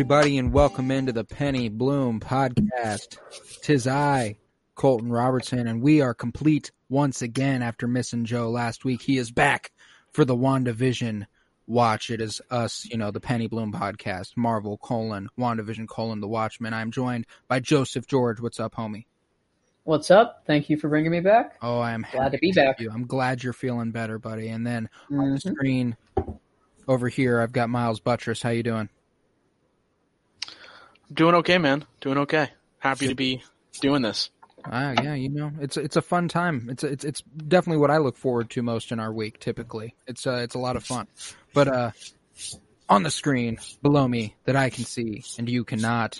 Everybody, 0.00 0.38
and 0.38 0.50
welcome 0.50 0.90
into 0.90 1.12
the 1.12 1.24
Penny 1.24 1.68
Bloom 1.68 2.20
podcast. 2.20 3.18
Tis 3.62 3.86
I, 3.86 4.38
Colton 4.74 5.10
Robertson, 5.12 5.66
and 5.66 5.82
we 5.82 6.00
are 6.00 6.14
complete 6.14 6.72
once 6.88 7.20
again 7.20 7.60
after 7.60 7.86
missing 7.86 8.24
Joe 8.24 8.48
last 8.48 8.82
week. 8.82 9.02
He 9.02 9.18
is 9.18 9.30
back 9.30 9.72
for 10.10 10.24
the 10.24 10.34
WandaVision 10.34 11.26
watch. 11.66 12.08
It 12.08 12.22
is 12.22 12.40
us, 12.50 12.86
you 12.86 12.96
know, 12.96 13.10
the 13.10 13.20
Penny 13.20 13.46
Bloom 13.46 13.74
podcast, 13.74 14.38
Marvel 14.38 14.78
colon, 14.78 15.28
WandaVision 15.38 15.86
colon, 15.86 16.20
The 16.22 16.28
Watchmen. 16.28 16.72
I'm 16.72 16.90
joined 16.92 17.26
by 17.46 17.60
Joseph 17.60 18.06
George. 18.06 18.40
What's 18.40 18.58
up, 18.58 18.76
homie? 18.76 19.04
What's 19.84 20.10
up? 20.10 20.44
Thank 20.46 20.70
you 20.70 20.78
for 20.78 20.88
bringing 20.88 21.10
me 21.10 21.20
back. 21.20 21.58
Oh, 21.60 21.78
I 21.78 21.92
am 21.92 22.06
Glad 22.10 22.32
to 22.32 22.38
be 22.38 22.52
back. 22.52 22.80
you. 22.80 22.90
I'm 22.90 23.06
glad 23.06 23.42
you're 23.42 23.52
feeling 23.52 23.90
better, 23.90 24.18
buddy. 24.18 24.48
And 24.48 24.66
then 24.66 24.88
on 25.10 25.32
the 25.34 25.38
Mhm. 25.40 25.52
screen 25.54 25.96
over 26.88 27.08
here, 27.08 27.42
I've 27.42 27.52
got 27.52 27.68
Miles 27.68 28.00
Buttress. 28.00 28.40
How 28.40 28.48
you 28.48 28.62
doing? 28.62 28.88
Doing 31.12 31.34
okay, 31.36 31.58
man. 31.58 31.84
Doing 32.00 32.18
okay. 32.18 32.50
Happy 32.78 33.08
to 33.08 33.14
be 33.14 33.42
doing 33.80 34.02
this. 34.02 34.30
Ah, 34.64 34.92
yeah, 35.02 35.14
you 35.14 35.28
know, 35.28 35.50
it's 35.60 35.76
it's 35.76 35.96
a 35.96 36.02
fun 36.02 36.28
time. 36.28 36.68
It's 36.70 36.84
it's 36.84 37.04
it's 37.04 37.22
definitely 37.22 37.80
what 37.80 37.90
I 37.90 37.98
look 37.98 38.16
forward 38.16 38.50
to 38.50 38.62
most 38.62 38.92
in 38.92 39.00
our 39.00 39.12
week. 39.12 39.38
Typically, 39.40 39.94
it's 40.06 40.26
uh, 40.26 40.40
it's 40.42 40.54
a 40.54 40.58
lot 40.58 40.76
of 40.76 40.84
fun. 40.84 41.08
But 41.54 41.68
uh, 41.68 41.90
on 42.88 43.02
the 43.02 43.10
screen 43.10 43.58
below 43.82 44.06
me 44.06 44.36
that 44.44 44.56
I 44.56 44.70
can 44.70 44.84
see 44.84 45.24
and 45.38 45.48
you 45.48 45.64
cannot, 45.64 46.18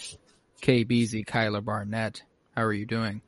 KBZ 0.63 1.27
Kyler 1.27 1.65
Barnett. 1.65 2.23
How 2.57 2.65
are 2.65 2.73
you 2.73 2.87
doing? 2.87 3.23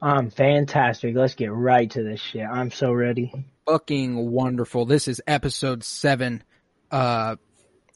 I'm 0.00 0.30
fantastic. 0.30 1.14
Let's 1.14 1.34
get 1.34 1.52
right 1.52 1.90
to 1.90 2.02
this 2.02 2.20
shit. 2.20 2.46
I'm 2.46 2.70
so 2.70 2.92
ready. 2.92 3.32
Fucking 3.66 4.30
wonderful. 4.30 4.84
This 4.84 5.06
is 5.06 5.22
episode 5.26 5.84
seven. 5.84 6.42
Uh, 6.90 7.36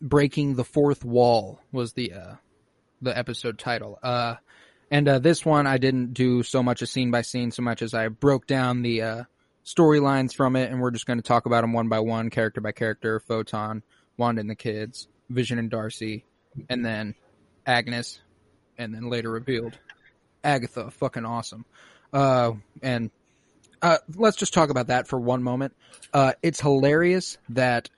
breaking 0.01 0.55
the 0.55 0.65
fourth 0.65 1.05
wall 1.05 1.61
was 1.73 1.95
the 1.95 2.13
uh 2.13 2.35
the 3.03 3.17
episode 3.17 3.59
title. 3.59 3.99
Uh, 4.03 4.37
and 4.91 5.09
uh, 5.09 5.19
this 5.19 5.45
one 5.45 5.67
I 5.67 5.79
didn't 5.79 6.15
do 6.15 6.43
so 6.43 6.63
much 6.63 6.83
a 6.83 6.87
scene 6.87 7.11
by 7.11 7.23
scene, 7.23 7.51
so 7.51 7.63
much 7.63 7.83
as 7.83 7.95
I 7.95 8.09
broke 8.09 8.47
down 8.47 8.83
the 8.83 9.03
uh 9.03 9.25
storylines 9.67 10.33
from 10.33 10.57
it, 10.57 10.71
and 10.71 10.81
we're 10.81 10.93
just 10.93 11.07
going 11.07 11.19
to 11.19 11.27
talk 11.27 11.45
about 11.45 11.63
them 11.63 11.73
one 11.73 11.89
by 11.89 12.01
one, 12.01 12.31
character 12.31 12.61
by 12.61 12.73
character. 12.73 13.21
Photon, 13.21 13.83
Wanda 14.17 14.41
and 14.41 14.49
the 14.49 14.55
kids, 14.55 15.09
Vision 15.29 15.59
and 15.59 15.69
Darcy, 15.69 16.25
and 16.71 16.85
then 16.85 17.15
Agnes, 17.67 18.21
and 18.79 18.95
then 18.95 19.11
later 19.11 19.31
revealed 19.31 19.79
Agatha. 20.45 20.91
Fucking 20.93 21.25
awesome. 21.25 21.65
Uh, 22.13 22.53
and 22.81 23.11
uh, 23.83 23.99
let's 24.15 24.37
just 24.37 24.55
talk 24.55 24.71
about 24.71 24.87
that 24.87 25.09
for 25.09 25.19
one 25.19 25.43
moment. 25.43 25.75
Uh, 26.15 26.33
it's 26.43 26.61
hilarious 26.61 27.37
that 27.51 27.91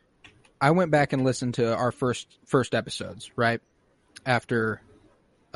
I 0.61 0.71
went 0.71 0.91
back 0.91 1.13
and 1.13 1.23
listened 1.23 1.55
to 1.55 1.77
our 1.77 1.93
first 1.93 2.27
first 2.47 2.75
episodes 2.75 3.31
right 3.37 3.61
after 4.25 4.81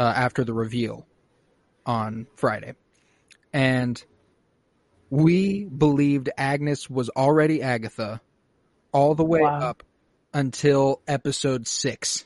uh, 0.02 0.12
after 0.16 0.42
the 0.44 0.52
reveal 0.52 1.06
on 1.86 2.26
Friday, 2.34 2.74
and 3.52 4.02
we 5.10 5.64
believed 5.64 6.28
Agnes 6.36 6.90
was 6.90 7.08
already 7.10 7.62
Agatha 7.62 8.20
all 8.92 9.14
the 9.14 9.24
way 9.24 9.40
Wow. 9.42 9.60
up 9.60 9.82
until 10.34 11.00
episode 11.06 11.66
six. 11.68 12.24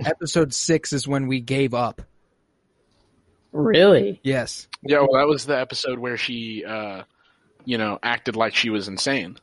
episode 0.00 0.52
six 0.54 0.92
is 0.92 1.06
when 1.08 1.26
we 1.26 1.40
gave 1.40 1.74
up. 1.74 2.02
Really? 3.52 4.20
Yes. 4.22 4.68
Yeah, 4.82 5.00
well, 5.00 5.14
that 5.20 5.26
was 5.28 5.44
the 5.46 5.58
episode 5.58 5.98
where 5.98 6.16
she, 6.16 6.64
uh, 6.64 7.02
you 7.64 7.78
know, 7.78 7.98
acted 8.02 8.36
like 8.36 8.54
she 8.54 8.70
was 8.70 8.88
insane. 8.88 9.36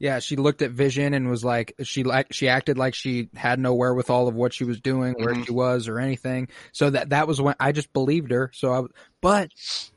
Yeah, 0.00 0.20
she 0.20 0.36
looked 0.36 0.62
at 0.62 0.70
Vision 0.70 1.12
and 1.12 1.28
was 1.28 1.44
like, 1.44 1.74
she 1.82 2.04
like 2.04 2.32
she 2.32 2.48
acted 2.48 2.78
like 2.78 2.94
she 2.94 3.28
had 3.34 3.58
no 3.58 3.74
wherewithal 3.74 4.28
of 4.28 4.34
what 4.34 4.52
she 4.54 4.62
was 4.64 4.80
doing, 4.80 5.14
where 5.18 5.34
Mhm. 5.34 5.46
she 5.46 5.52
was, 5.52 5.88
or 5.88 5.98
anything. 5.98 6.48
So 6.72 6.90
that 6.90 7.10
that 7.10 7.26
was 7.26 7.40
when 7.40 7.56
I 7.58 7.72
just 7.72 7.92
believed 7.92 8.30
her. 8.30 8.50
So 8.54 8.72
I, 8.72 8.82
but 9.20 9.50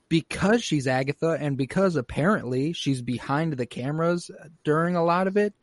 because 0.09 0.63
she's 0.63 0.87
Agatha 0.87 1.37
and 1.39 1.55
because 1.55 1.95
apparently 1.95 2.73
she's 2.73 3.01
behind 3.01 3.53
the 3.53 3.65
cameras 3.67 4.31
during 4.63 4.95
a 4.95 5.03
lot 5.03 5.27
of 5.27 5.37
it, 5.37 5.53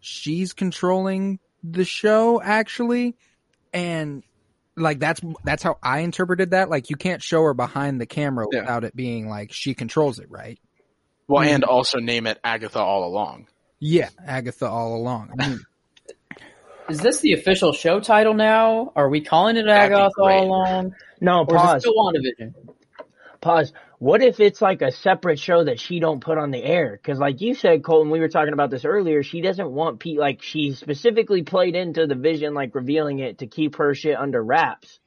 she's 0.00 0.52
controlling 0.52 1.40
the 1.64 1.84
show 1.84 2.40
actually, 2.40 3.16
and 3.72 4.22
like 4.76 5.00
that's 5.00 5.20
that's 5.42 5.64
how 5.64 5.78
I 5.82 6.00
interpreted 6.00 6.50
that. 6.52 6.70
Like 6.70 6.88
you 6.90 6.96
can't 6.96 7.22
show 7.22 7.42
her 7.42 7.54
behind 7.54 8.00
the 8.00 8.06
camera 8.06 8.46
Yeah. 8.52 8.60
without 8.60 8.84
it 8.84 8.94
being 8.94 9.28
like 9.28 9.52
she 9.52 9.74
controls 9.74 10.20
it, 10.20 10.30
right? 10.30 10.58
Well, 11.28 11.44
Mhm. 11.44 11.48
and 11.54 11.64
also 11.64 11.98
name 11.98 12.28
it 12.28 12.38
Agatha 12.44 12.78
all 12.78 13.04
along. 13.04 13.48
Yeah, 13.78 14.08
Agatha 14.26 14.66
all 14.68 14.96
along. 14.96 15.30
I 15.38 15.48
mean, 15.48 15.60
Is 16.88 17.00
this 17.00 17.20
the 17.20 17.32
official 17.32 17.72
show 17.72 17.98
title 17.98 18.34
now? 18.34 18.92
Are 18.94 19.08
we 19.08 19.20
calling 19.20 19.56
it 19.56 19.64
That'd 19.66 19.90
be 19.90 19.94
Agatha 19.96 20.12
great. 20.14 20.34
all 20.36 20.46
along? 20.46 20.94
No, 21.20 21.40
Or 21.40 21.42
is 21.42 21.48
it 21.48 21.56
pause. 21.56 21.82
still 21.82 21.94
WandaVision? 21.94 22.54
Pause. 23.40 23.72
What 23.98 24.22
if 24.22 24.38
it's 24.40 24.60
like 24.62 24.82
a 24.82 24.92
separate 24.92 25.38
show 25.40 25.64
that 25.64 25.80
she 25.80 25.98
don't 26.00 26.20
put 26.20 26.38
on 26.38 26.50
the 26.50 26.62
air? 26.62 26.92
Because, 26.92 27.18
like 27.18 27.40
you 27.40 27.54
said, 27.54 27.82
Colton, 27.82 28.10
we 28.12 28.20
were 28.20 28.28
talking 28.28 28.52
about 28.52 28.70
this 28.70 28.84
earlier. 28.84 29.22
She 29.22 29.40
doesn't 29.40 29.70
want 29.70 29.98
Pete. 30.00 30.18
Like 30.18 30.42
she 30.42 30.72
specifically 30.74 31.42
played 31.42 31.74
into 31.74 32.06
the 32.06 32.14
vision, 32.14 32.54
like 32.54 32.74
revealing 32.74 33.18
it 33.18 33.38
to 33.38 33.46
keep 33.46 33.76
her 33.76 33.94
shit 33.94 34.16
under 34.16 34.42
wraps. 34.42 35.00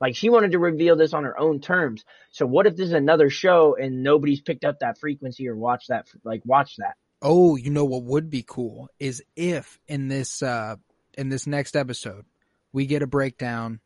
Like 0.00 0.14
she 0.16 0.28
wanted 0.28 0.52
to 0.52 0.58
reveal 0.58 0.96
this 0.96 1.14
on 1.14 1.24
her 1.24 1.38
own 1.38 1.60
terms. 1.60 2.04
So 2.30 2.46
what 2.46 2.66
if 2.66 2.76
this 2.76 2.88
is 2.88 2.92
another 2.92 3.30
show 3.30 3.76
and 3.80 4.02
nobody's 4.02 4.40
picked 4.42 4.64
up 4.64 4.80
that 4.80 4.98
frequency 4.98 5.48
or 5.48 5.56
watched 5.56 5.88
that? 5.88 6.06
Like 6.24 6.42
watch 6.44 6.76
that. 6.78 6.94
Oh, 7.26 7.56
you 7.56 7.70
know 7.70 7.86
what 7.86 8.02
would 8.02 8.28
be 8.30 8.44
cool 8.46 8.88
is 9.00 9.22
if 9.34 9.80
in 9.88 10.08
this 10.08 10.42
uh 10.42 10.76
in 11.16 11.30
this 11.30 11.46
next 11.46 11.74
episode 11.74 12.26
we 12.72 12.84
get 12.86 13.02
a 13.02 13.06
breakdown 13.06 13.80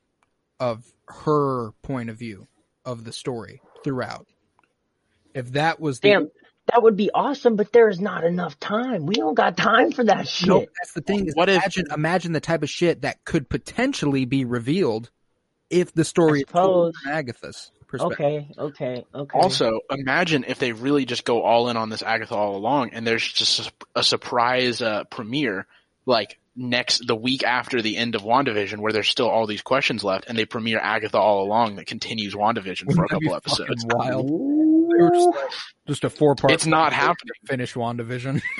of 0.58 0.84
her 1.06 1.70
point 1.82 2.10
of 2.10 2.16
view 2.18 2.48
of 2.84 3.04
the 3.04 3.12
story 3.12 3.62
throughout. 3.84 4.26
If 5.34 5.52
that 5.52 5.78
was 5.78 6.00
the 6.00 6.08
Damn, 6.10 6.30
that 6.72 6.82
would 6.82 6.96
be 6.96 7.10
awesome. 7.14 7.54
But 7.54 7.72
there 7.72 7.88
is 7.88 8.00
not 8.00 8.24
enough 8.24 8.58
time. 8.58 9.06
We 9.06 9.14
don't 9.14 9.34
got 9.34 9.56
time 9.56 9.92
for 9.92 10.02
that 10.04 10.26
shit. 10.26 10.48
no, 10.48 10.60
that's 10.80 10.92
the 10.94 11.00
thing 11.02 11.26
is 11.28 11.36
What 11.36 11.48
if- 11.48 11.56
imagine 11.56 11.86
imagine 11.94 12.32
the 12.32 12.40
type 12.40 12.62
of 12.64 12.70
shit 12.70 13.02
that 13.02 13.24
could 13.24 13.48
potentially 13.48 14.24
be 14.24 14.44
revealed 14.44 15.10
if 15.70 15.92
the 15.94 16.04
story 16.04 16.40
is 16.40 16.46
told 16.46 16.94
suppose. 16.94 17.02
from 17.04 17.12
Agatha's 17.12 17.70
perspective. 17.88 18.20
Okay, 18.20 18.48
okay, 18.58 19.04
okay. 19.14 19.38
Also, 19.38 19.80
imagine 19.90 20.44
if 20.46 20.58
they 20.58 20.72
really 20.72 21.04
just 21.04 21.24
go 21.24 21.42
all 21.42 21.68
in 21.68 21.76
on 21.76 21.88
this 21.88 22.02
Agatha 22.02 22.34
all 22.34 22.56
along, 22.56 22.90
and 22.92 23.06
there's 23.06 23.26
just 23.26 23.66
a, 23.66 23.72
a 23.96 24.02
surprise 24.04 24.80
uh, 24.80 25.04
premiere, 25.04 25.66
like 26.06 26.38
next 26.54 27.06
the 27.06 27.16
week 27.16 27.44
after 27.44 27.80
the 27.82 27.96
end 27.96 28.14
of 28.14 28.22
WandaVision, 28.22 28.78
where 28.78 28.92
there's 28.92 29.08
still 29.08 29.28
all 29.28 29.46
these 29.46 29.62
questions 29.62 30.04
left, 30.04 30.26
and 30.28 30.36
they 30.38 30.44
premiere 30.44 30.78
Agatha 30.80 31.18
all 31.18 31.44
along 31.44 31.76
that 31.76 31.86
continues 31.86 32.34
WandaVision 32.34 32.92
for 32.94 33.04
a 33.04 33.08
Wouldn't 33.08 33.10
that 33.10 33.20
be 33.20 33.26
couple 33.26 33.36
episodes. 33.36 33.84
fucking 33.84 33.98
wild? 33.98 34.30
They 34.96 35.02
were 35.02 35.10
just, 35.10 35.28
like, 35.28 35.50
just 35.86 36.04
a 36.04 36.10
four 36.10 36.34
part 36.34 36.52
It's 36.52 36.66
not 36.66 36.92
happening. 36.92 37.32
finish 37.46 37.74
WandaVision. 37.74 38.42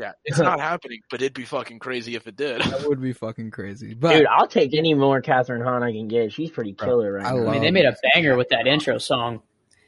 Yeah, 0.00 0.12
it's 0.24 0.38
not 0.38 0.58
happening, 0.70 0.98
but 1.12 1.22
it'd 1.22 1.32
be 1.34 1.44
fucking 1.44 1.78
crazy 1.78 2.16
if 2.16 2.26
it 2.26 2.34
did. 2.34 2.60
that 2.62 2.88
would 2.88 3.00
be 3.00 3.12
fucking 3.12 3.52
crazy. 3.52 3.94
But 3.94 4.14
Dude, 4.14 4.26
I'll 4.26 4.48
take 4.48 4.74
any 4.74 4.94
more 4.94 5.22
Kathryn 5.22 5.62
Hahn 5.62 5.84
I 5.84 5.92
can 5.92 6.08
get. 6.08 6.32
She's 6.32 6.50
pretty 6.50 6.72
killer 6.72 7.12
right 7.12 7.24
I 7.26 7.30
now. 7.36 7.46
I 7.46 7.52
mean, 7.52 7.62
they 7.62 7.70
made 7.70 7.84
a 7.84 7.94
banger 8.12 8.36
with 8.36 8.48
that 8.48 8.66
intro 8.66 8.98
song. 8.98 9.42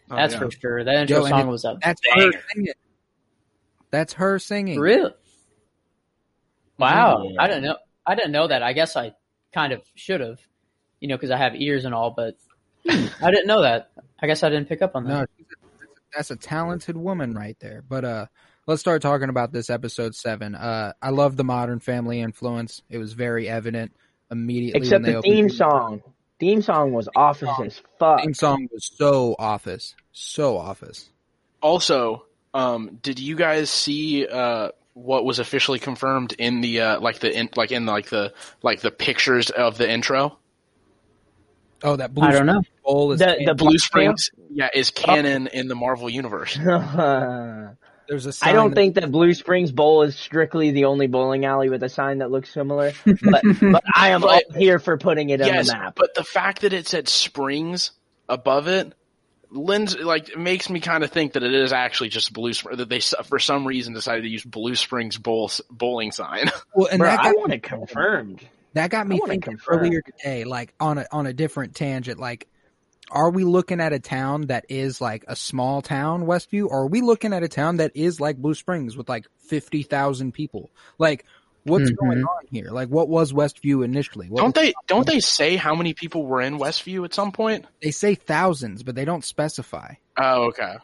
Oh, 0.08 0.14
That's 0.14 0.34
yeah. 0.34 0.38
for 0.38 0.50
sure. 0.52 0.84
That 0.84 0.94
intro 0.94 1.22
Yo, 1.22 1.26
song 1.28 1.40
it- 1.40 1.46
was 1.50 1.64
a 1.64 1.78
that's 1.82 2.00
her 2.12 2.20
banger. 2.30 2.42
singing. 2.54 2.72
That's 3.90 4.12
her 4.12 4.38
singing. 4.38 4.78
Really? 4.78 5.10
Wow. 6.78 7.22
Yeah. 7.28 7.42
I 7.42 7.48
didn't 7.48 7.64
know. 7.64 7.76
I 8.06 8.14
didn't 8.14 8.32
know 8.32 8.46
that. 8.46 8.62
I 8.62 8.72
guess 8.72 8.96
I 8.96 9.14
kind 9.52 9.72
of 9.72 9.82
should 9.96 10.20
have, 10.20 10.38
you 11.00 11.08
know, 11.08 11.16
because 11.16 11.32
I 11.32 11.38
have 11.38 11.54
ears 11.56 11.84
and 11.86 11.94
all. 11.94 12.10
But 12.10 12.36
I 12.88 13.30
didn't 13.32 13.46
know 13.48 13.62
that. 13.62 13.90
I 14.20 14.26
guess 14.28 14.42
I 14.42 14.48
didn't 14.48 14.68
pick 14.68 14.82
up 14.82 14.94
on 14.94 15.04
that. 15.04 15.10
No, 15.10 15.26
she's 15.36 15.43
a, 15.43 15.43
that's 16.14 16.30
a 16.30 16.36
talented 16.36 16.96
woman 16.96 17.34
right 17.34 17.56
there. 17.60 17.82
But 17.86 18.04
uh, 18.04 18.26
let's 18.66 18.80
start 18.80 19.02
talking 19.02 19.28
about 19.28 19.52
this 19.52 19.70
episode 19.70 20.14
seven. 20.14 20.54
Uh, 20.54 20.92
I 21.00 21.10
love 21.10 21.36
the 21.36 21.44
Modern 21.44 21.80
Family 21.80 22.20
influence. 22.20 22.82
It 22.88 22.98
was 22.98 23.12
very 23.12 23.48
evident 23.48 23.92
immediately. 24.30 24.80
Except 24.80 25.02
when 25.02 25.02
they 25.02 25.12
the 25.12 25.18
opened 25.18 25.32
theme 25.32 25.48
the- 25.48 25.54
song. 25.54 26.02
Theme 26.40 26.62
song 26.62 26.92
was 26.92 27.08
office 27.14 27.48
as 27.64 27.80
fuck. 27.98 28.20
Theme 28.20 28.34
song 28.34 28.68
was 28.72 28.90
so 28.96 29.36
office, 29.38 29.94
so 30.12 30.58
office. 30.58 31.08
Also, 31.62 32.26
um, 32.52 32.98
did 33.02 33.20
you 33.20 33.36
guys 33.36 33.70
see 33.70 34.26
uh, 34.26 34.70
what 34.94 35.24
was 35.24 35.38
officially 35.38 35.78
confirmed 35.78 36.32
in 36.36 36.60
the 36.60 36.80
uh, 36.80 37.00
like 37.00 37.20
the 37.20 37.32
in, 37.32 37.48
like 37.56 37.70
in 37.70 37.86
like 37.86 38.08
the 38.10 38.34
like 38.62 38.80
the 38.80 38.90
pictures 38.90 39.50
of 39.50 39.78
the 39.78 39.88
intro? 39.88 40.36
Oh, 41.84 41.96
that 41.96 42.12
blue 42.12 42.26
I 42.26 42.32
don't 42.32 42.46
know. 42.46 42.62
Bowl 42.84 43.12
is 43.12 43.18
The 43.20 43.36
the 43.46 43.54
Blue 43.54 43.68
Blue 43.70 43.78
Springs, 43.78 44.30
yeah, 44.50 44.68
is 44.74 44.90
canon 44.90 45.46
in 45.48 45.68
the 45.68 45.74
Marvel 45.74 46.08
universe. 46.10 46.56
There's 48.06 48.26
a 48.26 48.28
I 48.28 48.32
sign 48.32 48.54
don't 48.54 48.70
that- 48.70 48.76
think 48.76 48.94
that 48.96 49.10
Blue 49.10 49.32
Springs 49.32 49.72
Bowl 49.72 50.02
is 50.02 50.14
strictly 50.14 50.70
the 50.72 50.84
only 50.84 51.06
bowling 51.06 51.46
alley 51.46 51.70
with 51.70 51.82
a 51.82 51.88
sign 51.88 52.18
that 52.18 52.30
looks 52.30 52.50
similar, 52.52 52.92
but, 53.06 53.42
but 53.62 53.82
I 53.94 54.10
am 54.10 54.20
But- 54.20 54.44
here 54.56 54.78
for 54.78 54.98
putting 54.98 55.30
it 55.30 55.40
yes, 55.40 55.70
on 55.70 55.78
the 55.78 55.82
map. 55.84 55.94
but 55.96 56.14
the 56.14 56.24
fact 56.24 56.60
that 56.62 56.72
it 56.74 56.86
said 56.86 57.08
Springs 57.08 57.92
above 58.28 58.68
it, 58.68 58.92
lends 59.50 59.96
like 59.96 60.28
it 60.30 60.38
makes 60.38 60.68
me 60.68 60.80
kind 60.80 61.02
of 61.04 61.10
think 61.12 61.32
that 61.34 61.42
it 61.44 61.54
is 61.54 61.72
actually 61.72 62.10
just 62.10 62.32
Blue 62.34 62.52
Springs 62.52 62.76
that 62.78 62.90
they 62.90 63.00
for 63.00 63.38
some 63.38 63.66
reason 63.66 63.94
decided 63.94 64.22
to 64.22 64.28
use 64.28 64.44
Blue 64.44 64.74
Springs 64.74 65.16
bowl 65.16 65.50
bowling 65.70 66.12
sign. 66.12 66.50
well, 66.74 66.88
and 66.90 66.98
Bro, 66.98 67.08
that 67.08 67.20
I 67.20 67.32
want 67.32 67.54
it 67.54 67.62
confirmed. 67.62 68.46
that 68.74 68.90
got 68.90 69.06
me 69.06 69.16
I 69.16 69.28
thinking 69.28 69.52
confirm. 69.52 69.78
earlier 69.78 70.02
today, 70.02 70.44
like 70.44 70.74
on 70.78 70.98
a 70.98 71.06
on 71.10 71.26
a 71.26 71.32
different 71.32 71.74
tangent, 71.74 72.20
like. 72.20 72.48
Are 73.14 73.30
we 73.30 73.44
looking 73.44 73.80
at 73.80 73.92
a 73.92 73.98
town 74.00 74.48
that 74.48 74.66
is 74.68 75.00
like 75.00 75.24
a 75.28 75.36
small 75.36 75.80
town, 75.80 76.26
Westview, 76.26 76.66
or 76.66 76.80
are 76.82 76.86
we 76.88 77.00
looking 77.00 77.32
at 77.32 77.42
a 77.44 77.48
town 77.48 77.76
that 77.76 77.92
is 77.94 78.20
like 78.20 78.36
Blue 78.36 78.54
Springs 78.54 78.96
with 78.96 79.08
like 79.08 79.26
fifty 79.48 79.82
thousand 79.84 80.32
people? 80.32 80.70
Like, 80.98 81.24
what's 81.62 81.90
Mhm. 81.92 81.96
going 81.96 82.24
on 82.24 82.46
here? 82.50 82.70
Like, 82.70 82.88
what 82.88 83.08
was 83.08 83.32
Westview 83.32 83.84
initially? 83.84 84.28
What 84.28 84.38
don't 84.40 84.56
was- 84.56 84.64
they? 84.64 84.74
Don't 84.88 85.06
they 85.06 85.20
say 85.20 85.54
how 85.56 85.74
many 85.76 85.94
people 85.94 86.26
were 86.26 86.40
in 86.42 86.58
Westview 86.58 87.04
at 87.04 87.14
some 87.14 87.30
point? 87.32 87.66
They 87.80 87.92
say 87.92 88.16
thousands, 88.16 88.82
but 88.82 88.96
they 88.96 89.04
don't 89.04 89.24
specify. 89.24 89.94
Oh, 90.18 90.48
okay. 90.48 90.74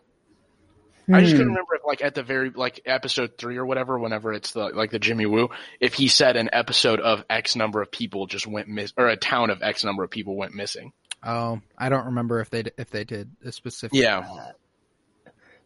I 1.13 1.23
just 1.23 1.33
Hmm. 1.33 1.39
couldn't 1.39 1.49
remember 1.55 1.75
if, 1.75 1.81
like, 1.85 2.03
at 2.03 2.15
the 2.15 2.23
very 2.23 2.51
like 2.51 2.83
episode 2.87 3.37
three 3.37 3.57
or 3.57 3.67
whatever, 3.67 3.99
whenever 3.99 4.33
it's 4.33 4.53
the 4.53 4.69
like 4.69 4.93
the 4.93 5.01
Jimmy 5.01 5.27
Woo, 5.27 5.49
if 5.81 5.95
he 5.95 6.07
said 6.07 6.37
an 6.37 6.51
episode 6.53 7.01
of 7.01 7.25
X 7.29 7.57
number 7.57 7.83
of 7.83 7.91
people 7.91 8.27
just 8.29 8.47
went 8.47 8.69
miss, 8.69 8.93
or 8.97 9.09
a 9.09 9.17
town 9.17 9.51
of 9.51 9.61
X 9.65 9.83
number 9.83 10.05
of 10.05 10.11
people 10.11 10.37
went 10.37 10.55
missing. 10.55 10.93
Oh, 11.23 11.61
I 11.77 11.89
don't 11.89 12.07
remember 12.07 12.41
if 12.41 12.51
they 12.51 12.65
if 12.79 12.91
they 12.91 13.05
did 13.05 13.31
a 13.45 13.53
specific. 13.53 13.99
Yeah, 13.99 14.25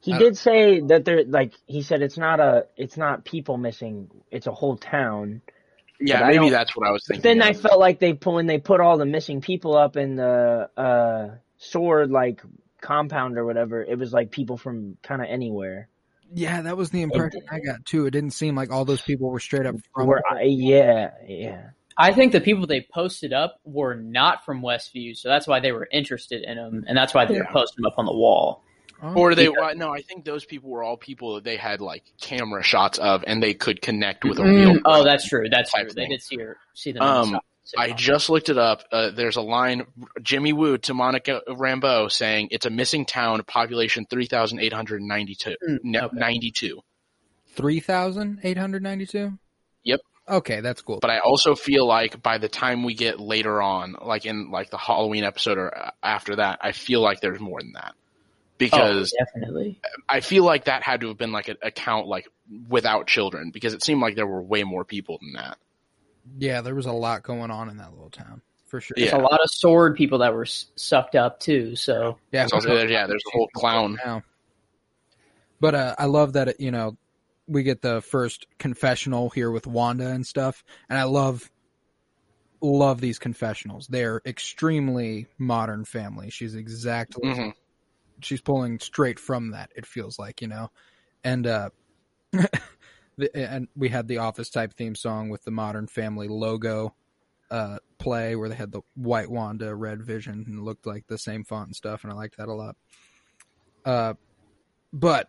He 0.00 0.12
I- 0.12 0.18
did 0.18 0.36
say 0.36 0.80
that 0.80 1.04
there, 1.04 1.24
like 1.24 1.52
he 1.66 1.82
said, 1.82 2.02
it's 2.02 2.18
not 2.18 2.40
a, 2.40 2.66
it's 2.76 2.96
not 2.96 3.24
people 3.24 3.56
missing, 3.56 4.10
it's 4.30 4.46
a 4.46 4.52
whole 4.52 4.76
town. 4.76 5.40
yeah, 6.00 6.20
But 6.20 6.26
maybe 6.34 6.50
that's 6.50 6.76
what 6.76 6.86
I 6.86 6.90
was 6.90 7.04
But 7.08 7.14
thinking. 7.16 7.38
then 7.38 7.42
I 7.42 7.52
felt 7.54 7.78
like 7.78 8.00
they 8.00 8.12
put 8.14 8.34
when 8.34 8.46
they 8.46 8.58
put 8.58 8.80
all 8.80 8.98
the 8.98 9.06
missing 9.06 9.40
people 9.40 9.76
up 9.76 9.96
in 9.96 10.16
the 10.16 10.68
uh 10.76 11.36
S.W.O.R.D. 11.60 12.12
like 12.12 12.42
compound 12.80 13.38
or 13.38 13.44
whatever, 13.46 13.82
it 13.82 13.96
was 13.98 14.12
like 14.12 14.30
people 14.30 14.58
from 14.58 14.98
kind 15.02 15.22
of 15.22 15.28
anywhere. 15.30 15.88
Yeah, 16.34 16.62
that 16.62 16.76
was 16.76 16.90
the 16.90 17.00
impression 17.02 17.42
I 17.50 17.60
got 17.60 17.84
too. 17.86 18.06
It 18.06 18.10
didn't 18.10 18.32
seem 18.32 18.56
like 18.56 18.72
all 18.72 18.84
those 18.84 19.00
people 19.00 19.30
were 19.30 19.38
straight 19.40 19.66
up 19.66 19.76
from. 19.94 20.08
Where 20.08 20.20
I, 20.28 20.40
uh, 20.40 20.44
yeah, 20.46 21.10
yeah. 21.26 21.70
I 21.96 22.12
think 22.12 22.32
the 22.32 22.40
people 22.40 22.66
they 22.66 22.80
posted 22.92 23.32
up 23.32 23.60
were 23.64 23.94
not 23.94 24.44
from 24.44 24.62
Westview, 24.62 25.16
so 25.16 25.28
that's 25.28 25.46
why 25.46 25.60
they 25.60 25.72
were 25.72 25.88
interested 25.92 26.42
in 26.42 26.56
them, 26.56 26.84
and 26.88 26.96
that's 26.96 27.14
why 27.14 27.24
they 27.24 27.34
were 27.34 27.44
Yeah. 27.44 27.52
posting 27.52 27.82
them 27.82 27.92
up 27.92 27.98
on 27.98 28.06
the 28.06 28.12
wall. 28.12 28.62
Oh, 29.02 29.14
Or 29.14 29.34
they, 29.34 29.48
well, 29.48 29.74
no, 29.76 29.92
I 29.92 30.00
think 30.02 30.24
those 30.24 30.44
people 30.44 30.70
were 30.70 30.82
all 30.82 30.96
people 30.96 31.34
that 31.34 31.44
they 31.44 31.56
had 31.56 31.80
like 31.80 32.04
camera 32.20 32.62
shots 32.62 32.98
of, 32.98 33.22
and 33.26 33.42
they 33.42 33.54
could 33.54 33.80
connect 33.82 34.24
with 34.24 34.38
a 34.38 34.44
real. 34.44 34.74
Mm, 34.74 34.80
oh, 34.84 35.04
that's 35.04 35.28
true. 35.28 35.48
That's 35.48 35.70
type 35.72 35.86
true. 35.88 35.94
They 35.94 36.06
did 36.06 36.22
see 36.22 36.36
her, 36.38 36.56
see 36.74 36.92
them. 36.92 37.02
Um, 37.02 37.30
side- 37.30 37.40
I 37.78 37.92
just 37.92 38.28
looked 38.30 38.48
it 38.48 38.58
up. 38.58 38.82
Uh, 38.90 39.10
there's 39.10 39.36
a 39.36 39.40
line, 39.42 39.86
Jimmy 40.22 40.52
Woo 40.52 40.78
to 40.78 40.94
Monica 40.94 41.42
Rambeau 41.48 42.10
saying 42.10 42.48
it's 42.50 42.66
a 42.66 42.70
missing 42.70 43.04
town, 43.06 43.42
population 43.46 44.06
3,892. 44.08 45.56
Mm, 45.84 45.96
okay. 46.04 46.16
92. 46.16 46.80
three 47.56 47.78
thousand 47.80 48.40
eight 48.42 48.58
hundred 48.58 48.82
ninety-two. 48.82 49.38
Yep. 49.84 50.00
Okay, 50.28 50.60
that's 50.60 50.80
cool. 50.80 50.98
But 51.02 51.10
I 51.10 51.18
also 51.18 51.54
feel 51.54 51.86
like 51.86 52.22
by 52.22 52.38
the 52.38 52.48
time 52.48 52.82
we 52.82 52.94
get 52.94 53.20
later 53.20 53.60
on, 53.60 53.96
like 54.00 54.24
in 54.24 54.50
like 54.50 54.70
the 54.70 54.78
Halloween 54.78 55.22
episode 55.24 55.58
or 55.58 55.76
uh, 55.76 55.90
after 56.02 56.36
that, 56.36 56.60
I 56.62 56.72
feel 56.72 57.00
like 57.02 57.20
there's 57.20 57.40
more 57.40 57.60
than 57.60 57.72
that. 57.72 57.94
Because 58.56 59.12
oh, 59.20 59.24
definitely. 59.24 59.80
I 60.08 60.20
feel 60.20 60.44
like 60.44 60.64
that 60.66 60.82
had 60.82 61.00
to 61.02 61.08
have 61.08 61.18
been 61.18 61.32
like 61.32 61.48
an 61.48 61.56
account 61.60 62.06
like 62.06 62.28
without 62.68 63.06
children 63.06 63.50
because 63.50 63.74
it 63.74 63.82
seemed 63.84 64.00
like 64.00 64.14
there 64.14 64.26
were 64.26 64.40
way 64.42 64.62
more 64.62 64.84
people 64.84 65.18
than 65.20 65.32
that. 65.34 65.58
yeah, 66.38 66.60
there 66.62 66.74
was 66.74 66.86
a 66.86 66.92
lot 66.92 67.22
going 67.22 67.50
on 67.50 67.68
in 67.68 67.76
that 67.78 67.90
little 67.92 68.10
town 68.10 68.40
for 68.66 68.80
sure. 68.80 68.94
Yeah. 68.96 69.10
There's 69.10 69.20
a 69.20 69.22
lot 69.24 69.40
of 69.40 69.44
S.W.O.R.D. 69.44 69.96
people 69.98 70.18
that 70.20 70.32
were 70.32 70.46
sucked 70.46 71.16
up 71.16 71.40
too. 71.40 71.74
So 71.76 72.16
yeah, 72.32 72.46
So 72.46 72.60
there- 72.60 72.88
yeah, 72.88 73.06
there's 73.06 73.24
a 73.26 73.36
whole 73.36 73.48
clown. 73.54 73.98
now. 74.04 74.22
But 75.60 75.74
uh, 75.74 75.94
I 75.98 76.06
love 76.06 76.32
that 76.34 76.48
it, 76.48 76.60
you 76.60 76.70
know 76.70 76.96
we 77.46 77.62
get 77.62 77.82
the 77.82 78.00
first 78.00 78.46
confessional 78.58 79.30
here 79.30 79.50
with 79.50 79.66
Wanda 79.66 80.08
and 80.08 80.26
stuff, 80.26 80.64
and 80.88 80.98
I 80.98 81.04
love 81.04 81.50
love 82.60 83.00
these 83.00 83.18
confessionals. 83.18 83.86
They're 83.88 84.22
extremely 84.24 85.26
modern 85.38 85.84
family. 85.84 86.30
She's 86.30 86.54
exactly 86.54 87.28
Mhm. 87.28 87.54
she's 88.20 88.40
pulling 88.40 88.78
straight 88.78 89.18
from 89.18 89.50
that. 89.50 89.70
It 89.76 89.86
feels 89.86 90.18
like 90.18 90.40
you 90.40 90.48
know, 90.48 90.70
and 91.22 91.46
uh, 91.46 91.70
the, 92.32 93.30
and 93.34 93.68
we 93.76 93.88
had 93.88 94.08
the 94.08 94.18
office 94.18 94.50
type 94.50 94.74
theme 94.74 94.94
song 94.94 95.28
with 95.28 95.44
the 95.44 95.50
Modern 95.50 95.86
Family 95.86 96.28
logo 96.28 96.94
uh 97.50 97.78
play 97.98 98.34
where 98.34 98.48
they 98.48 98.54
had 98.54 98.72
the 98.72 98.80
white 98.94 99.30
Wanda, 99.30 99.74
red 99.74 100.02
Vision, 100.02 100.44
and 100.46 100.64
looked 100.64 100.86
like 100.86 101.06
the 101.06 101.18
same 101.18 101.44
font 101.44 101.68
and 101.68 101.76
stuff, 101.76 102.02
and 102.02 102.12
I 102.12 102.16
liked 102.16 102.38
that 102.38 102.48
a 102.48 102.54
lot. 102.54 102.76
Uh, 103.84 104.14
but 104.92 105.28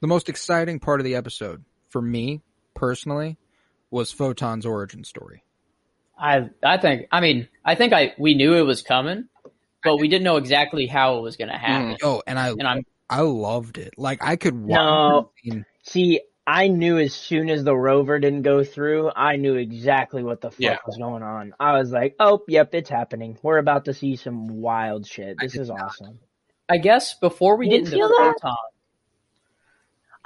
the 0.00 0.06
most 0.06 0.28
exciting 0.28 0.78
part 0.80 1.00
of 1.00 1.04
the 1.04 1.14
episode 1.14 1.64
for 1.88 2.02
me 2.02 2.42
personally 2.74 3.38
was 3.90 4.12
Photon's 4.12 4.66
origin 4.66 5.04
story. 5.04 5.42
I 6.18 6.50
I 6.62 6.78
think 6.78 7.08
I 7.12 7.20
mean 7.20 7.48
I 7.64 7.74
think 7.74 7.92
I 7.92 8.14
we 8.18 8.34
knew 8.34 8.54
it 8.54 8.62
was 8.62 8.82
coming, 8.82 9.28
but 9.84 9.98
we 9.98 10.08
didn't 10.08 10.24
know 10.24 10.36
exactly 10.36 10.86
how 10.86 11.18
it 11.18 11.22
was 11.22 11.36
going 11.36 11.48
to 11.48 11.54
mm. 11.54 11.60
happen. 11.60 11.96
Oh, 12.02 12.22
and 12.26 12.38
I 12.38 12.50
And 12.50 12.62
I'm 12.66 12.86
I 13.08 13.20
loved 13.20 13.78
it. 13.78 13.94
Like 13.96 14.22
I 14.24 14.36
could 14.36 14.54
watch. 14.54 14.76
No. 14.76 15.30
the. 15.44 15.64
See, 15.82 16.20
I 16.46 16.68
knew 16.68 16.98
as 16.98 17.12
soon 17.14 17.50
as 17.50 17.64
the 17.64 17.74
rover 17.76 18.18
didn't 18.18 18.42
go 18.42 18.62
through, 18.64 19.10
I 19.14 19.36
knew 19.36 19.54
exactly 19.54 20.22
what 20.22 20.40
the 20.40 20.50
fuck 20.50 20.60
Yeah. 20.60 20.78
was 20.86 20.96
going 20.96 21.22
on. 21.22 21.54
I 21.58 21.78
was 21.78 21.90
like, 21.90 22.14
"Oh, 22.20 22.42
yep, 22.46 22.74
it's 22.74 22.90
happening. 22.90 23.36
We're 23.42 23.58
about 23.58 23.86
to 23.86 23.94
see 23.94 24.16
some 24.16 24.48
wild 24.60 25.06
shit. 25.06 25.38
This 25.40 25.56
is 25.56 25.68
not. 25.68 25.80
awesome." 25.80 26.18
I 26.68 26.78
guess 26.78 27.14
before 27.14 27.56
we 27.56 27.66
You 27.66 27.72
get 27.72 27.84
didn't 27.84 27.94
into 27.94 28.08
feel 28.08 28.16
photon, 28.16 28.56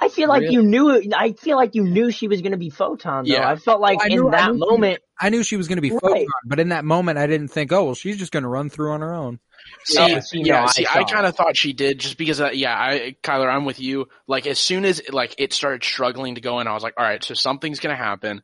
I 0.03 0.09
feel 0.09 0.27
like 0.27 0.41
Really? 0.41 0.53
you 0.55 0.63
knew. 0.63 1.11
I 1.15 1.33
feel 1.33 1.55
like 1.57 1.75
you 1.75 1.83
knew 1.83 2.09
she 2.09 2.27
was 2.27 2.41
going 2.41 2.53
to 2.53 2.57
be 2.57 2.71
photon. 2.71 3.23
Though 3.25 3.33
Yeah. 3.35 3.47
I 3.47 3.55
felt 3.55 3.79
like 3.79 4.01
I 4.01 4.07
in 4.07 4.13
knew- 4.13 4.27
I 4.29 4.31
that 4.31 4.47
knew 4.53 4.53
she- 4.65 4.69
moment, 4.71 4.99
I 5.19 5.29
knew 5.29 5.43
she 5.43 5.55
was 5.57 5.67
going 5.67 5.77
to 5.77 5.81
be 5.83 5.91
Right. 5.91 6.01
Photon, 6.01 6.25
but 6.45 6.59
in 6.59 6.69
that 6.69 6.83
moment, 6.83 7.19
I 7.19 7.27
didn't 7.27 7.49
think, 7.49 7.71
oh 7.71 7.83
well, 7.85 7.93
she's 7.95 8.17
just 8.17 8.31
going 8.31 8.41
to 8.43 8.49
run 8.49 8.69
through 8.71 8.91
on 8.93 9.01
her 9.01 9.13
own. 9.13 9.39
See, 9.85 9.99
Oh, 9.99 10.19
see, 10.21 10.41
yeah, 10.41 10.63
I 10.63 10.67
see, 10.71 10.85
I, 10.87 10.93
saw 11.01 11.05
kind 11.05 11.27
of 11.27 11.35
thought 11.35 11.55
she 11.55 11.71
did 11.73 11.99
just 11.99 12.17
because, 12.17 12.41
uh, 12.41 12.49
yeah, 12.51 12.75
I, 12.75 13.15
Kyler, 13.21 13.47
I'm 13.47 13.63
with 13.65 13.79
you. 13.79 14.07
Like, 14.25 14.47
as 14.47 14.57
soon 14.57 14.83
as, 14.85 15.03
like, 15.11 15.35
it 15.37 15.53
started 15.53 15.83
struggling 15.83 16.33
to 16.35 16.41
go 16.41 16.59
in, 16.59 16.67
I 16.67 16.73
was 16.73 16.81
like, 16.81 16.95
all 16.97 17.05
right, 17.05 17.23
so 17.23 17.35
something's 17.35 17.79
gonna 17.79 17.95
happen. 17.95 18.41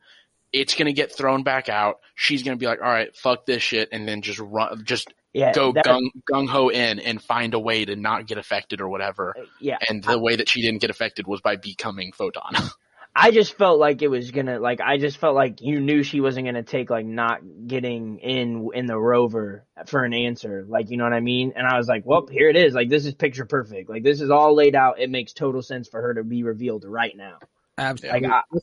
It's 0.52 0.74
gonna 0.76 0.92
get 0.92 1.12
thrown 1.14 1.42
back 1.42 1.68
out. 1.68 1.98
She's 2.14 2.44
gonna 2.44 2.56
be 2.56 2.66
like, 2.66 2.80
all 2.80 2.88
right, 2.88 3.14
fuck 3.16 3.44
this 3.46 3.62
shit, 3.64 3.88
and 3.90 4.06
then 4.06 4.22
just 4.22 4.38
run, 4.38 4.84
just 4.84 5.12
yeah, 5.38 5.52
go 5.52 5.72
gung, 5.72 6.08
gung 6.30 6.48
ho 6.48 6.68
in 6.68 6.98
and 6.98 7.22
find 7.22 7.54
a 7.54 7.58
way 7.58 7.84
to 7.84 7.96
not 7.96 8.26
get 8.26 8.38
affected 8.38 8.80
or 8.80 8.88
whatever. 8.88 9.34
yeah. 9.60 9.78
And 9.88 10.02
the 10.02 10.18
way 10.18 10.36
that 10.36 10.48
she 10.48 10.62
didn't 10.62 10.80
get 10.80 10.90
affected 10.90 11.26
was 11.26 11.40
by 11.40 11.56
becoming 11.56 12.12
Photon. 12.12 12.52
I 13.20 13.32
just 13.32 13.54
felt 13.54 13.80
like 13.80 14.02
it 14.02 14.08
was 14.08 14.30
gonna 14.30 14.60
like 14.60 14.80
I 14.80 14.96
just 14.98 15.16
felt 15.16 15.34
like 15.34 15.60
you 15.60 15.80
knew 15.80 16.04
she 16.04 16.20
wasn't 16.20 16.46
gonna 16.46 16.62
take 16.62 16.88
like 16.88 17.04
not 17.04 17.40
getting 17.66 18.18
in 18.18 18.70
in 18.74 18.86
the 18.86 18.96
rover 18.96 19.64
for 19.86 20.04
an 20.04 20.14
answer. 20.14 20.64
Like 20.68 20.90
you 20.90 20.98
know 20.98 21.04
what 21.04 21.12
I 21.12 21.20
mean? 21.20 21.52
And 21.56 21.66
I 21.66 21.78
was 21.78 21.88
like, 21.88 22.06
well, 22.06 22.28
here 22.30 22.48
it 22.48 22.54
is. 22.54 22.74
Like 22.74 22.88
this 22.88 23.06
is 23.06 23.14
picture 23.14 23.44
perfect. 23.44 23.90
Like 23.90 24.04
this 24.04 24.20
is 24.20 24.30
all 24.30 24.54
laid 24.54 24.76
out. 24.76 25.00
It 25.00 25.10
makes 25.10 25.32
total 25.32 25.62
sense 25.62 25.88
for 25.88 26.00
her 26.00 26.14
to 26.14 26.22
be 26.22 26.44
revealed 26.44 26.84
right 26.84 27.16
now. 27.16 27.38
Absolutely. 27.76 28.28
Like 28.28 28.44
I, 28.52 28.58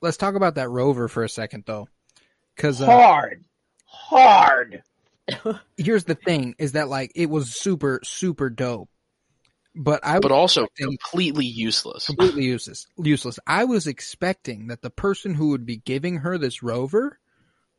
Let's 0.00 0.16
talk 0.16 0.36
about 0.36 0.54
that 0.54 0.70
rover 0.70 1.08
for 1.08 1.24
a 1.24 1.28
second, 1.28 1.64
though, 1.66 1.88
because 2.54 2.80
uh, 2.80 2.86
hard, 2.86 3.44
hard. 3.84 4.82
here's 5.76 6.04
the 6.04 6.14
thing: 6.14 6.54
is 6.58 6.72
that 6.72 6.88
like 6.88 7.12
it 7.14 7.30
was 7.30 7.54
super, 7.54 8.00
super 8.04 8.50
dope, 8.50 8.88
but 9.74 10.04
I 10.04 10.18
but 10.18 10.30
was 10.30 10.36
also 10.38 10.66
completely 10.76 11.46
useless. 11.46 12.06
completely 12.06 12.44
useless. 12.44 12.86
Useless. 12.96 13.38
I 13.46 13.64
was 13.64 13.86
expecting 13.86 14.68
that 14.68 14.82
the 14.82 14.90
person 14.90 15.34
who 15.34 15.50
would 15.50 15.66
be 15.66 15.76
giving 15.76 16.18
her 16.18 16.38
this 16.38 16.62
rover 16.62 17.18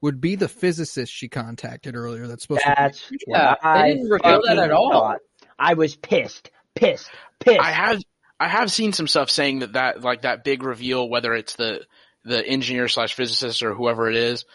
would 0.02 0.22
be 0.22 0.36
the 0.36 0.48
physicist 0.48 1.12
she 1.12 1.28
contacted 1.28 1.96
earlier. 1.96 2.28
That's 2.28 2.44
supposed 2.44 2.64
That's 2.66 3.06
to 3.08 3.12
be. 3.12 3.18
Yeah, 3.28 3.50
what 3.50 3.66
I 3.66 3.90
didn't 3.90 4.10
reveal 4.10 4.42
that 4.46 4.58
at 4.58 4.72
all. 4.72 4.92
thought. 4.92 5.20
I 5.58 5.74
was 5.74 5.96
pissed, 5.96 6.52
pissed, 6.76 7.10
pissed. 7.40 7.60
I 7.60 7.72
have 7.72 8.02
I 8.40 8.48
have 8.48 8.72
seen 8.72 8.94
some 8.94 9.08
stuff 9.08 9.30
saying 9.30 9.60
that 9.60 9.74
that 9.74 10.02
like 10.02 10.22
that 10.22 10.44
big 10.44 10.64
reveal, 10.64 11.10
whether 11.10 11.34
it's 11.34 11.56
the 11.56 11.86
the 12.24 12.46
engineer 12.46 12.88
slash 12.88 13.14
physicist 13.14 13.64
or 13.64 13.74
whoever 13.74 14.10
it 14.10 14.16
is, 14.16 14.46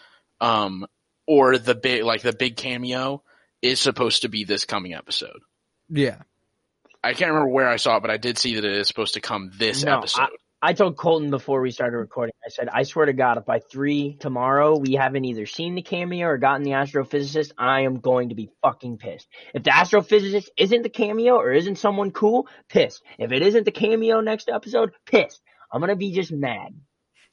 um, 0.41 0.87
or 1.27 1.57
the 1.57 1.75
big 1.75 2.03
like 2.03 2.21
the 2.21 2.33
big 2.33 2.55
cameo 2.55 3.23
is 3.61 3.79
supposed 3.79 4.21
to 4.21 4.29
be 4.29 4.43
this 4.43 4.65
coming 4.65 4.93
episode. 4.93 5.39
Yeah. 5.89 6.17
I 7.03 7.13
can't 7.13 7.31
remember 7.31 7.49
where 7.49 7.69
I 7.69 7.77
saw 7.77 7.97
it, 7.97 8.01
but 8.01 8.09
I 8.09 8.17
did 8.17 8.37
see 8.37 8.55
that 8.55 8.65
it 8.65 8.77
is 8.77 8.87
supposed 8.87 9.13
to 9.13 9.21
come 9.21 9.51
this 9.57 9.83
No, 9.83 9.99
episode. 9.99 10.29
I 10.61 10.73
told 10.73 10.97
Colton 10.97 11.29
before 11.29 11.61
we 11.61 11.69
started 11.69 11.97
recording, 11.97 12.33
I 12.43 12.49
said, 12.49 12.69
I 12.73 12.83
swear 12.83 13.05
to 13.05 13.13
God, 13.13 13.37
if 13.37 13.45
by 13.45 13.59
three 13.59 14.17
tomorrow 14.19 14.77
we 14.77 14.93
haven't 14.93 15.25
either 15.25 15.45
seen 15.45 15.75
the 15.75 15.83
cameo 15.83 16.25
or 16.25 16.37
gotten 16.39 16.63
the 16.63 16.71
astrophysicist, 16.71 17.51
I 17.55 17.81
am 17.81 17.99
going 17.99 18.29
to 18.29 18.35
be 18.35 18.49
fucking 18.63 18.97
pissed. 18.97 19.27
If 19.53 19.61
the 19.61 19.69
astrophysicist 19.69 20.47
isn't 20.57 20.81
the 20.81 20.89
cameo 20.89 21.35
or 21.35 21.51
isn't 21.51 21.77
someone 21.77 22.09
cool, 22.09 22.47
pissed. 22.67 23.03
If 23.19 23.31
it 23.31 23.43
isn't 23.43 23.65
the 23.65 23.71
cameo 23.71 24.21
next 24.21 24.49
episode, 24.49 24.93
pissed. 25.05 25.41
I'm 25.71 25.81
gonna 25.81 25.95
be 25.95 26.13
just 26.13 26.31
mad. 26.31 26.73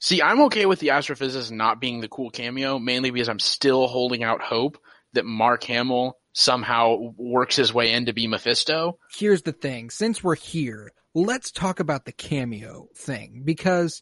See, 0.03 0.21
I'm 0.21 0.41
okay 0.41 0.65
with 0.65 0.79
the 0.79 0.89
astrophysicist 0.89 1.49
not 1.49 1.79
being 1.79 2.01
the 2.01 2.09
cool 2.09 2.29
cameo, 2.29 2.77
mainly 2.77 3.09
because 3.09 3.29
I'm 3.29 3.39
still 3.39 3.87
holding 3.87 4.21
out 4.21 4.41
hope 4.41 4.77
that 5.13 5.23
Mark 5.23 5.63
Hamill 5.63 6.17
somehow 6.33 7.13
works 7.15 7.55
his 7.55 7.73
way 7.73 7.93
in 7.93 8.07
to 8.07 8.13
be 8.13 8.27
Mephisto. 8.27 8.99
Here's 9.15 9.43
the 9.43 9.53
thing. 9.53 9.89
Since 9.89 10.21
we're 10.21 10.35
here, 10.35 10.91
let's 11.13 11.51
talk 11.51 11.79
about 11.79 12.03
the 12.03 12.11
cameo 12.11 12.89
thing 12.93 13.43
because 13.45 14.01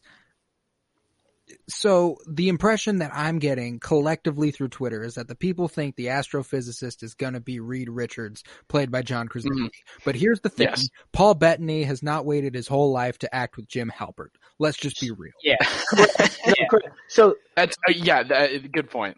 so 1.68 2.16
the 2.28 2.48
impression 2.48 2.98
that 2.98 3.12
I'm 3.14 3.38
getting 3.38 3.78
collectively 3.78 4.50
through 4.50 4.70
Twitter 4.70 5.04
is 5.04 5.14
that 5.14 5.28
the 5.28 5.36
people 5.36 5.68
think 5.68 5.94
the 5.94 6.06
astrophysicist 6.06 7.04
is 7.04 7.14
going 7.14 7.34
to 7.34 7.40
be 7.40 7.60
Reed 7.60 7.88
Richards, 7.88 8.42
played 8.66 8.90
by 8.90 9.02
John 9.02 9.28
Krasinski. 9.28 9.60
Mm-hmm. 9.60 10.02
But 10.04 10.16
here's 10.16 10.40
the 10.40 10.48
thing: 10.48 10.68
Yes. 10.68 10.88
Paul 11.12 11.34
Bettany 11.34 11.84
has 11.84 12.02
not 12.02 12.26
waited 12.26 12.54
his 12.54 12.66
whole 12.66 12.90
life 12.90 13.18
to 13.18 13.32
act 13.32 13.56
with 13.56 13.68
Jim 13.68 13.92
Halpert. 13.96 14.30
Let's 14.62 14.78
just 14.78 15.00
be 15.00 15.10
real. 15.10 15.32
Yeah. 15.42 15.56
No, 16.46 16.78
So, 17.08 17.36
That's 17.56 17.76
uh, 17.88 17.92
yeah, 17.94 18.22
that, 18.24 18.72
good 18.72 18.90
point. 18.90 19.16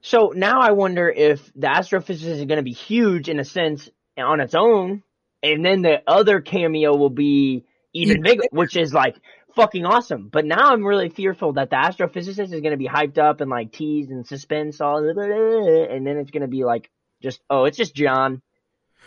so 0.00 0.32
now 0.34 0.60
I 0.60 0.72
wonder 0.72 1.08
if 1.08 1.52
the 1.54 1.66
astrophysicist 1.68 2.40
is 2.40 2.44
gonna 2.44 2.62
be 2.62 2.72
huge 2.72 3.28
in 3.28 3.38
a 3.40 3.44
sense 3.44 3.88
on 4.18 4.40
its 4.40 4.54
own, 4.54 5.02
and 5.42 5.64
then 5.64 5.82
the 5.82 6.02
other 6.06 6.40
cameo 6.40 6.96
will 6.96 7.10
be 7.10 7.64
even 7.94 8.18
Even 8.18 8.22
bigger, 8.22 8.44
which 8.50 8.76
is 8.76 8.92
like 8.94 9.16
fucking 9.54 9.84
awesome. 9.84 10.28
But 10.32 10.44
now 10.46 10.70
I'm 10.70 10.84
really 10.84 11.08
fearful 11.10 11.54
that 11.54 11.70
the 11.70 11.76
astrophysicist 11.76 12.52
is 12.52 12.60
going 12.62 12.70
to 12.70 12.76
be 12.76 12.88
hyped 12.88 13.18
up 13.18 13.40
and 13.40 13.50
like 13.50 13.72
teased 13.72 14.10
and 14.10 14.26
suspense 14.26 14.80
all, 14.80 14.98
and 14.98 16.06
then 16.06 16.16
it's 16.18 16.30
going 16.30 16.42
to 16.42 16.48
be 16.48 16.64
like 16.64 16.90
just 17.22 17.40
oh, 17.50 17.64
it's 17.64 17.76
just 17.76 17.94
John, 17.94 18.42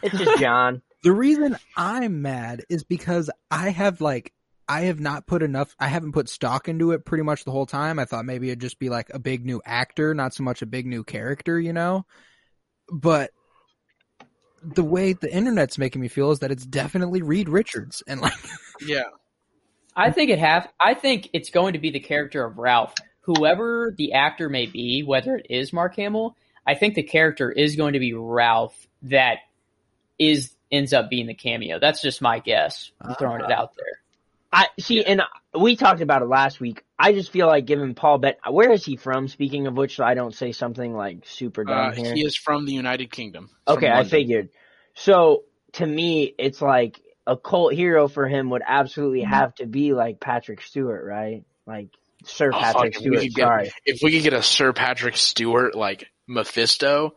it's 0.04 0.18
just 0.18 0.40
John. 0.40 0.82
The 1.04 1.12
reason 1.12 1.58
I'm 1.78 2.22
mad 2.22 2.64
is 2.70 2.84
because 2.84 3.30
I 3.52 3.70
have 3.70 4.02
like 4.02 4.34
I 4.68 4.82
have 4.82 5.00
not 5.00 5.28
put 5.28 5.44
enough 5.44 5.76
I 5.80 5.88
haven't 5.88 6.14
put 6.14 6.30
stock 6.30 6.68
into 6.68 6.92
it 6.92 7.06
pretty 7.06 7.24
much 7.24 7.44
the 7.44 7.52
whole 7.52 7.66
time. 7.66 8.00
I 8.00 8.06
thought 8.06 8.26
maybe 8.26 8.50
it'd 8.50 8.62
just 8.62 8.80
be 8.80 8.90
like 8.90 9.10
a 9.14 9.20
big 9.20 9.46
new 9.46 9.62
actor, 9.66 10.14
not 10.14 10.34
so 10.34 10.44
much 10.44 10.62
a 10.62 10.66
big 10.66 10.86
new 10.86 11.04
character, 11.04 11.60
you 11.60 11.74
know? 11.74 12.06
But 12.92 13.32
the 14.62 14.84
way 14.84 15.14
the 15.14 15.32
internet's 15.34 15.78
making 15.78 16.02
me 16.02 16.08
feel 16.08 16.32
is 16.32 16.40
that 16.40 16.52
it's 16.52 16.66
definitely 16.66 17.22
Reed 17.22 17.50
Richards 17.50 18.02
and 18.08 18.22
like 18.22 18.34
Yeah. 18.82 19.04
I 19.96 20.12
think 20.12 20.30
it 20.30 20.40
have. 20.40 20.68
I 20.80 20.94
think 20.94 21.30
it's 21.34 21.50
going 21.50 21.74
to 21.74 21.80
be 21.80 21.92
the 21.92 22.00
character 22.00 22.44
of 22.44 22.58
Ralph. 22.58 22.94
Whoever 23.22 23.94
the 23.98 24.14
actor 24.14 24.50
may 24.50 24.66
be, 24.66 25.04
whether 25.04 25.36
it 25.38 25.48
is 25.50 25.72
Mark 25.72 25.96
Hamill, 25.96 26.36
I 26.68 26.76
think 26.76 26.96
the 26.96 27.04
character 27.04 27.50
is 27.52 27.76
going 27.76 27.94
to 27.94 28.00
be 28.00 28.14
Ralph. 28.14 28.88
That 29.04 29.38
is 30.20 30.54
ends 30.72 30.94
up 30.94 31.10
being 31.10 31.28
the 31.28 31.34
cameo. 31.34 31.80
That's 31.80 32.02
just 32.02 32.22
my 32.22 32.40
guess. 32.40 32.92
I'm 33.00 33.16
throwing 33.16 33.42
it 33.42 33.52
ah. 33.52 33.62
out 33.62 33.76
there. 33.78 34.02
I 34.56 34.68
see, 34.80 35.04
and 35.04 35.22
we 35.60 35.76
talked 35.76 36.00
about 36.02 36.22
it 36.22 36.26
last 36.30 36.60
week. 36.62 36.84
I 36.98 37.12
just 37.12 37.30
feel 37.32 37.48
like 37.48 37.66
giving 37.66 37.94
Paul 37.94 38.20
Bet. 38.20 38.40
Where 38.50 38.72
is 38.72 38.86
he 38.86 38.96
from? 38.96 39.28
Speaking 39.28 39.68
of 39.68 39.76
which, 39.76 39.98
so 39.98 40.04
I 40.06 40.14
don't 40.14 40.34
say 40.34 40.54
something 40.54 40.94
like 40.96 41.24
super 41.26 41.66
dumb 41.66 41.90
Uh, 41.90 41.92
here. 41.92 42.14
he 42.14 42.24
is 42.26 42.38
from 42.38 42.66
the 42.66 42.72
United 42.72 43.12
Kingdom. 43.12 43.50
Okay, 43.68 43.90
I 43.92 44.06
figured. 44.06 44.50
So 44.94 45.44
to 45.74 45.86
me, 45.86 46.34
it's 46.40 46.62
like 46.62 47.02
a 47.28 47.36
cult 47.36 47.74
hero 47.74 48.08
for 48.08 48.28
him 48.28 48.50
would 48.52 48.62
absolutely 48.66 49.22
Mm-hmm. 49.24 49.34
have 49.34 49.56
to 49.56 49.66
be 49.66 49.94
like 49.94 50.20
Patrick 50.22 50.62
Stewart, 50.62 51.04
right? 51.06 51.44
Like 51.68 51.90
Sir 52.24 52.52
Oh, 52.54 52.58
Patrick 52.58 52.94
fuck, 52.96 53.04
if 53.04 53.10
we 53.10 53.18
Stewart. 53.30 53.36
get- 53.36 53.44
Sorry. 53.44 53.72
If 53.86 54.00
we 54.04 54.12
could 54.12 54.24
get 54.24 54.34
a 54.34 54.42
Sir 54.44 54.72
Patrick 54.72 55.18
Stewart 55.18 55.76
like 55.76 56.08
Mephisto, 56.28 57.16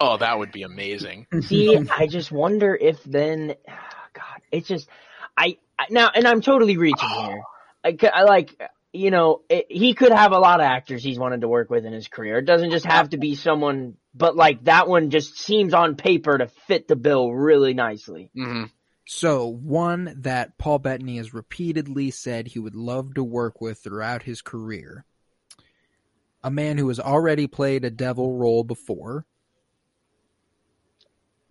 oh, 0.00 0.16
that 0.16 0.38
would 0.38 0.52
be 0.52 0.62
amazing. 0.62 1.26
See, 1.42 1.76
I 1.98 2.06
just 2.06 2.32
wonder 2.32 2.74
if 2.74 3.02
then, 3.04 3.48
God, 4.14 4.40
it's 4.50 4.68
just, 4.68 4.88
I 5.36 5.58
now, 5.90 6.10
and 6.14 6.26
I'm 6.26 6.40
totally 6.40 6.76
reaching 6.76 7.08
here. 7.08 7.42
I, 7.84 7.96
c- 8.00 8.08
I 8.08 8.22
like, 8.22 8.60
you 8.92 9.10
know, 9.10 9.42
it, 9.48 9.66
he 9.68 9.94
could 9.94 10.12
have 10.12 10.32
a 10.32 10.38
lot 10.38 10.60
of 10.60 10.64
actors 10.64 11.02
he's 11.02 11.18
wanted 11.18 11.42
to 11.42 11.48
work 11.48 11.70
with 11.70 11.84
in 11.84 11.92
his 11.92 12.08
career. 12.08 12.38
It 12.38 12.46
doesn't 12.46 12.70
just 12.70 12.86
have 12.86 13.10
to 13.10 13.18
be 13.18 13.34
someone, 13.34 13.96
but 14.14 14.36
like 14.36 14.64
that 14.64 14.88
one 14.88 15.10
just 15.10 15.38
seems 15.38 15.74
on 15.74 15.96
paper 15.96 16.38
to 16.38 16.48
fit 16.66 16.88
the 16.88 16.96
bill 16.96 17.32
really 17.32 17.74
nicely. 17.74 18.30
hmm 18.34 18.64
so 19.06 19.46
one 19.46 20.12
that 20.22 20.58
Paul 20.58 20.80
Bettany 20.80 21.18
has 21.18 21.32
repeatedly 21.32 22.10
said 22.10 22.48
he 22.48 22.58
would 22.58 22.74
love 22.74 23.14
to 23.14 23.22
work 23.22 23.60
with 23.60 23.78
throughout 23.78 24.24
his 24.24 24.42
career. 24.42 25.04
A 26.42 26.50
man 26.50 26.76
who 26.76 26.88
has 26.88 26.98
already 26.98 27.46
played 27.46 27.84
a 27.84 27.90
devil 27.90 28.36
role 28.36 28.64
before 28.64 29.24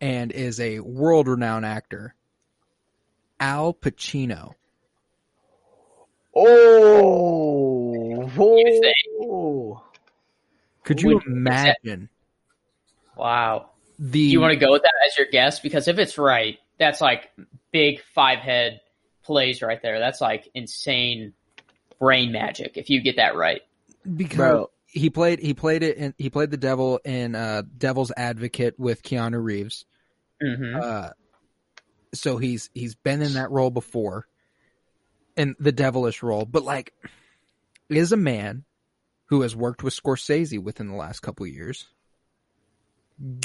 and 0.01 0.31
is 0.33 0.59
a 0.59 0.81
world 0.81 1.29
renowned 1.29 1.65
actor. 1.65 2.15
Al 3.39 3.73
Pacino. 3.73 4.53
Oh, 6.35 8.29
You 8.35 8.81
think? 8.81 8.95
oh. 9.21 9.83
Could 10.83 11.01
you 11.01 11.15
Would- 11.15 11.25
imagine 11.25 12.09
Wow. 13.15 13.71
the 13.97 14.11
Do 14.27 14.31
you 14.31 14.41
want 14.41 14.51
to 14.53 14.59
go 14.59 14.71
with 14.71 14.83
that 14.83 14.93
as 15.07 15.17
your 15.17 15.27
guess? 15.31 15.59
Because 15.59 15.87
if 15.87 15.97
it's 15.97 16.17
right, 16.17 16.59
that's 16.77 16.99
like 17.01 17.31
big 17.71 18.01
five 18.13 18.39
head 18.39 18.81
plays 19.23 19.61
right 19.61 19.81
there. 19.81 19.99
That's 19.99 20.21
like 20.21 20.49
insane 20.53 21.33
brain 21.99 22.31
magic 22.33 22.73
if 22.77 22.89
you 22.89 23.01
get 23.01 23.15
that 23.15 23.35
right. 23.35 23.61
because 24.17 24.37
Bro. 24.37 24.69
he 24.85 25.09
played 25.09 25.39
he 25.39 25.53
played 25.53 25.81
it 25.81 25.97
in, 25.97 26.13
he 26.17 26.29
played 26.29 26.51
the 26.51 26.57
devil 26.57 26.99
in 27.05 27.33
uh 27.35 27.63
Devil's 27.77 28.11
Advocate 28.15 28.77
with 28.77 29.01
Keanu 29.01 29.41
Reeves. 29.41 29.85
hmm 30.41 30.75
Uh, 30.75 31.09
so 32.13 32.37
he's 32.37 32.69
he's 32.73 32.95
been 32.95 33.21
in 33.21 33.33
that 33.33 33.51
role 33.51 33.69
before, 33.69 34.27
in 35.35 35.55
the 35.59 35.71
devilish 35.71 36.23
role, 36.23 36.45
but 36.45 36.63
like, 36.63 36.93
is 37.89 38.11
a 38.11 38.17
man 38.17 38.63
who 39.25 39.41
has 39.41 39.55
worked 39.55 39.83
with 39.83 39.95
Scorsese 39.95 40.61
within 40.61 40.87
the 40.87 40.95
last 40.95 41.21
couple 41.21 41.47
years 41.47 41.87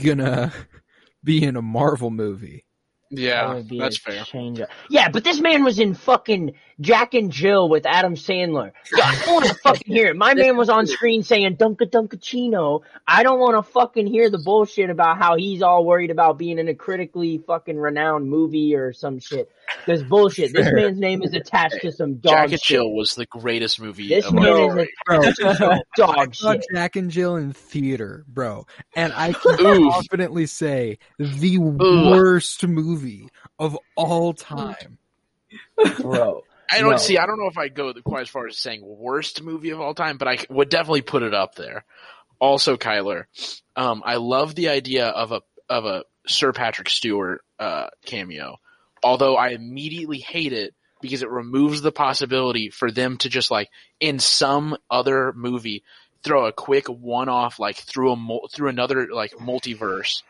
gonna 0.02 0.52
be 1.24 1.42
in 1.44 1.56
a 1.56 1.62
Marvel 1.62 2.10
movie? 2.10 2.64
That 3.10 3.20
Yeah, 3.20 3.54
would 3.54 3.68
be 3.68 3.78
that's 3.78 3.98
a 3.98 4.00
fair. 4.00 4.24
change. 4.24 4.60
Yeah, 4.88 5.08
but 5.08 5.24
this 5.24 5.40
man 5.40 5.64
was 5.64 5.78
in 5.78 5.94
fucking 5.94 6.52
Jack 6.80 7.12
and 7.14 7.30
Jill 7.32 7.68
with 7.68 7.84
Adam 7.84 8.14
Sandler. 8.14 8.72
Yeah, 8.96 9.04
I 9.04 9.16
don't 9.24 9.34
want 9.34 9.46
to 9.46 9.54
fucking 9.54 9.92
hear 9.92 10.06
it. 10.06 10.16
My 10.16 10.34
man 10.42 10.56
was 10.56 10.68
on 10.68 10.86
screen 10.86 11.22
saying 11.22 11.56
Dunka 11.56 11.90
Dunkaccino. 11.90 12.82
I 13.06 13.22
don't 13.22 13.40
want 13.40 13.56
to 13.64 13.70
fucking 13.72 14.06
hear 14.06 14.30
the 14.30 14.38
bullshit 14.38 14.90
about 14.90 15.18
how 15.18 15.36
he's 15.36 15.60
all 15.62 15.84
worried 15.84 16.10
about 16.10 16.38
being 16.38 16.58
in 16.58 16.68
a 16.68 16.74
critically 16.74 17.38
fucking 17.46 17.76
renowned 17.78 18.28
movie 18.30 18.74
or 18.76 18.92
some 18.92 19.18
shit. 19.18 19.50
Because 19.84 20.02
bullshit. 20.02 20.52
This 20.52 20.68
man's 20.72 20.98
name 20.98 21.22
is 21.22 21.32
attached 21.32 21.80
to 21.82 21.92
some 21.92 22.16
dog 22.16 22.32
Jack 22.32 22.42
and 22.44 22.52
shit. 22.52 22.60
Chill 22.62 22.90
was 22.92 23.14
the 23.14 23.26
greatest 23.26 23.80
movie 23.80 24.08
This 24.08 24.24
of 24.26 24.34
man 24.34 24.44
generation. 24.44 24.88
is 25.10 25.18
attached 25.18 25.38
to 25.40 25.54
some 25.56 25.78
dog 25.96 26.34
saw 26.34 26.52
shit. 26.52 26.64
Jack 26.74 26.96
and 26.96 27.10
Jill 27.10 27.36
in 27.36 27.52
theater, 27.52 28.24
bro, 28.28 28.66
and 28.96 29.12
I 29.12 29.32
can 29.32 29.60
Oof. 29.66 29.92
confidently 29.94 30.46
say 30.46 30.98
the 31.18 31.58
worst 31.58 32.66
movie 32.66 32.99
of 33.58 33.78
all 33.96 34.32
time. 34.34 34.98
Bro. 36.00 36.44
I 36.70 36.80
don't 36.80 36.90
No. 36.92 36.96
see. 36.98 37.18
I 37.18 37.26
don't 37.26 37.38
know 37.38 37.48
if 37.48 37.58
I 37.58 37.68
go 37.68 37.92
quite 38.04 38.22
as 38.22 38.28
far 38.28 38.46
as 38.46 38.56
saying 38.56 38.82
worst 38.84 39.42
movie 39.42 39.70
of 39.70 39.80
all 39.80 39.94
time, 39.94 40.18
but 40.18 40.28
I 40.28 40.38
would 40.48 40.68
definitely 40.68 41.02
put 41.02 41.22
it 41.22 41.34
up 41.34 41.56
there. 41.56 41.84
Also, 42.38 42.76
Kyler, 42.76 43.24
um, 43.76 44.02
I 44.04 44.16
love 44.16 44.54
the 44.54 44.68
idea 44.68 45.08
of 45.08 45.32
a 45.32 45.42
of 45.68 45.84
a 45.84 46.04
Sir 46.26 46.52
Patrick 46.52 46.88
Stewart 46.88 47.42
uh, 47.58 47.88
cameo. 48.06 48.56
Although 49.02 49.36
I 49.36 49.48
immediately 49.48 50.18
hate 50.18 50.52
it 50.52 50.74
because 51.00 51.22
it 51.22 51.30
removes 51.30 51.82
the 51.82 51.92
possibility 51.92 52.70
for 52.70 52.90
them 52.90 53.16
to 53.18 53.28
just 53.28 53.50
like 53.50 53.68
in 53.98 54.18
some 54.18 54.76
other 54.90 55.32
movie 55.32 55.82
throw 56.22 56.46
a 56.46 56.52
quick 56.52 56.86
one 56.86 57.28
off 57.30 57.58
like 57.58 57.76
through 57.76 58.12
a 58.12 58.16
mul- 58.16 58.48
through 58.52 58.68
another 58.68 59.08
like 59.10 59.32
multiverse 59.32 60.22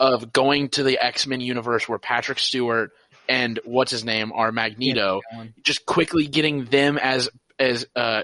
of 0.00 0.32
going 0.32 0.68
to 0.70 0.82
the 0.82 0.98
X 0.98 1.26
Men 1.26 1.40
universe 1.40 1.88
where 1.88 1.98
Patrick 1.98 2.38
Stewart 2.38 2.92
and 3.28 3.58
what's 3.64 3.90
his 3.90 4.04
name 4.04 4.32
are 4.32 4.52
Magneto 4.52 5.20
just 5.62 5.84
quickly 5.86 6.26
getting 6.26 6.64
them 6.66 6.98
as 6.98 7.28
as 7.58 7.86
uh 7.96 8.22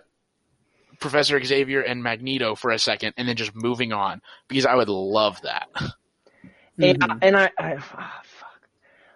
Professor 1.00 1.42
Xavier 1.42 1.80
and 1.80 2.02
Magneto 2.02 2.54
for 2.54 2.70
a 2.70 2.78
second 2.78 3.14
and 3.16 3.28
then 3.28 3.36
just 3.36 3.54
moving 3.54 3.92
on 3.92 4.22
because 4.48 4.66
I 4.66 4.74
would 4.74 4.88
love 4.88 5.40
that. 5.42 5.68
And, 6.76 6.98
Mhm. 6.98 7.18
and 7.22 7.36
I, 7.36 7.50
I 7.56 7.76
ah, 7.76 8.20
fuck. 8.24 8.68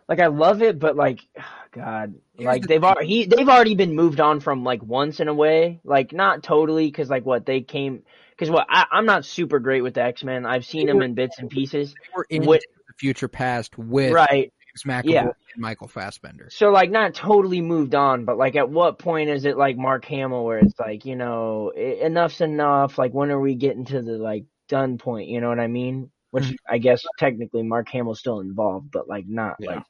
like 0.08 0.20
I 0.20 0.28
love 0.28 0.62
it, 0.62 0.78
but 0.78 0.94
like, 0.94 1.26
ah, 1.36 1.64
God, 1.72 2.14
like 2.38 2.62
they've 2.62 2.84
already 2.84 3.08
he, 3.08 3.26
they've 3.26 3.48
already 3.48 3.74
been 3.74 3.96
moved 3.96 4.20
on 4.20 4.38
from 4.38 4.62
like 4.62 4.80
once 4.80 5.18
in 5.18 5.26
a 5.26 5.34
way, 5.34 5.80
like 5.82 6.12
not 6.12 6.44
totally 6.44 6.86
because 6.86 7.10
like 7.10 7.26
what 7.26 7.46
they 7.46 7.60
came 7.62 8.04
because 8.38 8.50
what 8.50 8.66
I, 8.70 8.86
I'm 8.92 9.06
not 9.06 9.24
super 9.24 9.58
great 9.58 9.82
with 9.82 9.94
the 9.94 10.02
X 10.02 10.22
Men. 10.22 10.46
I've 10.46 10.64
seen 10.64 10.86
them 10.86 11.02
in 11.02 11.14
bits 11.14 11.38
and 11.38 11.50
pieces. 11.50 11.94
We're 12.14 12.24
in 12.30 12.44
What- 12.44 12.60
the 12.86 12.94
future 12.98 13.28
past 13.28 13.76
with 13.78 14.12
Right. 14.12 14.52
James 14.84 15.04
McAvoy 15.04 15.10
Yeah. 15.12 15.22
and 15.22 15.32
Michael 15.56 15.88
Fassbender. 15.88 16.48
So 16.50 16.70
like 16.70 16.90
not 16.90 17.14
totally 17.14 17.60
moved 17.60 17.94
on, 17.94 18.24
but 18.24 18.38
like 18.38 18.56
at 18.56 18.68
what 18.70 18.98
point 18.98 19.30
is 19.30 19.44
it 19.44 19.56
like 19.56 19.76
Mark 19.76 20.04
Hamill 20.06 20.44
where 20.44 20.58
it's 20.58 20.78
like, 20.78 21.04
you 21.04 21.16
know, 21.16 21.72
enough's 21.76 22.40
enough, 22.40 22.96
like 22.98 23.12
when 23.12 23.30
are 23.30 23.40
we 23.40 23.54
getting 23.56 23.84
to 23.86 24.02
the 24.02 24.18
like 24.18 24.44
done 24.68 24.98
point, 24.98 25.28
you 25.28 25.40
know 25.40 25.48
what 25.48 25.60
I 25.60 25.66
mean? 25.66 26.10
Which 26.30 26.44
Mhm. 26.44 26.56
I 26.68 26.78
guess 26.78 27.02
technically 27.18 27.62
Mark 27.62 27.88
Hamill's 27.88 28.20
still 28.20 28.40
involved, 28.40 28.90
but 28.92 29.08
like 29.08 29.24
not 29.26 29.56
Yeah. 29.58 29.76
like, 29.76 29.84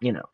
you 0.00 0.12
know, 0.12 0.24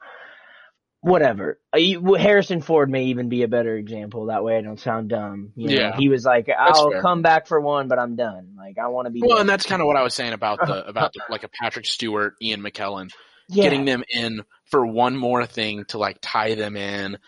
whatever. 1.04 1.60
Uh, 1.72 1.78
Harrison 2.18 2.62
Ford 2.62 2.90
may 2.90 3.04
even 3.06 3.28
be 3.28 3.42
a 3.42 3.48
better 3.48 3.76
example. 3.76 4.26
That 4.26 4.42
way 4.42 4.56
I 4.56 4.62
don't 4.62 4.80
sound 4.80 5.10
dumb. 5.10 5.50
You 5.54 5.68
know? 5.68 5.74
Yeah. 5.74 5.96
He 5.96 6.08
was 6.08 6.24
like, 6.24 6.48
I'll 6.48 7.00
come 7.02 7.20
back 7.20 7.46
for 7.46 7.60
one, 7.60 7.88
but 7.88 7.98
I'm 7.98 8.16
done. 8.16 8.54
Like 8.56 8.78
I 8.78 8.88
want 8.88 9.06
to 9.06 9.10
be 9.10 9.20
Well, 9.20 9.30
done. 9.32 9.40
and 9.40 9.48
that's 9.48 9.66
kind 9.66 9.82
of 9.82 9.86
what 9.86 9.96
I 9.96 10.02
was 10.02 10.14
saying 10.14 10.32
about 10.32 10.60
the 10.66 10.86
about 10.88 11.12
the, 11.12 11.20
like 11.28 11.44
a 11.44 11.48
Patrick 11.60 11.86
Stewart, 11.86 12.34
Ian 12.40 12.62
McKellen, 12.62 13.10
yeah. 13.48 13.64
getting 13.64 13.84
them 13.84 14.02
in 14.08 14.42
for 14.70 14.84
one 14.86 15.16
more 15.16 15.44
thing 15.44 15.84
to 15.88 15.98
like 15.98 16.18
tie 16.22 16.54
them 16.54 16.76
in, 16.76 17.18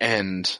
and 0.00 0.58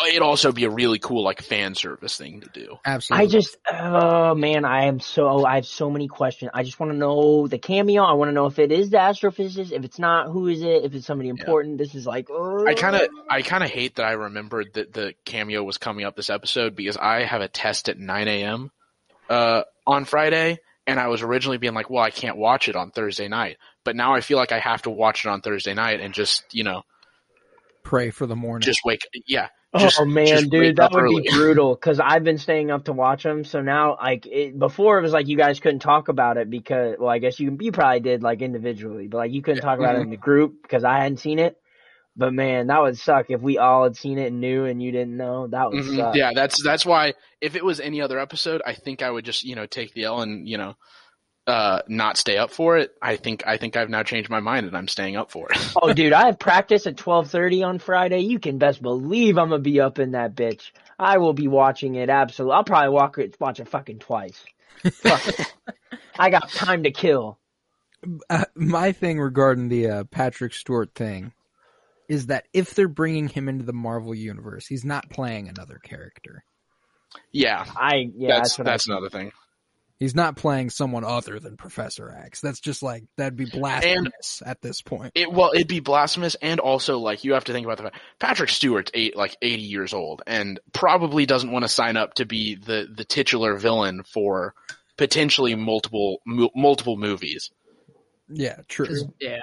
it'd 0.00 0.22
also 0.22 0.52
be 0.52 0.64
a 0.64 0.70
really 0.70 0.98
cool 0.98 1.22
like 1.22 1.42
fan 1.42 1.74
service 1.74 2.16
thing 2.16 2.40
to 2.40 2.48
do. 2.48 2.78
Absolutely. 2.84 3.26
I 3.26 3.28
just, 3.28 3.56
oh 3.70 4.34
man, 4.34 4.64
I 4.64 4.86
am 4.86 5.00
so, 5.00 5.44
I 5.44 5.56
have 5.56 5.66
so 5.66 5.90
many 5.90 6.08
questions. 6.08 6.50
I 6.54 6.62
just 6.62 6.80
want 6.80 6.92
to 6.92 6.98
know 6.98 7.46
the 7.46 7.58
cameo. 7.58 8.02
I 8.02 8.12
want 8.14 8.30
to 8.30 8.32
know 8.32 8.46
if 8.46 8.58
it 8.58 8.72
is 8.72 8.90
the 8.90 8.96
astrophysicist. 8.96 9.72
If 9.72 9.84
it's 9.84 9.98
not, 9.98 10.28
who 10.30 10.48
is 10.48 10.62
it? 10.62 10.84
If 10.84 10.94
it's 10.94 11.06
somebody 11.06 11.28
important. 11.28 11.78
This 11.78 11.94
is 11.94 12.06
like, 12.06 12.28
I 12.30 12.74
kind 12.74 12.96
of 12.96 13.08
I 13.28 13.42
kind 13.42 13.62
of 13.62 13.70
hate 13.70 13.96
that 13.96 14.06
I 14.06 14.12
remembered 14.12 14.74
that 14.74 14.92
the 14.92 15.14
cameo 15.24 15.62
was 15.62 15.78
coming 15.78 16.04
up 16.04 16.16
this 16.16 16.30
episode 16.30 16.74
because 16.74 16.96
I 16.96 17.24
have 17.24 17.42
a 17.42 17.48
test 17.48 17.88
at 17.88 17.98
9 17.98 18.28
a.m. 18.28 18.70
Uh, 19.28 19.62
on 19.86 20.04
Friday, 20.04 20.58
and 20.86 20.98
I 20.98 21.08
was 21.08 21.22
originally 21.22 21.58
being 21.58 21.74
like, 21.74 21.90
well, 21.90 22.02
I 22.02 22.10
can't 22.10 22.36
watch 22.36 22.68
it 22.68 22.76
on 22.76 22.90
Thursday 22.90 23.28
night, 23.28 23.58
but 23.84 23.96
now 23.96 24.14
I 24.14 24.20
feel 24.20 24.38
like 24.38 24.52
I 24.52 24.58
have 24.58 24.82
to 24.82 24.90
watch 24.90 25.24
it 25.24 25.28
on 25.28 25.40
Thursday 25.42 25.74
night 25.74 26.00
and 26.00 26.14
just 26.14 26.44
you 26.52 26.64
know 26.64 26.82
pray 27.82 28.10
for 28.10 28.26
the 28.26 28.36
morning. 28.36 28.64
just 28.64 28.80
wake 28.84 29.02
yeah. 29.26 29.48
Just, 29.78 29.98
oh 30.00 30.04
man, 30.04 30.48
dude, 30.50 30.76
that 30.76 30.92
would 30.92 31.02
early. 31.04 31.22
be 31.22 31.30
brutal. 31.32 31.74
Because 31.74 31.98
I've 31.98 32.24
been 32.24 32.36
staying 32.38 32.70
up 32.70 32.84
to 32.84 32.92
watch 32.92 33.22
them. 33.22 33.44
So 33.44 33.62
now, 33.62 33.96
like, 34.00 34.26
it, 34.26 34.58
before 34.58 34.98
it 34.98 35.02
was 35.02 35.12
like 35.12 35.28
you 35.28 35.36
guys 35.36 35.60
couldn't 35.60 35.78
talk 35.80 36.08
about 36.08 36.36
it 36.36 36.50
because, 36.50 36.96
well, 36.98 37.08
I 37.08 37.18
guess 37.18 37.40
you 37.40 37.56
you 37.60 37.72
probably 37.72 38.00
did 38.00 38.22
like 38.22 38.42
individually, 38.42 39.08
but 39.08 39.16
like 39.18 39.32
you 39.32 39.40
couldn't 39.40 39.62
talk 39.62 39.78
about 39.78 39.96
it 39.96 40.00
in 40.02 40.10
the 40.10 40.16
group 40.18 40.60
because 40.62 40.84
I 40.84 40.98
hadn't 40.98 41.18
seen 41.18 41.38
it. 41.38 41.58
But 42.14 42.34
man, 42.34 42.66
that 42.66 42.82
would 42.82 42.98
suck 42.98 43.30
if 43.30 43.40
we 43.40 43.56
all 43.56 43.84
had 43.84 43.96
seen 43.96 44.18
it 44.18 44.26
and 44.26 44.40
knew 44.42 44.66
and 44.66 44.82
you 44.82 44.92
didn't 44.92 45.16
know. 45.16 45.46
That 45.46 45.70
would 45.72 45.82
Mhm. 45.82 45.96
suck. 45.96 46.14
Yeah, 46.16 46.32
that's 46.34 46.62
that's 46.62 46.84
why 46.84 47.14
if 47.40 47.56
it 47.56 47.64
was 47.64 47.80
any 47.80 48.02
other 48.02 48.18
episode, 48.18 48.60
I 48.66 48.74
think 48.74 49.00
I 49.02 49.10
would 49.10 49.24
just 49.24 49.42
you 49.44 49.54
know 49.54 49.64
take 49.64 49.94
the 49.94 50.04
L 50.04 50.20
and 50.20 50.46
you 50.46 50.58
know 50.58 50.74
uh 51.46 51.82
not 51.88 52.16
stay 52.16 52.36
up 52.36 52.50
for 52.50 52.76
it. 52.76 52.94
I 53.02 53.16
think 53.16 53.42
I 53.46 53.56
think 53.56 53.76
I've 53.76 53.90
now 53.90 54.02
changed 54.02 54.30
my 54.30 54.40
mind 54.40 54.66
and 54.66 54.76
I'm 54.76 54.88
staying 54.88 55.16
up 55.16 55.30
for 55.30 55.50
it. 55.50 55.58
Oh, 55.82 55.92
dude, 55.92 56.12
I 56.12 56.26
have 56.26 56.38
practice 56.38 56.86
at 56.86 56.96
twelve 56.96 57.30
thirty 57.30 57.62
on 57.62 57.78
Friday. 57.78 58.20
You 58.20 58.38
can 58.38 58.58
best 58.58 58.80
believe 58.80 59.38
I'm 59.38 59.48
gonna 59.50 59.60
be 59.60 59.80
up 59.80 59.98
in 59.98 60.12
that 60.12 60.34
bitch. 60.34 60.70
I 60.98 61.18
will 61.18 61.32
be 61.32 61.48
watching 61.48 61.96
it. 61.96 62.08
Absolutely, 62.10 62.54
I'll 62.54 62.64
probably 62.64 62.90
walk 62.90 63.18
it, 63.18 63.36
watch 63.40 63.58
it 63.58 63.68
fucking 63.68 63.98
twice. 63.98 64.44
Fuck. 64.92 65.22
I 66.18 66.30
got 66.30 66.50
time 66.50 66.84
to 66.84 66.90
kill. 66.90 67.38
uh, 68.30 68.44
my 68.54 68.92
thing 68.92 69.18
regarding 69.18 69.68
the 69.68 69.88
uh, 69.88 70.04
Patrick 70.04 70.54
Stewart 70.54 70.94
thing 70.94 71.32
is 72.08 72.26
that 72.26 72.46
if 72.52 72.74
they're 72.74 72.88
bringing 72.88 73.28
him 73.28 73.48
into 73.48 73.64
the 73.64 73.72
Marvel 73.72 74.14
universe, 74.14 74.66
he's 74.66 74.84
not 74.84 75.08
playing 75.10 75.48
another 75.48 75.80
character. 75.82 76.44
yeah, 77.32 77.64
I 77.76 78.10
yeah, 78.14 78.28
that's 78.28 78.40
that's, 78.40 78.58
what 78.58 78.64
that's 78.64 78.88
I, 78.88 78.92
another 78.92 79.08
thing. 79.10 79.32
He's 80.02 80.16
not 80.16 80.34
playing 80.34 80.70
someone 80.70 81.04
other 81.04 81.38
than 81.38 81.56
Professor 81.56 82.10
X. 82.10 82.40
That's 82.40 82.58
just 82.58 82.82
like 82.82 83.04
that'd 83.16 83.36
be 83.36 83.44
blasphemous 83.44 84.42
at 84.44 84.60
this 84.60 84.82
point. 84.82 85.12
It 85.14 85.32
well, 85.32 85.52
it'd 85.54 85.68
be 85.68 85.78
blasphemous, 85.78 86.34
and 86.42 86.58
also 86.58 86.98
like 86.98 87.22
you 87.22 87.34
have 87.34 87.44
to 87.44 87.52
think 87.52 87.64
about 87.64 87.76
the 87.76 87.84
fact 87.84 87.96
Patrick 88.18 88.50
Stewart's 88.50 88.90
eight 88.94 89.14
like 89.14 89.36
eighty 89.42 89.62
years 89.62 89.94
old, 89.94 90.20
and 90.26 90.58
probably 90.72 91.24
doesn't 91.24 91.52
want 91.52 91.62
to 91.62 91.68
sign 91.68 91.96
up 91.96 92.14
to 92.14 92.24
be 92.24 92.56
the 92.56 92.88
the 92.92 93.04
titular 93.04 93.56
villain 93.56 94.02
for 94.02 94.54
potentially 94.96 95.54
multiple 95.54 96.20
mu- 96.26 96.50
multiple 96.56 96.96
movies. 96.96 97.52
Yeah, 98.28 98.56
true. 98.66 99.14
Yeah. 99.20 99.42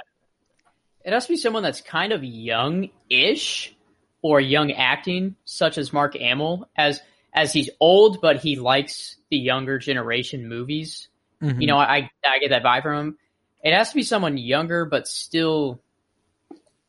It 1.06 1.14
has 1.14 1.26
to 1.28 1.32
be 1.32 1.38
someone 1.38 1.64
that's 1.64 1.80
kind 1.80 2.12
of 2.12 2.22
young-ish 2.22 3.74
or 4.22 4.42
young 4.42 4.74
acting, 4.74 5.38
such 5.46 5.78
as 5.78 5.94
Mark 5.94 6.18
Hamill, 6.18 6.68
as 6.76 7.00
as 7.34 7.54
he's 7.54 7.70
old, 7.80 8.22
but 8.22 8.38
he 8.38 8.56
likes 8.58 9.16
the 9.30 9.38
younger 9.38 9.78
generation 9.80 10.48
movies. 10.48 11.08
Mhm. 11.42 11.62
You 11.62 11.68
know, 11.68 11.78
I 11.78 12.10
I 12.26 12.40
get 12.40 12.50
that 12.50 12.64
vibe 12.64 12.84
from 12.84 12.98
him. 12.98 13.18
It 13.64 13.74
has 13.74 13.90
to 13.90 13.96
be 13.96 14.04
someone 14.04 14.38
younger, 14.38 14.86
but 14.86 15.08
still 15.08 15.82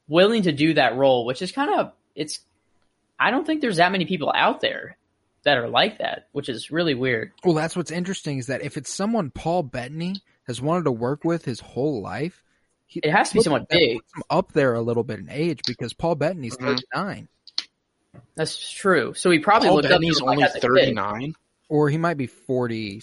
willing 0.09 0.43
to 0.43 0.53
do 0.53 0.75
that 0.75 0.97
role, 0.97 1.25
which 1.25 1.43
is 1.43 1.53
kind 1.53 1.73
of 1.79 1.93
it's. 2.15 2.41
I 3.19 3.31
don't 3.31 3.47
think 3.47 3.61
there's 3.61 3.77
that 3.77 3.93
many 3.93 4.07
people 4.07 4.33
out 4.35 4.61
there 4.61 4.97
that 5.43 5.59
are 5.59 5.69
like 5.69 5.99
that, 5.99 6.29
which 6.33 6.49
is 6.49 6.71
really 6.71 6.95
weird. 6.95 7.33
Well, 7.45 7.55
that's 7.55 7.77
what's 7.77 7.91
interesting 7.91 8.39
is 8.39 8.47
that 8.47 8.63
if 8.63 8.77
it's 8.77 8.93
someone 8.93 9.31
Paul 9.31 9.63
Bettany 9.63 10.17
has 10.47 10.61
wanted 10.61 10.85
to 10.85 10.93
work 10.93 11.25
with 11.25 11.45
his 11.45 11.61
whole 11.61 12.01
life, 12.03 12.43
he, 12.87 13.01
It 13.03 13.11
has 13.11 13.29
to 13.31 13.35
be 13.37 13.41
someone 13.43 13.67
big. 13.71 14.01
up 14.31 14.53
there 14.53 14.75
a 14.75 14.81
little 14.81 15.05
bit 15.05 15.19
in 15.21 15.29
age 15.31 15.61
because 15.67 15.93
Paul 15.93 16.15
Bettany's 16.15 16.57
Mhm. 16.57 16.81
39, 16.93 17.29
That's 18.35 18.71
true. 18.73 19.15
So 19.15 19.31
he 19.31 19.39
probably 19.39 19.69
Paul 19.69 19.77
looked 19.77 19.89
Bettany's 19.89 20.19
up 20.21 20.25
to 20.27 20.31
only 20.31 20.43
as 20.45 20.51
a 20.51 20.55
kid. 20.55 20.63
thirty 20.63 20.93
nine. 20.93 21.35
or 21.69 21.89
he 21.89 21.99
might 21.99 22.17
be 22.17 22.27
40. 22.27 23.03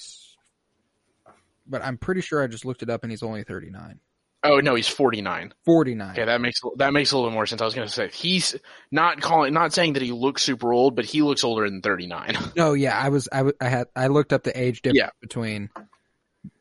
But 1.67 1.83
I'm 1.83 1.97
pretty 1.97 2.21
sure 2.21 2.41
I 2.43 2.47
just 2.47 2.65
looked 2.65 2.81
it 2.83 2.89
up 2.89 3.03
and 3.03 3.11
he's 3.11 3.23
only 3.23 3.43
39. 3.43 3.99
Oh 4.43 4.59
no, 4.59 4.75
he's 4.75 4.87
forty 4.87 5.21
nine. 5.21 5.53
49. 5.65 6.11
Okay, 6.11 6.25
that 6.25 6.39
makes 6.39 6.59
that 6.77 6.93
makes 6.93 7.11
a 7.11 7.15
little 7.17 7.29
bit 7.29 7.33
more 7.33 7.45
sense. 7.47 7.61
I 7.61 7.65
was 7.65 7.73
going 7.73 7.87
to 7.87 7.93
say 7.93 8.09
he's 8.13 8.55
not 8.91 9.19
calling, 9.19 9.51
not 9.53 9.73
saying 9.73 9.93
that 9.93 10.01
he 10.03 10.11
looks 10.11 10.43
super 10.43 10.71
old, 10.71 10.95
but 10.95 11.05
he 11.05 11.21
looks 11.23 11.43
older 11.43 11.67
than 11.69 11.81
thirty 11.81 12.05
nine. 12.07 12.37
No, 12.55 12.73
yeah, 12.73 12.97
I 12.97 13.09
was 13.09 13.27
I, 13.31 13.37
w- 13.37 13.57
I 13.59 13.67
had 13.67 13.87
I 13.95 14.07
looked 14.07 14.31
up 14.33 14.43
the 14.43 14.57
age 14.57 14.81
difference 14.83 14.99
Yeah. 14.99 15.09
between 15.21 15.69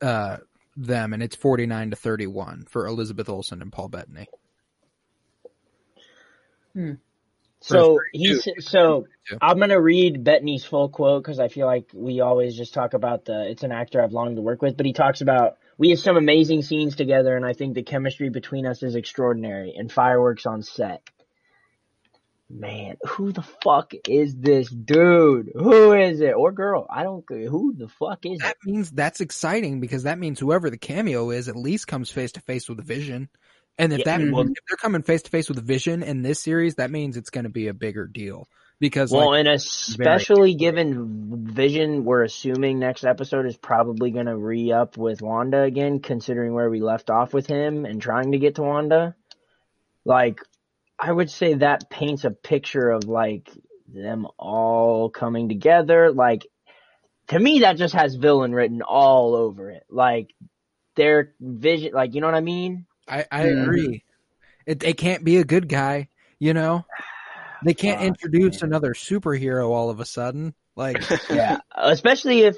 uh 0.01 0.39
them 0.77 1.13
and 1.13 1.23
it's 1.23 1.37
49 1.37 1.91
to 1.91 1.97
31 1.97 2.67
for 2.69 2.87
Elizabeth 2.87 3.29
Olsen 3.29 3.63
and 3.63 3.73
Paul 3.73 3.89
Bettany. 3.89 4.27
So 7.66 7.96
For 7.96 8.05
he's 8.12 8.48
so. 8.61 9.09
I'm 9.42 9.59
gonna 9.59 9.81
read 9.81 10.22
Bettany's 10.22 10.64
full 10.64 10.88
quote 10.88 11.24
because 11.24 11.40
I 11.40 11.48
feel 11.48 11.66
like 11.66 11.90
we 11.92 12.20
always 12.20 12.57
just 12.57 12.72
talk 12.72 12.94
about 12.94 13.24
the 13.24 13.50
it's 13.50 13.64
an 13.64 13.72
actor 13.72 14.00
I've 14.00 14.12
longed 14.12 14.37
to 14.37 14.42
work 14.42 14.62
with, 14.62 14.76
but 14.76 14.87
he 14.87 14.92
talks 14.92 15.20
about 15.20 15.59
we 15.76 15.90
have 15.90 15.98
some 15.98 16.16
amazing 16.16 16.62
scenes 16.62 16.94
together, 16.94 17.37
and 17.37 17.44
I 17.44 17.55
think 17.55 17.74
the 17.74 17.83
chemistry 17.83 18.29
between 18.29 18.66
us 18.66 18.85
is 18.85 18.94
extraordinary. 18.94 19.74
And 19.76 19.90
fireworks 19.90 20.46
on 20.46 20.62
set. 20.62 21.02
Man, 22.48 22.98
who 23.05 23.33
the 23.33 23.42
fuck 23.64 23.92
is 24.09 24.37
this 24.37 24.68
dude? 24.68 25.50
Who 25.57 25.92
is 25.92 26.20
it 26.20 26.35
or 26.35 26.52
girl? 26.52 26.87
I 26.88 27.02
don't. 27.02 27.24
Who 27.29 27.74
the 27.76 27.88
fuck 27.88 28.24
is 28.24 28.38
it? 28.38 28.42
That 28.42 28.59
means 28.64 28.92
that's 28.92 29.20
exciting 29.20 29.81
because 29.81 30.05
that 30.05 30.20
means 30.20 30.38
whoever 30.38 30.70
the 30.70 30.79
cameo 30.79 31.31
is 31.31 31.48
at 31.48 31.57
least 31.57 31.88
comes 31.88 32.12
face 32.12 32.31
to 32.33 32.40
face 32.40 32.68
with 32.68 32.79
the 32.79 32.85
Vision. 32.85 33.29
And 33.79 33.93
if 33.93 34.01
Yeah, 34.01 34.19
that 34.19 34.33
well- 34.33 34.43
if 34.43 34.65
they're 34.69 34.77
coming 34.77 35.03
face 35.03 35.23
to 35.23 35.31
face 35.31 35.49
with 35.49 35.65
Vision 35.65 36.03
in 36.03 36.23
this 36.23 36.41
series, 36.41 36.77
that 36.77 36.91
means 36.91 37.17
it's 37.17 37.31
going 37.31 37.45
to 37.45 37.51
be 37.51 37.69
a 37.69 37.75
bigger 37.75 38.07
deal 38.07 38.49
because 38.79 39.11
Well, 39.11 39.31
like, 39.31 39.41
and 39.41 39.49
especially 39.49 40.55
given 40.55 41.47
Vision, 41.47 42.05
we're 42.05 42.23
assuming 42.23 42.79
next 42.79 43.05
episode 43.05 43.47
is 43.47 43.57
probably 43.57 44.11
going 44.11 44.27
to 44.27 44.37
re 44.37 44.73
up 44.73 44.97
with 44.97 45.23
Wanda 45.23 45.62
again, 45.62 46.01
considering 46.01 46.53
where 46.55 46.71
we 46.71 46.81
left 46.81 47.11
off 47.11 47.33
with 47.35 47.47
him 47.47 47.85
and 47.85 48.01
trying 48.01 48.33
to 48.33 48.39
get 48.39 48.57
to 48.57 48.62
Wanda. 48.62 49.15
Like, 50.05 50.41
I 50.99 51.12
would 51.12 51.31
say 51.31 51.55
that 51.55 51.91
paints 51.91 52.25
a 52.25 52.31
picture 52.31 52.91
of 52.91 53.05
like 53.05 53.51
them 53.89 54.27
all 54.39 55.11
coming 55.11 55.49
together. 55.49 56.12
Like, 56.12 56.47
to 57.29 57.39
me, 57.39 57.61
that 57.61 57.77
just 57.77 57.95
has 57.95 58.15
villain 58.15 58.53
written 58.53 58.83
all 58.83 59.35
over 59.35 59.71
it. 59.71 59.85
Like, 59.91 60.33
their 60.95 61.35
vision, 61.41 61.93
like, 61.93 62.15
you 62.15 62.21
know 62.21 62.27
what 62.27 62.35
I 62.35 62.41
mean? 62.41 62.87
I, 63.09 63.25
I 63.31 63.45
Mm-hmm. 63.45 63.62
agree. 63.62 64.05
It, 64.66 64.81
they 64.81 64.92
can't 64.95 65.23
be 65.25 65.37
a 65.37 65.45
good 65.45 65.69
guy, 65.69 66.09
you 66.40 66.53
know. 66.55 66.85
They 67.64 67.75
can't 67.75 67.99
Fuck, 67.99 68.07
introduce 68.09 68.62
man. 68.62 68.71
another 68.71 68.95
superhero 68.95 69.69
all 69.71 69.90
of 69.90 70.01
a 70.01 70.05
sudden. 70.05 70.55
Like, 70.75 71.03
Yeah, 71.31 71.59
especially 71.75 72.40
if, 72.42 72.57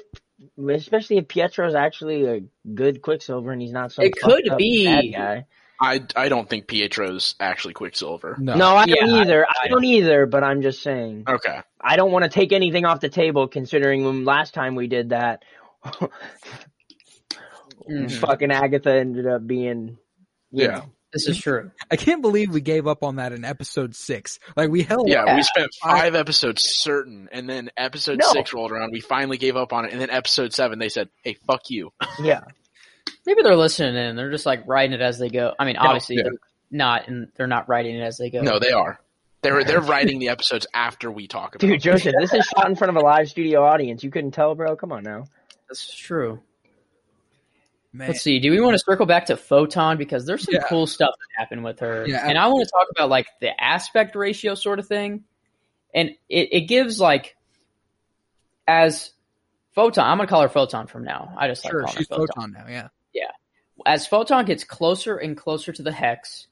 especially 0.67 1.17
if 1.17 1.27
Pietro's 1.27 1.75
actually 1.75 2.25
a 2.25 2.41
good 2.73 3.01
Quicksilver 3.01 3.51
and 3.51 3.61
he's 3.61 3.71
not 3.71 3.91
some 3.91 4.05
It 4.05 4.15
could 4.19 4.49
up 4.49 4.57
be. 4.57 4.85
bad 4.85 5.05
guy. 5.13 5.45
I 5.81 6.01
I 6.15 6.27
don't 6.27 6.49
think 6.49 6.67
Pietro's 6.67 7.35
actually 7.39 7.73
Quicksilver. 7.75 8.35
no, 8.39 8.55
No, 8.55 8.75
I 8.75 8.85
don't 8.85 9.09
either. 9.21 9.45
I, 9.47 9.53
I- 9.63 9.67
don't 9.69 9.85
either. 9.85 10.25
But 10.25 10.43
I'm 10.43 10.61
just 10.61 10.81
saying, 10.83 11.23
Okay, 11.29 11.61
I 11.79 11.95
don't 11.95 12.11
want 12.11 12.23
to 12.23 12.29
take 12.29 12.51
anything 12.51 12.83
off 12.85 12.99
the 12.99 13.07
table, 13.07 13.47
considering 13.47 14.03
when 14.03 14.25
last 14.25 14.53
time 14.53 14.75
we 14.75 14.87
did 14.87 15.09
that, 15.09 15.43
Mhm. 17.89 18.11
fucking 18.19 18.51
Agatha 18.51 18.91
ended 18.91 19.25
up 19.25 19.45
being, 19.47 19.87
you 19.87 19.97
Yeah. 20.51 20.81
This 21.11 21.27
is 21.27 21.39
true. 21.39 21.71
I 21.89 21.95
can't 21.95 22.21
believe 22.21 22.53
we 22.53 22.61
gave 22.61 22.85
up 22.85 23.03
on 23.03 23.15
that 23.15 23.31
in 23.31 23.43
episode 23.43 23.95
six. 23.95 24.37
Like 24.55 24.69
we 24.69 24.83
held 24.83 25.09
Yeah, 25.09 25.25
Yeah. 25.25 25.35
we 25.37 25.43
spent 25.43 25.69
five 25.81 26.13
episodes 26.13 26.61
certain, 26.63 27.29
and 27.31 27.49
then 27.49 27.71
episode 27.77 28.19
No. 28.19 28.27
six 28.31 28.53
rolled 28.53 28.71
around. 28.71 28.91
We 28.91 28.99
finally 29.01 29.37
gave 29.37 29.55
up 29.55 29.73
on 29.73 29.85
it, 29.85 29.91
and 29.91 29.99
then 29.99 30.11
episode 30.11 30.53
seven, 30.53 30.77
they 30.77 30.89
said, 30.89 31.09
"Hey, 31.23 31.35
fuck 31.47 31.61
you." 31.69 31.91
Yeah. 32.21 32.41
Maybe 33.25 33.41
they're 33.41 33.55
listening 33.55 33.95
in. 33.95 34.15
They're 34.15 34.29
just 34.31 34.45
like 34.45 34.63
writing 34.67 34.93
it 34.93 35.01
as 35.01 35.17
they 35.17 35.29
go. 35.29 35.53
I 35.57 35.65
mean, 35.65 35.77
obviously 35.77 36.17
yeah. 36.17 36.23
they're 36.23 36.39
not, 36.69 37.07
and 37.07 37.29
they're 37.35 37.47
not 37.47 37.67
writing 37.67 37.95
it 37.95 38.01
as 38.03 38.17
they 38.17 38.29
go. 38.29 38.41
No, 38.41 38.59
they 38.59 38.71
are. 38.71 38.99
They're 39.41 39.63
they're 39.65 39.81
writing 39.81 40.19
the 40.19 40.29
episodes 40.29 40.67
after 40.75 41.09
we 41.11 41.27
talk 41.27 41.55
about. 41.55 41.63
It. 41.63 41.67
Dude, 41.67 41.75
it. 41.77 41.81
Joseph, 41.81 42.13
this 42.19 42.33
is 42.35 42.45
shot 42.45 42.69
in 42.69 42.75
front 42.75 42.95
of 42.95 43.01
a 43.01 43.05
live 43.05 43.29
studio 43.29 43.63
audience. 43.63 44.03
You 44.03 44.11
couldn't 44.11 44.31
tell, 44.31 44.53
bro? 44.53 44.75
Come 44.75 44.91
on 44.91 45.01
now. 45.03 45.25
that's 45.67 45.91
true. 45.91 46.39
Man, 47.91 48.09
Let's 48.09 48.21
see. 48.21 48.39
Do 48.39 48.51
we 48.51 48.61
want 48.61 48.75
to 48.75 48.79
circle 48.79 49.05
back 49.07 49.25
to 49.27 49.37
Photon 49.37 49.97
because 49.97 50.25
there's 50.25 50.43
some 50.43 50.53
Yeah. 50.53 50.63
cool 50.69 50.85
stuff 50.85 51.09
that 51.17 51.41
happened 51.41 51.63
with 51.63 51.79
her, 51.79 52.05
Yeah. 52.07 52.27
and 52.27 52.37
I 52.37 52.47
want 52.47 52.63
to 52.67 52.71
talk 52.71 52.87
about 52.91 53.09
like 53.09 53.25
the 53.41 53.59
aspect 53.61 54.15
ratio 54.15 54.53
sort 54.53 54.77
of 54.79 54.87
thing, 54.87 55.23
and 55.93 56.09
it, 56.29 56.49
it 56.51 56.61
gives 56.67 56.99
like 56.99 57.35
as 58.67 59.11
Photon. 59.73 60.05
I'm 60.05 60.17
gonna 60.17 60.27
call 60.27 60.41
her 60.41 60.49
Photon 60.49 60.87
from 60.87 61.03
now. 61.03 61.33
I 61.37 61.47
just 61.47 61.63
like 61.65 61.71
sure, 61.71 61.81
calling 61.83 61.97
she's 61.97 62.07
her 62.09 62.15
Photon. 62.15 62.53
photon 62.53 62.53
now. 62.53 62.65
Yeah, 63.13 63.27
As 63.85 64.05
Photon 64.05 64.45
gets 64.45 64.63
closer 64.63 65.17
and 65.17 65.37
closer 65.37 65.71
to 65.71 65.81
the 65.81 65.91
hex, 65.91 66.47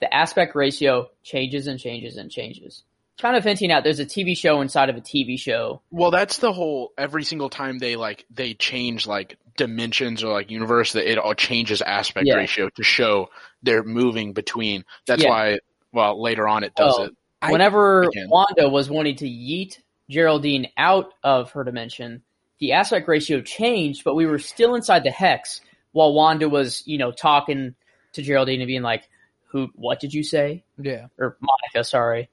the 0.00 0.12
aspect 0.12 0.54
ratio 0.56 1.08
changes 1.22 1.68
and 1.68 1.78
changes 1.78 2.16
and 2.16 2.30
changes. 2.30 2.82
Kind 3.18 3.36
of 3.36 3.44
hinting 3.44 3.70
out 3.70 3.84
there's 3.84 4.00
a 4.00 4.04
TV 4.06 4.36
show 4.36 4.60
inside 4.62 4.90
of 4.90 4.96
a 4.96 5.00
TV 5.00 5.38
show. 5.38 5.80
Well, 5.90 6.10
that's 6.10 6.38
the 6.38 6.52
whole. 6.52 6.92
Every 6.98 7.22
single 7.24 7.48
time 7.50 7.78
they 7.78 7.94
like 7.94 8.26
they 8.30 8.54
change 8.54 9.06
like 9.06 9.38
dimensions 9.56 10.22
or 10.22 10.32
like 10.32 10.50
universe, 10.50 10.92
that 10.92 11.10
it 11.10 11.18
all 11.18 11.34
changes 11.34 11.82
aspect 11.82 12.26
Yeah. 12.26 12.34
ratio 12.36 12.68
to 12.70 12.82
show 12.82 13.28
they're 13.62 13.82
moving 13.82 14.32
between. 14.32 14.84
That's 15.06 15.22
Yeah. 15.22 15.30
why. 15.30 15.58
Well, 15.92 16.20
later 16.20 16.48
on 16.48 16.64
it 16.64 16.74
does 16.74 16.94
Oh. 16.98 17.04
it. 17.04 17.12
Whenever 17.50 18.02
Again. 18.04 18.28
Wanda 18.28 18.68
was 18.68 18.88
wanting 18.88 19.16
to 19.16 19.28
yeet 19.28 19.78
Geraldine 20.08 20.68
out 20.76 21.12
of 21.24 21.50
her 21.52 21.64
dimension, 21.64 22.22
the 22.60 22.72
aspect 22.72 23.08
ratio 23.08 23.40
changed, 23.40 24.04
but 24.04 24.14
we 24.14 24.26
were 24.26 24.38
still 24.38 24.74
inside 24.74 25.02
the 25.04 25.10
hex 25.10 25.60
while 25.92 26.12
Wanda 26.14 26.48
was, 26.48 26.82
you 26.86 26.98
know, 26.98 27.10
talking 27.10 27.74
to 28.12 28.22
Geraldine 28.22 28.60
and 28.60 28.68
being 28.68 28.82
like, 28.82 29.08
"Who? 29.48 29.70
What 29.74 29.98
did 30.00 30.14
you 30.14 30.22
say?" 30.22 30.64
yeah. 30.78 31.06
Or 31.18 31.36
Monica, 31.40 31.84
sorry. 31.84 32.28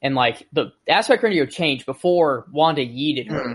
And 0.00 0.14
like 0.14 0.46
the 0.52 0.72
aspect 0.88 1.22
ratio 1.22 1.44
changed 1.46 1.86
before 1.86 2.46
Wanda 2.52 2.82
yeeted 2.82 3.30
her. 3.30 3.40
Mm-hmm. 3.40 3.52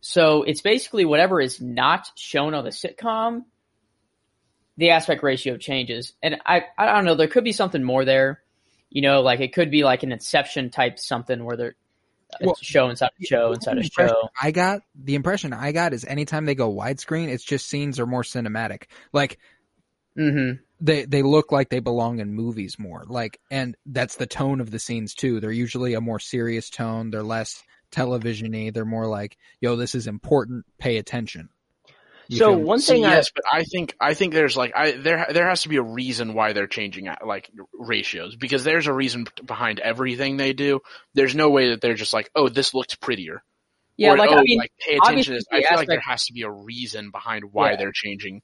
So 0.00 0.42
it's 0.42 0.62
basically 0.62 1.04
whatever 1.04 1.40
is 1.40 1.60
not 1.60 2.10
shown 2.16 2.54
on 2.54 2.64
the 2.64 2.70
sitcom, 2.70 3.44
the 4.76 4.90
aspect 4.90 5.22
ratio 5.22 5.56
changes. 5.56 6.14
And 6.22 6.36
I, 6.46 6.64
I 6.78 6.86
don't 6.94 7.04
know, 7.04 7.14
there 7.14 7.28
could 7.28 7.44
be 7.44 7.52
something 7.52 7.82
more 7.82 8.04
there. 8.04 8.40
You 8.88 9.02
know, 9.02 9.20
like 9.20 9.40
it 9.40 9.52
could 9.52 9.70
be 9.70 9.84
like 9.84 10.02
an 10.02 10.12
Inception 10.12 10.70
type 10.70 10.98
something 10.98 11.44
where 11.44 11.56
they're 11.56 11.76
it's 12.40 12.46
Well, 12.46 12.58
a 12.60 12.64
show 12.64 12.88
inside 12.88 13.10
a 13.20 13.24
show 13.24 13.52
inside 13.52 13.78
a 13.78 13.82
show. 13.82 14.28
I 14.40 14.50
got 14.50 14.82
the 14.94 15.14
impression 15.14 15.52
I 15.52 15.72
got 15.72 15.92
is 15.92 16.04
anytime 16.04 16.46
they 16.46 16.54
go 16.54 16.72
widescreen, 16.72 17.28
it's 17.28 17.44
just 17.44 17.68
scenes 17.68 18.00
are 18.00 18.06
more 18.06 18.22
cinematic. 18.22 18.84
Like 19.12 19.38
hmm 20.16 20.52
they 20.80 21.04
they 21.04 21.22
look 21.22 21.52
like 21.52 21.68
they 21.68 21.80
belong 21.80 22.20
in 22.20 22.32
movies 22.32 22.78
more. 22.78 23.04
Like, 23.06 23.38
and 23.50 23.76
that's 23.86 24.16
the 24.16 24.26
tone 24.26 24.60
of 24.60 24.70
the 24.70 24.78
scenes 24.78 25.14
too. 25.14 25.40
They're 25.40 25.52
usually 25.52 25.94
a 25.94 26.00
more 26.00 26.18
serious 26.18 26.70
tone. 26.70 27.10
They're 27.10 27.22
less 27.22 27.62
television-y. 27.90 28.70
They're 28.70 28.84
more 28.84 29.06
like, 29.06 29.36
yo, 29.60 29.76
this 29.76 29.94
is 29.94 30.06
important. 30.06 30.64
Pay 30.78 30.98
attention. 30.98 31.48
You 32.28 32.38
So 32.38 32.46
feel 32.54 32.60
one 32.60 32.78
See, 32.78 32.92
thing 32.94 33.06
I 33.06 33.16
yes, 33.16 33.30
but 33.34 33.42
I 33.52 33.64
think 33.64 33.96
I 34.00 34.14
think 34.14 34.34
there's 34.34 34.56
like 34.56 34.72
I 34.76 34.92
there 34.92 35.26
there 35.32 35.48
has 35.48 35.62
to 35.62 35.68
be 35.68 35.76
a 35.78 35.82
reason 35.82 36.32
why 36.32 36.52
they're 36.52 36.68
changing 36.68 37.08
uh, 37.08 37.16
like 37.26 37.50
ratios 37.72 38.36
because 38.36 38.62
there's 38.62 38.86
a 38.86 38.92
reason 38.92 39.26
behind 39.44 39.80
everything 39.80 40.36
they 40.36 40.52
do. 40.52 40.78
There's 41.14 41.34
no 41.34 41.50
way 41.50 41.70
that 41.70 41.80
they're 41.80 41.94
just 41.94 42.12
like, 42.12 42.30
oh, 42.36 42.48
this 42.48 42.72
looks 42.72 42.94
prettier. 42.94 43.42
Yeah, 43.96 44.12
Or, 44.12 44.16
like 44.16 44.30
oh, 44.30 44.38
I 44.38 44.42
mean, 44.42 44.58
like 44.58 44.70
pay 44.78 44.92
attention. 44.96 45.08
obviously 45.10 45.34
To 45.34 45.38
this. 45.38 45.44
I 45.66 45.68
feel 45.68 45.76
like 45.78 45.88
there 45.88 46.00
has 46.00 46.26
to 46.26 46.32
be 46.32 46.42
a 46.42 46.50
reason 46.50 47.10
behind 47.10 47.44
why 47.52 47.72
Yeah. 47.72 47.76
they're 47.78 47.92
changing. 47.92 48.42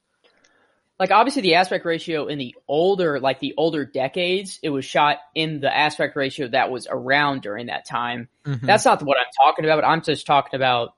Like 0.99 1.11
obviously 1.11 1.43
the 1.43 1.55
aspect 1.55 1.85
ratio 1.85 2.27
in 2.27 2.39
the 2.39 2.55
older 2.69 3.21
like 3.21 3.39
the 3.41 3.55
older 3.57 3.85
decades 3.85 4.59
it 4.63 4.71
was 4.71 4.85
shot 4.85 5.19
in 5.35 5.61
the 5.61 5.75
aspect 5.75 6.17
ratio 6.17 6.49
that 6.49 6.71
was 6.71 6.87
around 6.91 7.43
during 7.43 7.67
that 7.67 7.87
time 7.87 8.29
Mhm. 8.45 8.63
that's 8.63 8.85
not 8.85 9.03
what 9.03 9.19
i'm 9.19 9.27
talking 9.45 9.65
about 9.65 9.85
i'm 9.85 10.03
just 10.03 10.27
talking 10.27 10.57
about 10.57 10.95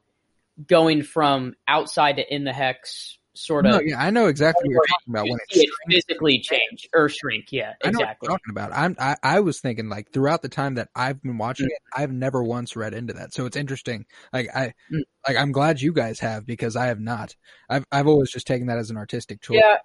going 0.66 1.02
from 1.02 1.54
outside 1.66 2.16
to 2.16 2.34
in 2.34 2.44
the 2.44 2.52
hex 2.52 3.17
sort 3.38 3.66
of 3.66 3.72
no, 3.72 3.80
yeah, 3.80 4.00
I 4.02 4.10
know 4.10 4.26
exactly 4.26 4.68
what 4.68 4.72
you're 4.72 4.82
talking 4.86 5.14
about 5.14 5.26
you 5.26 5.32
when 5.32 5.40
it 5.48 5.56
it 5.62 5.70
physically 6.06 6.40
change 6.40 6.88
or 6.94 7.08
shrink 7.08 7.46
yeah 7.52 7.74
I 7.84 7.90
know 7.90 8.00
exactly 8.00 8.28
what 8.28 8.32
you're 8.32 8.38
talking 8.38 8.50
about. 8.50 8.72
I'm, 8.72 8.96
I, 8.98 9.16
I 9.22 9.40
was 9.40 9.60
thinking 9.60 9.88
like 9.88 10.10
throughout 10.12 10.42
the 10.42 10.48
time 10.48 10.74
that 10.74 10.88
I've 10.94 11.22
been 11.22 11.38
watching 11.38 11.66
it, 11.66 11.78
I've 11.94 12.10
never 12.12 12.42
once 12.42 12.74
read 12.76 12.94
into 12.94 13.12
that. 13.14 13.32
So 13.32 13.46
it's 13.46 13.56
interesting. 13.56 14.06
Like 14.32 14.48
I, 14.54 14.74
Mm. 14.92 15.02
like 15.26 15.36
I'm 15.36 15.52
glad 15.52 15.80
you 15.80 15.92
guys 15.92 16.20
have 16.20 16.46
because 16.46 16.74
I 16.76 16.86
have 16.86 17.00
not. 17.00 17.36
I've, 17.68 17.84
I've 17.92 18.06
always 18.06 18.30
just 18.30 18.46
taken 18.46 18.66
that 18.68 18.78
as 18.78 18.90
an 18.90 18.96
artistic 18.96 19.40
choice. 19.40 19.60
yeah 19.62 19.78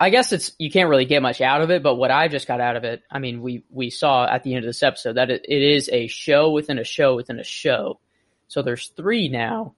i 0.00 0.10
guess 0.10 0.32
it's 0.32 0.52
you 0.58 0.70
can't 0.72 0.90
really 0.90 1.04
get 1.04 1.22
much 1.22 1.40
out 1.40 1.60
of 1.60 1.70
it 1.70 1.80
but 1.82 1.94
what 1.94 2.10
i 2.10 2.26
just 2.26 2.48
got 2.48 2.60
out 2.60 2.74
of 2.74 2.82
it 2.82 3.00
i 3.12 3.20
mean 3.20 3.40
we 3.40 3.62
we 3.70 3.90
saw 3.90 4.26
at 4.26 4.42
the 4.42 4.52
end 4.54 4.64
of 4.64 4.68
this 4.68 4.82
episode 4.82 5.12
that 5.14 5.30
it, 5.30 5.44
it 5.48 5.62
is 5.62 5.88
a 5.92 6.08
show 6.08 6.50
within 6.50 6.78
a 6.80 6.84
show 6.84 7.14
within 7.14 7.38
a 7.38 7.44
show 7.44 8.00
so 8.48 8.60
there's 8.60 8.88
three 8.96 9.28
now 9.28 9.72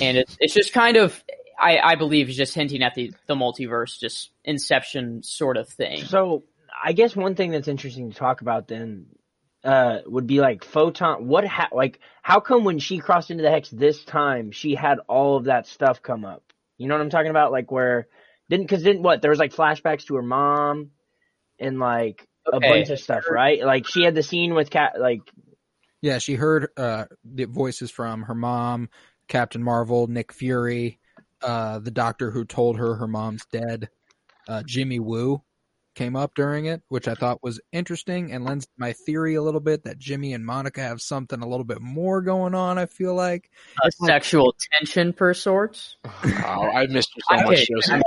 and 0.00 0.16
it's 0.16 0.36
it's 0.40 0.52
just 0.52 0.72
kind 0.72 0.96
of 0.96 1.22
i 1.58 1.78
i 1.78 1.94
believe 1.94 2.28
is 2.28 2.36
just 2.36 2.54
hinting 2.54 2.82
at 2.82 2.94
the 2.94 3.12
the 3.26 3.34
multiverse 3.34 3.98
just 3.98 4.30
inception 4.44 5.22
sort 5.22 5.56
of 5.56 5.68
thing 5.68 6.04
So 6.04 6.44
I 6.82 6.92
guess 6.92 7.14
one 7.14 7.34
thing 7.34 7.50
that's 7.50 7.68
interesting 7.68 8.10
to 8.10 8.16
talk 8.16 8.40
about 8.40 8.66
then 8.66 9.06
uh, 9.64 9.98
would 10.06 10.26
be 10.26 10.40
like 10.40 10.64
photon. 10.64 11.28
What 11.28 11.46
ha- 11.46 11.68
like 11.72 12.00
how 12.22 12.40
come 12.40 12.64
when 12.64 12.78
she 12.78 12.98
crossed 12.98 13.30
into 13.30 13.42
the 13.42 13.50
hex 13.50 13.70
this 13.70 14.02
time 14.04 14.50
she 14.50 14.74
had 14.74 14.98
all 15.06 15.36
of 15.36 15.44
that 15.44 15.66
stuff 15.66 16.02
come 16.02 16.24
up? 16.24 16.42
You 16.78 16.88
know 16.88 16.94
what 16.94 17.02
I'm 17.02 17.10
talking 17.10 17.30
about? 17.30 17.52
Like 17.52 17.70
where 17.70 18.08
didn't 18.50 18.64
because 18.64 18.82
didn't 18.82 19.02
what 19.02 19.22
there 19.22 19.30
was 19.30 19.38
like 19.38 19.54
flashbacks 19.54 20.06
to 20.06 20.16
her 20.16 20.22
mom 20.22 20.90
and 21.60 21.78
like 21.78 22.26
a 22.52 22.58
bunch 22.58 22.90
of 22.90 22.98
stuff, 22.98 23.24
right? 23.30 23.62
Like 23.64 23.86
she 23.86 24.02
had 24.02 24.16
the 24.16 24.22
scene 24.22 24.54
with 24.54 24.70
cat 24.70 24.94
like 24.98 25.20
Yeah, 26.00 26.18
she 26.18 26.34
heard 26.34 26.68
uh, 26.76 27.04
the 27.24 27.44
voices 27.44 27.92
from 27.92 28.22
her 28.22 28.34
mom, 28.34 28.88
Captain 29.28 29.62
Marvel, 29.62 30.08
Nick 30.08 30.32
Fury, 30.32 30.98
uh, 31.42 31.78
the 31.78 31.90
doctor 31.90 32.30
who 32.30 32.44
told 32.44 32.78
her 32.78 32.96
her 32.96 33.08
mom's 33.08 33.44
dead, 33.52 33.88
uh, 34.48 34.62
Jimmy 34.66 35.00
Woo 35.00 35.42
came 35.94 36.16
up 36.16 36.34
during 36.34 36.66
it, 36.66 36.82
which 36.88 37.06
I 37.06 37.14
thought 37.14 37.42
was 37.42 37.60
interesting 37.72 38.32
and 38.32 38.44
lends 38.44 38.66
my 38.78 38.92
theory 38.92 39.34
a 39.34 39.42
little 39.42 39.60
bit 39.60 39.84
that 39.84 39.98
Jimmy 39.98 40.32
and 40.32 40.44
Monica 40.44 40.80
have 40.80 41.02
something 41.02 41.40
a 41.40 41.48
little 41.48 41.64
bit 41.64 41.80
more 41.80 42.22
going 42.22 42.54
on. 42.54 42.78
I 42.78 42.86
feel 42.86 43.14
like 43.14 43.50
a 43.84 43.90
sexual 43.92 44.54
tension 44.72 45.12
per 45.12 45.34
sorts 45.34 45.96
Oh, 46.04 46.70
I 46.74 46.86
missed 46.86 47.14
you 47.14 47.22
so 47.28 47.36
I'm 47.36 47.44
much, 47.44 47.58
kidding, 47.58 47.76
Joseph. 47.76 48.02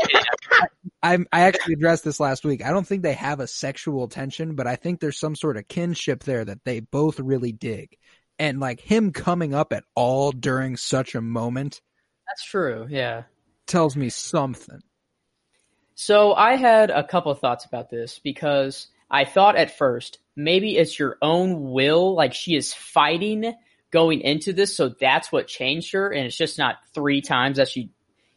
I'm. 1.03 1.27
I 1.31 1.39
I 1.39 1.41
actually 1.41 1.73
addressed 1.75 2.03
this 2.03 2.19
last 2.19 2.43
week. 2.43 2.65
I 2.65 2.71
don't 2.71 2.87
think 2.87 3.03
they 3.03 3.13
have 3.13 3.39
a 3.39 3.47
sexual 3.47 4.07
tension, 4.07 4.55
but 4.55 4.67
I 4.67 4.75
think 4.75 4.99
there's 4.99 5.19
some 5.19 5.35
sort 5.35 5.57
of 5.57 5.67
kinship 5.67 6.23
there 6.23 6.43
that 6.43 6.63
they 6.63 6.79
both 6.79 7.19
really 7.19 7.51
dig. 7.51 7.97
And 8.39 8.59
like 8.59 8.79
him 8.79 9.11
coming 9.11 9.53
up 9.53 9.71
at 9.71 9.83
all 9.95 10.31
during 10.31 10.75
such 10.75 11.15
a 11.15 11.21
moment 11.21 11.81
that's 12.27 12.43
true 12.43 12.87
yeah 12.89 13.23
tells 13.65 13.95
me 13.95 14.09
something. 14.09 14.81
So 15.95 16.33
I 16.33 16.55
had 16.55 16.89
a 16.89 17.03
couple 17.03 17.31
of 17.31 17.39
thoughts 17.39 17.65
about 17.65 17.89
this 17.89 18.19
because 18.19 18.87
I 19.09 19.25
thought 19.25 19.55
at 19.55 19.77
first 19.77 20.19
maybe 20.35 20.77
it's 20.77 20.99
your 20.99 21.17
own 21.21 21.71
will, 21.71 22.15
like 22.15 22.33
she 22.33 22.55
is 22.55 22.73
fighting 22.73 23.53
going 23.91 24.21
into 24.21 24.51
this, 24.51 24.75
so 24.75 24.89
that's 24.89 25.31
what 25.31 25.47
changed 25.47 25.93
her, 25.93 26.11
and 26.11 26.25
it's 26.25 26.35
just 26.35 26.57
not 26.57 26.75
three 26.93 27.21
times 27.21 27.57
that 27.57 27.69
she, 27.69 27.91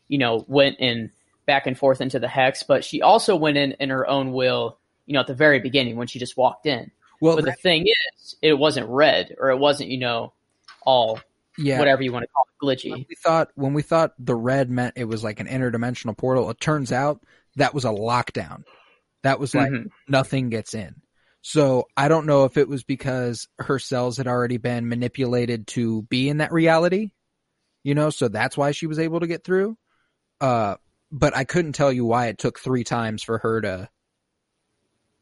you 0.07 0.19
know, 0.19 0.45
went 0.47 0.79
in 0.79 1.11
back 1.47 1.67
and 1.67 1.77
forth 1.77 2.01
into 2.01 2.21
the 2.21 2.29
hex, 2.29 2.63
but 2.63 2.85
she 2.85 3.03
also 3.03 3.35
went 3.35 3.57
in 3.57 3.73
in 3.81 3.91
her 3.91 4.09
own 4.09 4.33
will, 4.33 4.79
you 5.07 5.15
know, 5.15 5.21
at 5.21 5.27
the 5.27 5.35
very 5.35 5.59
beginning 5.59 5.97
when 5.97 6.07
she 6.07 6.21
just 6.21 6.37
walked 6.37 6.67
in. 6.67 6.93
Well, 7.21 7.35
But 7.35 7.47
the 7.47 7.53
thing 7.53 7.87
is, 7.89 8.37
it 8.41 8.53
wasn't 8.55 8.89
red 8.89 9.35
or 9.37 9.51
it 9.51 9.59
wasn't, 9.59 9.91
you 9.91 9.99
know, 9.99 10.33
all 10.83 11.19
yeah. 11.59 11.79
whatever 11.79 12.03
you 12.03 12.13
want 12.13 12.23
to 12.25 12.29
call 12.29 12.45
it, 12.45 12.67
When 12.67 12.77
glitchy. 13.01 13.07
we 13.09 13.15
thought 13.23 13.51
when 13.55 13.75
we 13.75 13.83
thought 13.83 14.13
the 14.19 14.35
red 14.37 14.71
meant 14.71 14.95
it 14.97 15.05
was 15.05 15.23
like 15.25 15.41
an 15.41 15.47
interdimensional 15.47 16.17
portal, 16.17 16.49
it 16.51 16.61
turns 16.61 16.93
out 16.93 17.23
that 17.57 17.75
was 17.75 17.85
a 17.85 17.89
lockdown. 17.89 18.63
That 19.25 19.39
was 19.41 19.55
like 19.55 19.71
Mhm. 19.71 19.89
nothing 20.09 20.49
gets 20.49 20.75
in. 20.75 20.95
So 21.43 21.87
I 21.97 22.09
don't 22.09 22.27
know 22.27 22.45
if 22.45 22.57
it 22.57 22.69
was 22.69 22.85
because 22.85 23.49
her 23.59 23.79
cells 23.79 24.17
had 24.17 24.27
already 24.27 24.57
been 24.59 24.89
manipulated 24.89 25.67
to 25.69 26.03
be 26.03 26.29
in 26.29 26.39
that 26.39 26.53
reality, 26.53 27.11
you 27.85 27.95
know, 27.95 28.11
so 28.11 28.29
that's 28.29 28.57
why 28.57 28.73
she 28.73 28.87
was 28.87 28.99
able 28.99 29.21
to 29.21 29.27
get 29.27 29.45
through. 29.45 29.77
Uh, 30.41 30.77
but 31.11 31.37
I 31.37 31.45
couldn't 31.45 31.73
tell 31.73 31.93
you 31.93 32.05
why 32.05 32.27
it 32.27 32.39
took 32.39 32.59
three 32.59 32.85
times 32.85 33.23
for 33.23 33.39
her 33.39 33.61
to, 33.63 33.89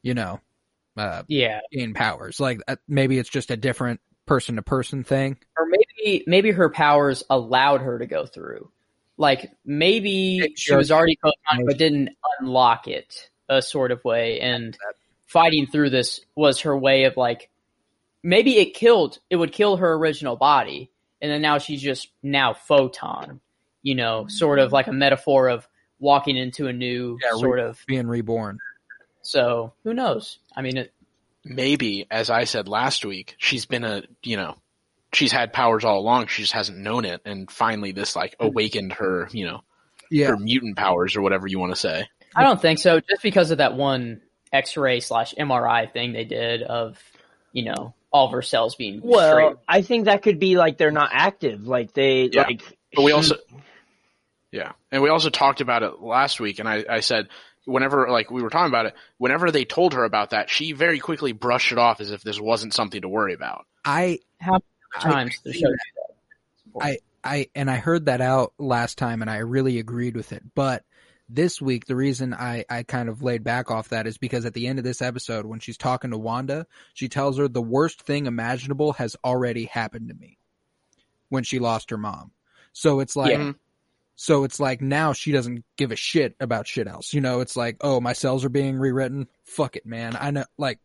you 0.03 0.13
know, 0.13 0.39
uh, 0.97 1.23
Yeah. 1.27 1.59
gain 1.71 1.93
powers. 1.93 2.39
Like 2.39 2.59
uh, 2.67 2.75
maybe 2.87 3.17
it's 3.19 3.29
just 3.29 3.51
a 3.51 3.57
different 3.57 3.99
person 4.25 4.55
to 4.57 4.61
person 4.61 5.03
thing. 5.03 5.37
or 5.57 5.65
maybe 5.65 5.85
maybe 6.27 6.51
her 6.51 6.69
powers 6.69 7.23
allowed 7.29 7.81
her 7.81 7.99
to 7.99 8.05
go 8.05 8.25
through. 8.25 8.69
Like 9.17 9.51
maybe 9.65 10.39
Maybe 10.39 10.53
she 10.55 10.75
was 10.75 10.91
already 10.91 11.17
photon 11.21 11.65
but 11.65 11.77
didn't 11.77 12.09
unlock 12.39 12.87
it 12.87 13.29
a 13.49 13.61
sort 13.61 13.91
of 13.91 14.03
way, 14.05 14.39
and 14.39 14.77
fighting 15.25 15.65
through 15.67 15.89
this 15.89 16.21
was 16.35 16.61
her 16.61 16.77
way 16.77 17.05
of 17.05 17.17
like 17.17 17.49
maybe 18.23 18.57
it 18.57 18.73
killed 18.73 19.19
it 19.29 19.35
would 19.35 19.51
kill 19.51 19.77
her 19.77 19.93
original 19.93 20.35
body 20.35 20.89
and 21.21 21.31
then 21.31 21.41
now 21.41 21.57
she's 21.57 21.81
just 21.81 22.09
now 22.23 22.53
photon 22.53 23.39
you 23.83 23.93
know 23.93 24.25
sort 24.27 24.57
of 24.59 24.71
like 24.71 24.87
a 24.87 24.93
metaphor 24.93 25.49
of 25.49 25.67
walking 25.99 26.37
into 26.37 26.67
a 26.67 26.73
new 26.73 27.17
Yeah, 27.21 27.31
re- 27.33 27.39
sort 27.39 27.59
of 27.59 27.83
Being 27.87 28.07
reborn. 28.07 28.57
so 29.21 29.73
who 29.83 29.93
knows 29.93 30.39
i 30.55 30.61
mean 30.61 30.77
it, 30.77 30.93
maybe, 31.43 32.05
as 32.11 32.29
I 32.29 32.43
said 32.43 32.67
last 32.67 33.05
week, 33.05 33.35
she's 33.37 33.65
been 33.65 33.83
a, 33.85 34.03
you 34.23 34.35
know, 34.37 34.57
she's 35.13 35.31
had 35.31 35.53
powers 35.53 35.83
all 35.83 35.99
along. 35.99 36.27
She 36.27 36.41
just 36.43 36.53
hasn't 36.53 36.77
known 36.77 37.05
it. 37.05 37.21
And 37.25 37.49
finally 37.49 37.91
this 37.91 38.15
like 38.15 38.35
hmm. 38.39 38.47
awakened 38.47 38.93
her, 38.93 39.29
you 39.31 39.45
know, 39.45 39.61
Yeah. 40.09 40.27
her 40.27 40.37
mutant 40.37 40.77
powers 40.77 41.15
or 41.15 41.21
whatever 41.21 41.47
you 41.47 41.59
want 41.59 41.73
to 41.73 41.79
say. 41.79 42.07
i 42.35 42.43
don't 42.43 42.61
think 42.61 42.79
so 42.79 42.99
just 42.99 43.21
because 43.23 43.51
of 43.51 43.57
that 43.59 43.73
one 43.75 44.21
x-ray 44.53 44.99
slash 44.99 45.33
mri 45.35 45.91
thing 45.91 46.13
they 46.13 46.23
did 46.23 46.61
of 46.61 46.97
you 47.51 47.63
know 47.65 47.93
all 48.11 48.25
of 48.27 48.31
her 48.31 48.41
cells 48.41 48.75
being 48.75 48.99
straight 48.99 49.09
Well, 49.11 49.61
I 49.67 49.81
think 49.81 50.05
that 50.05 50.21
could 50.23 50.39
be 50.39 50.55
like 50.57 50.77
they're 50.77 50.91
not 50.91 51.09
active. 51.11 51.67
Like 51.67 51.93
they 51.93 52.29
Yeah. 52.31 52.43
like. 52.43 52.61
But 52.95 53.01
we 53.03 53.11
also, 53.11 53.35
yeah, 54.51 54.71
and 54.91 55.03
we 55.03 55.09
also 55.09 55.29
talked 55.29 55.59
about 55.61 55.83
it 55.83 55.99
last 56.01 56.39
week, 56.39 56.59
and 56.59 56.69
I, 56.69 56.85
I 56.89 56.99
said 57.01 57.27
whenever 57.65 58.07
like 58.09 58.31
we 58.31 58.41
were 58.41 58.49
talking 58.49 58.71
about 58.71 58.85
it, 58.87 58.93
whenever 59.17 59.51
they 59.51 59.65
told 59.65 59.93
her 59.93 60.05
about 60.05 60.29
that, 60.29 60.49
she 60.49 60.71
very 60.71 60.99
quickly 60.99 61.33
brushed 61.33 61.71
it 61.73 61.77
off 61.77 61.99
as 61.99 62.11
if 62.11 62.21
this 62.23 62.39
wasn't 62.39 62.73
something 62.73 63.01
to 63.01 63.09
worry 63.09 63.33
about. 63.33 63.65
I 63.83 64.19
how 64.39 64.55
I 64.55 64.59
times 65.01 65.39
the 65.43 65.53
see 65.53 65.59
show 65.59 65.73
I 66.79 66.97
I 67.23 67.49
and 67.55 67.69
I 67.69 67.77
heard 67.77 68.05
that 68.05 68.21
out 68.21 68.53
last 68.57 68.97
time 68.97 69.21
and 69.21 69.29
I 69.29 69.37
really 69.37 69.79
agreed 69.79 70.15
with 70.15 70.31
it. 70.31 70.43
But 70.55 70.83
this 71.29 71.61
week 71.61 71.85
the 71.85 71.95
reason 71.95 72.33
I 72.33 72.65
I 72.69 72.83
kind 72.83 73.09
of 73.09 73.21
laid 73.21 73.43
back 73.43 73.69
off 73.69 73.89
that 73.89 74.07
is 74.07 74.17
because 74.17 74.45
at 74.45 74.53
the 74.53 74.67
end 74.67 74.79
of 74.79 74.85
this 74.85 75.01
episode 75.01 75.45
when 75.45 75.59
she's 75.59 75.77
talking 75.77 76.11
to 76.11 76.17
Wanda, 76.17 76.67
she 76.93 77.09
tells 77.09 77.37
her 77.37 77.47
the 77.47 77.61
worst 77.61 78.01
thing 78.01 78.25
imaginable 78.25 78.93
has 78.93 79.15
already 79.23 79.65
happened 79.65 80.09
to 80.09 80.15
me 80.15 80.37
when 81.29 81.43
she 81.43 81.59
lost 81.59 81.89
her 81.89 81.97
mom. 81.97 82.31
So 82.71 82.99
it's 82.99 83.15
like 83.15 83.37
Yeah. 83.37 83.53
so 84.15 84.43
it's 84.43 84.59
like 84.59 84.81
now 84.81 85.13
she 85.13 85.31
doesn't 85.31 85.65
give 85.75 85.91
a 85.91 85.95
shit 85.95 86.35
about 86.39 86.67
shit 86.67 86.87
else. 86.87 87.13
You 87.13 87.21
know, 87.21 87.41
it's 87.41 87.57
like, 87.57 87.77
"Oh, 87.81 87.99
my 87.99 88.13
cells 88.13 88.45
are 88.45 88.49
being 88.49 88.77
rewritten. 88.77 89.27
Fuck 89.43 89.75
it, 89.75 89.85
man." 89.85 90.15
I 90.17 90.31
know 90.31 90.45
like 90.57 90.79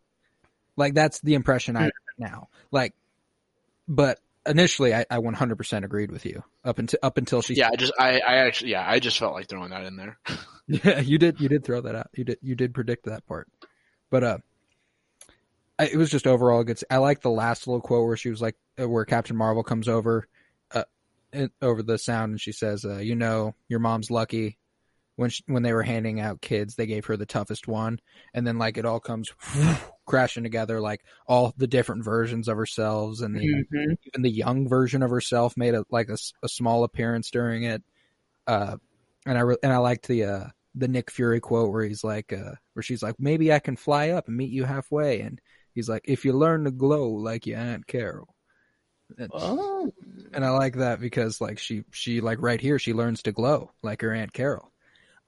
like 0.76 0.94
that's 0.94 1.20
the 1.20 1.34
impression 1.34 1.76
I 1.76 1.80
hmm. 1.80 1.84
have 1.84 1.92
now. 2.30 2.48
Like 2.70 2.94
but 3.88 4.18
initially 4.46 4.94
I, 4.94 5.04
I 5.10 5.18
100% 5.18 5.84
agreed 5.84 6.10
with 6.10 6.24
you 6.24 6.42
up 6.64 6.78
until 6.78 6.98
up 7.02 7.18
until 7.18 7.42
she 7.42 7.54
Yeah, 7.54 7.70
I 7.72 7.76
just 7.76 7.92
I, 7.98 8.20
I 8.20 8.36
actually 8.38 8.72
yeah 8.72 8.88
I 8.88 8.98
just 8.98 9.18
felt 9.18 9.34
like 9.34 9.48
throwing 9.48 9.70
that 9.70 9.84
in 9.84 9.96
there. 9.96 10.18
yeah 10.66 11.00
you 11.00 11.18
did 11.18 11.40
you 11.40 11.48
did 11.48 11.64
throw 11.64 11.80
that 11.82 11.94
out. 11.94 12.08
You 12.14 12.24
did 12.24 12.38
you 12.42 12.54
did 12.54 12.74
predict 12.74 13.06
that 13.06 13.26
part. 13.26 13.48
But 14.10 14.24
uh 14.24 14.38
I, 15.78 15.86
it 15.86 15.96
was 15.96 16.10
just 16.10 16.26
overall 16.26 16.64
good 16.64 16.80
I 16.90 16.98
like 16.98 17.22
the 17.22 17.30
last 17.30 17.66
little 17.66 17.80
quote 17.80 18.06
where 18.06 18.16
she 18.16 18.30
was 18.30 18.42
like 18.42 18.56
uh, 18.80 18.88
where 18.88 19.04
Captain 19.04 19.36
Marvel 19.36 19.62
comes 19.62 19.88
over 19.88 20.26
uh 20.72 20.84
over 21.60 21.82
the 21.82 21.98
sound 21.98 22.32
and 22.32 22.40
she 22.40 22.52
says 22.52 22.84
uh 22.84 22.98
you 22.98 23.14
know 23.14 23.54
your 23.68 23.80
mom's 23.80 24.10
lucky. 24.10 24.58
When 25.16 25.28
she, 25.28 25.42
when 25.46 25.62
they 25.62 25.74
were 25.74 25.82
handing 25.82 26.20
out 26.20 26.40
kids 26.40 26.74
they 26.74 26.86
gave 26.86 27.06
her 27.06 27.16
the 27.16 27.26
toughest 27.26 27.68
one. 27.68 28.00
And 28.34 28.46
then 28.46 28.58
like 28.58 28.76
it 28.76 28.86
all 28.86 29.00
comes 29.00 29.30
crashing 30.12 30.42
together 30.42 30.78
like 30.78 31.00
all 31.26 31.54
the 31.56 31.66
different 31.66 32.04
versions 32.04 32.46
of 32.48 32.56
herself 32.58 33.20
and 33.22 33.34
the 33.34 33.40
Mhm. 33.72 33.96
even 34.06 34.22
the 34.22 34.30
young 34.30 34.68
version 34.68 35.02
of 35.02 35.10
herself 35.10 35.56
made 35.56 35.74
a 35.74 35.84
like 35.90 36.10
a, 36.10 36.18
a 36.42 36.48
small 36.48 36.84
appearance 36.84 37.30
during 37.30 37.62
it. 37.62 37.82
Uh, 38.46 38.76
and 39.24 39.38
I 39.38 39.40
re- 39.40 39.56
and 39.62 39.72
I 39.72 39.78
liked 39.78 40.06
the 40.08 40.24
uh 40.24 40.44
the 40.74 40.88
Nick 40.88 41.10
Fury 41.10 41.40
quote 41.40 41.72
where 41.72 41.84
he's 41.84 42.04
like 42.04 42.32
uh 42.32 42.52
where 42.74 42.82
she's 42.82 43.02
like 43.02 43.14
maybe 43.18 43.52
I 43.52 43.58
can 43.58 43.76
fly 43.76 44.10
up 44.10 44.28
and 44.28 44.36
meet 44.36 44.50
you 44.50 44.64
halfway 44.64 45.20
and 45.22 45.40
he's 45.74 45.88
like 45.88 46.02
if 46.04 46.24
you 46.26 46.34
learn 46.34 46.64
to 46.64 46.70
glow 46.70 47.08
like 47.08 47.46
your 47.46 47.58
aunt 47.58 47.86
Carol. 47.86 48.34
And, 49.18 49.30
Oh. 49.32 49.92
and 50.34 50.44
I 50.44 50.50
like 50.50 50.76
that 50.76 51.00
because 51.00 51.40
like 51.40 51.58
she 51.58 51.84
she 51.90 52.20
like 52.20 52.42
right 52.42 52.60
here 52.60 52.78
she 52.78 52.92
learns 52.92 53.22
to 53.22 53.32
glow 53.32 53.70
like 53.82 54.02
her 54.02 54.12
aunt 54.12 54.32
Carol. 54.34 54.68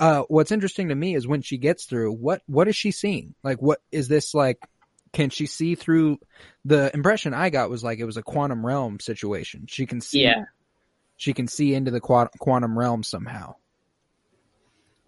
Uh, 0.01 0.23
what's 0.27 0.51
interesting 0.51 0.89
to 0.89 0.95
me 0.97 1.15
is 1.15 1.25
when 1.25 1.41
she 1.41 1.57
gets 1.57 1.85
through, 1.85 2.11
what 2.13 2.43
what 2.47 2.67
is 2.67 2.75
she 2.75 2.91
seeing? 2.91 3.33
Like, 3.45 3.63
what 3.63 3.79
is 3.93 4.09
this 4.09 4.35
like? 4.35 4.59
Can 5.15 5.31
she 5.31 5.47
see 5.47 5.75
through? 5.77 6.19
The 6.67 6.91
impression 6.93 7.33
I 7.33 7.49
got 7.49 7.71
was 7.71 7.83
like 7.83 7.99
it 8.01 8.05
was 8.05 8.19
a 8.19 8.23
quantum 8.23 8.67
realm 8.67 9.01
situation. 9.01 9.65
She 9.69 9.87
can 9.87 10.01
see, 10.03 10.23
Yeah. 10.25 10.45
she 11.17 11.33
can 11.33 11.49
see 11.49 11.73
into 11.75 11.91
the 11.91 12.01
quantum 12.01 12.79
realm 12.79 13.03
somehow. 13.03 13.55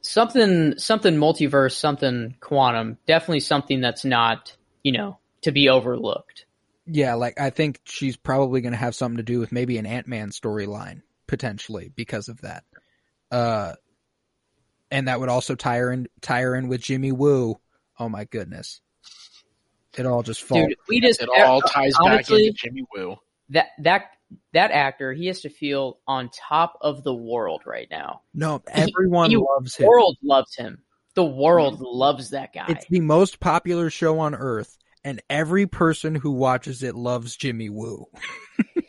something 0.01 0.79
something 0.79 1.16
multiverse 1.16 1.73
something 1.73 2.37
quantum 2.40 2.97
definitely 3.07 3.40
something 3.40 3.81
that's 3.81 4.05
not 4.05 4.57
you 4.85 4.92
know 4.92 5.19
to 5.42 5.51
be 5.51 5.69
overlooked 5.69 6.47
Yeah, 6.87 7.14
like 7.14 7.40
I 7.40 7.51
think 7.51 7.81
she's 7.85 8.16
probably 8.16 8.61
going 8.61 8.73
to 8.73 8.79
have 8.79 8.95
something 8.95 9.16
to 9.16 9.23
do 9.25 9.40
with 9.40 9.51
maybe 9.51 9.79
an 9.79 9.87
Ant 9.87 10.07
Man 10.07 10.31
storyline 10.31 11.03
potentially 11.27 11.90
because 11.95 12.29
of 12.29 12.40
that. 12.42 12.62
Uh, 13.33 13.73
and 14.92 15.09
that 15.09 15.19
would 15.19 15.29
also 15.29 15.57
tie 15.57 15.79
her 15.79 15.90
in 15.90 16.07
tie 16.21 16.42
her 16.42 16.55
in 16.55 16.69
with 16.69 16.81
Jimmy 16.81 17.11
Woo. 17.11 17.59
Oh 17.99 18.09
my 18.09 18.25
goodness, 18.25 18.81
it 19.97 20.07
all 20.07 20.23
just 20.23 20.43
falls. 20.43 20.67
dude 20.67 20.77
we 20.89 21.01
just 21.01 21.21
It 21.23 21.29
all 21.29 21.61
ties 21.61 21.93
back 21.93 22.01
honestly, 22.13 22.47
into 22.49 22.59
Jimmy 22.59 22.83
Woo. 22.95 23.17
that 23.51 23.67
that 23.81 24.07
that 24.53 24.71
actor 24.73 25.13
he 25.13 25.27
has 25.27 25.41
to 25.43 25.49
feel 25.49 25.99
on 26.07 26.31
top 26.31 26.79
of 26.81 27.03
the 27.05 27.15
world 27.15 27.63
right 27.67 27.89
now 27.91 28.23
No, 28.35 28.63
everyone 28.69 29.31
he- 29.31 29.37
loves 29.37 29.77
him. 29.77 29.85
the 29.85 29.89
world 29.89 30.17
loves 30.23 30.57
him 30.57 30.83
the 31.15 31.25
world 31.25 31.81
loves 31.81 32.31
that 32.31 32.53
guy 32.53 32.67
It's 32.69 32.87
the 32.91 33.01
most 33.01 33.41
popular 33.41 33.89
show 33.89 34.19
on 34.19 34.35
earth, 34.35 34.77
and 35.03 35.23
every 35.31 35.67
person 35.67 36.15
who 36.15 36.33
watches 36.33 36.83
it 36.83 36.95
loves 36.95 37.37
Jimmy 37.37 37.71
Woo. 37.71 38.05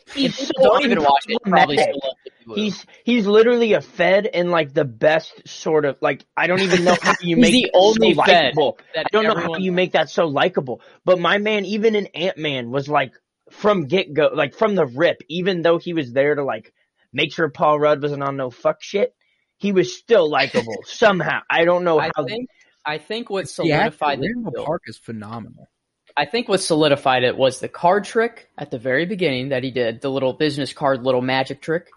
People 0.08 0.44
don't 0.62 0.84
even 0.84 1.00
watch 1.02 1.24
it 1.28 1.38
probably 1.44 1.78
still 1.78 1.94
love 2.02 2.16
Jimmy 2.54 2.64
He's 2.64 2.86
he's 3.04 3.26
literally 3.26 3.72
a 3.72 3.80
Fed 3.80 4.26
in 4.26 4.50
like 4.50 4.72
the 4.72 4.84
best 4.84 5.48
sort 5.48 5.84
of 5.84 5.98
like 6.00 6.24
I 6.36 6.46
don't 6.46 6.60
even 6.60 6.84
know 6.84 6.96
how 7.00 7.14
you 7.20 7.36
make 7.38 7.52
the 7.52 7.70
that 7.72 7.78
only 7.78 8.14
so 8.14 8.22
Fed 8.24 8.44
likable. 8.44 8.78
I 8.96 9.04
don't 9.12 9.24
know 9.24 9.36
how 9.36 9.56
you 9.56 9.72
make 9.72 9.92
that 9.92 10.10
so 10.10 10.26
likable. 10.26 10.80
But 11.04 11.18
my 11.18 11.38
man, 11.38 11.64
even 11.64 11.94
in 11.94 12.06
Ant 12.06 12.38
Man, 12.38 12.70
was 12.70 12.88
like 12.88 13.12
from 13.50 13.86
get 13.86 14.12
go, 14.12 14.30
like 14.32 14.54
from 14.54 14.74
the 14.74 14.86
rip. 14.86 15.22
Even 15.28 15.62
though 15.62 15.78
he 15.78 15.94
was 15.94 16.12
there 16.12 16.34
to 16.34 16.44
like 16.44 16.72
make 17.12 17.32
sure 17.32 17.48
Paul 17.48 17.78
Rudd 17.78 18.02
wasn't 18.02 18.22
on 18.22 18.36
no 18.36 18.50
fuck 18.50 18.82
shit, 18.82 19.14
he 19.58 19.72
was 19.72 19.96
still 19.96 20.30
likable 20.30 20.78
somehow. 20.84 21.40
I 21.50 21.64
don't 21.64 21.84
know 21.84 21.98
I 21.98 22.10
how. 22.14 22.24
think 22.24 22.48
I 22.84 22.98
think 22.98 23.28
what 23.28 23.44
The 23.44 23.72
actor, 23.72 23.96
solidified 23.96 24.20
the 24.20 24.62
Park 24.64 24.82
is 24.86 24.96
phenomenal. 24.96 25.68
I 26.16 26.24
think 26.24 26.48
what 26.48 26.60
solidified 26.60 27.22
it 27.22 27.36
was 27.36 27.60
the 27.60 27.68
card 27.68 28.04
trick 28.04 28.48
at 28.58 28.72
the 28.72 28.78
very 28.78 29.06
beginning 29.06 29.50
that 29.50 29.62
he 29.62 29.70
did, 29.70 30.00
the 30.00 30.10
little 30.10 30.32
business 30.32 30.72
card, 30.72 31.04
little 31.04 31.22
magic 31.22 31.60
trick, 31.60 31.90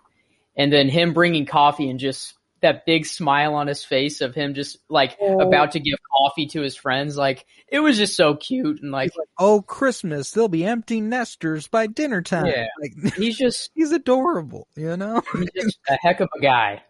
and 0.56 0.72
then 0.72 0.90
him 0.90 1.14
bringing 1.14 1.46
coffee 1.46 1.90
and 1.90 2.00
just 2.00 2.34
that 2.62 2.86
big 2.86 3.08
smile 3.08 3.56
on 3.56 3.66
his 3.66 3.84
face 3.84 4.22
of 4.22 4.36
him 4.36 4.54
just 4.54 4.78
like 4.88 5.18
about 5.20 5.72
to 5.72 5.80
give 5.80 5.98
coffee 6.16 6.46
to 6.46 6.62
his 6.62 6.76
friends. 6.76 7.18
Like 7.18 7.46
it 7.68 7.80
was 7.80 7.98
just 7.98 8.16
so 8.16 8.36
cute 8.36 8.82
and 8.84 8.92
like 8.92 9.12
Oh, 9.40 9.62
Christmas! 9.64 10.32
There'll 10.32 10.48
be 10.48 10.64
empty 10.66 11.02
nesters 11.02 11.68
by 11.68 11.88
dinner 11.88 12.22
time. 12.22 12.46
Yeah. 12.46 12.68
Like 12.80 13.14
he's 13.16 13.38
just 13.38 13.72
he's 13.76 13.92
adorable, 13.92 14.68
you 14.76 14.96
know. 14.96 15.24
he's 15.34 15.50
just 15.56 15.80
a 15.90 15.98
heck 16.02 16.20
of 16.20 16.30
a 16.38 16.42
guy. 16.42 16.84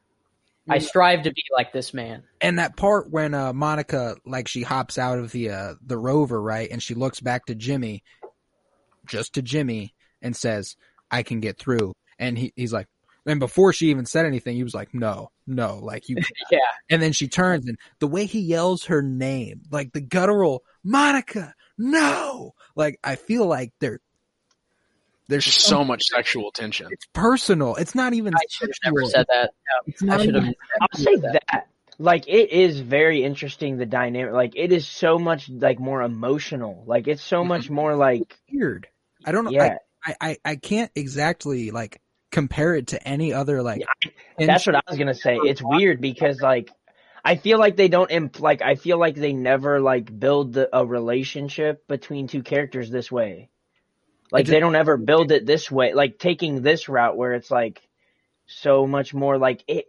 I 0.69 0.77
strive 0.77 1.23
to 1.23 1.31
be 1.31 1.43
like 1.53 1.73
this 1.73 1.93
man. 1.93 2.23
and 2.39 2.59
that 2.59 2.77
part 2.77 3.09
when 3.09 3.33
uh 3.33 3.51
Monica 3.51 4.15
like 4.25 4.47
she 4.47 4.61
hops 4.63 4.97
out 4.97 5.19
of 5.19 5.31
the 5.31 5.49
uh 5.49 5.73
the 5.85 5.97
rover 5.97 6.41
right 6.41 6.69
and 6.69 6.81
she 6.81 6.93
looks 6.93 7.19
back 7.19 7.45
to 7.47 7.55
Jimmy 7.55 8.03
just 9.07 9.33
to 9.33 9.41
Jimmy 9.41 9.93
and 10.21 10.35
says 10.35 10.75
I 11.09 11.23
can 11.23 11.39
get 11.39 11.57
through 11.57 11.93
and 12.19 12.37
he 12.37 12.53
he's 12.55 12.71
like 12.71 12.87
and 13.25 13.39
before 13.39 13.71
she 13.73 13.87
even 13.89 14.05
said 14.05 14.25
anything 14.25 14.55
he 14.55 14.63
was 14.63 14.73
like 14.73 14.93
no 14.93 15.31
no 15.47 15.77
like 15.81 16.09
you 16.09 16.15
Yeah. 16.51 16.59
and 16.89 17.01
then 17.01 17.11
she 17.13 17.27
turns 17.27 17.67
and 17.67 17.77
the 17.99 18.07
way 18.07 18.25
he 18.25 18.39
yells 18.39 18.85
her 18.85 19.01
name 19.01 19.61
like 19.71 19.91
the 19.93 20.01
guttural 20.01 20.63
Monica 20.83 21.53
no 21.77 22.53
like 22.75 22.99
I 23.03 23.15
feel 23.15 23.45
like 23.45 23.73
there 23.79 23.99
there's 25.27 25.45
Just 25.45 25.61
so 25.61 25.83
much 25.83 26.03
sexual 26.03 26.51
tension. 26.51 26.87
it's 26.91 27.05
personal 27.13 27.75
it's 27.75 27.95
not 27.95 28.13
even 28.13 28.33
I 28.35 28.39
should 28.49 28.69
have 28.69 28.93
never 28.93 29.05
said 29.09 29.25
that. 29.29 29.51
it's 29.85 30.01
I 30.03 30.17
should 30.25 30.35
have. 30.35 30.43
even 30.43 30.55
I'll 30.81 30.87
say 30.99 31.15
that. 31.17 31.67
Like 31.99 32.27
it 32.27 32.51
is 32.51 32.79
very 32.79 33.23
interesting 33.23 33.77
the 33.77 33.85
dynamic. 33.85 34.33
Like 34.33 34.53
it 34.55 34.71
is 34.71 34.87
so 34.87 35.19
much 35.19 35.47
like 35.49 35.79
more 35.79 36.01
emotional. 36.01 36.83
Like 36.87 37.07
it's 37.07 37.21
so 37.21 37.43
much 37.43 37.69
more 37.69 37.95
like 37.95 38.35
weird 38.51 38.87
I 39.23 39.31
don't 39.31 39.45
know 39.45 39.51
yeah. 39.51 39.77
I, 40.03 40.15
I, 40.19 40.37
I 40.43 40.55
can't 40.55 40.91
exactly 40.95 41.69
like 41.69 42.01
compare 42.31 42.75
it 42.75 42.87
to 42.87 43.07
any 43.07 43.33
other 43.33 43.61
like. 43.61 43.83
That's 44.39 44.65
what 44.65 44.75
I 44.75 44.81
was 44.87 44.97
gonna 44.97 45.13
say. 45.13 45.37
It's 45.37 45.61
weird 45.61 46.01
because 46.01 46.41
like 46.41 46.69
I 47.23 47.35
feel 47.35 47.59
like 47.59 47.75
they 47.75 47.87
don't 47.87 48.09
imp- 48.09 48.39
like 48.39 48.61
I 48.61 48.75
feel 48.75 48.97
like 48.97 49.15
they 49.15 49.33
never 49.33 49.79
like 49.79 50.17
build 50.17 50.53
the, 50.53 50.69
a 50.75 50.85
relationship 50.85 51.87
between 51.87 52.27
two 52.27 52.43
characters 52.43 52.89
this 52.89 53.11
way. 53.11 53.49
Like 54.31 54.45
just- 54.45 54.51
they 54.51 54.59
don't 54.59 54.75
ever 54.75 54.97
build 54.97 55.31
it 55.31 55.45
this 55.45 55.69
way. 55.69 55.93
Like 55.93 56.17
taking 56.17 56.61
this 56.61 56.89
route 56.89 57.17
where 57.17 57.33
it's 57.33 57.51
like 57.51 57.81
so 58.47 58.87
much 58.87 59.13
more 59.13 59.37
like 59.37 59.63
it. 59.67 59.85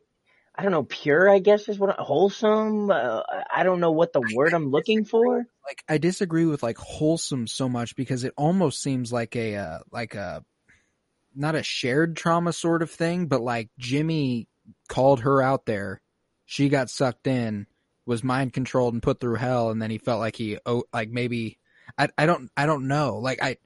I 0.54 0.62
don't 0.62 0.72
know, 0.72 0.82
pure. 0.82 1.30
I 1.30 1.38
guess 1.38 1.66
is 1.70 1.78
what 1.78 1.98
wholesome. 1.98 2.90
Uh, 2.90 3.22
I 3.50 3.62
don't 3.62 3.80
know 3.80 3.92
what 3.92 4.12
the 4.12 4.20
word 4.34 4.52
I'm 4.52 4.70
looking 4.70 5.06
for. 5.06 5.38
Like 5.38 5.82
I 5.88 5.96
disagree 5.96 6.44
with 6.44 6.62
like 6.62 6.76
wholesome 6.76 7.46
so 7.46 7.70
much 7.70 7.96
because 7.96 8.24
it 8.24 8.34
almost 8.36 8.82
seems 8.82 9.10
like 9.10 9.34
a 9.34 9.56
uh, 9.56 9.78
like 9.90 10.14
a 10.14 10.44
not 11.34 11.54
a 11.54 11.62
shared 11.62 12.16
trauma 12.16 12.52
sort 12.52 12.82
of 12.82 12.90
thing, 12.90 13.26
but 13.26 13.40
like 13.40 13.70
Jimmy 13.78 14.48
called 14.88 15.20
her 15.20 15.42
out 15.42 15.66
there, 15.66 16.00
she 16.46 16.68
got 16.68 16.90
sucked 16.90 17.26
in, 17.26 17.66
was 18.06 18.22
mind 18.24 18.52
controlled 18.52 18.94
and 18.94 19.02
put 19.02 19.20
through 19.20 19.36
hell, 19.36 19.70
and 19.70 19.80
then 19.80 19.90
he 19.90 19.98
felt 19.98 20.20
like 20.20 20.36
he 20.36 20.58
oh 20.66 20.84
like 20.92 21.10
maybe 21.10 21.58
I 21.98 22.08
I 22.16 22.26
don't 22.26 22.50
I 22.56 22.66
don't 22.66 22.88
know 22.88 23.18
like 23.18 23.42
I. 23.42 23.56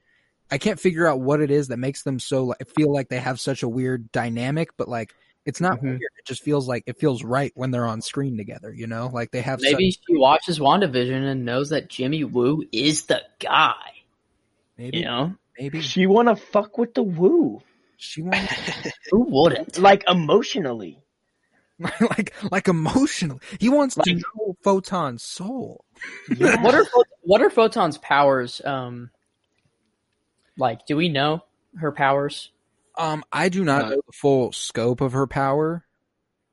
I 0.49 0.59
can't 0.59 0.79
figure 0.79 1.09
out 1.09 1.19
what 1.19 1.41
it 1.41 1.51
is 1.51 1.67
that 1.69 1.77
makes 1.77 2.05
them 2.05 2.21
so 2.21 2.45
like, 2.45 2.69
feel 2.77 2.93
like 2.93 3.09
they 3.09 3.19
have 3.19 3.41
such 3.41 3.65
a 3.65 3.69
weird 3.69 4.13
dynamic, 4.13 4.69
but 4.77 4.87
like 4.87 5.13
it's 5.45 5.61
not 5.61 5.79
Mhm. 5.79 5.83
weird. 5.83 6.03
It 6.03 6.25
just 6.25 6.41
feels 6.45 6.69
like 6.69 6.85
it 6.87 7.01
feels 7.01 7.25
right 7.25 7.51
when 7.57 7.73
they're 7.73 7.85
on 7.85 8.01
screen 8.01 8.37
together. 8.37 8.73
You 8.73 8.87
know, 8.87 9.11
like 9.13 9.33
they 9.33 9.41
have. 9.41 9.61
Maybe 9.61 9.91
such, 9.91 10.03
she 10.07 10.17
watches 10.17 10.61
WandaVision 10.61 11.29
and 11.33 11.45
knows 11.45 11.71
that 11.71 11.89
Jimmy 11.89 12.23
Woo 12.23 12.63
is 12.71 13.07
the 13.07 13.23
guy. 13.41 13.75
maybe 14.79 14.99
You 14.99 15.05
know, 15.07 15.35
maybe 15.59 15.81
She 15.81 16.07
wanna 16.07 16.37
fuck 16.37 16.79
with 16.79 16.95
the 16.95 17.03
woo, 17.03 17.63
she 17.97 18.23
wants 18.23 18.53
who 19.11 19.27
wouldn't? 19.29 19.79
like 19.79 20.05
emotionally. 20.09 21.03
like 22.01 22.33
like 22.51 22.69
emotionally. 22.69 23.41
He 23.61 23.69
wants 23.69 23.95
to 23.97 24.03
Like- 24.07 24.17
know 24.17 24.57
Photon's 24.63 25.23
soul. 25.23 25.85
Yeah. 26.35 26.63
What 26.63 26.75
are 26.75 26.87
what 27.23 27.43
are 27.43 27.51
Photon's 27.51 27.99
powers? 27.99 28.63
Um, 28.65 29.11
like, 30.57 30.87
do 30.87 30.97
we 30.97 31.09
know 31.11 31.45
her 31.79 31.93
powers? 31.93 32.51
Um, 32.97 33.25
I 33.31 33.51
do 33.51 33.63
not 33.63 33.85
Uh, 33.85 33.89
know 33.91 34.03
the 34.07 34.13
full 34.13 34.53
scope 34.53 35.03
of 35.03 35.13
her 35.13 35.27
power. 35.27 35.85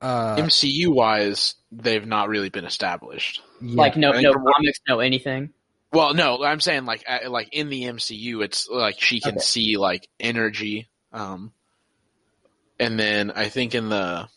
Uh, 0.02 0.36
MCU 0.36 0.88
wise, 0.94 1.54
they've 1.72 2.06
not 2.06 2.28
really 2.28 2.50
been 2.50 2.66
established. 2.66 3.40
yeah. 3.62 3.76
Like, 3.76 3.96
no, 3.96 4.12
no 4.12 4.34
comics, 4.34 4.78
no 4.86 5.00
anything. 5.00 5.53
Well, 5.94 6.14
no, 6.14 6.42
I'm 6.44 6.60
saying 6.60 6.84
like 6.84 7.04
like 7.28 7.48
in 7.52 7.68
the 7.68 7.82
MCU, 7.84 8.42
it's 8.42 8.68
like 8.68 9.00
she 9.00 9.20
can 9.20 9.32
Okay. 9.36 9.40
see 9.40 9.76
like 9.76 10.08
energy, 10.20 10.88
um, 11.12 11.52
and 12.78 12.98
then 12.98 13.30
I 13.30 13.48
think 13.48 13.74
in 13.74 13.88
the 13.88 14.28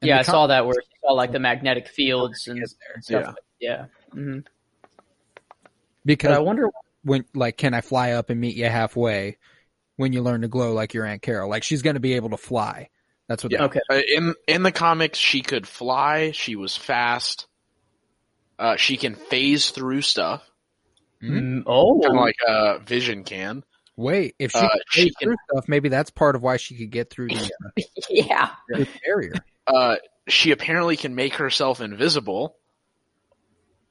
And 0.00 0.08
yeah, 0.08 0.16
the 0.16 0.20
I 0.20 0.24
com- 0.24 0.32
saw 0.32 0.46
that 0.46 0.66
where 0.66 0.76
she 0.80 0.96
saw 1.02 1.12
like 1.12 1.32
the 1.32 1.38
magnetic 1.40 1.88
fields 1.88 2.46
and, 2.48 2.60
Get 2.60 2.68
there. 2.80 2.94
and 2.94 3.04
stuff. 3.04 3.20
Yeah. 3.22 3.26
like- 3.28 3.36
Yeah. 3.60 3.84
hmm 4.12 4.38
But 4.40 4.52
because 6.04 6.36
I 6.36 6.40
wonder. 6.40 6.68
when 7.02 7.24
like, 7.34 7.56
can 7.56 7.74
I 7.74 7.80
fly 7.80 8.12
up 8.12 8.30
and 8.30 8.40
meet 8.40 8.56
you 8.56 8.66
halfway? 8.66 9.36
When 9.96 10.14
you 10.14 10.22
learn 10.22 10.40
to 10.42 10.48
glow 10.48 10.72
like 10.72 10.94
your 10.94 11.04
Aunt 11.04 11.20
Carol, 11.20 11.50
like 11.50 11.62
she's 11.62 11.82
going 11.82 11.92
to 11.94 12.00
be 12.00 12.14
able 12.14 12.30
to 12.30 12.38
fly. 12.38 12.88
That's 13.28 13.44
what. 13.44 13.52
Yeah. 13.52 13.64
Okay. 13.64 13.80
uh, 13.90 14.00
in 14.08 14.34
in 14.48 14.62
the 14.62 14.72
comics 14.72 15.18
she 15.18 15.42
could 15.42 15.66
fly, 15.68 16.30
she 16.30 16.56
was 16.56 16.74
fast, 16.76 17.46
uh, 18.58 18.76
she 18.76 18.96
can 18.96 19.14
phase 19.14 19.68
through 19.70 20.00
stuff, 20.00 20.42
Mhm. 21.22 21.40
Mm, 21.40 21.62
oh, 21.66 22.00
kind 22.00 22.16
of 22.16 22.20
like 22.20 22.36
uh, 22.48 22.78
Vision 22.78 23.24
can. 23.24 23.62
Wait, 23.96 24.34
if 24.38 24.52
she 24.52 24.58
Uh, 24.58 24.68
could 24.70 24.80
she 24.90 25.10
can- 25.10 25.28
through 25.28 25.36
stuff, 25.50 25.64
maybe 25.68 25.88
that's 25.90 26.10
part 26.10 26.34
of 26.34 26.42
why 26.42 26.56
she 26.56 26.76
could 26.76 26.90
get 26.90 27.10
through 27.10 27.28
the, 27.28 27.50
uh, 27.66 27.82
yeah. 28.08 28.50
the 28.68 28.88
barrier. 29.04 29.34
Uh, 29.66 29.96
she 30.28 30.50
apparently 30.52 30.96
can 30.96 31.14
make 31.14 31.34
herself 31.34 31.80
invisible. 31.80 32.56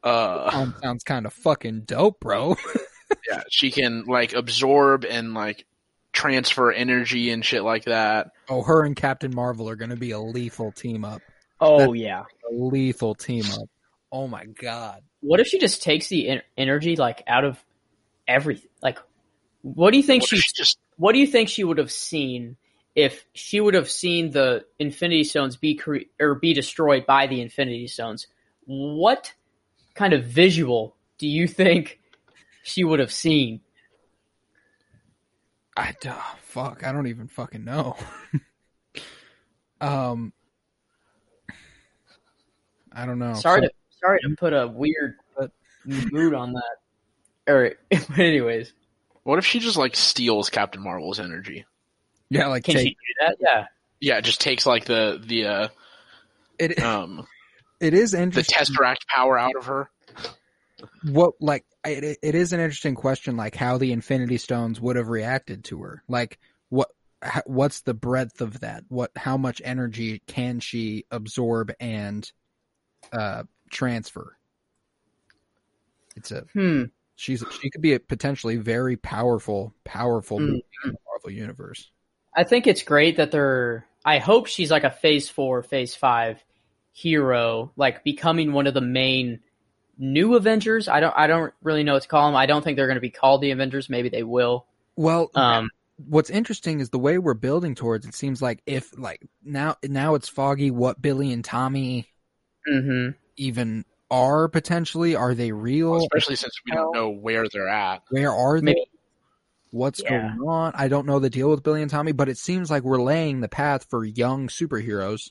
Uh, 0.04 0.72
sounds 0.82 1.04
kind 1.04 1.26
of 1.26 1.34
fucking 1.34 1.82
dope, 1.82 2.20
bro. 2.22 2.56
yeah, 3.30 3.44
she 3.50 3.70
can 3.70 4.06
like 4.06 4.34
absorb 4.34 5.04
and 5.06 5.34
like 5.34 5.66
transfer 6.14 6.72
energy 6.72 7.30
and 7.32 7.44
shit 7.44 7.64
like 7.64 7.86
that. 7.86 8.32
Oh, 8.48 8.64
her 8.64 8.84
and 8.86 8.96
Captain 8.96 9.34
Marvel 9.36 9.70
are 9.70 9.76
going 9.76 9.90
to 9.90 9.98
be 9.98 10.12
a 10.12 10.20
lethal 10.20 10.72
team 10.72 11.04
up. 11.04 11.22
Oh 11.60 11.94
yeah. 11.94 12.24
A 12.50 12.54
lethal 12.54 13.14
team 13.14 13.44
up. 13.52 13.68
Oh 14.12 14.28
my 14.28 14.46
god. 14.46 15.02
What 15.22 15.40
if 15.40 15.48
she 15.48 15.60
just 15.60 15.82
takes 15.84 16.08
the 16.08 16.30
en- 16.30 16.42
energy 16.58 16.96
like 16.96 17.24
out 17.28 17.44
of 17.46 17.64
everything? 18.28 18.70
Like, 18.82 19.00
what 19.62 19.92
do 19.92 19.98
you 19.98 20.04
think 20.04 20.24
What 20.24 20.30
she? 20.30 20.38
she 20.38 20.54
just 20.56 20.78
What 20.98 21.14
do 21.14 21.20
you 21.20 21.28
think 21.28 21.50
she 21.50 21.64
would 21.64 21.78
have 21.78 21.92
seen 21.92 22.56
if 22.96 23.26
she 23.34 23.60
would 23.60 23.74
have 23.74 23.90
seen 23.90 24.32
the 24.32 24.66
Infinity 24.80 25.24
Stones 25.26 25.58
be 25.58 25.76
cre- 25.76 26.08
or 26.20 26.36
be 26.36 26.54
destroyed 26.54 27.06
by 27.06 27.28
the 27.28 27.42
Infinity 27.42 27.88
Stones? 27.88 28.28
What 28.66 29.34
kind 29.96 30.14
of 30.14 30.24
visual 30.24 30.96
do 31.18 31.28
you 31.28 31.48
think 31.48 32.00
she 32.64 32.84
would 32.84 33.00
have 33.00 33.12
seen? 33.12 33.62
I 35.76 35.94
oh, 36.08 36.36
fuck. 36.42 36.86
I 36.86 36.92
don't 36.92 37.08
even 37.08 37.28
fucking 37.28 37.64
know. 37.64 37.96
um, 39.82 40.34
I 42.92 43.06
don't 43.06 43.20
know. 43.20 43.34
Sorry 43.36 43.62
So- 43.62 43.68
to 43.68 43.74
sorry 44.00 44.20
to 44.22 44.36
put 44.38 44.54
a 44.54 44.68
weird 44.68 45.16
mood 45.86 46.34
on 46.34 46.54
that. 46.54 47.52
Or, 47.52 47.74
but 47.90 48.20
anyways, 48.20 48.74
what 49.24 49.40
if 49.40 49.46
she 49.46 49.60
just 49.60 49.78
like 49.78 49.96
steals 49.96 50.50
Captain 50.50 50.82
Marvel's 50.84 51.20
energy? 51.20 51.66
yeah, 52.30 52.48
like 52.48 52.64
can 52.64 52.76
take 52.76 52.84
she 52.84 52.90
do 52.92 53.26
that? 53.28 53.38
Yeah. 53.40 53.66
Yeah, 54.02 54.18
it 54.18 54.24
just 54.24 54.40
takes 54.42 54.66
like 54.66 54.86
the 54.86 55.22
the 55.26 55.46
uh, 55.46 55.68
it. 56.58 56.82
um 56.82 57.28
It 57.82 57.94
is 57.94 58.14
interesting 58.14 58.32
the 58.32 58.40
interesting. 58.40 58.76
tesseract 58.76 59.08
power 59.14 59.38
out 59.38 59.56
of 59.58 59.66
her. 59.66 59.90
what 61.04 61.34
like 61.42 61.66
it, 61.86 62.18
it 62.22 62.36
is 62.36 62.54
an 62.54 62.60
interesting 62.60 62.96
question 62.96 63.36
like 63.36 63.56
how 63.56 63.78
the 63.78 63.92
infinity 63.92 64.38
stones 64.38 64.80
would 64.80 64.96
have 64.96 65.10
reacted 65.10 65.64
to 65.66 65.82
her 65.82 66.04
like 66.08 66.40
what 66.70 66.90
what's 67.46 67.82
the 67.82 67.94
breadth 67.94 68.40
of 68.42 68.62
that 68.62 68.84
what 68.88 69.12
how 69.18 69.36
much 69.38 69.62
energy 69.66 70.22
can 70.28 70.60
she 70.62 71.04
absorb 71.12 71.74
and 71.82 72.32
uh 73.12 73.44
transfer 73.70 74.36
it's 76.16 76.32
a 76.32 76.44
Hmm. 76.54 76.84
she's 77.16 77.44
she 77.62 77.70
could 77.70 77.82
be 77.82 77.94
a 77.94 78.00
potentially 78.00 78.58
very 78.58 78.98
powerful 78.98 79.74
powerful 79.84 80.40
Mm. 80.40 80.62
in 80.86 80.92
the 80.92 80.98
marvel 81.06 81.32
universe 81.32 81.90
I 82.36 82.44
think 82.44 82.68
it's 82.68 82.84
great 82.84 83.18
that 83.18 83.32
they're. 83.32 83.86
I 84.06 84.20
hope 84.20 84.46
she's 84.46 84.70
like 84.70 84.84
a 84.84 84.92
Phase 84.92 85.28
Four, 85.30 85.64
Phase 85.64 85.96
Five 85.96 86.42
hero, 86.94 87.72
like 87.76 88.04
becoming 88.04 88.54
one 88.54 88.68
of 88.68 88.76
the 88.76 88.82
main 88.82 89.40
new 89.98 90.36
Avengers. 90.36 90.88
I 90.88 91.00
don't. 91.00 91.14
I 91.18 91.26
don't 91.26 91.52
really 91.64 91.84
know 91.84 91.94
what 91.94 92.04
to 92.04 92.08
call 92.08 92.28
them. 92.28 92.36
I 92.36 92.46
don't 92.46 92.64
think 92.64 92.78
they're 92.78 92.86
going 92.88 92.98
to 92.98 93.02
be 93.02 93.10
called 93.10 93.42
the 93.42 93.50
Avengers. 93.52 93.90
Maybe 93.90 94.10
they 94.10 94.22
will. 94.24 94.68
well 94.96 95.32
Um. 95.34 95.70
what's 96.08 96.30
interesting 96.30 96.80
is 96.80 96.92
the 96.92 97.00
way 97.00 97.18
we're 97.18 97.34
building 97.34 97.74
towards 97.76 98.06
it 98.06 98.14
seems 98.14 98.42
like 98.44 98.62
if 98.68 98.98
like 98.98 99.28
now 99.44 99.76
now 99.84 100.14
it's 100.14 100.30
foggy 100.30 100.70
what 100.72 101.02
billy 101.02 101.34
and 101.34 101.44
tommy 101.44 102.08
hmm 102.68 103.10
even 103.40 103.86
are 104.12 104.48
potentially 104.48 105.16
are 105.16 105.34
they 105.36 105.52
real 105.52 105.96
Especially 105.98 106.36
since 106.36 106.54
we 106.66 106.72
don't 106.72 106.94
know 106.94 107.10
where 107.10 107.48
they're 107.48 107.68
at. 107.70 108.02
where 108.10 108.34
are 108.34 108.60
they 108.60 108.66
Maybe. 108.74 108.86
what's 109.72 110.02
Yeah. 110.02 110.10
going 110.36 110.50
on 110.50 110.72
i 110.76 110.88
don't 110.88 111.06
know 111.06 111.20
the 111.20 111.30
deal 111.30 111.50
with 111.50 111.62
billy 111.64 111.82
and 111.82 111.92
tommy 111.92 112.12
but 112.12 112.28
it 112.30 112.38
seems 112.38 112.72
like 112.72 112.84
we're 112.84 113.02
laying 113.02 113.42
the 113.42 113.48
path 113.48 113.86
for 113.90 114.04
young 114.04 114.48
superheroes 114.48 115.30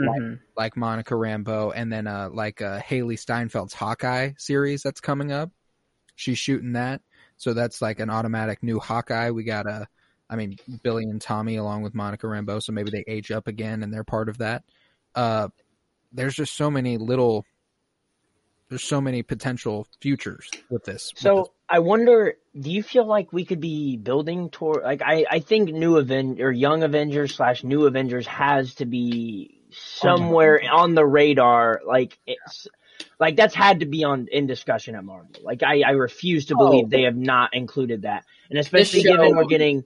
mhm. 0.00 0.38
like 0.56 0.76
monica 0.76 1.16
rambo 1.16 1.70
and 1.70 1.90
then 1.92 2.06
uh 2.06 2.28
like 2.30 2.60
uh 2.60 2.78
hailee 2.80 3.18
steinfeld's 3.18 3.72
hawkeye 3.74 4.32
series 4.36 4.82
that's 4.82 5.00
coming 5.00 5.32
up 5.32 5.50
she's 6.14 6.38
shooting 6.38 6.72
that 6.72 7.00
so 7.38 7.54
that's 7.54 7.80
like 7.80 8.00
an 8.00 8.10
automatic 8.10 8.62
new 8.62 8.78
hawkeye 8.78 9.30
we 9.30 9.44
got 9.44 9.66
a 9.66 9.88
i 10.28 10.36
mean 10.36 10.56
billy 10.82 11.04
and 11.04 11.22
tommy 11.22 11.56
along 11.56 11.82
with 11.82 11.94
monica 11.94 12.28
rambo 12.28 12.58
so 12.60 12.70
maybe 12.70 12.90
they 12.90 13.04
age 13.08 13.30
up 13.30 13.48
again 13.48 13.82
and 13.82 13.92
they're 13.94 14.04
part 14.04 14.28
of 14.28 14.36
that 14.38 14.62
uh 15.14 15.48
there's 16.12 16.34
just 16.34 16.56
so 16.56 16.70
many 16.70 16.98
little 16.98 17.44
there's 18.68 18.84
so 18.84 19.00
many 19.00 19.22
potential 19.22 19.86
futures 20.00 20.48
with 20.70 20.84
this 20.84 21.12
with 21.12 21.22
this 21.22 21.22
So 21.22 21.52
I 21.68 21.80
wonder, 21.80 22.34
do 22.58 22.70
you 22.70 22.82
feel 22.82 23.06
like 23.06 23.32
we 23.32 23.44
could 23.44 23.60
be 23.60 23.96
building 23.96 24.50
toward 24.50 24.82
like 24.82 25.02
I 25.02 25.24
I 25.30 25.40
think 25.40 25.70
new 25.70 25.98
Aven 25.98 26.40
or 26.40 26.50
young 26.50 26.82
Avengers 26.82 27.34
slash 27.34 27.62
new 27.64 27.86
Avengers 27.86 28.26
has 28.26 28.74
to 28.76 28.86
be 28.86 29.60
somewhere 29.72 30.60
on 30.70 30.94
the 30.94 31.04
radar. 31.04 31.80
Like 31.86 32.18
it's 32.26 32.66
like 33.18 33.36
that's 33.36 33.54
had 33.54 33.80
to 33.80 33.86
be 33.86 34.04
on 34.04 34.28
in 34.30 34.46
discussion 34.46 34.94
at 34.94 35.04
Marvel. 35.04 35.30
Like 35.42 35.62
I 35.62 35.82
I 35.86 35.90
refuse 35.92 36.46
to 36.46 36.54
oh. 36.58 36.66
believe 36.66 36.84
Oh. 36.86 36.88
they 36.88 37.02
have 37.02 37.16
not 37.16 37.54
included 37.54 38.02
that, 38.02 38.24
and 38.50 38.58
especially 38.58 39.02
show- 39.02 39.16
given 39.16 39.36
we're 39.36 39.44
getting. 39.44 39.84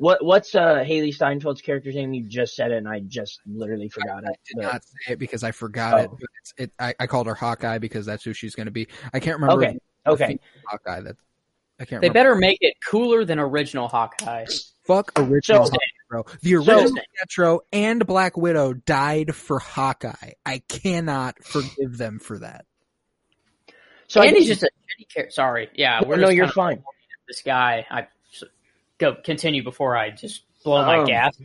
What 0.00 0.24
what's 0.24 0.54
uh 0.54 0.76
Hailee 0.76 1.14
Steinfeld's 1.14 1.60
character's 1.60 1.94
name? 1.94 2.14
You 2.14 2.22
just 2.24 2.56
said 2.56 2.70
it, 2.72 2.78
and 2.78 2.88
I 2.88 3.00
just 3.00 3.38
literally 3.44 3.90
forgot 3.90 4.24
it. 4.24 4.38
did 4.48 4.56
The- 4.56 4.62
not 4.62 4.82
say 4.82 5.12
it 5.12 5.18
because 5.18 5.44
I 5.44 5.50
forgot 5.50 6.00
it. 6.00 6.08
Oh. 6.10 6.16
But 6.18 6.28
it's, 6.40 6.54
it 6.56 6.72
I, 6.78 6.94
I 7.00 7.06
called 7.06 7.26
her 7.26 7.34
Hawkeye 7.34 7.76
because 7.76 8.06
that's 8.06 8.24
who 8.24 8.32
she's 8.32 8.54
going 8.54 8.64
to 8.64 8.70
be. 8.72 8.88
I 9.12 9.20
can't 9.20 9.38
remember. 9.38 9.62
Okay, 9.62 9.78
okay. 10.06 10.38
Hawkeye. 10.66 11.00
That 11.02 11.16
I 11.78 11.84
can't. 11.84 12.00
They 12.00 12.08
remember. 12.08 12.14
better 12.14 12.34
make 12.34 12.56
it 12.62 12.76
cooler 12.88 13.26
than 13.26 13.38
original 13.38 13.88
Hawkeye. 13.88 14.46
Fuck 14.84 15.12
original 15.18 15.66
So- 15.66 15.72
Hawkeye, 15.72 15.76
bro. 16.08 16.24
The 16.40 16.54
original 16.54 16.92
Metro 17.20 17.60
and 17.70 18.06
Black 18.06 18.38
Widow 18.38 18.72
died 18.72 19.34
for 19.34 19.58
Hawkeye. 19.58 20.32
I 20.46 20.62
cannot 20.66 21.44
forgive 21.44 21.98
them 21.98 22.20
for 22.20 22.38
that. 22.38 22.64
So 24.08 24.22
I 24.22 24.28
he's 24.28 24.46
just 24.46 24.62
a 24.62 24.66
shitty 24.66 25.12
character. 25.12 25.32
Sorry. 25.32 25.68
Yeah. 25.74 26.00
We're 26.06 26.16
no, 26.16 26.28
just 26.28 26.36
you're 26.36 26.48
fine. 26.48 26.82
This 27.28 27.42
guy. 27.42 27.86
I 27.90 28.00
so- 28.02 28.08
go 29.00 29.14
continue 29.14 29.64
before 29.64 29.96
I 29.96 30.10
just 30.10 30.44
blow 30.64 30.84
my 30.84 30.98
Um, 30.98 31.06
gas. 31.06 31.36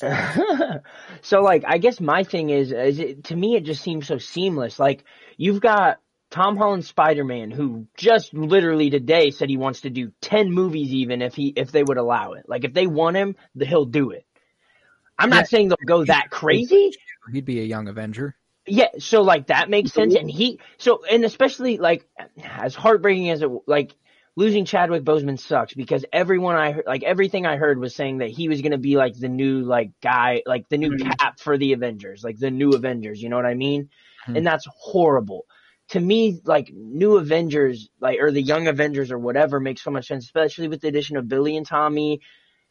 so 1.22 1.42
like 1.42 1.64
I 1.66 1.78
guess 1.78 2.00
my 2.00 2.24
thing 2.24 2.50
is 2.50 2.72
is 2.72 2.98
it, 2.98 3.24
to 3.24 3.36
me 3.36 3.56
it 3.56 3.64
just 3.64 3.82
seems 3.82 4.06
so 4.06 4.18
seamless. 4.18 4.78
Like 4.78 5.04
you've 5.36 5.60
got 5.60 6.00
Tom 6.30 6.56
Holland 6.56 6.84
Spider 6.84 7.24
Man 7.24 7.50
who 7.50 7.86
just 7.96 8.32
literally 8.32 8.90
today 8.90 9.30
said 9.30 9.50
he 9.50 9.56
wants 9.56 9.82
to 9.82 9.90
do 9.90 10.12
ten 10.20 10.52
movies 10.52 10.92
even 10.92 11.22
if 11.22 11.34
he 11.34 11.48
if 11.48 11.72
they 11.72 11.82
would 11.82 11.98
allow 11.98 12.32
it. 12.32 12.48
Like 12.48 12.64
if 12.64 12.72
they 12.72 12.86
want 12.86 13.16
him, 13.16 13.36
the, 13.54 13.66
he'll 13.66 13.84
do 13.84 14.10
it. 14.10 14.24
I'm 15.18 15.30
Yeah. 15.30 15.36
not 15.36 15.48
saying 15.48 15.68
they'll 15.68 15.76
go 15.84 16.04
that 16.04 16.30
crazy. 16.30 16.92
He'd 17.32 17.44
be 17.44 17.60
a 17.60 17.64
young 17.64 17.88
Avenger. 17.88 18.36
Yeah, 18.66 18.88
so 18.98 19.22
like 19.22 19.48
that 19.48 19.68
makes 19.68 19.92
sense, 19.92 20.14
and 20.14 20.30
he 20.30 20.60
so 20.78 21.02
and 21.10 21.24
especially 21.24 21.78
like 21.78 22.06
as 22.44 22.74
heartbreaking 22.74 23.30
as 23.30 23.42
it 23.42 23.50
like 23.66 23.94
losing 24.36 24.64
Chadwick 24.64 25.02
Boseman 25.04 25.38
sucks 25.38 25.74
because 25.74 26.04
everyone 26.12 26.56
I 26.56 26.72
heard 26.72 26.84
like 26.86 27.02
everything 27.02 27.46
I 27.46 27.56
heard 27.56 27.78
was 27.78 27.94
saying 27.94 28.18
that 28.18 28.30
he 28.30 28.48
was 28.48 28.62
gonna 28.62 28.78
be 28.78 28.96
like 28.96 29.18
the 29.18 29.28
new 29.28 29.62
like 29.62 29.90
guy 30.02 30.42
like 30.46 30.68
the 30.68 30.78
new 30.78 30.90
Mhm. 30.92 31.18
cap 31.18 31.38
for 31.40 31.58
the 31.58 31.72
Avengers 31.72 32.22
like 32.24 32.38
the 32.38 32.50
new 32.50 32.70
Avengers 32.70 33.22
you 33.22 33.28
know 33.28 33.36
what 33.36 33.46
I 33.46 33.54
mean 33.54 33.88
Mhm. 34.28 34.36
and 34.38 34.46
that's 34.46 34.66
horrible 34.70 35.46
to 35.88 36.00
me 36.00 36.40
like 36.44 36.70
new 36.72 37.16
Avengers 37.16 37.90
like 38.00 38.20
or 38.20 38.30
the 38.30 38.40
young 38.42 38.68
Avengers 38.68 39.10
or 39.10 39.18
whatever 39.18 39.58
makes 39.60 39.82
so 39.82 39.90
much 39.90 40.06
sense 40.06 40.24
especially 40.24 40.68
with 40.68 40.80
the 40.80 40.88
addition 40.88 41.16
of 41.16 41.28
Billy 41.28 41.56
and 41.56 41.66
Tommy 41.66 42.20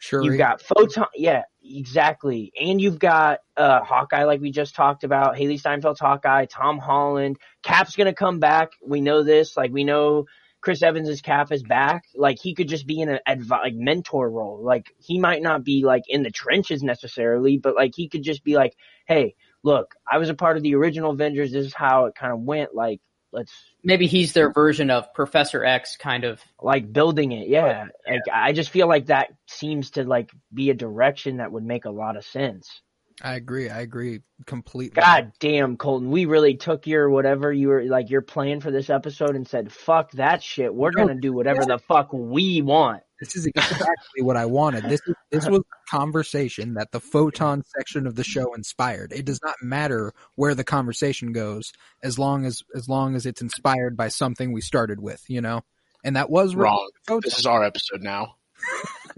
Sure. 0.01 0.23
You've 0.23 0.37
got 0.37 0.61
photon, 0.61 1.07
yeah, 1.13 1.41
exactly, 1.61 2.53
and 2.57 2.79
you've 2.79 2.99
got 2.99 3.39
uh 3.57 3.81
Hawkeye, 3.83 4.23
like 4.23 4.39
we 4.39 4.49
just 4.49 4.73
talked 4.73 5.03
about, 5.03 5.35
Hailee 5.35 5.61
Steinfeld's 5.61 5.99
Hawkeye, 5.99 6.45
Tom 6.45 6.77
Holland, 6.77 7.37
Cap's 7.63 7.97
gonna 7.97 8.13
come 8.13 8.39
back. 8.39 8.69
We 8.81 9.01
know 9.01 9.23
this, 9.23 9.57
like 9.57 9.73
we 9.73 9.83
know 9.83 10.25
Chris 10.61 10.83
Evans's 10.83 11.21
Cap 11.21 11.51
is 11.51 11.63
back. 11.63 12.03
Like 12.15 12.37
he 12.39 12.53
could 12.53 12.67
just 12.67 12.85
be 12.85 13.01
in 13.01 13.09
an 13.09 13.19
advi- 13.27 13.49
like 13.49 13.75
mentor 13.75 14.29
role. 14.29 14.61
Like 14.63 14.87
he 14.97 15.19
might 15.19 15.41
not 15.41 15.63
be 15.63 15.83
like 15.85 16.03
in 16.07 16.23
the 16.23 16.31
trenches 16.31 16.83
necessarily, 16.83 17.57
but 17.57 17.75
like 17.75 17.93
he 17.95 18.09
could 18.09 18.23
just 18.23 18.43
be 18.43 18.55
like, 18.55 18.75
hey, 19.07 19.35
look, 19.63 19.95
I 20.09 20.17
was 20.17 20.29
a 20.29 20.33
part 20.33 20.57
of 20.57 20.63
the 20.63 20.75
original 20.75 21.11
Avengers. 21.11 21.51
This 21.51 21.65
is 21.65 21.73
how 21.73 22.05
it 22.05 22.15
kind 22.15 22.33
of 22.33 22.39
went. 22.39 22.75
Like 22.75 22.99
let's 23.31 23.53
Maybe 23.83 24.07
he's 24.07 24.33
their 24.33 24.51
version 24.51 24.89
of 24.91 25.13
Professor 25.13 25.63
X, 25.63 25.95
kind 25.97 26.23
of. 26.23 26.41
like 26.61 26.91
building 26.91 27.31
it. 27.31 27.47
Yeah, 27.47 27.87
like 28.07 28.21
I 28.31 28.51
just 28.51 28.69
feel 28.69 28.87
like 28.87 29.07
that 29.07 29.29
seems 29.47 29.91
to 29.91 30.03
like 30.03 30.31
be 30.53 30.69
a 30.69 30.73
direction 30.73 31.37
that 31.37 31.51
would 31.51 31.63
make 31.63 31.85
a 31.85 31.91
lot 31.91 32.17
of 32.17 32.25
sense. 32.25 32.81
I 33.21 33.35
agree. 33.35 33.69
I 33.69 33.81
agree 33.81 34.21
completely. 34.45 35.01
God 35.01 35.33
damn, 35.39 35.75
Colton, 35.77 36.09
we 36.09 36.25
really 36.25 36.55
took 36.55 36.87
your 36.87 37.09
whatever 37.09 37.51
you 37.51 37.67
were 37.67 37.83
like 37.83 38.09
your 38.09 38.21
plan 38.21 38.61
for 38.61 38.71
this 38.71 38.89
episode 38.89 39.35
and 39.35 39.47
said, 39.47 39.71
"Fuck 39.71 40.11
that 40.13 40.41
shit. 40.41 40.73
We're 40.73 40.91
No. 40.91 41.05
gonna 41.07 41.19
do 41.19 41.33
whatever 41.33 41.65
the 41.65 41.79
fuck 41.79 42.13
we 42.13 42.61
want." 42.61 43.03
This 43.19 43.35
is 43.35 43.45
exactly 43.45 44.21
what 44.21 44.37
I 44.37 44.45
wanted. 44.45 44.85
This 44.85 45.01
is, 45.05 45.15
this 45.29 45.49
was 45.49 45.59
a 45.59 45.91
conversation 45.91 46.75
that 46.75 46.93
the 46.93 47.01
photon 47.01 47.63
section 47.77 48.07
of 48.07 48.15
the 48.15 48.23
show 48.23 48.53
inspired. 48.53 49.11
It 49.11 49.25
does 49.25 49.41
not 49.43 49.55
matter 49.61 50.13
where 50.35 50.55
the 50.55 50.63
conversation 50.63 51.33
goes 51.33 51.73
as 52.01 52.17
long 52.17 52.45
as 52.45 52.63
as 52.73 52.87
long 52.87 53.15
as 53.15 53.25
it's 53.25 53.41
inspired 53.41 53.97
by 53.97 54.07
something 54.07 54.53
we 54.53 54.61
started 54.61 55.01
with, 55.01 55.21
you 55.27 55.41
know. 55.41 55.65
And 56.05 56.15
that 56.15 56.29
was 56.29 56.55
Wrong. 56.55 56.89
Photon. 57.05 57.21
This 57.25 57.37
is 57.39 57.45
our 57.45 57.61
episode 57.65 58.01
now. 58.01 58.35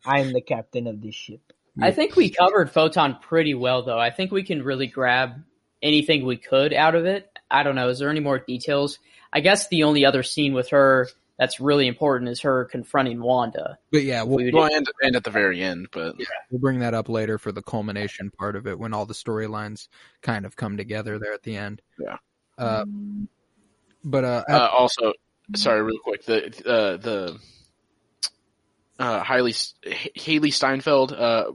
I 0.06 0.20
am 0.20 0.34
the 0.34 0.42
captain 0.42 0.88
of 0.88 1.00
this 1.00 1.14
ship. 1.14 1.53
I 1.82 1.92
think 1.92 2.16
we 2.16 2.30
covered 2.30 2.72
Photon 2.72 3.18
pretty 3.22 3.54
well, 3.54 3.84
though. 3.84 4.00
I 4.00 4.12
think 4.12 4.32
we 4.32 4.44
can 4.44 4.62
really 4.64 4.88
grab 4.88 5.44
anything 5.82 6.26
we 6.26 6.38
could 6.38 6.74
out 6.74 6.96
of 6.96 7.06
it. 7.06 7.30
I 7.50 7.64
don't 7.64 7.76
know. 7.76 7.90
Is 7.90 8.00
there 8.00 8.10
any 8.10 8.20
more 8.20 8.40
details? 8.40 9.00
I 9.32 9.40
guess 9.40 9.68
the 9.68 9.84
only 9.84 10.06
other 10.06 10.24
scene 10.24 10.54
with 10.54 10.70
her 10.70 11.10
that's 11.40 11.60
really 11.60 11.88
important 11.88 12.30
is 12.30 12.42
her 12.42 12.66
confronting 12.66 13.20
Wanda. 13.22 13.80
But 13.92 14.04
yeah, 14.04 14.22
we'll, 14.24 14.38
We 14.38 14.46
would- 14.46 14.54
Well, 14.54 14.70
and, 14.72 14.86
and 15.02 15.16
at 15.16 15.24
the 15.24 15.32
very 15.32 15.62
end, 15.62 15.88
but 15.92 16.16
we'll 16.52 16.62
bring 16.62 16.80
that 16.80 16.94
up 16.94 17.10
later 17.10 17.38
for 17.40 17.52
the 17.52 17.64
culmination 17.64 18.30
part 18.38 18.56
of 18.56 18.68
it 18.68 18.78
when 18.78 18.94
all 18.94 19.06
the 19.08 19.16
storylines 19.16 19.88
kind 20.22 20.46
of 20.46 20.56
come 20.56 20.78
together 20.78 21.18
there 21.18 21.34
at 21.34 21.42
the 21.44 21.58
end. 21.58 21.82
Yeah. 22.00 22.18
Uh, 22.58 22.86
but 24.04 24.24
uh, 24.24 24.44
uh, 24.48 24.70
also, 24.72 25.14
sorry, 25.56 25.82
real 25.82 25.98
quick, 26.04 26.24
the 26.26 26.46
uh, 26.68 26.98
the 26.98 27.40
uh, 29.00 29.24
Hailey 29.24 29.54
Hailee 29.54 30.54
Steinfeld 30.54 31.12
uh, 31.14 31.52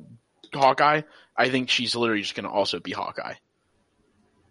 Hawkeye. 0.52 1.02
I 1.36 1.50
think 1.50 1.70
she's 1.70 1.94
literally 1.94 2.22
just 2.22 2.34
going 2.34 2.44
to 2.44 2.50
also 2.50 2.80
be 2.80 2.92
Hawkeye. 2.92 3.34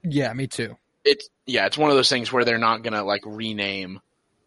yeah, 0.04 0.32
me 0.34 0.48
too. 0.48 0.78
It's 1.04 1.30
yeah, 1.46 1.66
it's 1.66 1.78
one 1.78 1.90
of 1.90 1.96
those 1.96 2.10
things 2.10 2.32
where 2.32 2.46
they're 2.46 2.58
not 2.58 2.84
going 2.84 2.94
to 2.94 3.04
like 3.04 3.22
rename 3.26 4.00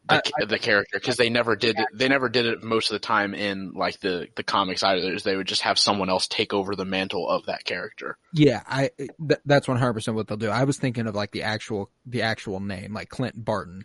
the, 0.08 0.46
the 0.48 0.58
character 0.58 0.98
because 0.98 1.16
they 1.16 1.30
never 1.30 1.56
did 1.56 1.78
it. 1.78 1.86
They 1.94 2.08
never 2.08 2.28
did 2.28 2.46
it 2.46 2.62
most 2.62 2.90
of 2.90 2.94
the 2.94 3.06
time 3.06 3.34
in 3.34 3.72
like 3.72 4.00
the 4.00 4.28
the 4.34 4.42
comics 4.42 4.82
either. 4.82 5.18
They 5.18 5.36
would 5.36 5.46
just 5.46 5.62
have 5.62 5.78
someone 5.78 6.10
else 6.10 6.26
take 6.26 6.52
over 6.52 6.74
the 6.74 6.84
mantle 6.84 7.28
of 7.28 7.46
that 7.46 7.64
character. 7.64 8.18
Yeah, 8.32 8.62
I 8.66 8.90
th- 8.98 9.40
that's 9.44 9.68
one 9.68 9.78
hundred 9.78 9.94
percent 9.94 10.16
what 10.16 10.26
they'll 10.28 10.36
do. 10.36 10.50
I 10.50 10.64
was 10.64 10.78
thinking 10.78 11.06
of 11.06 11.14
like 11.14 11.32
the 11.32 11.42
actual 11.42 11.90
the 12.06 12.22
actual 12.22 12.60
name, 12.60 12.92
like 12.92 13.08
Clint 13.08 13.42
Barton. 13.42 13.84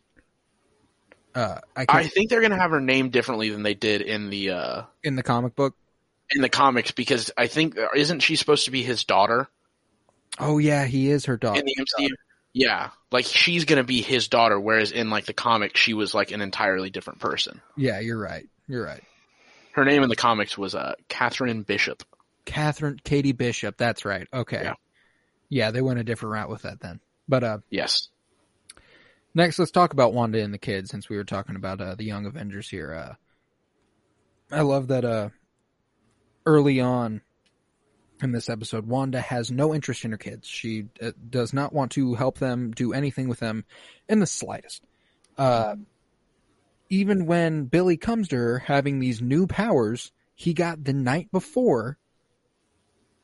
Uh, 1.36 1.59
I 1.75 1.86
I 1.89 2.07
think 2.07 2.29
they're 2.29 2.39
going 2.39 2.51
to 2.51 2.57
have 2.57 2.71
her 2.71 2.79
name 2.81 3.09
differently 3.09 3.49
than 3.49 3.61
they 3.61 3.73
did 3.73 4.01
in 4.01 4.29
the 4.29 4.51
uh 4.51 4.81
in 5.03 5.15
the 5.15 5.23
comic 5.23 5.55
book. 5.55 5.75
in 6.31 6.41
the 6.41 6.49
comics 6.49 6.91
because 6.91 7.29
I 7.38 7.47
think 7.47 7.77
isn't 7.95 8.21
she 8.21 8.36
supposed 8.38 8.65
to 8.65 8.71
be 8.71 8.81
his 8.83 9.03
daughter? 9.03 9.47
Oh 10.39 10.57
yeah, 10.57 10.86
he 10.86 11.09
is 11.09 11.25
her 11.25 11.38
dog. 11.38 11.57
in 11.57 11.65
the 11.65 11.75
MCU. 11.75 12.09
Yeah, 12.53 12.91
like 13.11 13.25
she's 13.25 13.65
gonna 13.65 13.83
be 13.83 14.01
his 14.01 14.29
daughter, 14.29 14.57
whereas 14.57 14.91
in 14.93 15.09
like 15.09 15.25
the 15.25 15.33
comic, 15.33 15.75
she 15.75 15.93
was 15.93 16.13
like 16.13 16.31
an 16.31 16.39
entirely 16.41 16.89
different 16.89 17.19
person. 17.19 17.61
Yeah, 17.75 17.99
you're 17.99 18.17
right. 18.17 18.47
You're 18.67 18.83
right. 18.86 19.03
Her 19.73 19.83
name 19.83 20.03
in 20.03 20.09
the 20.09 20.15
comics 20.15 20.57
was 20.57 20.73
uh, 20.73 20.95
Katherine 21.09 21.63
Bishop. 21.63 22.01
Katherine 22.45 22.97
Katie 23.03 23.33
Bishop. 23.33 23.75
That's 23.75 24.05
right. 24.05 24.25
Okay. 24.33 24.61
Yeah. 24.63 24.73
Yeah, 25.49 25.71
they 25.71 25.81
went 25.81 25.99
a 25.99 26.03
different 26.05 26.31
route 26.33 26.49
with 26.49 26.61
that 26.61 26.79
then. 26.79 27.01
But 27.27 27.43
uh, 27.43 27.57
Yes, 27.69 28.07
next, 29.36 29.59
let's 29.59 29.71
talk 29.71 29.93
about 29.93 30.13
Wanda 30.13 30.41
and 30.41 30.53
the 30.53 30.57
kids, 30.57 30.89
since 30.89 31.09
we 31.09 31.17
were 31.17 31.23
talking 31.23 31.55
about 31.55 31.81
uh, 31.81 31.95
the 31.95 32.05
Young 32.05 32.25
Avengers 32.25 32.69
here. 32.69 32.93
Uh, 32.93 33.13
I 34.51 34.61
love 34.61 34.88
that 34.88 35.05
uh, 35.05 35.29
early 36.45 36.79
on 36.79 37.21
in 38.21 38.31
this 38.31 38.49
episode, 38.49 38.88
Wanda 38.88 39.21
has 39.21 39.51
no 39.51 39.75
interest 39.75 40.05
in 40.05 40.11
her 40.11 40.17
kids. 40.17 40.47
She 40.47 40.86
uh, 41.01 41.11
does 41.29 41.53
not 41.53 41.73
want 41.73 41.91
to 41.93 42.15
help 42.15 42.39
them 42.39 42.71
do 42.71 42.93
anything 42.93 43.27
with 43.27 43.39
them 43.39 43.65
in 44.07 44.19
the 44.19 44.27
slightest. 44.27 44.83
Uh, 45.38 45.75
even 46.89 47.25
when 47.25 47.65
Billy 47.65 47.97
comes 47.97 48.29
to 48.29 48.38
her 48.38 48.59
having 48.59 48.99
these 48.99 49.21
new 49.21 49.47
powers 49.47 50.11
he 50.36 50.53
got 50.53 50.83
the 50.83 50.93
night 50.93 51.31
before, 51.31 51.97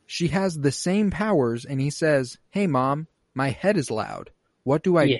she 0.05 0.29
has 0.29 0.57
the 0.57 0.71
same 0.71 1.11
powers, 1.11 1.65
and 1.65 1.79
he 1.79 1.89
says, 1.89 2.37
Hey, 2.49 2.67
mom, 2.67 3.07
my 3.33 3.49
head 3.49 3.77
is 3.77 3.91
loud. 3.91 4.31
What 4.63 4.83
do 4.83 4.97
I 4.97 5.03
Yeah. 5.03 5.17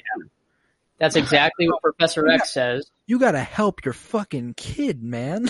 That's 1.02 1.16
exactly 1.16 1.68
what 1.68 1.82
Professor 1.82 2.28
X 2.30 2.52
says. 2.52 2.90
you 3.08 3.18
gotta 3.20 3.40
help 3.40 3.84
your 3.84 3.94
fucking 3.94 4.54
kid, 4.56 5.02
man. 5.04 5.50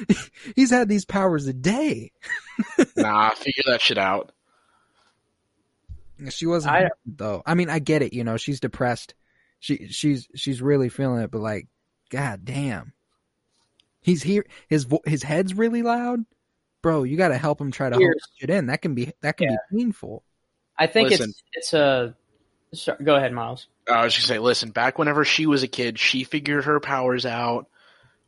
He's 0.56 0.70
had 0.70 0.88
these 0.88 1.04
powers 1.04 1.46
a 1.46 1.52
day. 1.54 2.10
nah, 2.96 3.30
figure 3.30 3.62
that 3.68 3.80
shit 3.80 3.96
out. 3.96 4.32
She 6.30 6.46
wasn't 6.46 6.74
I- 6.74 6.90
though. 7.06 7.42
I 7.46 7.54
mean, 7.54 7.70
I 7.70 7.78
get 7.78 8.02
it. 8.02 8.12
You 8.12 8.24
know, 8.24 8.36
she's 8.36 8.58
depressed. 8.60 9.14
She 9.60 9.86
she's 9.88 10.28
she's 10.34 10.60
really 10.60 10.88
feeling 10.88 11.22
it, 11.22 11.30
but 11.30 11.40
like, 11.40 11.68
god 12.10 12.44
damn, 12.44 12.92
he's 14.00 14.22
here. 14.22 14.44
His 14.68 14.84
vo- 14.84 15.02
his 15.04 15.22
head's 15.22 15.54
really 15.54 15.82
loud, 15.82 16.24
bro. 16.82 17.04
You 17.04 17.16
gotta 17.16 17.38
help 17.38 17.60
him 17.60 17.70
try 17.70 17.88
to 17.88 17.94
hold 17.94 18.02
Here's- 18.02 18.22
shit 18.36 18.50
in. 18.50 18.66
That 18.66 18.82
can 18.82 18.94
be 18.96 19.12
that 19.20 19.36
can 19.36 19.48
be 19.48 19.76
painful. 19.78 20.24
I 20.76 20.86
think 20.88 21.10
Listen. 21.10 21.30
it's 21.30 21.42
it's 21.52 21.72
a. 21.72 22.16
Sorry, 22.74 23.02
go 23.02 23.16
ahead, 23.16 23.32
Miles. 23.32 23.66
I 23.90 24.04
was 24.04 24.14
just 24.14 24.28
gonna 24.28 24.38
say, 24.38 24.42
listen, 24.42 24.70
back 24.70 24.98
whenever 24.98 25.24
she 25.24 25.46
was 25.46 25.62
a 25.62 25.68
kid, 25.68 25.98
she 25.98 26.24
figured 26.24 26.64
her 26.64 26.80
powers 26.80 27.24
out. 27.26 27.66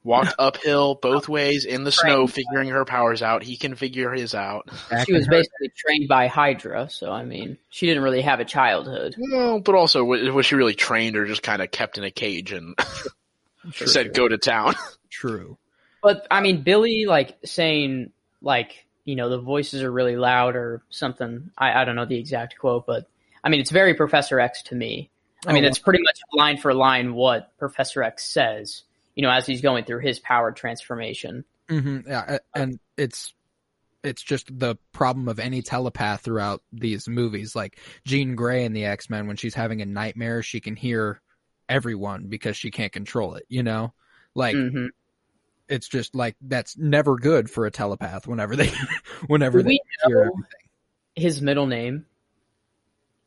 Walked 0.03 0.35
uphill 0.39 0.95
both 0.95 1.29
ways 1.29 1.67
in 1.67 1.85
the 1.85 1.93
snow, 1.93 2.27
figuring 2.27 2.71
her 2.71 2.87
powers 2.87 3.21
out. 3.21 3.43
He 3.43 3.59
can 3.59 3.75
figure 3.75 4.11
his 4.13 4.35
out. 4.35 4.71
She 5.05 5.13
was 5.13 5.29
basically 5.29 5.71
trained 5.77 6.09
by 6.09 6.27
Hydra, 6.27 6.89
so 6.89 7.13
I 7.13 7.23
mean, 7.25 7.59
she 7.69 7.87
didn't 7.87 8.03
really 8.03 8.23
have 8.23 8.41
a 8.41 8.47
childhood. 8.47 9.15
Well, 9.19 9.61
but 9.61 9.75
also, 9.75 10.03
was 10.05 10.47
she 10.47 10.55
really 10.55 10.75
trained 10.75 11.17
or 11.17 11.27
just 11.27 11.43
kind 11.43 11.61
of 11.61 11.71
kept 11.71 11.99
in 11.99 12.05
a 12.05 12.11
cage 12.11 12.53
and 12.53 12.75
True. 13.73 13.87
said, 13.87 14.15
"Go 14.15 14.27
to 14.27 14.39
town"? 14.39 14.75
True. 15.11 15.59
But 16.03 16.27
I 16.31 16.41
mean, 16.41 16.63
Billy 16.63 17.05
like 17.05 17.37
saying 17.45 18.13
like 18.41 18.87
you 19.05 19.17
know 19.17 19.29
the 19.29 19.39
voices 19.39 19.83
are 19.83 19.93
really 19.93 20.17
loud 20.17 20.57
or 20.57 20.81
something. 20.89 21.51
I 21.59 21.83
I 21.83 21.85
don't 21.85 21.97
know 21.97 22.07
the 22.07 22.19
exact 22.19 22.59
quote, 22.59 22.87
but 22.87 23.07
I 23.43 23.49
mean 23.49 23.61
it's 23.61 23.71
very 23.71 23.95
Professor 23.95 24.41
X 24.41 24.63
to 24.65 24.75
me. 24.75 25.11
I 25.47 25.53
mean 25.53 25.65
Oh, 25.65 25.69
it's 25.69 25.79
pretty 25.79 26.03
much 26.03 26.21
line 26.33 26.59
for 26.59 26.75
line 26.75 27.15
what 27.15 27.57
Professor 27.59 28.03
X 28.03 28.25
says. 28.25 28.83
You 29.15 29.23
know, 29.23 29.31
as 29.31 29.47
he's 29.47 29.61
going 29.61 29.85
through 29.85 30.01
his 30.01 30.19
power 30.19 30.53
transformation. 30.53 31.45
hmm 31.69 32.01
Yeah, 32.07 32.39
and 32.55 32.79
it's 32.97 33.35
it's 34.03 34.23
just 34.23 34.47
the 34.59 34.77
problem 34.93 35.29
of 35.29 35.39
any 35.39 35.63
telepath 35.63 36.23
throughout 36.23 36.63
these 36.73 37.07
movies. 37.09 37.55
Like 37.55 37.79
Jean 38.07 38.35
Grey 38.35 38.65
in 38.65 38.73
the 38.73 38.87
X 38.87 39.11
Men, 39.11 39.27
when 39.27 39.37
she's 39.37 39.55
having 39.55 39.83
a 39.83 39.87
nightmare, 39.87 40.43
she 40.43 40.61
can 40.61 40.77
hear 40.77 41.21
everyone 41.69 42.27
because 42.29 42.57
she 42.57 42.71
can't 42.71 42.93
control 42.93 43.35
it. 43.35 43.45
You 43.49 43.63
know, 43.63 43.93
like 44.35 44.55
hmm 44.55 44.87
it's 45.69 45.89
just 45.89 46.15
like 46.17 46.37
that's 46.41 46.77
never 46.77 47.17
good 47.17 47.49
for 47.49 47.67
a 47.67 47.71
telepath. 47.71 48.27
Whenever 48.27 48.57
they, 48.57 48.73
whenever 49.29 49.63
Do 49.63 49.69
they 49.69 49.81
hear 50.05 50.23
everything. 50.23 50.45
his 51.15 51.41
middle 51.41 51.67
name? 51.67 52.07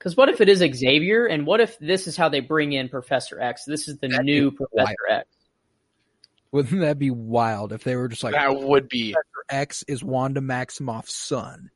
Because 0.03 0.17
what 0.17 0.27
if 0.27 0.41
it 0.41 0.49
is 0.49 0.59
Xavier, 0.59 1.27
and 1.27 1.47
what 1.47 1.61
if 1.61 1.79
this 1.79 2.07
is 2.07 2.17
how 2.17 2.27
they 2.27 2.41
bring 2.41 2.73
in 2.73 2.89
Professor 2.89 3.39
X? 3.39 3.63
This 3.65 3.87
is 3.87 3.99
the 3.99 4.09
That'd 4.09 4.25
new 4.25 4.51
be 4.51 4.57
Professor 4.57 5.07
X. 5.09 5.29
Wouldn't 6.51 6.81
that 6.81 6.99
be 6.99 7.09
wild 7.09 7.71
if 7.71 7.85
they 7.85 7.95
were 7.95 8.09
just 8.09 8.21
like 8.21 8.33
that 8.33 8.53
would 8.53 8.89
be 8.89 9.13
Professor 9.13 9.45
X 9.49 9.83
is 9.87 10.03
Wanda 10.03 10.41
Maximoff's 10.41 11.15
son? 11.15 11.69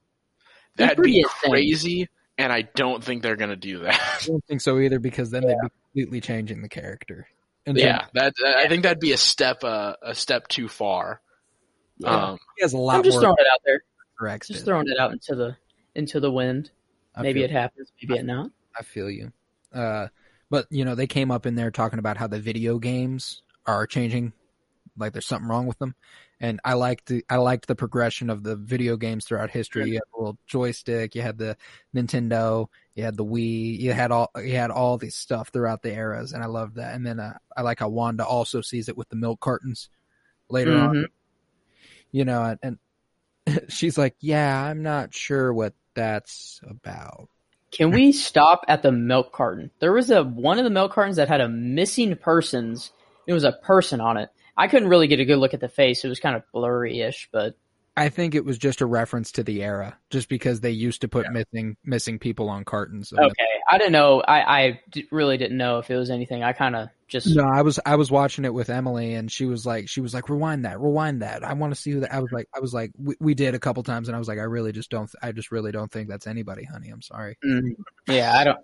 that'd 0.76 0.98
pretty 0.98 1.14
be 1.14 1.20
insane. 1.20 1.52
crazy, 1.52 2.10
and 2.38 2.52
I 2.52 2.64
don't 2.64 3.02
think 3.02 3.24
they're 3.24 3.38
gonna 3.38 3.56
do 3.56 3.80
that. 3.80 3.98
I 4.22 4.26
don't 4.26 4.44
think 4.46 4.60
so 4.60 4.78
either 4.78 5.00
because 5.00 5.32
then 5.32 5.44
they'd 5.44 5.56
be 5.62 5.70
completely 5.70 6.20
changing 6.20 6.62
the 6.62 6.70
character. 6.70 7.30
And 7.66 7.78
then 7.78 7.86
yeah, 7.86 8.06
that 8.14 8.34
I 8.46 8.68
think 8.68 8.84
that'd 8.84 9.00
be 9.00 9.14
a 9.14 9.18
step 9.18 9.64
uh, 9.64 9.96
a 10.02 10.14
step 10.14 10.50
too 10.50 10.68
far. 10.68 11.22
Um, 12.04 12.40
he 12.58 12.64
has 12.64 12.74
a 12.74 12.78
lot 12.78 12.98
I'm 12.98 13.04
just 13.04 13.16
more 13.16 13.22
throwing 13.22 13.38
it 13.40 13.48
out 13.48 13.62
there. 13.66 13.82
for 14.18 14.38
Just 14.40 14.66
throwing 14.66 14.88
it 14.90 15.00
out 15.00 15.14
into 15.14 15.34
the 15.34 15.56
into 15.96 16.20
the 16.20 16.30
wind. 16.30 16.72
I 17.18 17.24
Maybe 17.24 17.44
it 17.44 17.52
happens. 17.52 17.92
Maybe 18.02 18.20
it 18.20 18.26
not. 18.26 18.52
I 18.78 18.84
feel 18.84 19.10
you. 19.10 19.34
Uh, 19.74 20.08
but 20.50 20.68
you 20.70 20.86
know, 20.86 20.96
they 20.96 21.08
came 21.08 21.32
up 21.32 21.46
in 21.46 21.56
there 21.56 21.72
talking 21.72 22.00
about 22.00 22.18
how 22.18 22.28
the 22.28 22.40
video 22.40 22.78
games 22.78 23.42
are 23.66 23.88
changing, 23.88 24.34
like 24.96 25.14
there's 25.14 25.26
something 25.26 25.50
wrong 25.50 25.66
with 25.66 25.80
them. 25.80 25.96
And 26.40 26.60
I 26.64 26.74
liked 26.74 27.08
the 27.08 27.26
I 27.30 27.38
liked 27.38 27.68
the 27.68 27.76
progression 27.76 28.30
of 28.30 28.44
the 28.44 28.56
video 28.56 28.96
games 28.96 29.26
throughout 29.26 29.50
history. 29.50 29.88
You 29.90 29.96
had 29.96 30.04
the 30.14 30.20
little 30.20 30.38
joystick, 30.46 31.16
you 31.16 31.24
had 31.24 31.40
the 31.40 31.58
Nintendo, 31.96 32.68
you 32.94 33.04
had 33.04 33.18
the 33.18 33.26
Wii, 33.26 33.80
you 33.80 33.92
had 33.92 34.12
all 34.12 34.30
you 34.38 34.56
had 34.56 34.70
all 34.70 35.00
these 35.00 35.16
stuff 35.16 35.50
throughout 35.50 35.82
the 35.82 35.92
eras, 35.92 36.34
and 36.34 36.44
I 36.44 36.46
loved 36.46 36.76
that. 36.76 36.94
And 36.94 37.06
then 37.06 37.20
uh, 37.20 37.38
I 37.56 37.64
like 37.64 37.80
how 37.80 37.90
Wanda 37.90 38.24
also 38.24 38.62
sees 38.62 38.88
it 38.88 38.96
with 38.96 39.10
the 39.10 39.16
milk 39.16 39.40
cartons 39.40 39.90
later 40.50 40.78
on. 40.78 40.96
Mhm. 40.96 41.06
You 42.12 42.26
know, 42.26 42.44
and, 42.44 42.60
and 42.62 42.78
she's 43.70 43.98
like, 43.98 44.16
"Yeah, 44.20 44.64
I'm 44.64 44.84
not 44.84 45.14
sure 45.14 45.54
what 45.54 45.74
that's 45.94 46.60
about." 46.68 47.30
Can 47.72 47.92
we 47.92 48.12
stop 48.12 48.64
at 48.68 48.82
the 48.82 48.92
milk 48.92 49.34
carton? 49.34 49.72
There 49.80 49.92
was 49.92 50.10
a 50.10 50.24
one 50.24 50.58
of 50.58 50.64
the 50.64 50.70
milk 50.70 50.94
cartons 50.94 51.18
that 51.18 51.28
had 51.28 51.42
a 51.42 51.50
missing 51.50 52.16
persons. 52.16 52.92
It 53.28 53.34
was 53.34 53.44
a 53.44 53.52
person 53.52 54.00
on 54.00 54.18
it. 54.18 54.30
I 54.56 54.68
couldn't 54.68 54.90
really 54.90 55.08
get 55.08 55.20
a 55.20 55.26
good 55.26 55.38
look 55.38 55.54
at 55.54 55.60
the 55.60 55.70
face. 55.70 56.04
It 56.04 56.10
was 56.10 56.20
kind 56.20 56.36
of 56.36 56.44
blurry-ish, 56.52 57.30
but 57.32 57.56
I 57.98 58.10
think 58.10 58.36
it 58.36 58.46
was 58.46 58.58
just 58.60 58.82
a 58.82 58.86
reference 58.86 59.32
to 59.34 59.44
the 59.44 59.64
era, 59.64 59.98
just 60.12 60.30
because 60.30 60.62
they 60.62 60.70
used 60.72 61.02
to 61.02 61.08
put 61.08 61.26
missing 61.32 61.76
missing 61.84 62.20
people 62.20 62.48
on 62.50 62.64
cartons. 62.64 63.12
okay. 63.12 63.34
I 63.70 63.78
didn't 63.78 63.92
know. 63.92 64.22
I, 64.22 64.60
I 64.62 64.82
d- 64.92 65.08
really 65.12 65.38
didn't 65.38 65.58
know 65.58 65.80
if 65.80 65.90
it 65.90 65.98
was 65.98 66.10
anything. 66.10 66.42
I 66.44 66.54
kind 66.54 66.76
of 66.76 66.88
just 67.08 67.36
No, 67.36 67.44
I 67.44 67.64
was 67.64 67.80
I 67.86 67.96
was 67.96 68.10
watching 68.12 68.46
it 68.46 68.54
with 68.54 68.70
Emily, 68.70 69.16
and 69.16 69.30
she 69.32 69.46
was 69.46 69.66
like, 69.66 69.90
she 69.90 70.00
was 70.00 70.14
like, 70.14 70.30
rewind 70.30 70.64
that, 70.66 70.80
rewind 70.80 71.22
that. 71.24 71.44
I 71.44 71.54
want 71.54 71.74
to 71.74 71.80
see 71.80 71.92
who 71.92 72.00
that. 72.02 72.14
I 72.14 72.20
was 72.20 72.32
like, 72.32 72.48
I 72.56 72.60
was 72.60 72.74
like, 72.74 72.92
we, 72.98 73.16
we 73.20 73.34
did 73.34 73.56
a 73.56 73.60
couple 73.60 73.82
times, 73.84 74.08
and 74.08 74.16
I 74.16 74.20
was 74.20 74.28
like, 74.28 74.40
I 74.40 74.44
really 74.44 74.72
just 74.72 74.90
don't, 74.92 75.12
I 75.22 75.32
just 75.34 75.52
really 75.52 75.72
don't 75.72 75.92
think 75.92 76.08
that's 76.08 76.28
anybody, 76.28 76.64
honey. 76.64 76.90
I'm 76.90 77.02
sorry. 77.02 77.38
Mhm. 77.44 77.76
yeah. 78.08 78.38
I 78.38 78.44
don't. 78.44 78.60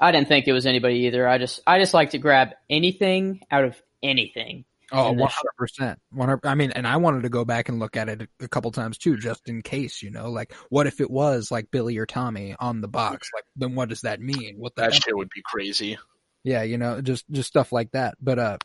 I 0.00 0.10
didn't 0.12 0.28
think 0.28 0.48
it 0.48 0.52
was 0.54 0.64
anybody 0.66 1.00
either. 1.00 1.28
I 1.28 1.36
just 1.36 1.60
I 1.66 1.78
just 1.78 1.92
like 1.92 2.10
to 2.10 2.18
grab 2.18 2.50
anything 2.70 3.40
out 3.50 3.64
of 3.64 3.80
anything. 4.02 4.64
Oh, 4.92 5.08
And 5.10 5.18
one 5.18 5.28
the- 5.28 5.32
hundred 5.32 5.56
percent, 5.56 5.98
one 6.10 6.28
hundred. 6.28 6.46
I 6.46 6.54
mean, 6.54 6.70
and 6.72 6.86
I 6.86 6.96
wanted 6.96 7.22
to 7.22 7.28
go 7.28 7.44
back 7.44 7.68
and 7.68 7.78
look 7.78 7.96
at 7.96 8.08
it 8.08 8.22
a, 8.22 8.44
a 8.44 8.48
couple 8.48 8.70
times 8.72 8.98
too, 8.98 9.16
just 9.16 9.48
in 9.48 9.62
case, 9.62 10.02
you 10.02 10.10
know, 10.10 10.30
like 10.30 10.52
what 10.68 10.86
if 10.86 11.00
it 11.00 11.10
was 11.10 11.50
like 11.50 11.70
Billy 11.70 11.96
or 11.98 12.06
Tommy 12.06 12.56
on 12.58 12.80
the 12.80 12.88
box? 12.88 13.28
Like, 13.34 13.44
then 13.56 13.74
what 13.74 13.88
does 13.88 14.00
that 14.02 14.20
mean? 14.20 14.56
What 14.58 14.76
that 14.76 14.94
shit 14.94 15.16
would 15.16 15.30
be 15.34 15.42
crazy. 15.44 15.98
Yeah, 16.42 16.62
you 16.62 16.78
know, 16.78 17.00
just 17.00 17.28
just 17.30 17.48
stuff 17.48 17.70
like 17.72 17.92
that. 17.92 18.14
But 18.20 18.38
uh 18.38 18.58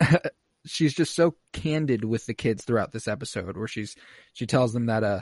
she's 0.66 0.94
just 0.94 1.14
so 1.14 1.34
candid 1.52 2.04
with 2.04 2.26
the 2.26 2.34
kids 2.34 2.64
throughout 2.64 2.92
this 2.92 3.08
episode 3.08 3.56
where 3.56 3.68
she's 3.68 3.96
she 4.32 4.46
tells 4.46 4.72
them 4.72 4.86
that 4.86 5.04
uh 5.04 5.20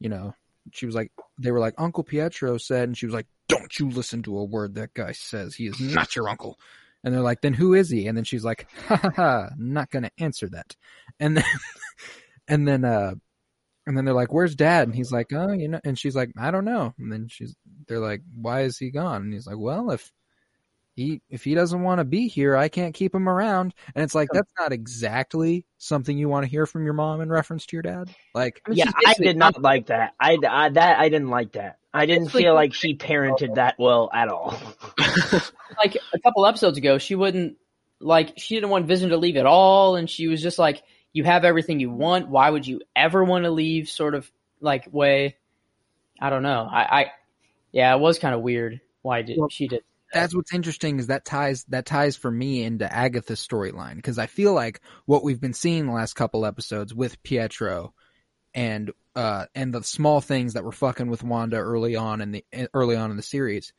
you 0.00 0.08
know, 0.08 0.34
she 0.72 0.84
was 0.86 0.94
like 0.94 1.12
they 1.38 1.50
were 1.50 1.60
like 1.60 1.74
Uncle 1.78 2.04
Pietro 2.04 2.58
said 2.58 2.88
and 2.88 2.98
she 2.98 3.06
was 3.06 3.14
like 3.14 3.26
don't 3.48 3.78
you 3.78 3.88
listen 3.88 4.22
to 4.24 4.36
a 4.38 4.44
word 4.44 4.74
that 4.74 4.92
guy 4.94 5.12
says. 5.12 5.54
He 5.54 5.66
is 5.68 5.80
not 5.80 6.16
your 6.16 6.28
uncle. 6.28 6.58
And 7.06 7.14
they're 7.14 7.22
like, 7.22 7.40
then 7.40 7.54
who 7.54 7.72
is 7.72 7.88
he? 7.88 8.08
And 8.08 8.16
then 8.16 8.24
she's 8.24 8.44
like, 8.44 8.66
ha 8.88 8.96
ha 8.96 9.10
ha, 9.14 9.50
not 9.56 9.92
gonna 9.92 10.10
answer 10.18 10.48
that. 10.48 10.74
And 11.20 11.36
then, 11.36 11.44
and 12.48 12.66
then, 12.66 12.84
uh, 12.84 13.14
and 13.86 13.96
then 13.96 14.04
they're 14.04 14.12
like, 14.12 14.32
where's 14.32 14.56
dad? 14.56 14.88
And 14.88 14.96
he's 14.96 15.12
like, 15.12 15.32
oh, 15.32 15.52
you 15.52 15.68
know, 15.68 15.80
and 15.84 15.96
she's 15.96 16.16
like, 16.16 16.32
I 16.36 16.50
don't 16.50 16.64
know. 16.64 16.94
And 16.98 17.12
then 17.12 17.28
she's, 17.28 17.54
they're 17.86 18.00
like, 18.00 18.22
why 18.34 18.62
is 18.62 18.76
he 18.76 18.90
gone? 18.90 19.22
And 19.22 19.32
he's 19.32 19.46
like, 19.46 19.56
well, 19.56 19.92
if 19.92 20.10
he, 20.96 21.20
if 21.28 21.44
he 21.44 21.54
doesn't 21.54 21.82
want 21.82 21.98
to 22.00 22.04
be 22.04 22.26
here, 22.26 22.56
I 22.56 22.68
can't 22.68 22.94
keep 22.94 23.14
him 23.14 23.28
around. 23.28 23.74
And 23.94 24.02
it's 24.02 24.14
like, 24.14 24.30
that's 24.32 24.50
not 24.58 24.72
exactly 24.72 25.66
something 25.78 26.16
you 26.16 26.28
want 26.28 26.44
to 26.44 26.50
hear 26.50 26.64
from 26.66 26.84
your 26.84 26.94
mom 26.94 27.20
in 27.20 27.28
reference 27.28 27.66
to 27.66 27.76
your 27.76 27.82
dad. 27.82 28.08
Like, 28.34 28.60
I 28.66 28.70
mean, 28.70 28.78
Yeah, 28.78 28.90
I 29.06 29.14
did 29.18 29.36
not 29.36 29.60
like 29.60 29.86
that. 29.86 30.14
I, 30.18 30.38
I 30.48 30.70
that 30.70 30.98
I 30.98 31.08
didn't 31.10 31.28
like 31.28 31.52
that. 31.52 31.78
I 31.92 32.06
didn't 32.06 32.24
Basically- 32.24 32.42
feel 32.44 32.54
like 32.54 32.74
she 32.74 32.96
parented 32.96 33.54
that 33.56 33.76
well 33.78 34.10
at 34.12 34.28
all. 34.28 34.54
like 35.78 35.96
a 36.12 36.18
couple 36.20 36.44
episodes 36.46 36.78
ago, 36.78 36.98
she 36.98 37.14
wouldn't 37.14 37.56
like 38.00 38.34
she 38.38 38.54
didn't 38.54 38.70
want 38.70 38.86
Vision 38.86 39.10
to 39.10 39.16
leave 39.16 39.36
at 39.36 39.46
all, 39.46 39.96
and 39.96 40.08
she 40.08 40.28
was 40.28 40.42
just 40.42 40.58
like, 40.58 40.82
"You 41.14 41.24
have 41.24 41.44
everything 41.46 41.80
you 41.80 41.90
want. 41.90 42.28
Why 42.28 42.50
would 42.50 42.66
you 42.66 42.82
ever 42.94 43.24
want 43.24 43.44
to 43.44 43.50
leave?" 43.50 43.88
Sort 43.88 44.14
of 44.14 44.30
like 44.60 44.86
way. 44.92 45.36
I 46.20 46.28
don't 46.28 46.42
know. 46.42 46.68
I, 46.70 46.82
I 47.00 47.06
yeah, 47.72 47.94
it 47.94 48.00
was 48.00 48.18
kind 48.18 48.34
of 48.34 48.42
weird. 48.42 48.80
Why 49.00 49.22
did 49.22 49.38
Well, 49.38 49.48
she 49.48 49.66
did? 49.68 49.82
That's 50.16 50.34
what's 50.34 50.54
interesting 50.54 50.98
is 50.98 51.08
that 51.08 51.24
ties 51.24 51.64
that 51.64 51.86
ties 51.86 52.16
for 52.16 52.30
me 52.30 52.62
into 52.62 52.90
Agatha's 52.90 53.46
storyline 53.46 53.96
because 53.96 54.18
I 54.18 54.26
feel 54.26 54.52
like 54.52 54.80
what 55.04 55.22
we've 55.22 55.40
been 55.40 55.52
seeing 55.52 55.86
the 55.86 55.92
last 55.92 56.14
couple 56.14 56.46
episodes 56.46 56.94
with 56.94 57.22
Pietro 57.22 57.92
and 58.54 58.90
uh 59.14 59.46
and 59.54 59.72
the 59.74 59.82
small 59.82 60.20
things 60.20 60.54
that 60.54 60.64
were 60.64 60.72
fucking 60.72 61.08
with 61.08 61.22
Wanda 61.22 61.56
early 61.56 61.96
on 61.96 62.20
in 62.20 62.32
the 62.32 62.44
early 62.72 62.96
on 62.96 63.10
in 63.10 63.16
the 63.16 63.22
series 63.22 63.72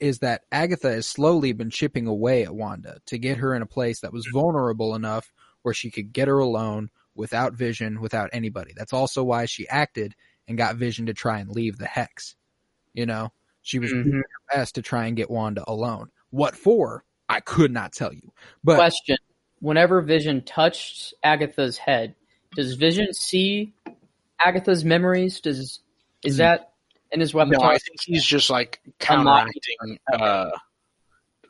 is 0.00 0.18
that 0.18 0.42
Agatha 0.50 0.90
has 0.90 1.06
slowly 1.06 1.52
been 1.52 1.70
chipping 1.70 2.06
away 2.06 2.42
at 2.42 2.54
Wanda 2.54 2.98
to 3.06 3.18
get 3.18 3.38
her 3.38 3.54
in 3.54 3.62
a 3.62 3.66
place 3.66 4.00
that 4.00 4.12
was 4.12 4.28
vulnerable 4.32 4.94
enough 4.94 5.32
where 5.62 5.74
she 5.74 5.90
could 5.90 6.12
get 6.12 6.28
her 6.28 6.40
alone 6.40 6.90
without 7.14 7.54
Vision, 7.54 8.00
without 8.00 8.30
anybody. 8.32 8.72
That's 8.76 8.92
also 8.92 9.22
why 9.22 9.46
she 9.46 9.68
acted 9.68 10.14
and 10.48 10.58
got 10.58 10.76
Vision 10.76 11.06
to 11.06 11.14
try 11.14 11.38
and 11.38 11.48
leave 11.48 11.78
the 11.78 11.86
hex. 11.86 12.34
You 12.92 13.06
know, 13.06 13.32
she 13.64 13.80
was 13.80 13.90
Mhm. 13.92 14.04
doing 14.04 14.16
her 14.18 14.56
best 14.56 14.76
to 14.76 14.82
try 14.82 15.06
and 15.06 15.16
get 15.16 15.28
Wanda 15.30 15.64
alone. 15.66 16.10
What 16.30 16.54
for? 16.54 17.04
I 17.28 17.40
could 17.40 17.72
not 17.72 17.92
tell 17.92 18.12
you. 18.12 18.30
But 18.62 18.76
Question: 18.76 19.16
Whenever 19.60 20.00
Vision 20.02 20.42
touched 20.44 21.14
Agatha's 21.22 21.78
head, 21.78 22.14
does 22.54 22.74
Vision 22.74 23.12
see 23.12 23.72
Agatha's 24.38 24.84
memories? 24.84 25.40
Does 25.40 25.80
is 26.22 26.36
that 26.36 26.74
in 27.10 27.20
his 27.20 27.32
weapon? 27.34 27.54
No, 27.58 27.66
I 27.66 27.78
think 27.78 27.98
he's 28.04 28.24
just 28.24 28.50
like 28.50 28.80
counteracting 28.98 29.98
uh, 30.12 30.50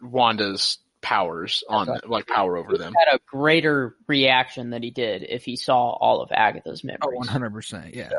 Wanda's 0.01 0.79
powers 1.01 1.63
on 1.69 1.89
Okay. 1.91 2.07
like 2.07 2.27
power 2.27 2.57
over 2.57 2.79
them. 2.79 2.95
had 3.07 3.15
a 3.17 3.21
greater 3.27 3.95
reaction 4.07 4.71
than 4.71 4.83
he 4.83 4.91
did 4.91 5.23
if 5.29 5.45
he 5.45 5.57
saw 5.57 5.91
all 5.91 6.23
of 6.23 6.31
Agatha's 6.33 6.83
memories. 6.85 7.01
Oh, 7.05 7.17
one 7.17 7.27
hundred 7.29 7.51
percent. 7.53 7.95
Yeah. 7.95 8.11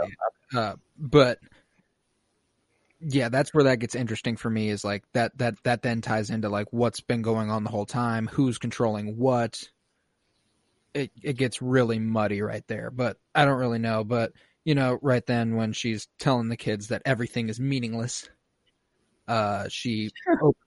yeah. 0.53 0.59
Uh, 0.59 0.75
but 0.97 1.39
yeah, 3.07 3.29
that's 3.29 3.53
where 3.53 3.65
that 3.65 3.79
gets 3.79 3.95
interesting 3.95 4.35
for 4.35 4.49
me. 4.49 4.69
Is 4.69 4.83
like 4.83 5.03
that 5.13 5.37
that 5.37 5.55
that 5.63 5.81
then 5.81 6.01
ties 6.01 6.29
into 6.29 6.49
like 6.49 6.67
what's 6.71 7.01
been 7.01 7.21
going 7.21 7.49
on 7.51 7.63
the 7.63 7.69
whole 7.69 7.85
time, 7.85 8.27
who's 8.27 8.57
controlling 8.57 9.17
what. 9.17 9.63
It 10.93 11.11
it 11.21 11.33
gets 11.37 11.61
really 11.61 11.99
muddy 11.99 12.41
right 12.41 12.63
there, 12.67 12.89
but 12.89 13.17
I 13.35 13.43
don't 13.45 13.59
really 13.59 13.79
know. 13.79 14.03
But 14.03 14.31
you 14.63 14.75
know, 14.75 14.97
right 15.01 15.25
then 15.25 15.55
when 15.55 15.73
she's 15.73 16.07
telling 16.19 16.47
the 16.49 16.57
kids 16.57 16.87
that 16.87 17.01
everything 17.05 17.49
is 17.49 17.59
meaningless, 17.59 18.29
uh, 19.27 19.67
she 19.69 20.09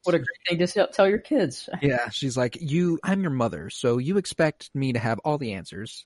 What 0.05 0.15
a 0.15 0.19
great 0.19 0.27
thing 0.49 0.59
to 0.59 0.67
tell- 0.67 0.89
tell 0.89 1.09
your 1.09 1.19
kids. 1.19 1.69
yeah, 1.81 2.11
she's 2.11 2.37
like, 2.37 2.59
"You, 2.61 2.99
I'm 3.03 3.23
your 3.23 3.31
mother, 3.31 3.71
so 3.71 3.99
you 3.99 4.19
expect 4.19 4.71
me 4.75 4.93
to 4.93 4.99
have 4.99 5.19
all 5.25 5.39
the 5.39 5.55
answers, 5.55 6.05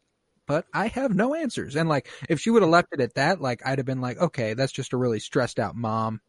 but 0.53 0.66
I 0.74 0.88
have 0.88 1.14
no 1.14 1.34
answers." 1.34 1.76
And 1.76 1.88
like, 1.88 2.09
if 2.28 2.40
she 2.40 2.50
would 2.50 2.61
have 2.62 2.70
left 2.70 2.88
it 2.92 3.00
at 3.00 3.14
that, 3.14 3.40
like, 3.40 3.62
I'd 3.64 3.78
have 3.78 3.86
been 3.86 4.03
like, 4.03 4.18
"Okay, 4.18 4.53
that's 4.53 4.72
just 4.72 4.92
a 4.92 4.98
really 4.98 5.18
stressed 5.18 5.59
out 5.59 5.74
mom." 5.74 6.20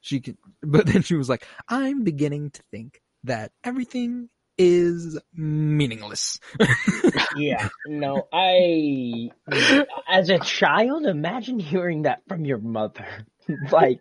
She 0.00 0.20
could, 0.20 0.36
but 0.62 0.86
then 0.86 1.02
she 1.02 1.14
was 1.14 1.28
like, 1.28 1.46
"I'm 1.68 2.02
beginning 2.02 2.50
to 2.50 2.62
think 2.72 3.00
that 3.22 3.52
everything 3.62 4.28
is 4.58 5.18
meaningless." 5.32 6.40
Yeah, 7.34 7.68
no, 7.86 8.28
I 8.30 9.30
as 10.06 10.28
a 10.28 10.38
child, 10.38 11.06
imagine 11.06 11.58
hearing 11.58 12.02
that 12.02 12.20
from 12.28 12.44
your 12.44 12.58
mother. 12.58 13.06
like, 13.72 14.00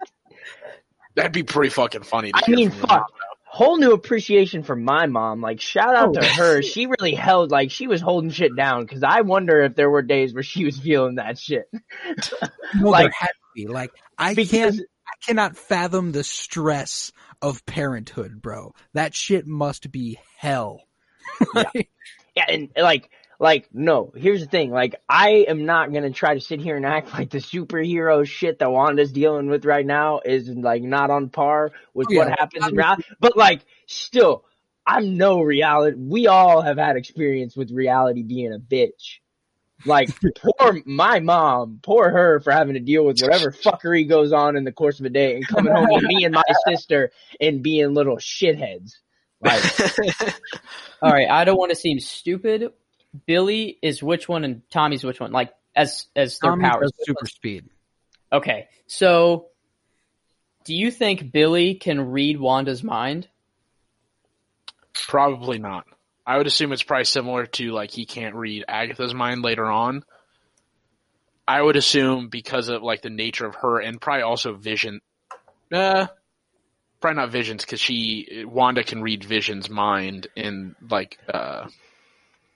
That'd 1.16 1.32
be 1.32 1.44
pretty 1.44 1.70
fucking 1.70 2.04
funny. 2.04 2.34
To 2.34 2.38
I 2.38 2.42
hear 2.46 2.56
mean, 2.58 2.72
from 2.72 2.80
your 2.80 2.88
fuck. 2.90 3.12
Whole 3.54 3.78
new 3.78 3.92
appreciation 3.92 4.64
for 4.64 4.78
my 4.78 5.08
mom. 5.08 5.42
Like, 5.42 5.60
shout 5.60 5.94
out 5.94 6.10
oh, 6.10 6.14
to 6.14 6.26
her. 6.26 6.62
She 6.62 6.86
really 6.86 7.14
held, 7.14 7.52
like, 7.52 7.70
she 7.70 7.88
was 7.88 8.00
holding 8.00 8.30
shit 8.30 8.56
down. 8.56 8.88
Cause 8.88 9.04
I 9.04 9.22
wonder 9.22 9.60
if 9.62 9.76
there 9.76 9.90
were 9.90 10.02
days 10.02 10.34
where 10.34 10.42
she 10.42 10.64
was 10.64 10.80
feeling 10.80 11.16
that 11.16 11.38
shit. 11.38 11.70
No, 12.74 12.90
Like- 12.90 13.04
there 13.04 13.14
had 13.20 13.28
to 13.28 13.34
be. 13.54 13.68
Like, 13.68 13.92
I 14.18 14.34
Because- 14.34 14.78
can't, 14.78 14.80
I 14.80 15.26
cannot 15.26 15.58
fathom 15.58 16.14
the 16.14 16.24
stress 16.24 17.12
of 17.42 17.66
parenthood, 17.66 18.42
bro. 18.42 18.74
That 18.94 19.14
shit 19.14 19.46
must 19.46 19.92
be 19.92 20.18
hell. 20.38 20.84
Like, 21.54 21.90
Yeah, 22.36 22.46
and 22.48 22.70
like, 22.78 23.10
like, 23.42 23.70
no, 23.74 24.14
here's 24.16 24.42
the 24.42 24.46
thing. 24.46 24.70
Like, 24.70 25.02
I 25.10 25.46
am 25.48 25.66
not 25.66 25.92
gonna 25.92 26.12
try 26.12 26.36
to 26.36 26.40
sit 26.40 26.62
here 26.62 26.78
and 26.78 26.86
act 26.86 27.12
like 27.14 27.32
the 27.32 27.40
superhero 27.40 28.26
shit 28.26 28.60
that 28.60 28.72
Wanda's 28.72 29.12
dealing 29.12 29.50
with 29.50 29.66
right 29.66 29.86
now 29.86 30.22
is 30.24 30.48
like 30.48 30.84
not 30.84 31.10
on 31.10 31.30
par 31.30 31.72
with 31.96 32.08
oh, 32.12 32.14
Yeah, 32.14 32.20
what 32.20 32.40
happens 32.40 32.68
in 32.68 32.76
reality. 32.76 33.04
But 33.20 33.36
like, 33.36 33.66
still, 33.88 34.46
I'm 34.86 35.18
no 35.18 35.42
reality. 35.42 35.98
We 35.98 36.28
all 36.28 36.62
have 36.62 36.78
had 36.78 36.98
experience 36.98 37.56
with 37.58 37.72
reality 37.72 38.22
being 38.22 38.54
a 38.54 38.60
bitch. 38.60 39.18
Like, 39.88 40.10
poor 40.38 40.80
my 40.86 41.20
mom, 41.20 41.80
poor 41.82 42.12
her 42.12 42.42
for 42.42 42.54
having 42.54 42.76
to 42.76 42.80
deal 42.80 43.04
with 43.04 43.22
whatever 43.22 43.52
fuckery 43.64 44.08
goes 44.08 44.34
on 44.34 44.56
in 44.56 44.66
the 44.66 44.72
course 44.72 45.00
of 45.00 45.08
a 45.08 45.10
day 45.10 45.38
and 45.38 45.48
coming 45.48 45.74
home 45.74 45.88
to 46.00 46.08
me 46.08 46.26
and 46.26 46.36
my 46.36 46.44
sister 46.68 47.12
and 47.40 47.64
being 47.64 47.96
little 47.96 48.18
shitheads. 48.18 48.92
Like, 49.44 49.64
All 51.02 51.12
right, 51.12 51.28
I 51.28 51.46
don't 51.46 51.58
want 51.58 51.72
to 51.72 51.76
seem 51.76 52.00
stupid. 52.00 52.72
Billy 53.26 53.78
is 53.82 54.02
which 54.02 54.28
one 54.28 54.44
and 54.44 54.62
Tommy's 54.70 55.04
which 55.04 55.20
one? 55.20 55.32
Like 55.32 55.54
as 55.76 56.08
as 56.16 56.40
their 56.40 56.52
Tommy 56.52 56.64
powers. 56.64 56.92
super 57.04 57.26
speed. 57.26 57.66
Okay, 58.32 58.68
so 58.88 59.48
do 60.64 60.76
you 60.76 60.92
think 60.92 61.32
Billy 61.32 61.76
can 61.76 62.12
read 62.12 62.40
Wanda's 62.40 62.84
mind? 62.84 63.28
Probably 64.94 65.60
not. 65.60 65.86
I 66.26 66.38
would 66.38 66.48
assume 66.48 66.72
it's 66.72 66.84
probably 66.84 67.06
similar 67.06 67.46
to 67.46 67.72
like 67.72 67.92
he 67.92 68.06
can't 68.06 68.36
read 68.36 68.66
Agatha's 68.68 69.14
mind 69.14 69.42
later 69.42 69.66
on. 69.66 70.04
I 71.48 71.62
would 71.62 71.76
assume 71.76 72.30
because 72.30 72.70
of 72.70 72.84
like 72.84 73.02
the 73.02 73.10
nature 73.10 73.46
of 73.46 73.56
her 73.56 73.80
and 73.80 74.00
probably 74.00 74.22
also 74.22 74.54
Vision. 74.54 75.02
Uh, 75.72 76.08
probably 77.02 77.16
not 77.16 77.32
Vision's 77.32 77.66
because 77.66 77.82
she 77.82 78.46
Wanda 78.46 78.84
can 78.84 79.02
read 79.02 79.24
Vision's 79.24 79.70
mind 79.70 80.28
in 80.36 80.76
like 80.90 81.18
uh 81.28 81.68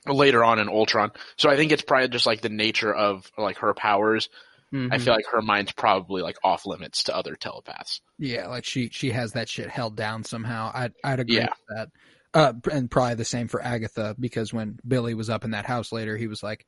later 0.08 0.44
on 0.44 0.60
in 0.60 0.70
Ultron. 0.70 1.12
So 1.38 1.50
I 1.50 1.56
think 1.56 1.72
it's 1.72 1.82
probably 1.82 2.08
just 2.10 2.26
like 2.26 2.42
the 2.42 2.50
nature 2.50 2.94
of 2.94 3.32
like 3.38 3.58
her 3.60 3.74
powers. 3.74 4.30
Mm-hmm. 4.74 4.92
I 4.94 4.98
feel 4.98 5.14
like 5.14 5.26
her 5.32 5.42
mind's 5.42 5.72
probably 5.72 6.22
like 6.22 6.38
off 6.44 6.66
limits 6.66 7.04
to 7.04 7.16
other 7.16 7.36
telepaths. 7.36 8.02
Yeah, 8.18 8.48
like 8.48 8.66
she 8.66 8.90
she 8.90 9.12
has 9.12 9.34
that 9.34 9.48
shit 9.48 9.70
held 9.70 9.96
down 9.96 10.24
somehow. 10.24 10.72
I'd 10.74 10.94
I'd 11.04 11.20
agree 11.20 11.36
Yeah. 11.38 11.48
with 11.50 11.78
that. 11.78 11.90
Uh, 12.34 12.54
and 12.72 12.92
probably 12.92 13.16
the 13.16 13.24
same 13.24 13.48
for 13.48 13.62
Agatha 13.64 14.14
because 14.20 14.52
when 14.54 14.78
Billy 14.86 15.14
was 15.14 15.30
up 15.30 15.46
in 15.46 15.52
that 15.52 15.66
house 15.66 15.94
later, 15.94 16.18
he 16.18 16.28
was 16.28 16.44
like, 16.44 16.66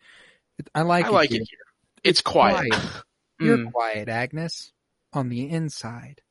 "I 0.73 0.83
like 0.83 1.05
I 1.05 1.09
it 1.09 1.11
like 1.11 1.29
here. 1.29 1.41
it 1.41 1.47
here. 1.49 1.59
It's 2.03 2.21
quiet. 2.21 2.73
You're 3.39 3.57
Mm. 3.57 3.71
quiet, 3.73 4.07
Agnes, 4.07 4.71
on 5.11 5.27
the 5.27 5.49
inside." 5.49 6.21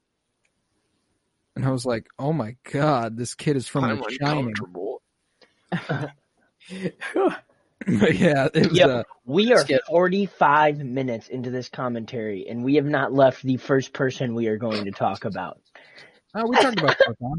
And 1.54 1.66
I 1.66 1.70
was 1.70 1.84
like, 1.84 2.06
"Oh 2.18 2.32
my 2.32 2.56
god, 2.72 3.18
this 3.18 3.34
kid 3.34 3.56
is 3.56 3.68
from 3.68 3.84
I'm 3.84 3.98
The 3.98 4.18
Shining." 4.18 4.54
uncomfortable. 6.70 7.42
Yeah, 7.88 8.48
it 8.52 8.68
was. 8.68 8.78
Yep. 8.78 8.88
Uh, 8.88 9.02
we 9.24 9.52
are 9.52 9.58
Skip. 9.58 9.82
45 9.88 10.78
minutes 10.78 11.28
into 11.28 11.50
this 11.50 11.68
commentary 11.68 12.48
and 12.48 12.64
we 12.64 12.76
have 12.76 12.86
not 12.86 13.12
left 13.12 13.42
the 13.42 13.58
first 13.58 13.92
person 13.92 14.34
we 14.34 14.48
are 14.48 14.56
going 14.56 14.84
to 14.86 14.90
talk 14.90 15.24
about. 15.24 15.60
oh, 16.34 16.46
we 16.48 16.56
talked 16.56 16.80
about 16.80 16.96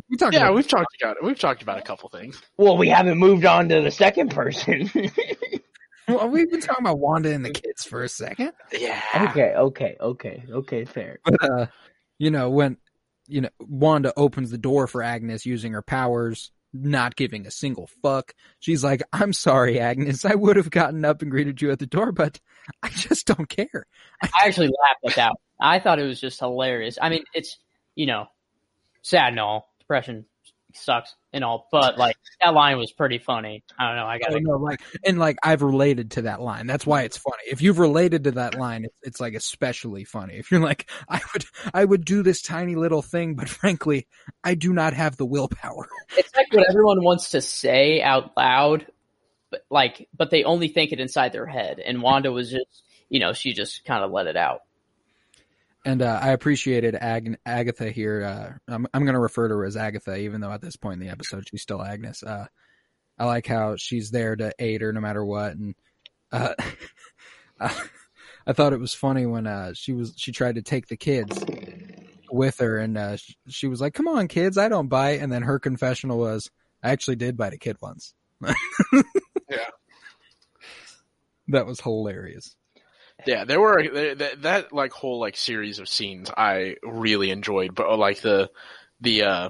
we 0.09 0.17
talked. 0.17 0.33
Yeah, 0.33 0.43
about 0.43 0.55
we've 0.55 0.67
talked 0.67 0.95
about 1.01 1.17
we've 1.23 1.39
talked 1.39 1.61
about 1.63 1.79
a 1.79 1.81
couple 1.81 2.09
things. 2.09 2.41
Well, 2.57 2.77
we 2.77 2.87
haven't 2.87 3.17
moved 3.17 3.45
on 3.45 3.67
to 3.69 3.81
the 3.81 3.91
second 3.91 4.31
person. 4.31 4.89
well, 6.07 6.29
we've 6.29 6.49
been 6.49 6.61
talking 6.61 6.85
about 6.85 6.99
Wanda 6.99 7.33
and 7.33 7.43
the 7.43 7.51
kids 7.51 7.83
for 7.83 8.03
a 8.03 8.09
second. 8.09 8.51
Yeah. 8.71 9.01
okay, 9.29 9.53
okay, 9.55 9.97
okay, 9.99 10.43
okay, 10.49 10.85
fair. 10.85 11.19
But 11.25 11.43
uh, 11.43 11.65
you 12.19 12.31
know, 12.31 12.49
when 12.49 12.77
you 13.27 13.41
know 13.41 13.49
Wanda 13.59 14.13
opens 14.15 14.51
the 14.51 14.57
door 14.57 14.87
for 14.87 15.03
Agnes 15.03 15.45
using 15.45 15.73
her 15.73 15.81
powers, 15.81 16.51
not 16.73 17.15
giving 17.15 17.47
a 17.47 17.51
single 17.51 17.87
fuck. 18.01 18.33
She's 18.59 18.83
like, 18.83 19.03
"I'm 19.13 19.33
sorry, 19.33 19.79
Agnes. 19.79 20.25
I 20.25 20.35
would 20.35 20.55
have 20.57 20.69
gotten 20.69 21.05
up 21.05 21.21
and 21.21 21.31
greeted 21.31 21.61
you 21.61 21.71
at 21.71 21.79
the 21.79 21.85
door, 21.85 22.11
but 22.11 22.39
I 22.83 22.89
just 22.89 23.27
don't 23.27 23.49
care." 23.49 23.85
I 24.21 24.29
actually 24.45 24.67
laughed 24.67 25.05
at 25.05 25.15
that. 25.15 25.31
I 25.59 25.79
thought 25.79 25.99
it 25.99 26.03
was 26.03 26.21
just 26.21 26.39
hilarious. 26.39 26.97
I 27.01 27.09
mean, 27.09 27.23
it's 27.33 27.57
you 27.95 28.05
know, 28.05 28.27
sad 29.01 29.29
and 29.29 29.39
all. 29.39 29.73
Depression 29.79 30.25
sucks 30.77 31.15
and 31.33 31.43
all, 31.43 31.67
but 31.71 31.97
like 31.97 32.15
that 32.41 32.53
line 32.53 32.77
was 32.77 32.91
pretty 32.91 33.17
funny. 33.17 33.63
I 33.77 33.87
don't 33.87 33.95
know. 33.97 34.05
I 34.05 34.19
got 34.19 34.31
don't 34.31 34.47
oh, 34.47 34.51
know, 34.51 34.57
like, 34.57 34.81
and 35.05 35.19
like 35.19 35.37
I've 35.43 35.61
related 35.61 36.11
to 36.11 36.23
that 36.23 36.41
line. 36.41 36.67
That's 36.67 36.85
why 36.85 37.03
it's 37.03 37.17
funny. 37.17 37.43
If 37.47 37.61
you've 37.61 37.79
related 37.79 38.25
to 38.25 38.31
that 38.31 38.55
line, 38.55 38.85
it's, 38.85 38.95
it's 39.03 39.19
like 39.19 39.33
especially 39.33 40.03
funny. 40.03 40.35
If 40.35 40.51
you're 40.51 40.61
like, 40.61 40.89
I 41.09 41.21
would, 41.33 41.45
I 41.73 41.85
would 41.85 42.05
do 42.05 42.23
this 42.23 42.41
tiny 42.41 42.75
little 42.75 43.01
thing, 43.01 43.35
but 43.35 43.49
frankly, 43.49 44.07
I 44.43 44.55
do 44.55 44.73
not 44.73 44.93
have 44.93 45.17
the 45.17 45.25
willpower. 45.25 45.87
It's 46.17 46.35
like 46.35 46.51
what 46.51 46.67
everyone 46.69 47.03
wants 47.03 47.31
to 47.31 47.41
say 47.41 48.01
out 48.01 48.35
loud, 48.35 48.87
but 49.51 49.61
like, 49.69 50.07
but 50.17 50.31
they 50.31 50.43
only 50.43 50.67
think 50.67 50.91
it 50.91 50.99
inside 50.99 51.31
their 51.31 51.45
head. 51.45 51.79
And 51.79 52.01
Wanda 52.01 52.31
was 52.31 52.49
just, 52.49 52.83
you 53.09 53.19
know, 53.19 53.33
she 53.33 53.53
just 53.53 53.85
kind 53.85 54.03
of 54.03 54.11
let 54.11 54.27
it 54.27 54.37
out. 54.37 54.61
And 55.87 56.01
uh, 56.01 56.19
I 56.21 56.31
appreciated 56.31 56.95
Ag- 56.95 57.37
Agatha 57.45 57.89
here. 57.89 58.21
Uh, 58.25 58.73
I'm 58.73 58.87
I'm 58.93 59.05
going 59.05 59.13
to 59.13 59.21
refer 59.21 59.47
to 59.47 59.55
her 59.55 59.63
as 59.63 59.77
Agatha, 59.77 60.17
even 60.17 60.41
though 60.41 60.51
at 60.51 60.59
this 60.59 60.75
point 60.75 60.99
in 61.01 61.07
the 61.07 61.13
episode 61.13 61.47
she's 61.47 61.61
still 61.61 61.81
Agnes. 61.81 62.23
Uh, 62.23 62.47
I 63.17 63.23
like 63.23 63.47
how 63.47 63.77
she's 63.77 64.11
there 64.11 64.35
to 64.35 64.51
aid 64.59 64.81
her 64.81 64.91
no 64.91 64.99
matter 64.99 65.23
what, 65.23 65.53
and 65.53 65.75
uh, 66.29 66.55
I 67.61 68.51
thought 68.51 68.73
it 68.73 68.81
was 68.81 68.93
funny 68.93 69.25
when 69.25 69.47
uh, 69.47 69.71
she 69.75 69.93
was 69.93 70.13
she 70.17 70.33
tried 70.33 70.55
to 70.55 70.61
take 70.61 70.87
the 70.87 70.97
kids 70.97 71.41
with 72.29 72.57
her, 72.59 72.79
and 72.79 72.97
uh, 72.97 73.15
sh- 73.15 73.35
she 73.47 73.67
was 73.67 73.79
like, 73.79 73.93
"Come 73.93 74.09
on, 74.09 74.27
kids, 74.27 74.57
I 74.57 74.67
don't 74.67 74.89
bite," 74.89 75.21
and 75.21 75.31
then 75.31 75.43
her 75.43 75.57
confessional 75.57 76.17
was, 76.17 76.51
"I 76.83 76.89
actually 76.89 77.15
did 77.15 77.37
bite 77.37 77.53
a 77.53 77.57
kid 77.57 77.77
once." 77.81 78.13
Yeah. 79.49 79.69
that 81.47 81.65
was 81.65 81.79
hilarious. 81.79 82.57
Yeah, 83.25 83.45
there 83.45 83.59
were 83.59 83.83
that, 84.15 84.41
that 84.43 84.73
like 84.73 84.91
whole 84.93 85.19
like 85.19 85.35
series 85.37 85.79
of 85.79 85.89
scenes 85.89 86.29
I 86.35 86.75
really 86.83 87.31
enjoyed, 87.31 87.73
but 87.75 87.97
like 87.97 88.21
the 88.21 88.49
the 89.01 89.23
uh 89.23 89.49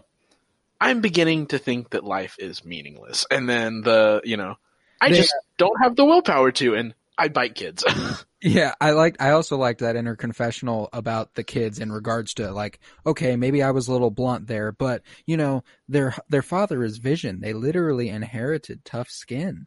I'm 0.79 1.01
beginning 1.01 1.47
to 1.47 1.57
think 1.59 1.89
that 1.91 2.03
life 2.03 2.35
is 2.39 2.63
meaningless, 2.63 3.25
and 3.29 3.47
then 3.49 3.81
the 3.81 4.21
you 4.23 4.37
know 4.37 4.55
I 5.01 5.09
They- 5.09 5.17
just 5.17 5.35
don't 5.57 5.81
have 5.81 5.95
the 5.95 6.05
willpower 6.05 6.51
to, 6.53 6.75
and 6.75 6.93
I 7.17 7.27
bite 7.29 7.55
kids. 7.55 7.83
Yeah, 8.39 8.75
I 8.79 8.91
liked. 8.91 9.19
I 9.19 9.31
also 9.31 9.57
liked 9.57 9.79
that 9.79 9.95
in 9.95 10.05
her 10.05 10.15
confessional 10.15 10.89
about 10.93 11.33
the 11.33 11.43
kids 11.43 11.79
in 11.79 11.91
regards 11.91 12.35
to 12.35 12.51
like, 12.51 12.79
okay, 13.03 13.35
maybe 13.35 13.63
I 13.63 13.71
was 13.71 13.87
a 13.87 13.91
little 13.91 14.11
blunt 14.11 14.45
there, 14.45 14.71
but 14.71 15.01
you 15.25 15.37
know, 15.37 15.63
their 15.89 16.13
their 16.29 16.43
father 16.43 16.83
is 16.83 16.99
Vision. 16.99 17.39
They 17.41 17.53
literally 17.53 18.09
inherited 18.09 18.85
tough 18.85 19.09
skin. 19.09 19.65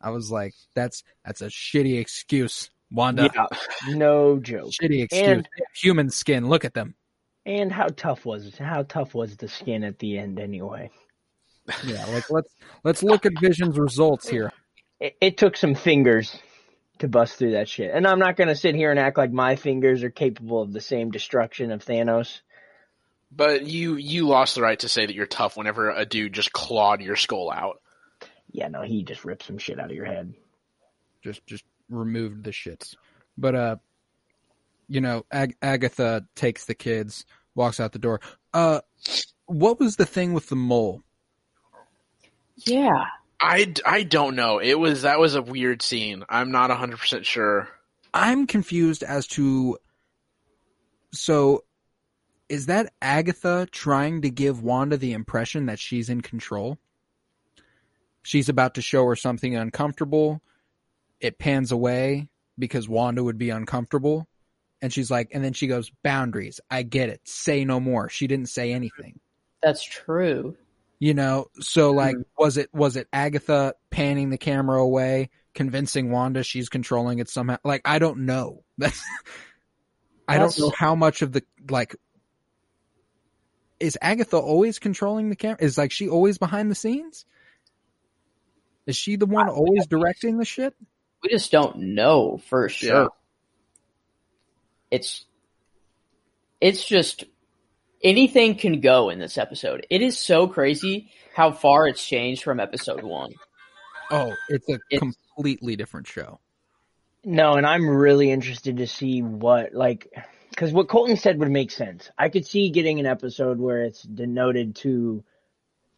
I 0.00 0.10
was 0.10 0.30
like, 0.30 0.54
that's 0.74 1.04
that's 1.26 1.42
a 1.42 1.48
shitty 1.48 2.00
excuse, 2.00 2.70
Wanda. 2.90 3.30
Yeah, 3.34 3.94
no 3.94 4.38
joke. 4.38 4.70
Shitty 4.70 5.02
excuse. 5.04 5.26
And- 5.28 5.48
Human 5.82 6.10
skin. 6.10 6.48
Look 6.48 6.64
at 6.64 6.74
them. 6.74 6.94
And 7.44 7.70
how 7.70 7.86
tough 7.88 8.24
was 8.26 8.56
how 8.58 8.82
tough 8.82 9.14
was 9.14 9.36
the 9.36 9.46
skin 9.48 9.84
at 9.84 9.98
the 10.00 10.18
end 10.18 10.40
anyway? 10.40 10.90
Yeah, 11.84 12.04
like 12.06 12.28
let's 12.30 12.52
let's 12.84 13.02
look 13.02 13.24
at 13.26 13.32
Vision's 13.40 13.78
results 13.78 14.28
here. 14.28 14.52
It, 15.00 15.16
it 15.20 15.36
took 15.36 15.56
some 15.56 15.74
fingers 15.74 16.34
to 16.98 17.08
bust 17.08 17.38
through 17.38 17.52
that 17.52 17.68
shit. 17.68 17.92
And 17.94 18.06
I'm 18.06 18.18
not 18.18 18.36
going 18.36 18.48
to 18.48 18.56
sit 18.56 18.74
here 18.74 18.90
and 18.90 18.98
act 18.98 19.18
like 19.18 19.30
my 19.30 19.56
fingers 19.56 20.02
are 20.02 20.10
capable 20.10 20.62
of 20.62 20.72
the 20.72 20.80
same 20.80 21.10
destruction 21.10 21.70
of 21.70 21.84
Thanos. 21.84 22.40
but 23.30 23.66
you 23.66 23.96
you 23.96 24.26
lost 24.26 24.54
the 24.54 24.62
right 24.62 24.78
to 24.80 24.88
say 24.88 25.04
that 25.06 25.14
you're 25.14 25.26
tough 25.26 25.56
whenever 25.56 25.90
a 25.90 26.06
dude 26.06 26.32
just 26.32 26.52
clawed 26.52 27.00
your 27.00 27.16
skull 27.16 27.50
out. 27.50 27.80
Yeah, 28.50 28.68
no, 28.68 28.82
he 28.82 29.02
just 29.04 29.24
ripped 29.24 29.44
some 29.44 29.58
shit 29.58 29.78
out 29.78 29.90
of 29.90 29.96
your 29.96 30.06
head. 30.06 30.32
just 31.22 31.46
just 31.46 31.64
removed 31.88 32.44
the 32.44 32.50
shits. 32.50 32.94
But 33.38 33.54
uh, 33.54 33.76
you 34.88 35.00
know, 35.00 35.24
Ag- 35.30 35.56
Agatha 35.62 36.26
takes 36.34 36.64
the 36.64 36.74
kids, 36.74 37.24
walks 37.54 37.80
out 37.80 37.92
the 37.92 37.98
door. 37.98 38.20
Uh, 38.52 38.80
what 39.46 39.78
was 39.78 39.96
the 39.96 40.06
thing 40.06 40.32
with 40.32 40.48
the 40.48 40.56
mole? 40.56 41.02
Yeah. 42.56 43.04
I, 43.38 43.74
I 43.84 44.02
don't 44.02 44.34
know. 44.34 44.58
It 44.58 44.78
was 44.78 45.02
that 45.02 45.18
was 45.18 45.34
a 45.34 45.42
weird 45.42 45.82
scene. 45.82 46.24
I'm 46.28 46.50
not 46.50 46.70
100 46.70 46.98
percent 46.98 47.26
sure. 47.26 47.68
I'm 48.14 48.46
confused 48.46 49.02
as 49.02 49.26
to. 49.28 49.78
So, 51.12 51.64
is 52.48 52.66
that 52.66 52.92
Agatha 53.02 53.68
trying 53.70 54.22
to 54.22 54.30
give 54.30 54.62
Wanda 54.62 54.96
the 54.96 55.12
impression 55.12 55.66
that 55.66 55.78
she's 55.78 56.08
in 56.08 56.22
control? 56.22 56.78
She's 58.22 58.48
about 58.48 58.74
to 58.74 58.82
show 58.82 59.04
her 59.06 59.16
something 59.16 59.54
uncomfortable. 59.54 60.40
It 61.20 61.38
pans 61.38 61.72
away 61.72 62.28
because 62.58 62.88
Wanda 62.88 63.22
would 63.22 63.38
be 63.38 63.50
uncomfortable. 63.50 64.26
And 64.82 64.92
she's 64.92 65.10
like, 65.10 65.30
and 65.32 65.42
then 65.42 65.52
she 65.52 65.66
goes, 65.66 65.90
boundaries. 66.02 66.60
I 66.70 66.82
get 66.82 67.08
it. 67.08 67.20
Say 67.24 67.64
no 67.64 67.80
more. 67.80 68.08
She 68.08 68.26
didn't 68.26 68.48
say 68.48 68.72
anything. 68.72 69.18
That's 69.62 69.82
true. 69.82 70.56
You 70.98 71.14
know, 71.14 71.46
so 71.60 71.90
hmm. 71.90 71.96
like, 71.96 72.16
was 72.38 72.56
it, 72.56 72.72
was 72.72 72.96
it 72.96 73.08
Agatha 73.12 73.74
panning 73.90 74.30
the 74.30 74.38
camera 74.38 74.80
away, 74.80 75.30
convincing 75.54 76.10
Wanda 76.10 76.42
she's 76.42 76.68
controlling 76.68 77.18
it 77.18 77.28
somehow? 77.28 77.58
Like, 77.64 77.82
I 77.84 77.98
don't 77.98 78.26
know. 78.26 78.62
That's, 78.78 79.02
I 80.28 80.38
don't 80.38 80.58
know 80.58 80.72
how 80.76 80.94
much 80.94 81.22
of 81.22 81.32
the, 81.32 81.42
like, 81.70 81.96
is 83.80 83.98
Agatha 84.00 84.36
always 84.36 84.78
controlling 84.78 85.28
the 85.28 85.36
camera? 85.36 85.58
Is 85.60 85.76
like 85.76 85.92
she 85.92 86.08
always 86.08 86.38
behind 86.38 86.70
the 86.70 86.74
scenes? 86.74 87.26
Is 88.86 88.96
she 88.96 89.16
the 89.16 89.26
one 89.26 89.48
always 89.48 89.86
directing 89.88 90.38
the 90.38 90.44
shit? 90.44 90.74
We 91.22 91.30
just 91.30 91.50
don't 91.50 91.78
know 91.94 92.38
for 92.48 92.68
sure. 92.68 93.02
Yeah. 93.02 93.06
It's 94.90 95.24
it's 96.60 96.84
just 96.84 97.24
anything 98.02 98.54
can 98.56 98.80
go 98.80 99.10
in 99.10 99.18
this 99.18 99.38
episode. 99.38 99.86
It 99.90 100.02
is 100.02 100.18
so 100.18 100.46
crazy 100.46 101.10
how 101.34 101.52
far 101.52 101.86
it's 101.88 102.06
changed 102.06 102.42
from 102.44 102.60
episode 102.60 103.02
one. 103.02 103.32
Oh, 104.10 104.34
it's 104.48 104.68
a 104.68 104.78
It's- 104.90 105.00
completely 105.34 105.76
different 105.76 106.06
show. 106.06 106.40
No, 107.24 107.54
and 107.54 107.66
I'm 107.66 107.88
really 107.88 108.30
interested 108.30 108.76
to 108.76 108.86
see 108.86 109.20
what 109.20 109.74
like 109.74 110.08
because 110.50 110.72
what 110.72 110.88
Colton 110.88 111.16
said 111.16 111.38
would 111.40 111.50
make 111.50 111.72
sense. 111.72 112.08
I 112.16 112.28
could 112.28 112.46
see 112.46 112.70
getting 112.70 113.00
an 113.00 113.06
episode 113.06 113.58
where 113.58 113.82
it's 113.82 114.02
denoted 114.02 114.76
to 114.76 115.24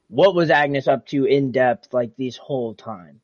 what 0.08 0.34
was 0.34 0.48
Agnes 0.48 0.88
up 0.88 1.06
to 1.08 1.26
in 1.26 1.52
depth 1.52 1.92
like 1.92 2.16
this 2.16 2.38
whole 2.38 2.74
time. 2.74 3.20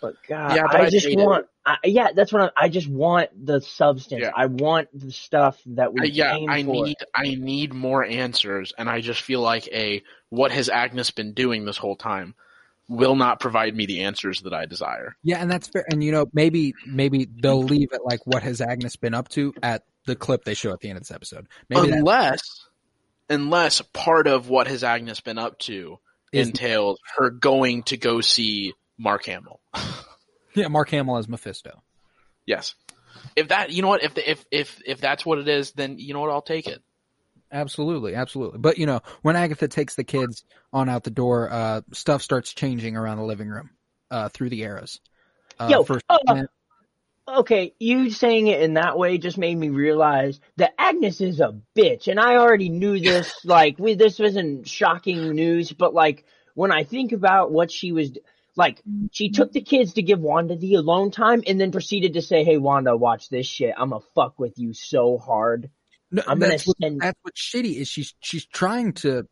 But 0.00 0.14
God, 0.28 0.56
Yeah, 0.56 0.62
but 0.70 0.80
I 0.80 0.84
I 0.84 0.90
just 0.90 1.06
want. 1.10 1.46
I, 1.66 1.76
yeah, 1.84 2.08
that's 2.14 2.32
what 2.32 2.52
I, 2.56 2.64
I 2.64 2.68
just 2.68 2.88
want 2.88 3.30
the 3.44 3.60
substance. 3.60 4.22
Yeah. 4.22 4.30
I 4.34 4.46
want 4.46 4.88
the 4.94 5.12
stuff 5.12 5.60
that 5.66 5.92
we 5.92 6.00
Uh, 6.00 6.04
yeah, 6.04 6.36
came 6.36 6.48
I 6.48 6.64
for. 6.64 6.86
need 6.86 6.96
I 7.14 7.34
need 7.34 7.74
more 7.74 8.04
answers, 8.04 8.72
and 8.78 8.88
I 8.88 9.00
just 9.00 9.20
feel 9.22 9.40
like 9.40 9.68
a 9.68 10.02
what 10.30 10.50
has 10.52 10.68
Agnes 10.68 11.10
been 11.10 11.32
doing 11.34 11.64
this 11.64 11.76
whole 11.76 11.96
time 11.96 12.34
will 12.88 13.16
not 13.16 13.38
provide 13.38 13.76
me 13.76 13.84
the 13.84 14.00
answers 14.04 14.40
that 14.42 14.54
I 14.54 14.64
desire. 14.64 15.14
Yeah, 15.22 15.38
and 15.42 15.50
that's 15.50 15.68
fair. 15.68 15.84
And 15.90 16.02
you 16.02 16.10
know, 16.12 16.26
maybe 16.32 16.74
maybe 16.86 17.28
they'll 17.30 17.62
leave 17.62 17.88
it 17.92 18.00
like 18.02 18.26
what 18.26 18.42
has 18.42 18.60
Agnes 18.60 18.96
been 18.96 19.14
up 19.14 19.28
to 19.30 19.52
at 19.62 19.84
the 20.06 20.16
clip 20.16 20.44
they 20.44 20.54
show 20.54 20.72
at 20.72 20.80
the 20.80 20.88
end 20.88 20.96
of 20.96 21.02
this 21.02 21.10
episode. 21.10 21.48
Maybe 21.68 21.90
that 21.90 21.98
unless 21.98 22.66
unless 23.28 23.82
part 23.82 24.26
of 24.26 24.48
what 24.48 24.68
has 24.68 24.82
Agnes 24.84 25.20
been 25.20 25.38
up 25.38 25.58
to 25.60 25.98
entails 26.32 26.98
her 27.16 27.30
going 27.30 27.82
to 27.84 27.96
go 27.96 28.20
see 28.20 28.72
Mark 28.98 29.24
Hamill. 29.26 29.60
yeah, 30.54 30.68
Mark 30.68 30.90
Hamill 30.90 31.16
as 31.16 31.28
Mephisto. 31.28 31.82
Yes. 32.46 32.74
If 33.36 33.48
that, 33.48 33.70
you 33.70 33.82
know 33.82 33.88
what, 33.88 34.02
if 34.02 34.14
the, 34.14 34.30
if 34.30 34.44
if 34.50 34.80
if 34.84 35.00
that's 35.00 35.24
what 35.24 35.38
it 35.38 35.48
is, 35.48 35.72
then 35.72 35.98
you 35.98 36.14
know 36.14 36.20
what, 36.20 36.30
I'll 36.30 36.42
take 36.42 36.66
it. 36.66 36.82
Absolutely, 37.50 38.14
absolutely. 38.14 38.58
But 38.58 38.78
you 38.78 38.86
know, 38.86 39.00
when 39.22 39.36
Agatha 39.36 39.68
takes 39.68 39.94
the 39.94 40.04
kids 40.04 40.44
on 40.72 40.88
out 40.88 41.04
the 41.04 41.10
door, 41.10 41.48
uh, 41.50 41.80
stuff 41.92 42.22
starts 42.22 42.52
changing 42.52 42.96
around 42.96 43.16
the 43.16 43.24
living 43.24 43.48
room, 43.48 43.70
uh, 44.10 44.28
through 44.28 44.50
the 44.50 44.62
arrows. 44.64 45.00
Uh, 45.58 45.68
Yo, 45.70 45.84
first, 45.84 46.04
uh, 46.08 46.44
Okay, 47.28 47.74
you 47.78 48.10
saying 48.10 48.46
it 48.46 48.62
in 48.62 48.74
that 48.74 48.96
way 48.96 49.18
just 49.18 49.36
made 49.36 49.56
me 49.56 49.68
realize 49.68 50.40
that 50.56 50.72
Agnes 50.78 51.20
is 51.20 51.40
a 51.40 51.58
bitch, 51.76 52.08
and 52.08 52.18
I 52.18 52.36
already 52.36 52.70
knew 52.70 52.98
this. 53.00 53.44
like, 53.44 53.78
we, 53.78 53.94
this 53.94 54.18
wasn't 54.18 54.66
shocking 54.66 55.30
news, 55.30 55.72
but 55.72 55.92
like 55.92 56.24
when 56.54 56.72
I 56.72 56.84
think 56.84 57.12
about 57.12 57.52
what 57.52 57.70
she 57.70 57.92
was, 57.92 58.12
like, 58.58 58.80
mm-hmm. 58.80 59.06
she 59.12 59.30
took 59.30 59.52
the 59.52 59.62
kids 59.62 59.94
to 59.94 60.02
give 60.02 60.20
Wanda 60.20 60.56
the 60.56 60.74
alone 60.74 61.10
time, 61.10 61.42
and 61.46 61.58
then 61.58 61.72
proceeded 61.72 62.14
to 62.14 62.22
say, 62.22 62.44
"Hey, 62.44 62.58
Wanda, 62.58 62.94
watch 62.94 63.30
this 63.30 63.46
shit. 63.46 63.72
I'm 63.78 63.90
gonna 63.90 64.04
fuck 64.14 64.38
with 64.38 64.58
you 64.58 64.74
so 64.74 65.16
hard." 65.16 65.70
no, 66.10 66.22
I'm 66.26 66.38
gonna 66.38 66.52
that's, 66.52 66.66
what, 66.66 66.76
send- 66.80 67.00
that's 67.00 67.18
what's 67.22 67.40
shitty 67.40 67.76
is 67.76 67.88
she's 67.88 68.14
she's 68.20 68.44
trying 68.44 68.92
to 68.94 69.26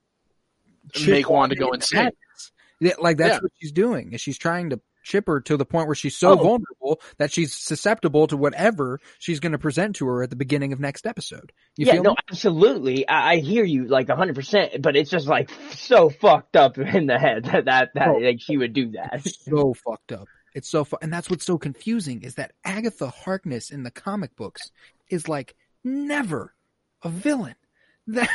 Make 1.06 1.28
Wanda 1.28 1.56
go 1.56 1.72
insane. 1.72 1.98
madness. 2.04 2.52
Yeah, 2.80 2.92
like 3.00 3.16
that's 3.16 3.34
Yeah. 3.34 3.40
what 3.40 3.52
she's 3.60 3.72
doing. 3.72 4.12
Is 4.12 4.20
she's 4.20 4.38
trying 4.38 4.70
to 4.70 4.80
chip 5.06 5.26
her 5.28 5.40
to 5.40 5.56
the 5.56 5.64
point 5.64 5.86
where 5.86 5.94
she's 5.94 6.16
so 6.16 6.32
Oh. 6.32 6.36
vulnerable 6.36 7.00
that 7.18 7.32
she's 7.32 7.54
susceptible 7.54 8.26
to 8.26 8.36
whatever 8.36 8.98
she's 9.18 9.38
going 9.40 9.52
to 9.52 9.58
present 9.58 9.96
to 9.96 10.06
her 10.08 10.22
at 10.24 10.30
the 10.30 10.36
beginning 10.36 10.72
of 10.72 10.80
next 10.80 11.06
episode. 11.06 11.52
You 11.76 11.86
yeah, 11.86 11.92
feel 11.92 12.02
no, 12.02 12.10
me? 12.10 12.16
absolutely. 12.30 13.08
I, 13.08 13.32
I 13.32 13.36
hear 13.36 13.64
you 13.64 13.86
like 13.86 14.08
hundred 14.10 14.34
percent, 14.34 14.82
but 14.82 14.96
it's 14.96 15.10
just 15.10 15.26
like 15.28 15.50
so 15.70 16.10
fucked 16.10 16.56
up 16.56 16.76
in 16.78 17.06
the 17.06 17.18
head 17.18 17.44
that 17.44 17.66
that, 17.66 17.90
that 17.94 18.08
Oh. 18.08 18.16
like 18.18 18.40
she 18.40 18.56
would 18.56 18.72
do 18.72 18.90
that. 18.92 19.22
It's 19.24 19.44
so 19.44 19.74
fucked 19.74 20.12
up. 20.12 20.26
It's 20.54 20.68
so 20.68 20.84
fu- 20.84 20.96
and 21.02 21.12
that's 21.12 21.28
what's 21.30 21.44
so 21.44 21.58
confusing 21.58 22.22
is 22.22 22.36
that 22.36 22.52
Agatha 22.64 23.08
Harkness 23.10 23.70
in 23.70 23.82
the 23.82 23.90
comic 23.90 24.34
books 24.36 24.70
is 25.08 25.28
like 25.28 25.54
never 25.84 26.54
a 27.02 27.08
villain. 27.08 27.54
That 28.08 28.28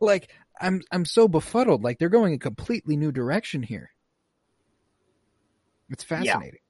like 0.00 0.30
I'm 0.60 0.82
I'm 0.90 1.04
so 1.04 1.28
befuddled. 1.28 1.84
Like 1.84 2.00
they're 2.00 2.08
going 2.08 2.34
a 2.34 2.38
completely 2.38 2.96
new 2.96 3.12
direction 3.12 3.62
here. 3.62 3.91
It's 5.92 6.04
fascinating. 6.04 6.60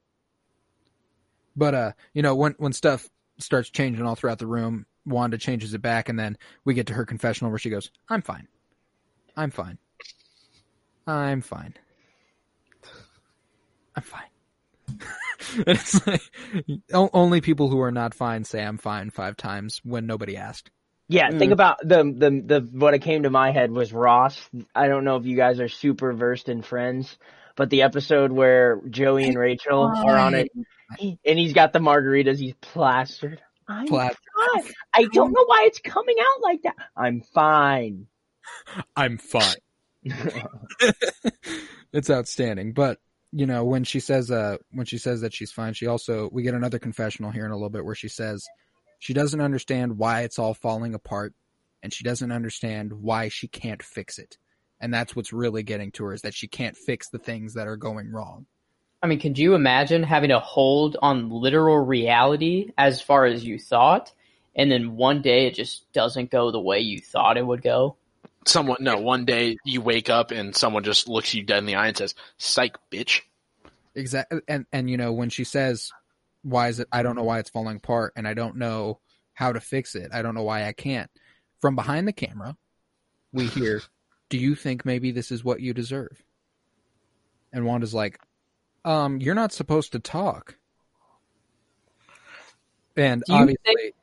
But 1.55 1.73
uh, 1.73 1.91
you 2.13 2.21
know, 2.21 2.35
when 2.35 2.55
when 2.57 2.73
stuff 2.73 3.09
starts 3.39 3.69
changing 3.69 4.05
all 4.05 4.15
throughout 4.15 4.39
the 4.39 4.47
room, 4.47 4.85
Wanda 5.05 5.37
changes 5.37 5.73
it 5.73 5.81
back, 5.81 6.09
and 6.09 6.19
then 6.19 6.37
we 6.65 6.73
get 6.73 6.87
to 6.87 6.93
her 6.93 7.05
confessional 7.05 7.51
where 7.51 7.59
she 7.59 7.69
goes, 7.69 7.89
"I'm 8.09 8.21
fine. 8.21 8.47
I'm 9.35 9.51
fine. 9.51 9.77
I'm 11.07 11.41
fine. 11.41 11.75
I'm 13.95 14.03
fine." 14.03 14.27
and 15.57 15.67
it's 15.67 16.05
like 16.05 16.21
only 16.91 17.41
people 17.41 17.69
who 17.69 17.79
are 17.81 17.91
not 17.91 18.13
fine 18.13 18.43
say 18.43 18.63
"I'm 18.63 18.77
fine" 18.77 19.09
five 19.09 19.37
times 19.37 19.79
when 19.83 20.05
nobody 20.05 20.35
asked. 20.35 20.69
Yeah, 21.09 21.29
think 21.29 21.49
Mm. 21.49 21.53
about 21.53 21.77
the 21.87 22.03
the 22.03 22.59
the 22.59 22.69
what 22.71 22.99
came 23.01 23.23
to 23.23 23.29
my 23.29 23.51
head 23.51 23.71
was 23.71 23.93
Ross. 23.93 24.41
I 24.73 24.87
don't 24.87 25.03
know 25.03 25.17
if 25.17 25.25
you 25.25 25.35
guys 25.35 25.59
are 25.59 25.67
super 25.67 26.13
versed 26.13 26.49
in 26.49 26.61
Friends, 26.61 27.17
but 27.55 27.69
the 27.69 27.83
episode 27.83 28.31
where 28.31 28.81
Joey 28.89 29.25
and 29.25 29.37
Rachel 29.37 29.83
are 29.83 30.17
on 30.17 30.33
it, 30.33 30.49
and 30.99 31.39
he's 31.39 31.53
got 31.53 31.73
the 31.73 31.79
margaritas. 31.79 32.37
He's 32.37 32.55
plastered. 32.61 33.41
I'm 33.67 33.87
Plastered. 33.87 34.17
fine. 34.53 34.73
I 34.93 35.05
don't 35.05 35.31
know 35.31 35.45
why 35.45 35.65
it's 35.67 35.79
coming 35.79 36.17
out 36.19 36.41
like 36.41 36.63
that. 36.63 36.75
I'm 36.97 37.21
fine. 37.21 38.07
I'm 38.95 39.17
fine. 39.17 39.55
it's 41.93 42.09
outstanding. 42.09 42.73
But 42.73 42.99
you 43.31 43.45
know, 43.45 43.63
when 43.63 43.83
she 43.83 43.99
says 43.99 44.29
uh 44.29 44.57
when 44.71 44.85
she 44.85 44.97
says 44.97 45.21
that 45.21 45.33
she's 45.33 45.51
fine, 45.51 45.73
she 45.73 45.87
also 45.87 46.29
we 46.31 46.43
get 46.43 46.53
another 46.53 46.79
confessional 46.79 47.31
here 47.31 47.45
in 47.45 47.51
a 47.51 47.55
little 47.55 47.69
bit 47.69 47.85
where 47.85 47.95
she 47.95 48.09
says 48.09 48.45
she 48.99 49.13
doesn't 49.13 49.41
understand 49.41 49.97
why 49.97 50.21
it's 50.21 50.39
all 50.39 50.53
falling 50.53 50.93
apart 50.93 51.33
and 51.81 51.93
she 51.93 52.03
doesn't 52.03 52.31
understand 52.31 52.93
why 52.93 53.29
she 53.29 53.47
can't 53.47 53.81
fix 53.81 54.19
it. 54.19 54.37
And 54.83 54.93
that's 54.93 55.15
what's 55.15 55.33
really 55.33 55.63
getting 55.63 55.91
to 55.93 56.05
her 56.05 56.13
is 56.13 56.21
that 56.21 56.33
she 56.33 56.47
can't 56.47 56.77
fix 56.77 57.09
the 57.09 57.17
things 57.17 57.55
that 57.55 57.67
are 57.67 57.77
going 57.77 58.11
wrong. 58.11 58.45
I 59.01 59.07
mean, 59.07 59.19
could 59.19 59.37
you 59.37 59.55
imagine 59.55 60.03
having 60.03 60.31
a 60.31 60.39
hold 60.39 60.97
on 61.01 61.29
literal 61.29 61.77
reality 61.77 62.71
as 62.77 63.01
far 63.01 63.25
as 63.25 63.43
you 63.43 63.57
thought, 63.57 64.13
and 64.55 64.71
then 64.71 64.95
one 64.95 65.21
day 65.21 65.47
it 65.47 65.55
just 65.55 65.91
doesn't 65.91 66.31
go 66.31 66.51
the 66.51 66.59
way 66.59 66.79
you 66.79 66.99
thought 66.99 67.37
it 67.37 67.45
would 67.45 67.61
go? 67.61 67.97
Someone, 68.45 68.77
no, 68.81 68.97
one 68.97 69.25
day 69.25 69.57
you 69.65 69.81
wake 69.81 70.09
up 70.09 70.31
and 70.31 70.55
someone 70.55 70.83
just 70.83 71.07
looks 71.07 71.33
you 71.33 71.43
dead 71.43 71.59
in 71.59 71.65
the 71.65 71.75
eye 71.75 71.87
and 71.87 71.97
says, 71.97 72.13
"Psych, 72.37 72.77
bitch." 72.91 73.21
Exactly. 73.95 74.41
And 74.47 74.65
and 74.71 74.89
you 74.89 74.97
know, 74.97 75.13
when 75.13 75.29
she 75.29 75.43
says 75.43 75.91
why 76.43 76.67
is 76.67 76.79
it 76.79 76.87
I 76.91 77.03
don't 77.03 77.15
know 77.15 77.23
why 77.23 77.39
it's 77.39 77.49
falling 77.49 77.77
apart 77.77 78.13
and 78.15 78.27
I 78.27 78.33
don't 78.33 78.57
know 78.57 78.99
how 79.33 79.51
to 79.51 79.59
fix 79.59 79.95
it. 79.95 80.11
I 80.13 80.21
don't 80.21 80.35
know 80.35 80.43
why 80.43 80.67
I 80.67 80.73
can't. 80.73 81.09
From 81.59 81.75
behind 81.75 82.07
the 82.07 82.13
camera, 82.13 82.55
we 83.31 83.47
hear, 83.47 83.81
"Do 84.33 84.39
you 84.39 84.55
think 84.55 84.83
maybe 84.83 85.11
this 85.11 85.31
is 85.31 85.43
what 85.43 85.61
you 85.61 85.75
deserve?" 85.75 86.23
And 87.51 87.67
Wanda's 87.67 87.93
like, 87.93 88.19
"Um, 88.83 89.19
you're 89.19 89.35
not 89.35 89.51
supposed 89.51 89.91
to 89.91 89.99
talk." 89.99 90.57
And 92.97 93.21
Do 93.27 93.33
obviously, 93.33 93.75
think- 93.75 93.95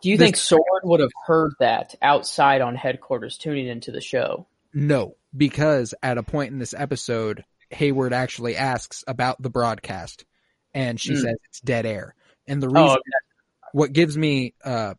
Do 0.00 0.10
you 0.10 0.16
think 0.16 0.36
S.W.O.R.D 0.36 0.86
would 0.88 1.00
have 1.00 1.10
heard 1.26 1.54
that 1.58 1.96
outside 2.00 2.60
on 2.60 2.76
headquarters 2.76 3.36
tuning 3.36 3.66
into 3.66 3.90
the 3.90 4.00
show? 4.00 4.46
no, 4.72 5.16
because 5.36 5.92
at 6.04 6.16
a 6.18 6.22
point 6.22 6.52
in 6.52 6.60
this 6.60 6.72
episode, 6.72 7.44
Hayward 7.70 8.12
actually 8.12 8.54
asks 8.54 9.02
about 9.08 9.42
the 9.42 9.50
broadcast, 9.50 10.24
and 10.72 11.00
she 11.00 11.14
Hmm. 11.14 11.22
says 11.22 11.34
it's 11.48 11.60
dead 11.60 11.84
air. 11.84 12.14
And 12.46 12.62
the 12.62 12.68
reason 12.68 12.96
Oh, 12.96 13.68
what 13.72 13.92
gives 13.92 14.16
me 14.16 14.54
uh 14.64 14.94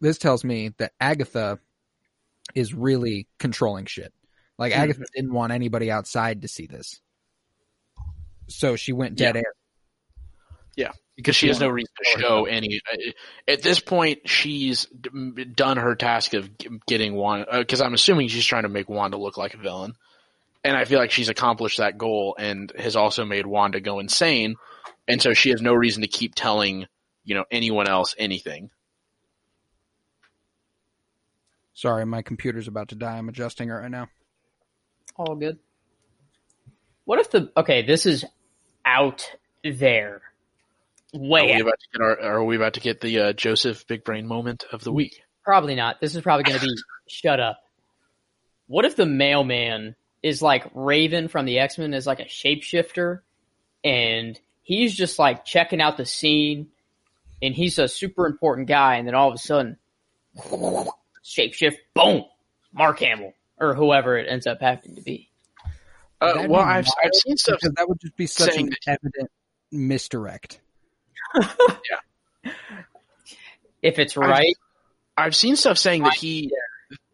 this 0.00 0.16
tells 0.16 0.44
me 0.44 0.70
that 0.78 0.92
Agatha 0.98 1.58
is 2.54 2.72
really 2.74 3.26
controlling 3.38 3.86
shit. 3.86 4.12
Like 4.58 4.72
Mhm. 4.72 4.76
Agatha 4.78 5.04
didn't 5.14 5.32
want 5.32 5.52
anybody 5.52 5.90
outside 5.90 6.42
to 6.42 6.48
see 6.48 6.66
this. 6.66 7.00
So 8.48 8.76
she 8.76 8.92
went 8.92 9.16
dead 9.16 9.36
air. 9.36 9.52
Yeah. 10.76 10.92
because 11.16 11.36
she 11.36 11.46
has 11.46 11.60
no 11.60 11.68
reason 11.68 11.92
to 12.02 12.20
show 12.20 12.44
any. 12.46 12.80
uh, 12.92 12.96
At 13.46 13.62
this 13.62 13.78
point, 13.78 14.28
she's 14.28 14.86
d- 14.86 15.44
done 15.44 15.76
her 15.76 15.94
task 15.94 16.34
of 16.34 16.58
g- 16.58 16.68
getting 16.88 17.14
Wanda. 17.14 17.46
Because 17.60 17.80
I'm 17.80 17.94
assuming 17.94 18.26
she's 18.26 18.44
trying 18.44 18.64
to 18.64 18.68
make 18.68 18.88
Wanda 18.88 19.16
look 19.16 19.36
like 19.36 19.54
a 19.54 19.58
villain, 19.58 19.92
and 20.64 20.76
I 20.76 20.84
feel 20.86 20.98
like 20.98 21.12
she's 21.12 21.28
accomplished 21.28 21.78
that 21.78 21.96
goal 21.98 22.34
and 22.36 22.72
has 22.76 22.96
also 22.96 23.24
made 23.24 23.46
Wanda 23.46 23.80
go 23.80 24.00
insane. 24.00 24.56
And 25.06 25.22
so 25.22 25.34
she 25.34 25.50
has 25.50 25.62
no 25.62 25.72
reason 25.72 26.02
to 26.02 26.08
keep 26.08 26.34
telling 26.34 26.86
you 27.24 27.36
know 27.36 27.44
anyone 27.48 27.86
else 27.86 28.16
anything. 28.18 28.70
Sorry, 31.74 32.06
my 32.06 32.22
computer's 32.22 32.68
about 32.68 32.88
to 32.88 32.94
die. 32.94 33.18
I'm 33.18 33.28
adjusting 33.28 33.68
it 33.68 33.72
right 33.72 33.90
now. 33.90 34.08
all 35.16 35.34
good. 35.34 35.58
What 37.04 37.18
if 37.20 37.30
the 37.30 37.50
okay? 37.56 37.82
This 37.82 38.06
is 38.06 38.24
out 38.84 39.28
there, 39.62 40.22
Are 41.14 41.20
way 41.20 41.42
we 41.46 41.52
out. 41.54 41.60
about 41.62 41.78
to 41.80 41.98
get 41.98 42.02
our, 42.02 42.20
Are 42.20 42.44
we 42.44 42.56
about 42.56 42.74
to 42.74 42.80
get 42.80 43.00
the 43.00 43.18
uh, 43.18 43.32
Joseph 43.32 43.86
Big 43.86 44.04
Brain 44.04 44.26
moment 44.26 44.64
of 44.72 44.82
the 44.84 44.92
week? 44.92 45.20
Probably 45.42 45.74
not. 45.74 46.00
This 46.00 46.14
is 46.14 46.22
probably 46.22 46.44
going 46.44 46.58
to 46.58 46.64
be 46.64 46.74
shut 47.08 47.40
up. 47.40 47.60
What 48.66 48.84
if 48.86 48.96
the 48.96 49.04
mailman 49.06 49.94
is 50.22 50.40
like 50.40 50.70
Raven 50.74 51.28
from 51.28 51.44
the 51.44 51.58
X 51.58 51.76
Men 51.76 51.92
is 51.92 52.06
like 52.06 52.20
a 52.20 52.24
shapeshifter, 52.24 53.20
and 53.82 54.40
he's 54.62 54.94
just 54.94 55.18
like 55.18 55.44
checking 55.44 55.82
out 55.82 55.98
the 55.98 56.06
scene, 56.06 56.68
and 57.42 57.54
he's 57.54 57.78
a 57.78 57.88
super 57.88 58.26
important 58.26 58.68
guy, 58.68 58.96
and 58.96 59.06
then 59.06 59.14
all 59.14 59.28
of 59.28 59.34
a 59.34 59.38
sudden, 59.38 59.76
shapeshift, 61.24 61.76
boom, 61.94 62.24
Mark 62.72 62.98
Hamill 63.00 63.32
or 63.58 63.74
whoever 63.74 64.18
it 64.18 64.26
ends 64.28 64.46
up 64.46 64.60
having 64.60 64.96
to 64.96 65.02
be. 65.02 65.30
Uh, 66.20 66.46
well, 66.48 66.62
be 66.62 66.68
I've, 66.70 66.86
I've 67.02 67.14
seen 67.14 67.36
stuff. 67.36 67.58
because 67.60 67.74
that 67.76 67.88
would 67.88 68.00
just 68.00 68.16
be 68.16 68.26
such 68.26 68.52
saying 68.52 68.68
an 68.68 68.74
evident 68.86 69.30
misdirect. 69.72 70.60
If 73.82 73.98
it's 73.98 74.16
I've- 74.16 74.26
right, 74.26 74.54
I've 75.16 75.36
seen 75.36 75.56
stuff 75.56 75.76
saying 75.78 76.04
that 76.04 76.14
he 76.14 76.50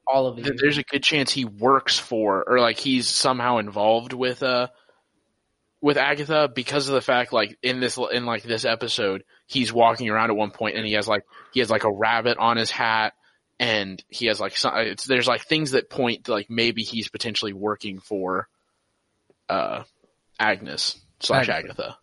all 0.07 0.27
of 0.29 0.37
that 0.37 0.47
it. 0.55 0.59
there's 0.61 0.79
a 0.79 0.83
good 0.85 1.03
chance 1.03 1.33
he 1.33 1.45
works 1.45 1.99
for 1.99 2.45
or 2.49 2.61
like 2.61 2.79
he's 2.79 3.09
somehow 3.09 3.59
involved 3.59 4.13
with 4.13 4.43
uh 4.43 4.69
with 5.81 5.97
Agatha 5.97 6.49
because 6.53 6.89
of 6.89 6.95
the 6.95 7.01
fact 7.01 7.33
like 7.33 7.59
in 7.63 7.81
this 7.81 7.99
in 8.13 8.25
like 8.25 8.43
this 8.45 8.65
episode 8.65 9.25
he's 9.47 9.73
walking 9.73 10.09
around 10.09 10.31
at 10.31 10.37
one 10.37 10.51
point 10.53 10.77
and 10.77 10.87
he 10.87 10.93
has 10.93 11.07
like 11.09 11.25
he 11.53 11.61
has 11.61 11.71
like 11.71 11.85
a 11.85 11.93
rabbit 11.93 12.39
on 12.39 12.57
his 12.57 12.71
hat 12.71 13.13
and 13.61 14.03
he 14.09 14.27
has 14.27 14.41
like 14.41 14.57
some, 14.57 14.73
it's 14.79 15.05
there's 15.05 15.29
like 15.29 15.43
things 15.45 15.73
that 15.73 15.91
point 15.91 16.25
to 16.25 16.33
like 16.33 16.49
maybe 16.51 16.83
he's 16.83 17.09
potentially 17.09 17.53
working 17.53 18.01
for 18.01 18.49
uh 19.51 19.85
Agnes 20.41 20.99
slash 21.21 21.49
Agatha. 21.51 21.69
Agatha. 21.69 21.97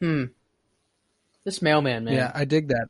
Hmm. 0.00 0.24
This 1.44 1.60
mailman, 1.60 2.04
man. 2.04 2.14
Yeah, 2.14 2.32
I 2.34 2.44
dig 2.44 2.68
that. 2.68 2.88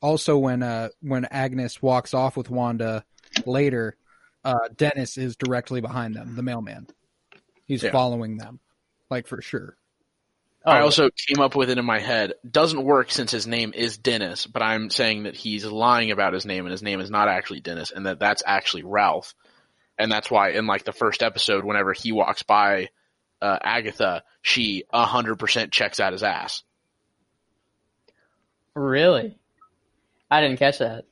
Also, 0.00 0.38
when 0.38 0.62
uh 0.62 0.88
when 1.02 1.26
Agnes 1.26 1.82
walks 1.82 2.14
off 2.14 2.36
with 2.36 2.48
Wanda 2.48 3.04
later, 3.44 3.96
uh 4.44 4.68
Dennis 4.76 5.18
is 5.18 5.36
directly 5.36 5.80
behind 5.82 6.14
them, 6.14 6.36
the 6.36 6.42
mailman. 6.42 6.86
He's 7.66 7.82
Yeah. 7.82 7.92
following 7.92 8.38
them, 8.38 8.60
like 9.10 9.26
for 9.26 9.42
sure. 9.42 9.76
Oh, 10.66 10.72
I 10.72 10.80
also 10.80 11.10
came 11.10 11.40
up 11.40 11.54
with 11.54 11.70
it 11.70 11.78
in 11.78 11.84
my 11.84 12.00
head. 12.00 12.32
Doesn't 12.48 12.82
work 12.82 13.12
since 13.12 13.30
his 13.30 13.46
name 13.46 13.72
is 13.72 13.98
Dennis, 13.98 14.48
but 14.48 14.62
I'm 14.62 14.90
saying 14.90 15.22
that 15.22 15.36
he's 15.36 15.64
lying 15.64 16.10
about 16.10 16.32
his 16.32 16.44
name 16.44 16.66
and 16.66 16.72
his 16.72 16.82
name 16.82 17.00
is 17.00 17.08
not 17.08 17.28
actually 17.28 17.60
Dennis 17.60 17.92
and 17.92 18.06
that 18.06 18.18
that's 18.18 18.42
actually 18.44 18.82
Ralph. 18.82 19.32
And 19.96 20.10
that's 20.10 20.28
why 20.28 20.50
in 20.50 20.66
like 20.66 20.82
the 20.82 20.92
first 20.92 21.22
episode, 21.22 21.64
whenever 21.64 21.92
he 21.92 22.10
walks 22.10 22.42
by 22.42 22.88
uh, 23.40 23.58
Agatha, 23.62 24.24
she 24.42 24.82
a 24.92 25.04
hundred 25.04 25.38
percent 25.38 25.70
checks 25.70 26.00
out 26.00 26.12
his 26.12 26.24
ass. 26.24 26.64
really? 28.74 29.38
I 30.28 30.40
didn't 30.40 30.58
catch 30.58 30.78
that. 30.78 31.04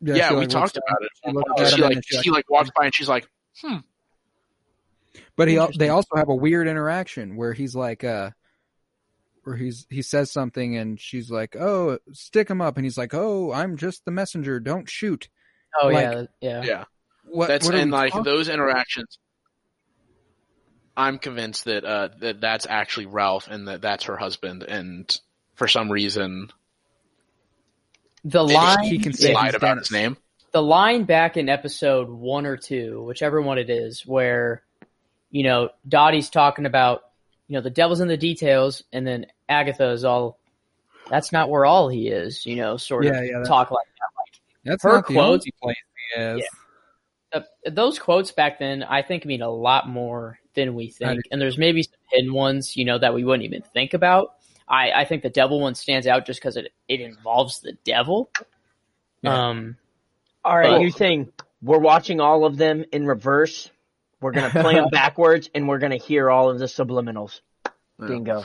Yeah, 0.00 0.28
she, 0.28 0.34
we 0.34 0.40
like, 0.40 0.48
talked 0.48 0.78
about 0.78 1.02
it. 1.02 1.66
she 1.68 1.76
She 1.76 1.82
like 1.82 1.92
then 1.92 2.02
she, 2.06 2.18
he 2.20 2.30
like 2.30 2.48
walks 2.48 2.70
by 2.74 2.86
and 2.86 2.94
she's 2.94 3.08
like, 3.08 3.28
hmm. 3.60 3.78
But 5.36 5.48
he 5.48 5.60
they 5.76 5.90
also 5.90 6.16
have 6.16 6.30
a 6.30 6.34
weird 6.34 6.68
interaction 6.68 7.36
where 7.36 7.52
he's 7.52 7.76
like 7.76 8.02
uh 8.02 8.30
where 9.48 9.56
he's 9.56 9.86
he 9.90 10.02
says 10.02 10.30
something 10.30 10.76
and 10.76 11.00
she's 11.00 11.30
like, 11.30 11.56
"Oh, 11.56 11.98
stick 12.12 12.48
him 12.50 12.60
up." 12.60 12.76
And 12.76 12.84
he's 12.86 12.98
like, 12.98 13.14
"Oh, 13.14 13.52
I'm 13.52 13.76
just 13.76 14.04
the 14.04 14.10
messenger. 14.10 14.60
Don't 14.60 14.88
shoot." 14.88 15.28
Oh 15.82 15.88
Like- 15.88 16.02
yeah, 16.02 16.24
yeah. 16.40 16.62
yeah. 16.64 16.84
What 17.24 17.48
That's 17.48 17.66
what 17.66 17.74
and 17.74 17.90
like 17.90 18.12
talking- 18.12 18.24
those 18.24 18.48
interactions. 18.48 19.18
I'm 20.96 21.18
convinced 21.18 21.66
that 21.66 21.84
uh, 21.84 22.08
that 22.20 22.40
that's 22.40 22.66
actually 22.68 23.06
Ralph 23.06 23.46
and 23.48 23.68
that 23.68 23.80
that's 23.82 24.04
her 24.04 24.16
husband, 24.16 24.62
and 24.64 25.14
for 25.54 25.68
some 25.68 25.90
reason 25.92 26.48
The 28.24 28.42
line 28.44 28.82
he 28.84 28.98
can 28.98 29.12
he 29.12 29.18
say 29.18 29.34
lied 29.34 29.54
about 29.54 29.78
his 29.78 29.90
name. 29.92 30.16
the 30.52 30.62
line 30.62 31.04
back 31.04 31.36
in 31.36 31.48
episode 31.48 32.08
one 32.08 32.46
or 32.46 32.56
two, 32.56 33.02
whichever 33.04 33.40
one 33.40 33.58
it 33.58 33.70
is, 33.70 34.04
where 34.06 34.62
you 35.30 35.44
know 35.44 35.68
Dottie's 35.86 36.30
talking 36.30 36.66
about 36.66 37.02
you 37.46 37.54
know 37.56 37.60
the 37.62 37.70
devil's 37.70 38.00
in 38.00 38.08
the 38.08 38.16
details, 38.16 38.82
and 38.92 39.06
then 39.06 39.26
Agatha 39.48 39.90
is 39.90 40.04
all 40.04 40.38
that's 41.10 41.32
not 41.32 41.48
where 41.48 41.64
all 41.64 41.88
he 41.88 42.08
is, 42.08 42.44
you 42.44 42.56
know, 42.56 42.76
sort 42.76 43.04
Yeah, 43.04 43.12
of 43.20 43.24
yeah, 43.24 43.42
talk 43.44 43.70
like 43.70 43.86
that. 43.86 44.10
Like 44.16 44.40
That's 44.64 44.82
her 44.82 44.92
not 44.94 45.06
the 45.06 45.14
quotes- 45.14 45.46
only 45.46 45.54
place 45.62 45.76
he 46.14 46.22
is. 46.22 46.48
Uh, 47.32 47.40
those 47.70 47.98
quotes 47.98 48.32
back 48.32 48.58
then, 48.58 48.82
I 48.82 49.02
think, 49.02 49.24
mean 49.26 49.42
a 49.42 49.50
lot 49.50 49.86
more 49.88 50.38
than 50.54 50.74
we 50.74 50.88
think, 50.88 51.22
and 51.30 51.38
there's 51.40 51.58
maybe 51.58 51.82
some 51.82 51.92
hidden 52.10 52.32
ones, 52.32 52.74
you 52.76 52.84
know, 52.86 52.98
that 52.98 53.12
we 53.14 53.22
wouldn't 53.22 53.44
even 53.44 53.60
think 53.74 53.92
about. 53.94 54.34
I, 54.66 54.92
I 54.92 55.04
think 55.04 55.22
the 55.22 55.28
devil 55.30 55.60
one 55.60 55.74
stands 55.74 56.06
out 56.06 56.24
just 56.26 56.40
because 56.40 56.56
it 56.56 56.72
it 56.88 57.00
involves 57.00 57.60
the 57.60 57.74
devil. 57.84 58.30
Yeah. 59.22 59.48
Um, 59.48 59.76
All 60.44 60.56
right, 60.56 60.70
But- 60.70 60.80
you're 60.82 60.90
saying 60.90 61.32
we're 61.62 61.78
watching 61.78 62.20
all 62.20 62.44
of 62.46 62.56
them 62.56 62.84
in 62.92 63.06
reverse. 63.06 63.70
We're 64.20 64.32
gonna 64.32 64.50
play 64.50 64.74
them 64.76 64.88
backwards, 64.90 65.50
and 65.54 65.68
we're 65.68 65.78
gonna 65.78 65.96
hear 65.96 66.30
all 66.30 66.48
of 66.50 66.58
the 66.58 66.64
subliminals. 66.66 67.40
Yeah. 67.66 68.06
Bingo. 68.08 68.44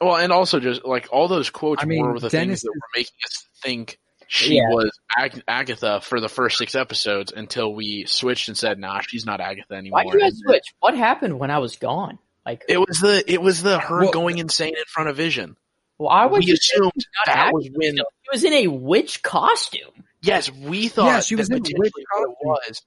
Well, 0.00 0.16
and 0.16 0.32
also 0.32 0.60
just 0.60 0.84
like 0.84 1.08
all 1.12 1.28
those 1.28 1.50
quotes 1.50 1.82
I 1.82 1.86
mean, 1.86 2.04
were 2.04 2.18
the 2.18 2.28
Dennis 2.28 2.60
things 2.60 2.62
that 2.62 2.70
were 2.74 2.88
making 2.96 3.14
us 3.26 3.46
think 3.62 3.98
she 4.26 4.56
Yeah. 4.56 4.68
was 4.70 4.90
Ag- 5.16 5.42
Agatha 5.46 6.00
for 6.00 6.20
the 6.20 6.28
first 6.28 6.58
six 6.58 6.74
episodes 6.74 7.32
until 7.34 7.72
we 7.74 8.04
switched 8.06 8.48
and 8.48 8.56
said, 8.58 8.78
"Nah, 8.78 9.00
she's 9.00 9.24
not 9.24 9.40
Agatha 9.40 9.74
anymore." 9.74 9.98
why 9.98 10.04
did 10.04 10.14
you 10.14 10.20
guys 10.20 10.38
switch? 10.44 10.64
What 10.80 10.96
happened 10.96 11.38
when 11.38 11.50
I 11.50 11.58
was 11.58 11.76
gone? 11.76 12.18
Like, 12.44 12.64
It 12.68 12.78
was 12.78 13.00
the 13.00 13.22
it 13.32 13.40
was 13.40 13.62
the 13.62 13.78
her 13.78 14.00
Well- 14.02 14.10
going 14.10 14.38
insane 14.38 14.74
in 14.76 14.84
front 14.88 15.08
of 15.08 15.16
Vision. 15.16 15.56
well, 15.98 16.10
I 16.10 16.26
was 16.26 16.44
we 16.44 16.52
assumed 16.52 16.92
not 17.26 17.34
that 17.34 17.52
was 17.52 17.68
when 17.72 17.92
still. 17.94 18.06
He 18.22 18.28
was 18.32 18.44
in 18.44 18.52
a 18.52 18.66
witch 18.68 19.22
costume. 19.22 20.04
yes, 20.22 20.50
we 20.50 20.88
thought 20.88 21.06
Yeah, 21.06 21.20
she 21.20 21.36
was 21.36 21.48
that 21.48 21.56
in 21.56 21.62
potentially 21.62 21.90
witch 21.96 22.04
what 22.16 22.22
it 22.30 22.36
was 22.68 22.82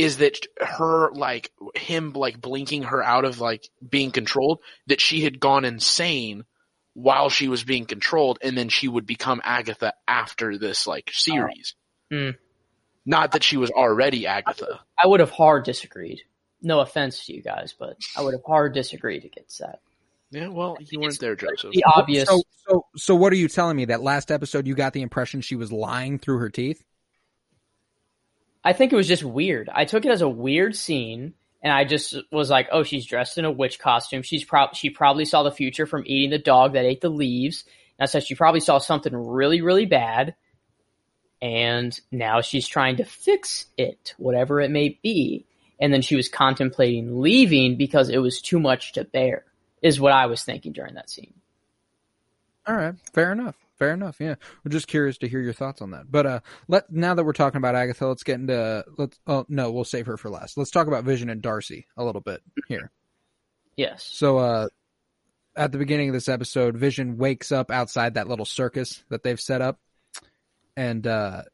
is 0.00 0.16
that 0.16 0.46
her 0.58 1.10
like 1.12 1.50
him 1.74 2.14
like 2.14 2.40
blinking 2.40 2.84
her 2.84 3.02
out 3.02 3.26
of 3.26 3.38
like 3.38 3.68
being 3.86 4.10
controlled 4.10 4.60
that 4.86 5.00
she 5.00 5.20
had 5.20 5.38
gone 5.38 5.66
insane 5.66 6.44
while 6.94 7.28
she 7.28 7.48
was 7.48 7.64
being 7.64 7.84
controlled 7.84 8.38
and 8.42 8.56
then 8.56 8.70
she 8.70 8.88
would 8.88 9.04
become 9.04 9.42
Agatha 9.44 9.92
after 10.08 10.56
this 10.56 10.86
like 10.86 11.10
series. 11.12 11.74
Hmm. 12.10 12.30
Not 13.04 13.32
that 13.32 13.44
she 13.44 13.58
was 13.58 13.70
already 13.70 14.26
Agatha. 14.26 14.80
I 15.02 15.06
would 15.06 15.20
have 15.20 15.30
hard 15.30 15.64
disagreed. 15.64 16.22
No 16.62 16.80
offense 16.80 17.26
to 17.26 17.34
you 17.34 17.42
guys, 17.42 17.74
but 17.78 17.98
I 18.16 18.22
would 18.22 18.32
have 18.32 18.44
hard 18.46 18.72
disagreed 18.72 19.26
against 19.26 19.58
that. 19.58 19.80
Yeah, 20.30 20.48
well, 20.48 20.78
you 20.80 21.00
weren't 21.00 21.18
there, 21.18 21.34
Joseph. 21.34 21.72
The 21.72 21.84
obvious. 21.84 22.28
So, 22.28 22.42
so, 22.68 22.86
so, 22.96 23.14
what 23.16 23.32
are 23.32 23.36
you 23.36 23.48
telling 23.48 23.76
me? 23.76 23.86
That 23.86 24.00
last 24.00 24.30
episode, 24.30 24.66
you 24.66 24.74
got 24.74 24.92
the 24.92 25.02
impression 25.02 25.40
she 25.40 25.56
was 25.56 25.72
lying 25.72 26.18
through 26.18 26.38
her 26.38 26.50
teeth? 26.50 26.84
I 28.64 28.72
think 28.72 28.92
it 28.92 28.96
was 28.96 29.08
just 29.08 29.24
weird. 29.24 29.68
I 29.72 29.84
took 29.84 30.04
it 30.04 30.10
as 30.12 30.22
a 30.22 30.28
weird 30.28 30.76
scene, 30.76 31.34
and 31.62 31.72
I 31.72 31.84
just 31.84 32.16
was 32.30 32.50
like, 32.50 32.68
"Oh, 32.70 32.82
she's 32.82 33.06
dressed 33.06 33.38
in 33.38 33.44
a 33.44 33.50
witch 33.50 33.78
costume. 33.78 34.22
She's 34.22 34.44
prob 34.44 34.74
she 34.74 34.90
probably 34.90 35.24
saw 35.24 35.42
the 35.42 35.50
future 35.50 35.86
from 35.86 36.04
eating 36.06 36.30
the 36.30 36.38
dog 36.38 36.74
that 36.74 36.84
ate 36.84 37.00
the 37.00 37.08
leaves." 37.08 37.64
And 37.98 38.04
I 38.04 38.06
said 38.06 38.24
she 38.24 38.34
probably 38.34 38.60
saw 38.60 38.78
something 38.78 39.14
really, 39.14 39.60
really 39.60 39.86
bad, 39.86 40.34
and 41.40 41.98
now 42.12 42.40
she's 42.42 42.68
trying 42.68 42.96
to 42.96 43.04
fix 43.04 43.66
it, 43.76 44.14
whatever 44.18 44.60
it 44.60 44.70
may 44.70 44.98
be. 45.02 45.46
And 45.78 45.94
then 45.94 46.02
she 46.02 46.16
was 46.16 46.28
contemplating 46.28 47.20
leaving 47.20 47.76
because 47.76 48.10
it 48.10 48.18
was 48.18 48.42
too 48.42 48.60
much 48.60 48.92
to 48.92 49.04
bear. 49.04 49.44
Is 49.82 49.98
what 49.98 50.12
I 50.12 50.26
was 50.26 50.44
thinking 50.44 50.72
during 50.72 50.94
that 50.94 51.08
scene. 51.08 51.32
All 52.66 52.76
right, 52.76 52.94
fair 53.14 53.32
enough. 53.32 53.56
Fair 53.80 53.94
enough. 53.94 54.20
Yeah, 54.20 54.34
we're 54.62 54.70
just 54.70 54.88
curious 54.88 55.16
to 55.18 55.28
hear 55.28 55.40
your 55.40 55.54
thoughts 55.54 55.80
on 55.80 55.92
that. 55.92 56.04
But 56.10 56.26
uh, 56.26 56.40
let 56.68 56.92
now 56.92 57.14
that 57.14 57.24
we're 57.24 57.32
talking 57.32 57.56
about 57.56 57.74
Agatha, 57.74 58.06
let's 58.06 58.22
get 58.22 58.38
into 58.38 58.84
let's. 58.98 59.18
Oh 59.26 59.46
no, 59.48 59.72
we'll 59.72 59.84
save 59.84 60.04
her 60.04 60.18
for 60.18 60.28
last. 60.28 60.58
Let's 60.58 60.70
talk 60.70 60.86
about 60.86 61.04
Vision 61.04 61.30
and 61.30 61.40
Darcy 61.40 61.86
a 61.96 62.04
little 62.04 62.20
bit 62.20 62.42
here. 62.68 62.90
Yes. 63.76 64.06
So, 64.12 64.36
uh, 64.36 64.68
at 65.56 65.72
the 65.72 65.78
beginning 65.78 66.10
of 66.10 66.12
this 66.12 66.28
episode, 66.28 66.76
Vision 66.76 67.16
wakes 67.16 67.52
up 67.52 67.70
outside 67.70 68.14
that 68.14 68.28
little 68.28 68.44
circus 68.44 69.02
that 69.08 69.22
they've 69.22 69.40
set 69.40 69.62
up, 69.62 69.80
and 70.76 71.06
uh, 71.06 71.44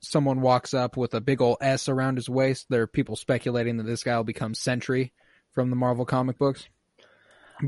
someone 0.00 0.42
walks 0.42 0.74
up 0.74 0.98
with 0.98 1.14
a 1.14 1.22
big 1.22 1.40
old 1.40 1.56
S 1.62 1.88
around 1.88 2.16
his 2.16 2.28
waist. 2.28 2.66
There 2.68 2.82
are 2.82 2.86
people 2.86 3.16
speculating 3.16 3.78
that 3.78 3.86
this 3.86 4.04
guy 4.04 4.18
will 4.18 4.24
become 4.24 4.52
Sentry 4.52 5.14
from 5.52 5.70
the 5.70 5.76
Marvel 5.76 6.04
comic 6.04 6.36
books. 6.36 6.68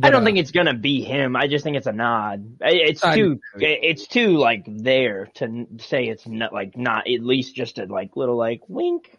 I 0.02 0.10
don't 0.10 0.22
uh, 0.22 0.24
think 0.24 0.38
it's 0.38 0.50
gonna 0.50 0.74
be 0.74 1.02
him. 1.02 1.36
I 1.36 1.46
just 1.46 1.64
think 1.64 1.76
it's 1.76 1.86
a 1.86 1.92
nod. 1.92 2.56
It's 2.60 3.00
too. 3.00 3.40
agree. 3.54 3.78
It's 3.82 4.06
too 4.06 4.36
like 4.36 4.64
there 4.66 5.28
to 5.36 5.66
say 5.78 6.04
it's 6.08 6.26
not 6.26 6.52
like 6.52 6.76
not 6.76 7.08
at 7.08 7.22
least 7.22 7.54
just 7.54 7.78
a 7.78 7.86
like 7.86 8.16
little 8.16 8.36
like 8.36 8.62
wink. 8.68 9.16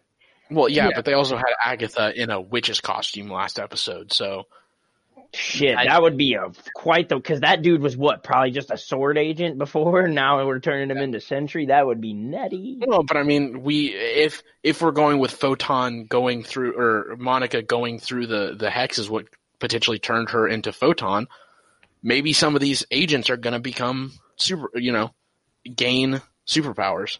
Well, 0.50 0.68
yeah, 0.68 0.86
Yeah. 0.88 0.92
but 0.96 1.04
they 1.04 1.12
also 1.12 1.36
had 1.36 1.52
Agatha 1.64 2.12
in 2.14 2.30
a 2.30 2.40
witch's 2.40 2.80
costume 2.80 3.28
last 3.30 3.58
episode, 3.58 4.12
so 4.12 4.46
Shit, 5.32 5.76
I- 5.76 5.84
that 5.86 6.02
would 6.02 6.16
be 6.16 6.34
a 6.34 6.50
quite 6.74 7.08
the 7.08 7.14
because 7.16 7.40
that 7.40 7.62
dude 7.62 7.80
was 7.82 7.96
what 7.96 8.24
probably 8.24 8.50
just 8.50 8.70
a 8.70 8.74
S.W.O.R.D 8.74 9.20
agent 9.20 9.58
before. 9.58 10.08
Now 10.20 10.44
we're 10.44 10.58
turning 10.58 10.90
him 10.90 10.98
into 10.98 11.20
Sentry. 11.20 11.66
That 11.66 11.86
would 11.86 12.00
be 12.00 12.14
nutty. 12.14 12.78
Well, 12.84 13.04
but 13.04 13.16
I 13.16 13.22
mean, 13.22 13.62
we 13.62 13.88
if 13.94 14.42
if 14.64 14.82
we're 14.82 14.90
going 14.90 15.20
with 15.20 15.30
Photon 15.30 16.06
going 16.06 16.42
through 16.42 16.76
or 16.76 17.16
Monica 17.16 17.62
going 17.62 18.00
through 18.00 18.26
the 18.26 18.56
the 18.58 18.70
hex 18.70 18.98
is 18.98 19.08
what 19.08 19.26
potentially 19.60 19.98
turned 19.98 20.30
her 20.30 20.48
into 20.48 20.72
Photon. 20.72 21.28
Maybe 22.02 22.32
some 22.32 22.54
of 22.54 22.60
these 22.60 22.84
agents 22.90 23.30
are 23.30 23.36
going 23.36 23.52
to 23.52 23.60
become 23.60 24.12
super, 24.36 24.70
you 24.74 24.90
know, 24.92 25.10
gain 25.76 26.22
superpowers. 26.46 27.18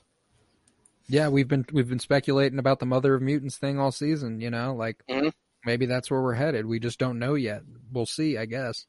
Yeah, 1.08 1.28
we've 1.28 1.48
been 1.48 1.66
we've 1.72 1.88
been 1.88 1.98
speculating 1.98 2.58
about 2.58 2.78
the 2.78 2.86
Mother 2.86 3.14
of 3.14 3.22
Mutants 3.22 3.56
thing 3.58 3.78
all 3.78 3.90
season. 3.92 4.40
You 4.40 4.50
know, 4.50 4.74
like 4.74 5.02
Mhm. 5.08 5.32
maybe 5.66 5.86
that's 5.86 6.10
where 6.10 6.22
we're 6.22 6.34
headed. 6.34 6.66
We 6.66 6.78
just 6.78 6.98
don't 6.98 7.18
know 7.18 7.34
yet. 7.34 7.62
We'll 7.92 8.06
see, 8.06 8.38
I 8.38 8.46
guess. 8.46 8.86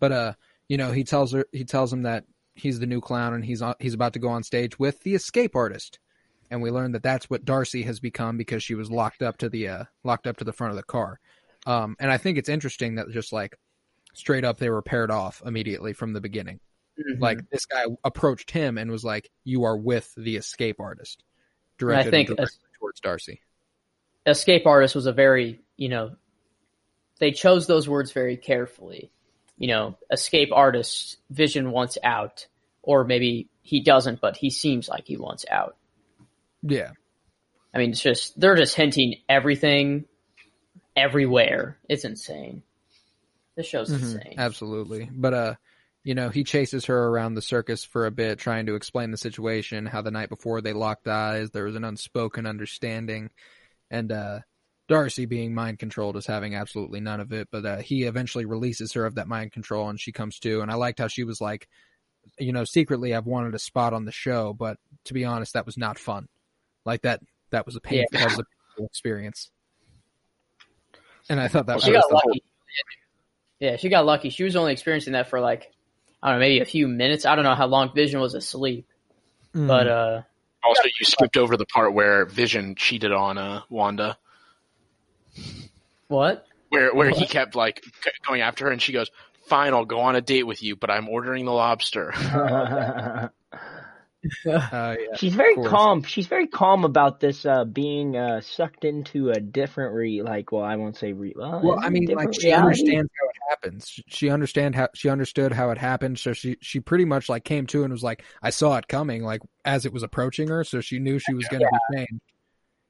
But 0.00 0.12
uh, 0.12 0.32
you 0.68 0.76
know, 0.76 0.90
he 0.92 1.04
tells 1.04 1.32
her 1.32 1.46
he 1.52 1.64
tells 1.64 1.92
him 1.92 2.02
that 2.02 2.24
he's 2.54 2.80
the 2.80 2.86
new 2.86 3.00
clown 3.00 3.34
and 3.34 3.44
he's 3.44 3.62
on, 3.62 3.74
he's 3.78 3.94
about 3.94 4.12
to 4.14 4.18
go 4.18 4.28
on 4.28 4.42
stage 4.42 4.78
with 4.78 5.00
the 5.04 5.14
escape 5.14 5.54
artist, 5.54 5.98
and 6.50 6.60
we 6.60 6.70
learn 6.72 6.90
that 6.92 7.02
that's 7.04 7.30
what 7.30 7.44
Darcy 7.44 7.82
has 7.82 8.00
become 8.00 8.36
because 8.36 8.62
she 8.62 8.74
was 8.74 8.90
locked 8.90 9.22
up 9.22 9.38
to 9.38 9.48
the 9.48 9.68
uh 9.68 9.84
locked 10.02 10.26
up 10.26 10.36
to 10.38 10.44
the 10.44 10.52
front 10.52 10.72
of 10.72 10.76
the 10.76 10.82
car. 10.82 11.20
Um, 11.66 11.96
and 11.98 12.10
I 12.10 12.18
think 12.18 12.38
it's 12.38 12.48
interesting 12.48 12.96
that 12.96 13.10
just 13.10 13.32
like 13.32 13.56
straight 14.14 14.44
up 14.44 14.58
they 14.58 14.70
were 14.70 14.82
paired 14.82 15.10
off 15.10 15.42
immediately 15.44 15.92
from 15.92 16.12
the 16.12 16.20
beginning. 16.20 16.60
Mhm. 16.98 17.20
Like 17.20 17.48
this 17.50 17.66
guy 17.66 17.84
approached 18.04 18.50
him 18.50 18.78
and 18.78 18.90
was 18.90 19.04
like, 19.04 19.30
"You 19.44 19.64
are 19.64 19.76
with 19.76 20.12
the 20.16 20.36
escape 20.36 20.78
artist," 20.78 21.24
I 21.26 21.74
directed 21.78 22.10
think 22.10 22.28
directly 22.28 22.58
towards 22.78 23.00
Darcy. 23.00 23.40
escape 24.26 24.66
artist 24.66 24.94
was 24.94 25.06
a 25.06 25.12
very 25.12 25.60
you 25.76 25.88
know 25.88 26.14
they 27.18 27.32
chose 27.32 27.66
those 27.66 27.88
words 27.88 28.12
very 28.12 28.36
carefully 28.36 29.10
you 29.58 29.66
know 29.68 29.96
escape 30.10 30.50
artist 30.52 31.16
vision 31.30 31.70
wants 31.72 31.98
out 32.02 32.46
or 32.82 33.04
maybe 33.04 33.48
he 33.62 33.80
doesn't 33.80 34.20
but 34.20 34.36
he 34.36 34.50
seems 34.50 34.88
like 34.88 35.06
he 35.06 35.16
wants 35.16 35.44
out 35.50 35.76
Yeah, 36.62 36.90
i 37.74 37.78
mean 37.78 37.90
it's 37.90 38.00
just 38.00 38.38
they're 38.40 38.56
just 38.56 38.74
hinting 38.76 39.16
everything 39.28 40.04
everywhere 40.96 41.78
it's 41.88 42.04
insane 42.04 42.62
this 43.56 43.66
show's 43.66 43.90
Mhm, 43.90 44.14
insane 44.16 44.34
absolutely. 44.38 45.08
But 45.12 45.34
uh, 45.34 45.54
you 46.02 46.14
know, 46.14 46.28
he 46.28 46.44
chases 46.44 46.86
her 46.86 47.06
around 47.08 47.34
the 47.34 47.42
circus 47.42 47.84
for 47.84 48.06
a 48.06 48.10
bit, 48.10 48.38
trying 48.38 48.66
to 48.66 48.74
explain 48.74 49.10
the 49.10 49.16
situation. 49.16 49.86
How 49.86 50.02
the 50.02 50.10
night 50.10 50.28
before 50.28 50.60
they 50.60 50.72
locked 50.72 51.08
eyes, 51.08 51.50
there 51.50 51.64
was 51.64 51.76
an 51.76 51.84
unspoken 51.84 52.46
understanding, 52.46 53.30
and 53.90 54.12
uh, 54.12 54.40
Darcy, 54.88 55.24
being 55.24 55.54
mind 55.54 55.78
controlled, 55.78 56.16
is 56.16 56.26
having 56.26 56.54
absolutely 56.54 57.00
none 57.00 57.20
of 57.20 57.32
it. 57.32 57.48
But 57.50 57.64
uh, 57.64 57.76
he 57.78 58.04
eventually 58.04 58.44
releases 58.44 58.92
her 58.92 59.06
of 59.06 59.14
that 59.14 59.28
mind 59.28 59.52
control, 59.52 59.88
and 59.88 60.00
she 60.00 60.12
comes 60.12 60.38
to. 60.40 60.60
And 60.60 60.70
I 60.70 60.74
liked 60.74 60.98
how 60.98 61.08
she 61.08 61.24
was 61.24 61.40
like, 61.40 61.68
you 62.38 62.52
know, 62.52 62.64
secretly 62.64 63.14
I've 63.14 63.26
wanted 63.26 63.54
a 63.54 63.58
spot 63.58 63.94
on 63.94 64.04
the 64.04 64.12
show, 64.12 64.52
but 64.52 64.78
to 65.04 65.14
be 65.14 65.24
honest, 65.24 65.54
that 65.54 65.66
was 65.66 65.78
not 65.78 65.98
fun. 65.98 66.28
Like 66.84 67.02
that, 67.02 67.20
that 67.50 67.64
was 67.66 67.76
a 67.76 67.80
painful, 67.80 68.18
that 68.18 68.24
was 68.24 68.38
a 68.40 68.44
painful 68.44 68.86
experience. 68.86 69.50
And 71.28 71.40
I 71.40 71.48
thought 71.48 71.66
that 71.66 71.80
she 71.82 71.90
was 71.92 72.02
got 72.02 72.10
the 72.10 72.16
whole- 72.16 72.30
lucky. 72.30 72.42
Yeah 73.60 73.76
she 73.76 73.88
got 73.88 74.04
lucky. 74.04 74.30
She 74.30 74.44
was 74.44 74.56
only 74.56 74.72
experiencing 74.72 75.12
that 75.14 75.28
for 75.28 75.40
like 75.40 75.70
i 76.22 76.28
don't 76.30 76.36
know 76.36 76.40
maybe 76.40 76.60
a 76.60 76.64
few 76.64 76.88
minutes. 76.88 77.24
I 77.24 77.34
don't 77.34 77.44
know 77.44 77.54
how 77.54 77.66
long 77.66 77.94
vision 77.94 78.20
was 78.20 78.34
asleep. 78.34 78.86
Mhm. 79.54 79.68
but 79.68 79.86
uh 79.86 80.22
Also, 80.64 80.82
you 80.84 81.04
skipped 81.04 81.36
over 81.36 81.56
the 81.56 81.66
part 81.66 81.92
where 81.94 82.24
Vision 82.26 82.74
cheated 82.74 83.12
on 83.12 83.36
uh, 83.38 83.60
Wanda, 83.68 84.16
what? 86.08 86.46
Where 86.70 86.94
where 86.94 87.10
he 87.10 87.26
kept 87.26 87.54
like 87.54 87.84
going 88.26 88.40
after 88.40 88.64
her, 88.66 88.70
and 88.72 88.80
she 88.82 88.92
goes, 88.92 89.10
"Fine, 89.46 89.74
I'll 89.74 89.84
go 89.84 90.00
on 90.00 90.16
a 90.16 90.20
date 90.20 90.44
with 90.44 90.62
you, 90.62 90.74
but 90.76 90.90
I'm 90.90 91.08
ordering 91.08 91.44
the 91.44 91.52
lobster." 91.52 92.12
Uh, 94.46 94.50
yeah. 94.70 94.96
She's 95.16 95.34
very 95.34 95.54
calm. 95.56 96.02
She's 96.02 96.26
very 96.26 96.46
calm 96.46 96.84
about 96.84 97.20
this 97.20 97.44
uh, 97.44 97.64
being 97.64 98.16
uh, 98.16 98.40
sucked 98.40 98.84
into 98.84 99.30
a 99.30 99.40
different 99.40 99.94
re 99.94 100.22
like. 100.22 100.52
Well, 100.52 100.62
I 100.64 100.76
won't 100.76 100.96
say 100.96 101.12
re. 101.12 101.32
Well, 101.36 101.60
Well, 101.62 101.80
I 101.82 101.90
mean, 101.90 102.06
like 102.06 102.32
she 102.34 102.46
reality? 102.48 102.62
understands 102.62 103.10
how 103.20 103.28
it 103.28 103.36
happens. 103.50 104.00
She 104.08 104.30
understand 104.30 104.74
how 104.74 104.88
she 104.94 105.08
understood 105.08 105.52
how 105.52 105.70
it 105.70 105.78
happened, 105.78 106.18
so 106.18 106.32
she 106.32 106.56
she 106.60 106.80
pretty 106.80 107.04
much 107.04 107.28
like 107.28 107.44
came 107.44 107.66
to 107.68 107.84
and 107.84 107.92
was 107.92 108.02
like, 108.02 108.24
I 108.42 108.50
saw 108.50 108.76
it 108.76 108.88
coming, 108.88 109.22
like 109.22 109.40
as 109.64 109.86
it 109.86 109.92
was 109.92 110.02
approaching 110.02 110.48
her, 110.48 110.64
so 110.64 110.80
she 110.80 110.98
knew 110.98 111.18
she 111.18 111.34
was 111.34 111.46
going 111.48 111.60
to 111.62 111.68
be 111.90 111.96
changed. 111.98 112.22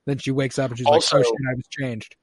Then 0.07 0.19
she 0.19 0.31
wakes 0.33 0.59
up 0.59 0.71
and 0.71 0.79
she's 0.79 0.87
Also- 0.87 1.17
like, 1.17 1.27
"Oh 1.27 1.31
shit, 1.31 1.49
I 1.51 1.55
was 1.55 1.67
changed." 1.71 2.17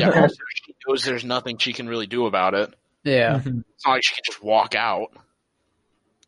yeah, 0.00 0.10
also, 0.22 0.34
she 0.54 0.74
knows 0.86 1.04
there's 1.04 1.24
nothing 1.24 1.58
she 1.58 1.72
can 1.72 1.88
really 1.88 2.06
do 2.06 2.26
about 2.26 2.54
it. 2.54 2.74
yeah 3.04 3.40
Mhm. 3.40 3.64
It's 3.74 3.84
not 3.86 3.92
like 3.94 4.04
she 4.04 4.14
can 4.14 4.22
just 4.24 4.42
walk 4.42 4.74
out. 4.76 5.08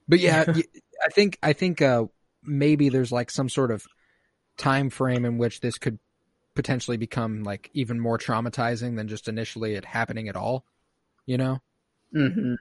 But 0.08 0.18
yeah, 0.20 0.44
y- 0.54 0.62
I 1.04 1.08
think 1.08 1.38
I 1.42 1.52
think 1.52 1.80
uh, 1.80 2.04
maybe 2.42 2.88
there's 2.88 3.12
like 3.12 3.30
some 3.30 3.48
sort 3.48 3.70
of 3.70 3.84
time 4.56 4.90
frame 4.90 5.24
in 5.24 5.38
which 5.38 5.60
this 5.60 5.78
could 5.78 5.98
potentially 6.54 6.96
become 6.96 7.42
like 7.42 7.70
even 7.74 7.98
more 7.98 8.18
traumatizing 8.18 8.96
than 8.96 9.08
just 9.08 9.26
initially 9.28 9.74
it 9.74 9.84
happening 9.84 10.28
at 10.28 10.36
all. 10.36 10.64
You 11.26 11.38
know, 11.38 11.58
hmm 12.12 12.54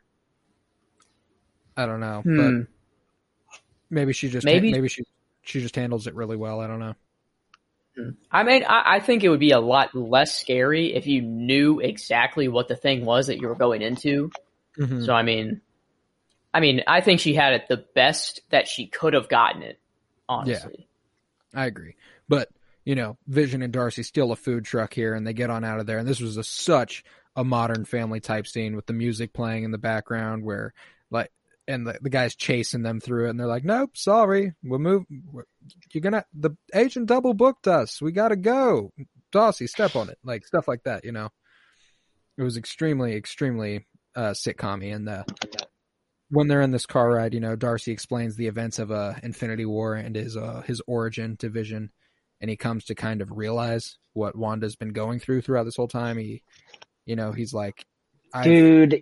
I 1.75 1.85
don't 1.85 1.99
know, 1.99 2.21
Hmm. 2.21 2.37
but 2.37 2.67
maybe 3.89 4.13
she 4.13 4.29
just 4.29 4.45
Maybe- 4.45 4.71
maybe 4.71 4.87
she 4.89 5.03
she 5.41 5.59
just 5.59 5.75
handles 5.75 6.07
it 6.07 6.15
really 6.15 6.37
well. 6.37 6.59
I 6.61 6.67
don't 6.67 6.79
know. 6.79 6.95
I 8.31 8.43
mean, 8.43 8.63
I, 8.63 8.95
I 8.95 8.99
think 8.99 9.23
it 9.23 9.29
would 9.29 9.39
be 9.39 9.51
a 9.51 9.59
lot 9.59 9.93
less 9.93 10.35
scary 10.39 10.95
if 10.95 11.05
you 11.05 11.21
knew 11.21 11.79
exactly 11.79 12.47
what 12.47 12.67
the 12.67 12.75
thing 12.75 13.05
was 13.05 13.27
that 13.27 13.39
you 13.39 13.47
were 13.47 13.53
going 13.55 13.83
into. 13.83 14.31
Mhm. 14.79 15.05
So, 15.05 15.13
I 15.13 15.21
mean, 15.21 15.61
I 16.53 16.59
mean, 16.59 16.83
I 16.87 17.01
think 17.01 17.19
she 17.19 17.33
had 17.33 17.53
it 17.53 17.67
the 17.67 17.83
best 17.95 18.41
that 18.51 18.67
she 18.67 18.87
could 18.87 19.13
have 19.13 19.27
gotten 19.27 19.63
it. 19.63 19.79
Honestly, 20.29 20.87
I 21.53 21.65
agree. 21.65 21.95
But, 22.29 22.49
you 22.85 22.95
know, 22.95 23.17
Vision 23.27 23.61
and 23.61 23.73
Darcy 23.73 24.03
steal 24.03 24.31
a 24.31 24.35
food 24.35 24.65
truck 24.65 24.93
here 24.93 25.13
and 25.13 25.25
they 25.25 25.33
get 25.33 25.49
on 25.49 25.63
out 25.63 25.79
of 25.79 25.85
there. 25.85 25.97
And 25.97 26.07
this 26.07 26.21
was 26.21 26.37
a, 26.37 26.43
such 26.43 27.03
a 27.35 27.43
modern 27.43 27.85
family 27.85 28.19
type 28.19 28.47
scene 28.47 28.75
with 28.75 28.85
the 28.85 28.93
music 28.93 29.33
playing 29.33 29.63
in 29.63 29.71
the 29.71 29.77
background 29.77 30.43
where, 30.43 30.73
like, 31.11 31.31
and 31.67 31.87
the, 31.87 31.97
the 32.01 32.09
guy's 32.09 32.35
chasing 32.35 32.83
them 32.83 32.99
through 32.99 33.27
it 33.27 33.29
and 33.31 33.39
they're 33.39 33.47
like, 33.47 33.63
nope, 33.63 33.97
sorry. 33.97 34.53
We'll 34.63 34.79
move. 34.79 35.03
You're 35.91 36.01
gonna, 36.01 36.25
the 36.33 36.51
agent 36.73 37.07
double 37.07 37.33
booked 37.33 37.67
us. 37.67 38.01
We 38.01 38.11
gotta 38.11 38.35
go. 38.35 38.91
Darcy, 39.31 39.67
step 39.67 39.95
on 39.95 40.09
it. 40.09 40.17
Like, 40.23 40.45
stuff 40.45 40.67
like 40.67 40.83
that, 40.83 41.03
you 41.03 41.11
know? 41.11 41.29
It 42.37 42.43
was 42.43 42.57
extremely, 42.57 43.15
extremely, 43.15 43.85
uh, 44.15 44.31
sitcom 44.31 44.93
and, 44.93 45.09
uh, 45.09 45.23
when 46.33 46.47
they're 46.47 46.61
in 46.61 46.71
this 46.71 46.85
car 46.87 47.09
ride, 47.11 47.33
you 47.33 47.39
know, 47.39 47.55
Darcy 47.55 47.91
explains 47.91 48.35
the 48.35 48.47
events 48.47 48.79
of 48.79 48.91
uh, 48.91 49.13
Infinity 49.21 49.65
War 49.65 49.93
and 49.95 50.15
his 50.15 50.35
uh, 50.35 50.63
his 50.65 50.81
origin 50.87 51.37
to 51.37 51.49
Vision, 51.49 51.91
and 52.41 52.49
he 52.49 52.57
comes 52.57 52.85
to 52.85 52.95
kind 52.95 53.21
of 53.21 53.31
realize 53.31 53.97
what 54.13 54.35
Wanda's 54.35 54.75
been 54.75 54.93
going 54.93 55.19
through 55.19 55.41
throughout 55.41 55.63
this 55.65 55.75
whole 55.75 55.87
time. 55.87 56.17
He, 56.17 56.41
you 57.05 57.15
know, 57.15 57.31
he's 57.31 57.53
like, 57.53 57.85
dude. 58.41 59.01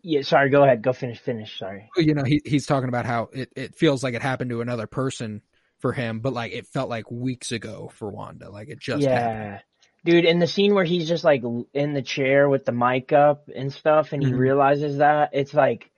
Yeah, 0.00 0.22
sorry. 0.22 0.48
Go 0.48 0.62
ahead. 0.62 0.80
Go 0.82 0.92
finish. 0.92 1.18
Finish. 1.18 1.58
Sorry. 1.58 1.90
you 1.96 2.14
know, 2.14 2.22
he 2.24 2.40
he's 2.44 2.66
talking 2.66 2.88
about 2.88 3.04
how 3.04 3.28
it 3.32 3.50
it 3.56 3.74
feels 3.74 4.02
like 4.02 4.14
it 4.14 4.22
happened 4.22 4.50
to 4.50 4.60
another 4.60 4.86
person 4.86 5.42
for 5.80 5.92
him, 5.92 6.20
but 6.20 6.32
like 6.32 6.52
it 6.52 6.66
felt 6.66 6.88
like 6.88 7.10
weeks 7.10 7.52
ago 7.52 7.90
for 7.94 8.08
Wanda, 8.10 8.50
like 8.50 8.68
it 8.68 8.78
just 8.80 9.04
happened. 9.04 9.38
yeah. 9.44 9.60
Dude, 10.04 10.24
in 10.24 10.38
the 10.38 10.46
scene 10.46 10.74
where 10.74 10.84
he's 10.84 11.08
just 11.08 11.24
like 11.24 11.42
in 11.74 11.92
the 11.92 12.02
chair 12.02 12.48
with 12.48 12.64
the 12.64 12.72
mic 12.72 13.12
up 13.12 13.48
and 13.54 13.72
stuff, 13.72 14.12
and 14.12 14.22
he 14.22 14.30
Mhm. 14.32 14.38
realizes 14.38 14.98
that 14.98 15.30
it's 15.32 15.52
like 15.52 15.90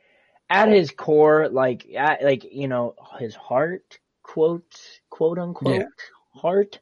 at 0.51 0.69
his 0.71 0.93
core, 0.93 1.49
like 1.51 1.87
at 1.97 2.25
like 2.25 2.45
you 2.53 2.69
know 2.69 2.97
his 3.21 3.37
heart, 3.37 4.01
quote 4.23 4.81
quote 5.11 5.39
unquote 5.39 5.89
heart, 6.35 6.81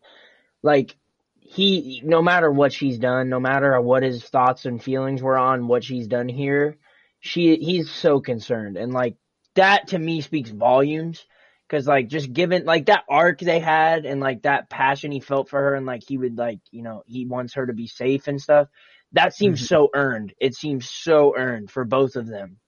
like 0.62 0.96
he 1.40 2.02
no 2.04 2.22
matter 2.22 2.50
what 2.50 2.72
she's 2.72 2.98
done, 2.98 3.28
no 3.30 3.40
matter 3.40 3.80
what 3.80 4.02
his 4.02 4.24
thoughts 4.24 4.66
and 4.66 4.82
feelings 4.82 5.22
were 5.22 5.38
on 5.38 5.68
what 5.68 5.84
she's 5.84 6.08
done 6.08 6.28
here, 6.28 6.76
she 7.20 7.56
he's 7.56 7.90
so 7.90 8.20
concerned, 8.20 8.76
and 8.76 8.92
like 8.92 9.16
that 9.54 9.88
to 9.88 9.98
me 9.98 10.20
speaks 10.22 10.50
volumes. 10.50 11.24
Cause 11.70 11.86
like 11.86 12.08
just 12.08 12.32
given 12.32 12.64
like 12.64 12.86
that 12.86 13.04
arc 13.10 13.40
they 13.40 13.60
had 13.60 14.06
and 14.06 14.20
like 14.20 14.42
that 14.42 14.70
passion 14.70 15.12
he 15.12 15.20
felt 15.20 15.50
for 15.50 15.60
her 15.60 15.74
and 15.74 15.86
like 15.86 16.02
he 16.06 16.16
would 16.18 16.38
like 16.38 16.60
you 16.70 16.82
know 16.82 17.02
he 17.06 17.26
wants 17.26 17.54
her 17.54 17.66
to 17.66 17.74
be 17.74 17.86
safe 17.86 18.26
and 18.28 18.40
stuff. 18.40 18.68
That 19.12 19.34
seems 19.34 19.60
Mhm. 19.60 19.66
so 19.66 19.90
earned. 19.94 20.34
It 20.40 20.54
seems 20.54 20.88
so 20.90 21.34
earned 21.36 21.70
for 21.70 21.84
both 21.84 22.16
of 22.16 22.26
them. 22.26 22.58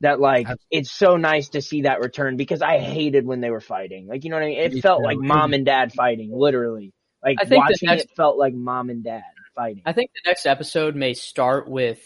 That 0.00 0.20
like 0.20 0.46
Absolutely. 0.46 0.66
it's 0.70 0.90
so 0.92 1.16
nice 1.16 1.48
to 1.50 1.60
see 1.62 1.82
that 1.82 2.00
return 2.00 2.36
because 2.36 2.62
I 2.62 2.78
hated 2.78 3.26
when 3.26 3.40
they 3.40 3.50
were 3.50 3.60
fighting. 3.60 4.06
Like 4.06 4.22
you 4.24 4.30
know 4.30 4.36
what 4.36 4.44
I 4.44 4.48
mean? 4.48 4.58
It 4.58 4.72
Me 4.74 4.80
felt 4.80 5.00
too. 5.00 5.04
like 5.06 5.18
mom 5.18 5.54
and 5.54 5.66
dad 5.66 5.92
fighting, 5.92 6.30
literally. 6.32 6.92
Like 7.24 7.38
I 7.40 7.44
think 7.44 7.50
the 7.50 7.56
watching 7.72 7.86
next- 7.88 8.04
it 8.04 8.10
felt 8.16 8.38
like 8.38 8.54
mom 8.54 8.90
and 8.90 9.02
dad 9.02 9.22
fighting. 9.56 9.82
I 9.84 9.92
think 9.92 10.12
the 10.14 10.28
next 10.30 10.46
episode 10.46 10.94
may 10.94 11.14
start 11.14 11.68
with 11.68 11.98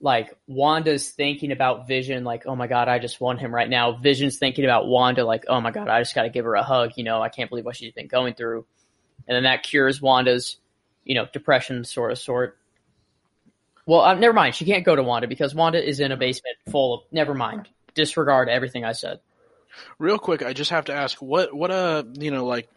like 0.00 0.36
Wanda's 0.48 1.10
thinking 1.10 1.50
about 1.52 1.86
Vision, 1.88 2.24
like, 2.24 2.44
oh 2.46 2.56
my 2.56 2.66
god, 2.66 2.88
I 2.88 2.98
just 2.98 3.20
want 3.20 3.38
him 3.40 3.54
right 3.54 3.68
now. 3.68 3.92
Vision's 3.92 4.38
thinking 4.38 4.64
about 4.64 4.86
Wanda, 4.88 5.24
like, 5.24 5.44
oh 5.48 5.60
my 5.60 5.70
god, 5.70 5.88
I 5.88 6.00
just 6.00 6.14
got 6.14 6.22
to 6.22 6.30
give 6.30 6.44
her 6.44 6.54
a 6.54 6.62
hug. 6.62 6.92
You 6.96 7.04
know, 7.04 7.22
I 7.22 7.28
can't 7.28 7.48
believe 7.50 7.64
what 7.64 7.76
she's 7.76 7.92
been 7.92 8.08
going 8.08 8.34
through, 8.34 8.66
and 9.28 9.34
then 9.36 9.44
that 9.44 9.62
cures 9.62 10.02
Wanda's, 10.02 10.56
you 11.04 11.14
know, 11.14 11.26
depression 11.32 11.84
sort 11.84 12.10
of 12.10 12.18
sort. 12.18 12.57
Well, 13.88 14.02
uh, 14.02 14.14
never 14.14 14.34
mind. 14.34 14.54
She 14.54 14.66
can't 14.66 14.84
go 14.84 14.94
to 14.94 15.02
Wanda 15.02 15.26
because 15.28 15.54
Wanda 15.54 15.82
is 15.82 15.98
in 15.98 16.12
a 16.12 16.16
basement 16.18 16.56
full 16.70 16.92
of. 16.94 17.00
Never 17.10 17.32
mind. 17.32 17.68
Disregard 17.94 18.50
everything 18.50 18.84
I 18.84 18.92
said. 18.92 19.20
Real 19.98 20.18
quick, 20.18 20.42
I 20.42 20.52
just 20.52 20.70
have 20.72 20.84
to 20.86 20.92
ask, 20.94 21.16
what 21.22 21.54
what 21.54 21.70
uh 21.70 22.04
you 22.18 22.30
know 22.30 22.44
like 22.44 22.68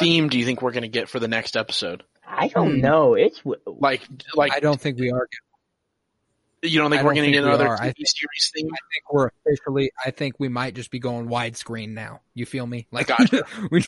theme 0.00 0.28
do 0.28 0.36
you 0.36 0.44
think 0.44 0.62
we're 0.62 0.72
gonna 0.72 0.88
get 0.88 1.08
for 1.08 1.20
the 1.20 1.28
next 1.28 1.56
episode? 1.56 2.02
I 2.26 2.48
don't 2.48 2.74
Hmm. 2.76 2.80
know. 2.80 3.14
It's 3.14 3.40
Like 3.66 4.02
like 4.34 4.52
I 4.52 4.58
don't 4.58 4.80
think 4.80 4.98
we 4.98 5.12
are. 5.12 5.28
you 6.62 6.80
don't 6.80 6.90
think 6.90 7.02
I 7.02 7.04
we're 7.04 7.10
don't 7.14 7.22
gonna 7.22 7.32
get 7.32 7.44
another 7.44 7.68
are. 7.68 7.80
I 7.80 7.92
series 7.96 8.50
theme? 8.52 8.66
I 8.66 8.82
think 8.92 9.12
we're 9.12 9.28
officially. 9.46 9.92
I 10.04 10.10
think 10.10 10.34
we 10.40 10.48
might 10.48 10.74
just 10.74 10.90
be 10.90 10.98
going 10.98 11.28
widescreen 11.28 11.90
now. 11.90 12.20
You 12.34 12.46
feel 12.46 12.66
me? 12.66 12.88
Like 12.90 13.06
Gotcha. 13.06 13.44
we 13.70 13.84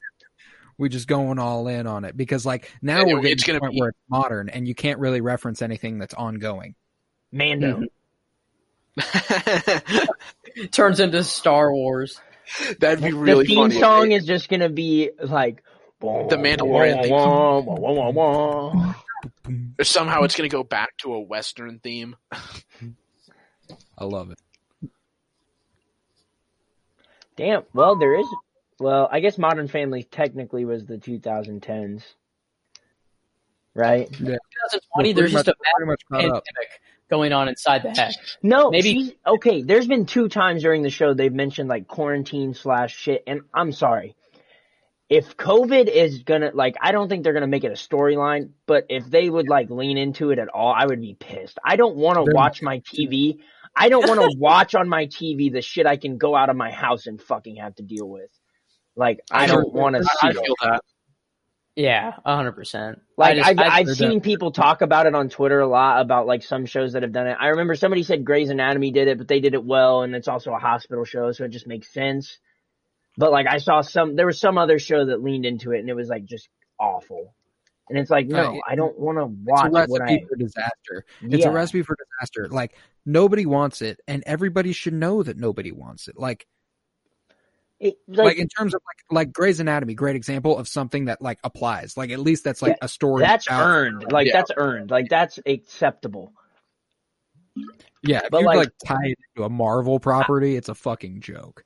we 0.78 0.88
just 0.88 1.06
going 1.08 1.38
all 1.38 1.66
in 1.68 1.86
on 1.86 2.04
it 2.04 2.16
because 2.16 2.46
like 2.46 2.72
now 2.80 3.00
And 3.02 3.08
we're 3.12 3.16
getting 3.20 3.32
it's 3.32 3.44
to 3.44 3.52
the 3.52 3.58
gonna 3.58 3.60
point 3.68 3.74
be- 3.74 3.80
where 3.80 3.88
it's 3.90 3.98
modern 4.08 4.48
and 4.48 4.66
you 4.66 4.74
can't 4.74 4.98
really 5.00 5.20
reference 5.20 5.60
anything 5.60 5.98
that's 5.98 6.14
ongoing. 6.14 6.74
Mando. 7.32 7.82
Mm-hmm. 8.98 10.64
Turns 10.72 11.00
into 11.00 11.22
Star 11.24 11.72
Wars. 11.72 12.20
That'd 12.80 13.04
be 13.04 13.12
really 13.12 13.44
the 13.44 13.54
theme 13.54 13.68
funny. 13.70 13.80
song 13.80 14.12
is 14.12 14.24
just 14.24 14.48
gonna 14.48 14.68
be 14.70 15.10
like 15.22 15.62
The 16.00 16.36
Mandalorian 16.36 17.02
theme. 17.02 17.12
Or 19.78 19.84
somehow 19.84 20.22
it's 20.22 20.36
going 20.36 20.48
to 20.48 20.54
go 20.56 20.62
back 20.62 20.96
to 20.98 21.14
a 21.14 21.20
Western 21.20 21.80
theme. 21.80 22.14
I 23.98 24.04
love 24.04 24.30
it. 24.30 24.38
Damn. 27.36 27.62
Well, 27.74 27.96
there 27.96 28.14
is. 28.18 28.26
Well, 28.80 29.08
I 29.10 29.20
guess 29.20 29.38
Modern 29.38 29.68
Family 29.68 30.04
technically 30.04 30.64
was 30.64 30.86
the 30.86 30.98
2010s, 30.98 32.02
right? 33.74 34.08
2020, 34.12 35.12
there's 35.12 35.32
pretty 35.32 35.32
just 35.32 35.34
much- 35.34 35.48
a 35.48 35.76
pretty 35.76 35.88
much 35.90 36.00
caught 36.10 36.20
pandemic 36.20 36.80
going 37.10 37.32
on 37.32 37.48
inside 37.48 37.82
the 37.82 37.90
head. 37.90 38.14
No, 38.42 38.70
Maybe- 38.70 39.16
okay. 39.26 39.62
There's 39.62 39.86
been 39.86 40.06
two 40.06 40.28
times 40.28 40.62
during 40.62 40.82
the 40.82 40.90
show 40.90 41.14
they've 41.14 41.32
mentioned 41.32 41.68
like 41.68 41.88
quarantine 41.88 42.54
slash 42.54 42.94
shit, 42.96 43.24
and 43.26 43.40
I'm 43.52 43.72
sorry. 43.72 44.14
If 45.08 45.38
COVID 45.38 45.88
is 45.88 46.22
gonna 46.22 46.50
like, 46.52 46.76
I 46.82 46.92
don't 46.92 47.08
think 47.08 47.24
they're 47.24 47.32
gonna 47.32 47.46
make 47.46 47.64
it 47.64 47.72
a 47.72 47.76
storyline, 47.76 48.50
but 48.66 48.84
if 48.90 49.06
they 49.10 49.28
would 49.30 49.48
like 49.48 49.70
lean 49.70 49.96
into 49.96 50.30
it 50.30 50.38
at 50.38 50.48
all, 50.48 50.72
I 50.72 50.84
would 50.84 51.00
be 51.00 51.14
pissed. 51.18 51.58
I 51.64 51.76
don't 51.76 51.96
want 51.96 52.16
to 52.16 52.30
watch 52.34 52.60
my 52.62 52.78
TV. 52.94 53.38
I 53.74 53.88
don't 53.88 54.06
want 54.06 54.20
to 54.20 54.36
watch 54.38 54.74
on 54.74 54.88
my 54.88 55.06
TV 55.06 55.50
the 55.50 55.62
shit 55.62 55.86
I 55.86 55.96
can 55.96 56.18
go 56.18 56.36
out 56.36 56.50
of 56.50 56.56
my 56.56 56.70
house 56.70 57.06
and 57.06 57.20
fucking 57.20 57.56
have 57.56 57.74
to 57.76 57.82
deal 57.82 58.06
with. 58.08 58.28
Like, 58.98 59.20
I, 59.30 59.46
don't 59.46 59.72
want 59.72 59.96
to 59.96 60.02
see 60.04 60.10
I 60.22 60.30
it. 60.30 60.36
that. 60.62 60.80
Yeah, 61.76 62.14
hundred 62.26 62.52
percent. 62.52 63.00
Like 63.16 63.38
I 63.38 63.50
I've, 63.50 63.56
just, 63.56 63.70
I, 63.70 63.78
I've 63.78 63.86
they're 63.86 63.94
seen 63.94 64.20
people 64.20 64.50
talk 64.50 64.82
about 64.82 65.06
it 65.06 65.14
on 65.14 65.28
Twitter 65.28 65.60
a 65.60 65.68
lot 65.68 66.00
about 66.00 66.26
like 66.26 66.42
some 66.42 66.66
shows 66.66 66.94
that 66.94 67.02
have 67.02 67.12
done 67.12 67.28
it. 67.28 67.36
I 67.38 67.48
remember 67.48 67.76
somebody 67.76 68.02
said 68.02 68.24
Grey's 68.24 68.50
Anatomy 68.50 68.90
did 68.90 69.06
it, 69.06 69.16
but 69.16 69.28
they 69.28 69.38
did 69.38 69.54
it 69.54 69.64
well, 69.64 70.02
and 70.02 70.12
it's 70.16 70.26
also 70.26 70.52
a 70.52 70.58
hospital 70.58 71.04
show, 71.04 71.30
so 71.30 71.44
it 71.44 71.50
just 71.50 71.68
makes 71.68 71.92
sense. 71.92 72.38
But 73.16 73.30
like 73.30 73.46
I 73.48 73.58
saw 73.58 73.82
some, 73.82 74.16
there 74.16 74.26
was 74.26 74.40
some 74.40 74.58
other 74.58 74.80
show 74.80 75.06
that 75.06 75.22
leaned 75.22 75.46
into 75.46 75.70
it, 75.70 75.78
and 75.78 75.88
it 75.88 75.94
was 75.94 76.08
like 76.08 76.24
just 76.24 76.48
awful. 76.80 77.32
And 77.88 77.96
it's 77.96 78.10
like, 78.10 78.26
no, 78.26 78.42
Right. 78.42 78.60
I 78.68 78.74
don't 78.74 78.98
want 78.98 79.18
to 79.18 79.26
watch. 79.26 79.66
It's 79.66 79.72
watch 79.72 79.88
a 79.88 79.90
what 79.92 80.00
recipe 80.02 80.24
I. 80.24 80.28
for 80.28 80.36
disaster. 80.36 81.04
It's 81.22 81.44
Yeah. 81.44 81.50
a 81.50 81.52
recipe 81.52 81.82
for 81.82 81.96
disaster. 82.20 82.48
Like 82.48 82.74
nobody 83.06 83.46
wants 83.46 83.82
it, 83.82 84.00
and 84.08 84.24
everybody 84.26 84.72
should 84.72 84.94
know 84.94 85.22
that 85.22 85.36
nobody 85.38 85.70
wants 85.70 86.08
it. 86.08 86.18
Like, 86.18 86.48
It, 87.80 87.96
like, 88.08 88.24
like, 88.24 88.38
in 88.38 88.48
terms 88.48 88.74
of 88.74 88.82
like 88.84 88.96
like 89.26 89.32
Grey's 89.32 89.60
Anatomy, 89.60 89.94
great 89.94 90.16
example 90.16 90.58
of 90.58 90.66
something 90.66 91.04
that 91.04 91.22
like 91.22 91.38
applies. 91.44 91.96
Like 91.96 92.10
at 92.10 92.18
least 92.18 92.42
that's 92.42 92.60
like 92.60 92.76
a 92.82 92.88
story. 92.88 93.20
that's 93.22 93.46
about- 93.46 93.64
earned. 93.66 94.10
Like 94.12 94.26
Yeah. 94.26 94.32
that's 94.32 94.50
earned. 94.56 94.90
Like 94.90 95.08
that's 95.08 95.38
acceptable. 95.46 96.32
Yeah, 98.02 98.22
if 98.24 98.30
But, 98.30 98.40
you 98.40 98.46
like- 98.46 98.56
like, 98.56 98.68
tie 98.84 98.96
it 99.06 99.18
to 99.36 99.44
a 99.44 99.48
Marvel 99.48 100.00
property, 100.00 100.56
it's 100.56 100.68
a 100.68 100.74
fucking 100.74 101.20
joke. 101.20 101.64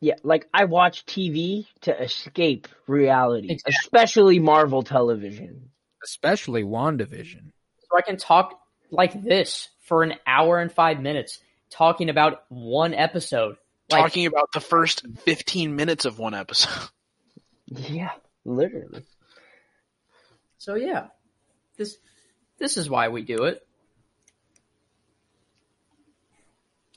Yeah, 0.00 0.14
like 0.22 0.46
I 0.52 0.64
watch 0.66 1.06
TV 1.06 1.66
to 1.82 2.02
escape 2.02 2.68
reality, 2.86 3.50
Exactly. 3.50 3.74
especially 3.82 4.38
Marvel 4.38 4.82
television. 4.82 5.70
Especially 6.04 6.62
WandaVision. 6.62 7.50
so 7.88 7.96
I 7.96 8.02
can 8.02 8.16
talk 8.16 8.60
like 8.90 9.20
this 9.20 9.68
for 9.80 10.02
an 10.02 10.14
hour 10.26 10.58
and 10.58 10.70
five 10.70 11.00
minutes, 11.00 11.40
talking 11.70 12.10
about 12.10 12.44
one 12.48 12.94
episode. 12.94 13.56
Like, 13.90 14.02
Talking 14.02 14.26
about 14.26 14.50
the 14.52 14.60
first 14.60 15.06
15 15.20 15.76
minutes 15.76 16.04
of 16.04 16.18
one 16.18 16.34
episode. 16.34 16.72
Yeah, 17.68 18.12
literally. 18.44 19.02
so 20.56 20.76
yeah, 20.76 21.08
this 21.76 21.96
this 22.58 22.76
is 22.76 22.88
why 22.88 23.08
we 23.08 23.22
do 23.22 23.42
it. 23.42 23.66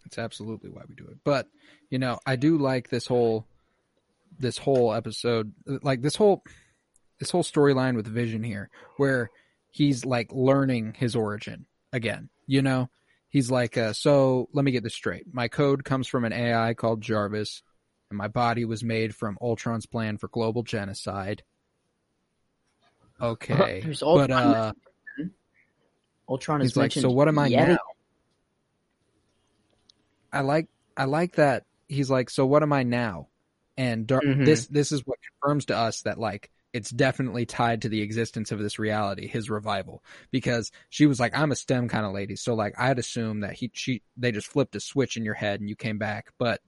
It's 0.05 0.17
absolutely 0.17 0.69
why 0.69 0.83
we 0.87 0.95
do 0.95 1.05
it. 1.05 1.17
But 1.23 1.47
you 1.89 1.97
know, 1.99 2.19
I 2.25 2.35
do 2.35 2.57
like 2.59 2.89
this 2.89 3.07
whole 3.07 3.45
this 4.39 4.57
whole 4.59 4.93
episode, 4.93 5.53
like 5.81 6.01
this 6.01 6.15
whole 6.15 6.43
this 7.19 7.31
whole 7.31 7.43
storyline 7.43 7.95
with 7.95 8.07
Vision 8.07 8.43
here, 8.43 8.69
where 8.97 9.29
he's 9.71 10.05
like 10.05 10.31
learning 10.31 10.95
his 10.97 11.15
origin 11.15 11.65
again. 11.91 12.29
You 12.47 12.61
know, 12.61 12.89
he's 13.29 13.49
like, 13.49 13.77
uh, 13.77 13.93
so 13.93 14.49
let 14.53 14.65
me 14.65 14.71
get 14.71 14.83
this 14.83 14.93
straight. 14.95 15.25
My 15.31 15.47
code 15.47 15.83
comes 15.83 16.07
from 16.07 16.25
an 16.25 16.33
AI 16.33 16.73
called 16.73 17.01
Jarvis, 17.01 17.63
and 18.09 18.17
my 18.17 18.27
body 18.27 18.65
was 18.65 18.83
made 18.83 19.15
from 19.15 19.37
Ultron's 19.41 19.85
plan 19.85 20.17
for 20.17 20.27
global 20.27 20.63
genocide. 20.63 21.43
Okay, 23.21 23.83
but 24.05 24.31
Ultron 24.31 24.31
uh, 24.31 24.71
Ultron 26.27 26.61
is 26.61 26.77
like, 26.77 26.91
so 26.91 27.09
what 27.09 27.27
am 27.27 27.39
I 27.39 27.47
yet 27.47 27.67
now? 27.69 27.77
I 30.31 30.41
like 30.41 30.67
I 30.95 31.05
like 31.05 31.35
that 31.35 31.65
he's 31.89 32.09
like, 32.09 32.29
so 32.29 32.45
what 32.45 32.63
am 32.63 32.71
I 32.71 32.83
now? 32.83 33.27
And 33.75 34.07
Dar- 34.07 34.21
Mhm. 34.21 34.45
this 34.45 34.67
this 34.67 34.91
is 34.91 35.01
what 35.05 35.17
confirms 35.41 35.65
to 35.65 35.75
us 35.75 36.01
that 36.03 36.19
like 36.19 36.49
it's 36.73 36.91
definitely 36.91 37.45
tied 37.45 37.81
to 37.81 37.89
the 37.89 38.01
existence 38.01 38.51
of 38.51 38.59
this 38.59 38.77
reality, 38.77 39.27
his 39.27 39.49
revival, 39.49 40.03
because 40.31 40.71
she 40.89 41.05
was 41.07 41.19
like, 41.19 41.35
I'm 41.37 41.51
a 41.51 41.55
STEM 41.55 41.89
kind 41.89 42.05
of 42.05 42.13
lady, 42.13 42.35
so 42.35 42.53
like 42.53 42.75
I'd 42.77 42.99
assume 42.99 43.39
that 43.41 43.53
he 43.53 43.71
she 43.73 44.01
they 44.17 44.31
just 44.31 44.47
flipped 44.47 44.75
a 44.75 44.79
switch 44.79 45.17
in 45.17 45.25
your 45.25 45.33
head 45.33 45.59
and 45.59 45.69
you 45.69 45.75
came 45.75 45.97
back, 45.97 46.31
but 46.37 46.61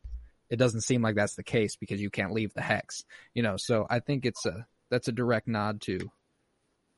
it 0.50 0.56
doesn't 0.58 0.82
seem 0.82 1.02
like 1.02 1.16
that's 1.16 1.36
the 1.36 1.44
case 1.44 1.76
because 1.76 2.02
you 2.02 2.10
can't 2.10 2.34
leave 2.34 2.54
the 2.54 2.62
hex, 2.62 3.06
you 3.34 3.44
know. 3.44 3.58
So 3.58 3.86
I 3.90 4.00
think 4.00 4.26
it's 4.26 4.46
a 4.46 4.66
that's 4.90 5.08
a 5.08 5.12
direct 5.14 5.48
nod 5.48 5.82
to 5.82 6.12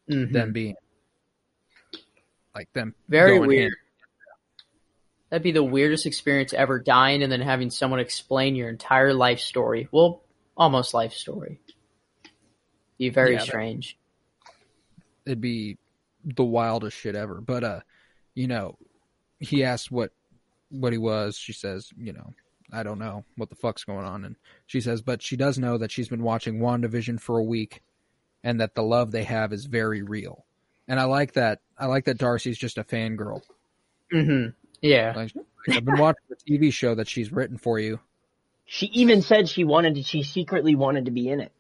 Mhm. 0.09 0.31
them 0.31 0.51
being 0.53 0.75
like 2.55 2.71
them 2.73 2.95
Very 3.09 3.37
going 3.37 3.47
weird. 3.47 3.61
hand- 3.63 3.73
That'd 5.29 5.43
be 5.43 5.51
the 5.51 5.63
weirdest 5.63 6.05
experience 6.05 6.53
ever, 6.53 6.79
dying 6.79 7.23
and 7.23 7.31
then 7.31 7.41
having 7.41 7.71
someone 7.71 7.99
explain 7.99 8.55
your 8.55 8.69
entire 8.69 9.13
life 9.15 9.39
story. 9.39 9.87
Well, 9.91 10.21
almost 10.55 10.93
life 10.93 11.13
story. 11.13 11.59
Be 12.97 13.09
very 13.09 13.33
Yeah, 13.33 13.39
that- 13.39 13.45
strange. 13.47 13.97
it'd 15.25 15.41
be 15.41 15.77
the 16.23 16.43
wildest 16.43 16.97
shit 16.97 17.15
ever. 17.15 17.41
But 17.41 17.63
uh, 17.63 17.79
you 18.35 18.47
know, 18.47 18.77
he 19.39 19.63
asked 19.63 19.91
what 19.91 20.11
what 20.69 20.91
he 20.93 20.97
was. 20.99 21.35
She 21.37 21.53
says, 21.53 21.91
you 21.97 22.13
know, 22.13 22.33
I 22.71 22.83
don't 22.83 22.99
know 22.99 23.23
what 23.37 23.49
the 23.49 23.55
fuck's 23.55 23.83
going 23.83 24.05
on, 24.05 24.25
and 24.25 24.35
she 24.65 24.81
says, 24.81 25.01
but 25.01 25.21
she 25.21 25.35
does 25.37 25.57
know 25.57 25.77
that 25.77 25.91
she's 25.91 26.09
been 26.09 26.23
watching 26.23 26.59
WandaVision 26.59 27.19
for 27.19 27.37
a 27.39 27.43
week, 27.43 27.81
and 28.43 28.59
that 28.61 28.75
the 28.75 28.83
love 28.83 29.11
they 29.11 29.23
have 29.23 29.53
is 29.53 29.65
very 29.65 30.01
real. 30.01 30.45
And 30.87 30.99
I 30.99 31.03
like 31.05 31.33
that. 31.33 31.59
I 31.77 31.85
like 31.85 32.05
that 32.05 32.17
Darcy's 32.17 32.57
just 32.57 32.77
a 32.77 32.83
fangirl. 32.83 33.41
hmm 34.11 34.47
Yeah. 34.81 35.13
Like, 35.15 35.31
I've 35.69 35.85
been 35.85 35.97
watching 35.97 36.23
the 36.29 36.35
TV 36.35 36.73
show 36.73 36.93
that 36.95 37.07
she's 37.07 37.31
written 37.31 37.57
for 37.57 37.79
you. 37.79 37.99
She 38.65 38.87
even 38.87 39.21
said 39.21 39.47
she 39.47 39.63
wanted 39.63 39.95
to, 39.95 40.03
she 40.03 40.23
secretly 40.23 40.75
wanted 40.75 41.05
to 41.05 41.11
be 41.11 41.29
in 41.29 41.39
it. 41.39 41.51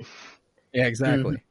Yeah, 0.73 0.87
exactly. 0.87 1.43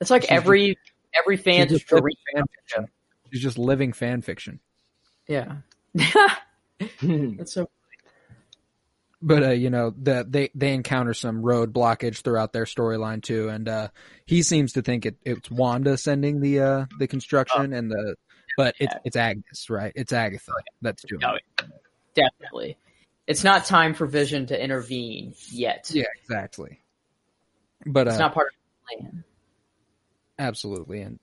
It's 0.00 0.10
like 0.10 0.22
She's 0.22 0.30
every 0.30 0.78
every 1.18 1.36
She's 1.36 1.44
just 1.68 1.86
dream. 1.86 2.16
fan 2.34 2.44
fiction. 2.46 2.88
She's 3.32 3.42
just 3.42 3.58
living 3.58 3.92
fan 3.92 4.22
fiction. 4.22 4.60
Yeah. 5.28 5.56
That's 5.94 7.52
so 7.52 7.68
but 9.22 9.42
uh, 9.42 9.50
you 9.50 9.68
know 9.68 9.92
that 9.98 10.32
they 10.32 10.50
they 10.54 10.72
encounter 10.72 11.12
some 11.12 11.42
road 11.42 11.74
blockage 11.74 12.22
throughout 12.22 12.52
their 12.54 12.64
storyline 12.64 13.22
too, 13.22 13.48
and 13.50 13.68
uh, 13.68 13.88
he 14.24 14.42
seems 14.42 14.72
to 14.74 14.82
think 14.82 15.04
it, 15.04 15.16
it's 15.24 15.50
Wanda 15.50 15.98
sending 15.98 16.40
the 16.40 16.60
uh, 16.60 16.86
the 16.98 17.06
construction 17.06 17.74
and 17.74 17.90
the, 17.90 18.16
but 18.56 18.74
it's 18.80 18.94
it's 19.04 19.16
Agnes, 19.16 19.68
right? 19.68 19.92
It's 19.94 20.12
Agatha 20.14 20.52
that's 20.80 21.02
doing 21.02 21.20
Oh, 21.22 21.34
it. 21.34 21.66
definitely. 22.14 22.78
It's 23.26 23.44
not 23.44 23.66
time 23.66 23.92
for 23.92 24.06
Vision 24.06 24.46
to 24.46 24.60
intervene 24.60 25.34
yet. 25.50 25.90
Yeah, 25.92 26.06
exactly. 26.22 26.79
But 27.86 28.08
uh, 28.08 28.10
It's 28.10 28.18
not 28.20 28.34
part 28.34 28.48
of 28.48 28.52
the 28.98 29.02
plan. 29.02 29.24
absolutely, 30.38 31.00
and 31.02 31.18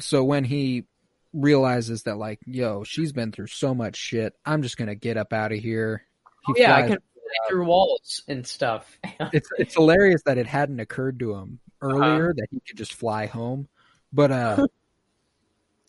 so 0.00 0.24
when 0.24 0.44
he 0.44 0.84
realizes 1.32 2.02
that 2.04 2.18
like, 2.18 2.40
yo, 2.46 2.84
she's 2.84 3.12
been 3.12 3.32
through 3.32 3.46
so 3.48 3.74
much 3.74 3.96
shit, 3.96 4.34
I'm 4.44 4.62
just 4.62 4.76
gonna 4.76 4.94
get 4.94 5.16
up 5.16 5.32
out 5.32 5.52
of 5.52 5.58
here. 5.58 6.06
He 6.46 6.52
Oh, 6.52 6.56
yeah, 6.58 6.76
I 6.76 6.82
can 6.82 6.98
fly 6.98 7.48
through 7.48 7.66
walls 7.66 8.22
and 8.28 8.46
stuff. 8.46 8.98
it's 9.32 9.48
it's 9.58 9.74
hilarious 9.74 10.22
that 10.26 10.38
it 10.38 10.46
hadn't 10.46 10.80
occurred 10.80 11.18
to 11.20 11.34
him 11.34 11.60
Uh-huh. 11.80 11.94
earlier 11.94 12.34
that 12.34 12.48
he 12.50 12.60
could 12.66 12.76
just 12.76 12.94
fly 12.94 13.26
home. 13.26 13.68
But 14.12 14.30
uh 14.32 14.66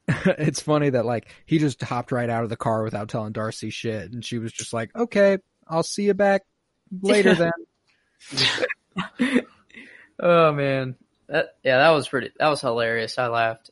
it's 0.38 0.62
funny 0.62 0.90
that 0.90 1.06
like 1.06 1.28
he 1.46 1.60
just 1.60 1.82
hopped 1.82 2.12
right 2.12 2.30
out 2.30 2.44
of 2.44 2.50
the 2.50 2.58
car 2.58 2.84
without 2.84 3.08
telling 3.10 3.32
Darcy 3.32 3.70
shit 3.70 4.12
and 4.12 4.24
she 4.24 4.38
was 4.38 4.52
just 4.52 4.74
like, 4.74 4.94
"Okay, 4.96 5.38
I'll 5.68 5.84
see 5.84 6.04
you 6.04 6.14
back 6.14 6.44
later 7.02 7.34
then." 7.36 7.52
Oh 10.20 10.52
man, 10.52 10.96
that 11.28 11.56
yeah, 11.64 11.78
that 11.80 11.90
was 11.92 12.08
pretty. 12.08 12.32
That 12.40 12.50
was 12.50 12.62
hilarious. 12.62 13.18
I 13.18 13.28
laughed 13.28 13.70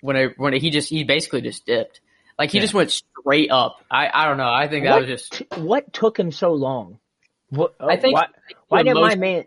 when 0.00 0.16
I 0.16 0.26
when 0.36 0.52
he 0.54 0.70
just 0.70 0.88
he 0.88 1.04
basically 1.04 1.40
just 1.42 1.66
dipped. 1.66 2.00
Like 2.38 2.50
he 2.50 2.58
Yeah. 2.58 2.62
just 2.62 2.74
went 2.74 2.90
straight 2.90 3.50
up. 3.50 3.84
I 3.90 4.08
I 4.12 4.26
don't 4.26 4.38
know. 4.38 4.50
I 4.50 4.68
think 4.68 4.84
that 4.84 4.92
What, 4.92 5.06
was 5.08 5.08
just 5.28 5.32
t- 5.32 5.46
what 5.60 5.92
took 5.92 6.18
him 6.18 6.32
so 6.32 6.52
long? 6.54 6.98
What, 7.50 7.74
oh, 7.80 7.88
I 7.88 7.96
think 7.96 8.14
why, 8.14 8.26
why 8.68 8.82
did 8.82 8.94
my 8.94 9.12
emotion- 9.12 9.20
man? 9.20 9.44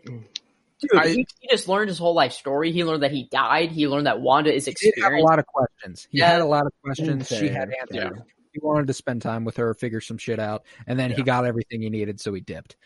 Dude, 0.80 0.94
I- 1.00 1.08
he, 1.08 1.26
he 1.40 1.48
just 1.50 1.68
learned 1.68 1.88
his 1.88 1.98
whole 1.98 2.14
life 2.14 2.32
story. 2.32 2.70
He 2.70 2.84
learned 2.84 3.02
that 3.02 3.10
he 3.12 3.24
died. 3.30 3.70
He 3.72 3.88
learned 3.88 4.06
that 4.06 4.20
Wanda 4.20 4.52
is 4.54 4.66
He 4.66 4.72
did 4.74 4.94
a 5.02 5.22
lot 5.22 5.38
of 5.38 5.46
questions. 5.46 6.06
He 6.10 6.18
Yeah. 6.18 6.30
had 6.30 6.40
a 6.42 6.44
lot 6.46 6.66
of 6.66 6.72
questions. 6.82 7.28
She 7.28 7.48
had 7.48 7.70
Insane. 7.90 8.02
answers. 8.02 8.22
He 8.52 8.60
wanted 8.60 8.86
to 8.88 8.92
spend 8.92 9.22
time 9.22 9.44
with 9.44 9.56
her, 9.56 9.72
figure 9.74 10.00
some 10.00 10.18
shit 10.18 10.38
out, 10.38 10.64
and 10.86 10.96
then 10.98 11.10
he 11.10 11.22
got 11.22 11.44
everything 11.46 11.82
he 11.82 11.90
needed, 11.90 12.20
so 12.20 12.32
he 12.34 12.40
dipped. 12.40 12.76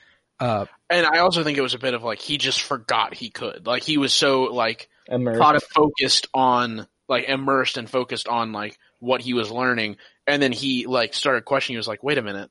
Uh, 0.41 0.67
And 0.91 1.07
I 1.07 1.19
also 1.19 1.43
think 1.45 1.59
it 1.59 1.63
was 1.63 1.75
a 1.75 1.79
bit 1.79 1.95
of 1.95 2.03
like 2.05 2.21
he 2.21 2.39
just 2.39 2.63
forgot 2.63 3.15
he 3.15 3.31
could. 3.31 3.67
Like 3.67 3.83
he 3.83 3.99
was 3.99 4.13
so 4.13 4.43
like 4.45 4.89
Immersed. 5.09 5.41
caught 5.41 5.63
focused 5.63 6.27
on 6.35 6.87
like 7.09 7.29
immersed 7.29 7.77
and 7.79 7.89
focused 7.89 8.29
on 8.29 8.53
like 8.53 8.79
what 9.01 9.21
he 9.21 9.33
was 9.35 9.51
learning, 9.51 9.97
and 10.27 10.43
then 10.43 10.53
he 10.53 10.87
like 10.87 11.15
started 11.15 11.45
questioning. 11.45 11.75
He 11.75 11.79
was 11.79 11.89
like, 11.89 12.03
"Wait 12.03 12.19
a 12.19 12.23
minute, 12.23 12.51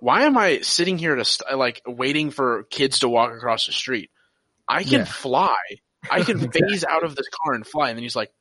why 0.00 0.22
am 0.22 0.36
I 0.36 0.60
sitting 0.60 0.98
here 0.98 1.14
to 1.14 1.24
st- 1.24 1.56
like 1.58 1.80
waiting 1.86 2.30
for 2.30 2.64
kids 2.64 3.00
to 3.00 3.08
walk 3.08 3.32
across 3.32 3.66
the 3.66 3.72
street? 3.72 4.10
I 4.68 4.82
can 4.82 5.00
Yeah. 5.00 5.04
fly. 5.04 5.56
I 6.10 6.22
can 6.22 6.50
phase 6.52 6.84
out 6.84 7.04
of 7.04 7.14
this 7.16 7.28
car 7.28 7.54
and 7.54 7.66
fly." 7.66 7.88
And 7.90 7.96
then 7.98 8.02
he's 8.02 8.16
like, 8.16 8.32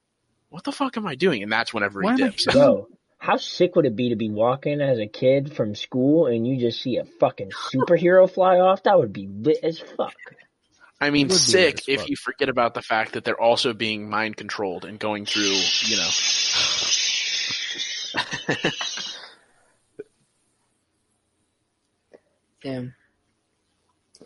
"What 0.49 0.63
the 0.63 0.71
fuck 0.71 0.97
am 0.97 1.05
I 1.07 1.15
doing?" 1.15 1.43
And 1.43 1.51
that's 1.51 1.73
whenever 1.73 2.01
Why 2.01 2.15
he 2.15 2.21
am 2.23 2.27
I 2.27 2.29
dips. 2.31 2.45
here? 2.45 2.53
Bro, 2.53 2.87
how 3.21 3.37
sick 3.37 3.75
would 3.75 3.85
it 3.85 3.95
be 3.95 4.09
to 4.09 4.15
be 4.15 4.31
walking 4.31 4.81
as 4.81 4.97
a 4.97 5.05
kid 5.05 5.55
from 5.55 5.75
school 5.75 6.25
and 6.25 6.47
you 6.47 6.59
just 6.59 6.81
see 6.81 6.97
a 6.97 7.05
fucking 7.05 7.51
superhero 7.71 8.27
fly 8.27 8.57
off? 8.57 8.81
That 8.81 8.97
would 8.97 9.13
be 9.13 9.27
lit 9.27 9.59
as 9.61 9.77
fuck. 9.77 10.15
I 10.99 11.11
mean, 11.11 11.29
sick 11.29 11.87
if 11.87 11.99
fuck. 11.99 12.09
you 12.09 12.15
forget 12.15 12.49
about 12.49 12.73
the 12.73 12.81
fact 12.81 13.13
that 13.13 13.23
they're 13.23 13.39
also 13.39 13.73
being 13.73 14.09
mind 14.09 14.37
controlled 14.37 14.85
and 14.85 14.97
going 14.97 15.27
through, 15.27 15.55
you 15.83 15.97
know. 15.97 16.09
Damn. 22.63 22.95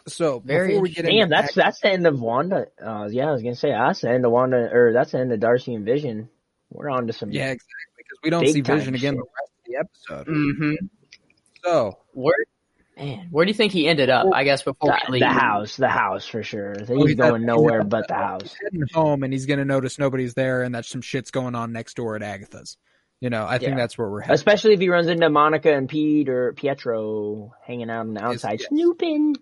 so 0.08 0.40
Very 0.40 0.70
before 0.70 0.82
we 0.84 0.92
get 0.92 1.04
Damn, 1.04 1.24
into 1.24 1.28
that's 1.36 1.54
that's 1.54 1.82
the 1.82 1.92
end 1.92 2.08
of 2.08 2.22
Wanda. 2.22 2.68
Uh, 2.82 3.10
yeah, 3.12 3.28
I 3.28 3.32
was 3.34 3.42
gonna 3.42 3.56
say 3.56 3.72
that's 3.72 4.00
the 4.00 4.10
end 4.10 4.26
of 4.26 4.32
Wanda, 4.32 4.70
or 4.72 4.94
that's 4.94 5.12
the 5.12 5.20
end 5.20 5.34
of 5.34 5.42
Darcy 5.42 5.74
and 5.76 5.84
Vision. 5.84 6.30
We're 6.70 6.90
on 6.90 7.08
to 7.08 7.14
some. 7.14 7.32
yeah, 7.32 7.52
exactly, 7.52 7.85
because 8.08 8.20
we 8.24 8.30
don't 8.30 8.44
Big 8.44 8.54
see 8.54 8.62
time 8.62 8.78
Vision 8.78 8.96
again 8.96 9.14
shit. 9.16 9.20
the 9.20 9.26
rest 9.42 9.52
of 9.60 9.66
the 9.66 10.16
episode. 10.18 10.28
Mm-hmm. 10.34 10.86
So 11.64 11.98
Where, 12.14 12.36
man, 12.98 13.28
where 13.32 13.46
do 13.46 13.50
you 13.50 13.56
think 13.56 13.72
he 13.74 13.88
ended 13.88 14.10
up? 14.10 14.28
I 14.34 14.44
guess 14.44 14.62
before 14.62 14.98
the, 15.06 15.12
we 15.12 15.20
the 15.20 15.28
house, 15.28 15.76
the 15.78 15.90
house 15.90 16.26
for 16.26 16.44
sure. 16.44 16.76
He's 16.80 16.88
he's 16.88 17.16
going 17.16 17.42
at- 17.42 17.48
nowhere 17.48 17.82
he's 17.82 17.90
but 17.90 18.08
the 18.08 18.14
house. 18.14 18.56
heading 18.64 18.84
home, 18.94 19.24
and 19.24 19.34
he's 19.34 19.46
gonna 19.48 19.66
notice 19.66 19.98
nobody's 20.00 20.34
there, 20.36 20.62
and 20.64 20.76
that 20.76 20.86
some 20.86 21.02
shit's 21.02 21.32
going 21.32 21.56
on 21.56 21.72
next 21.74 21.96
door 21.96 22.16
at 22.16 22.22
Agatha's. 22.24 22.78
You 23.22 23.30
know, 23.30 23.46
I 23.48 23.58
think 23.58 23.72
Yeah. 23.72 23.78
that's 23.78 23.98
where 23.98 24.10
we're 24.10 24.20
headed. 24.22 24.36
Especially 24.36 24.74
if 24.74 24.80
he 24.80 24.90
runs 24.90 25.08
into 25.08 25.30
Monica 25.30 25.74
and 25.74 25.90
Pete 25.90 26.30
or 26.30 26.54
Pietro 26.54 27.54
hanging 27.66 27.90
out 27.90 28.02
on 28.02 28.14
the 28.14 28.24
outside 28.24 28.60
yes. 28.60 28.70
snooping. 28.70 29.36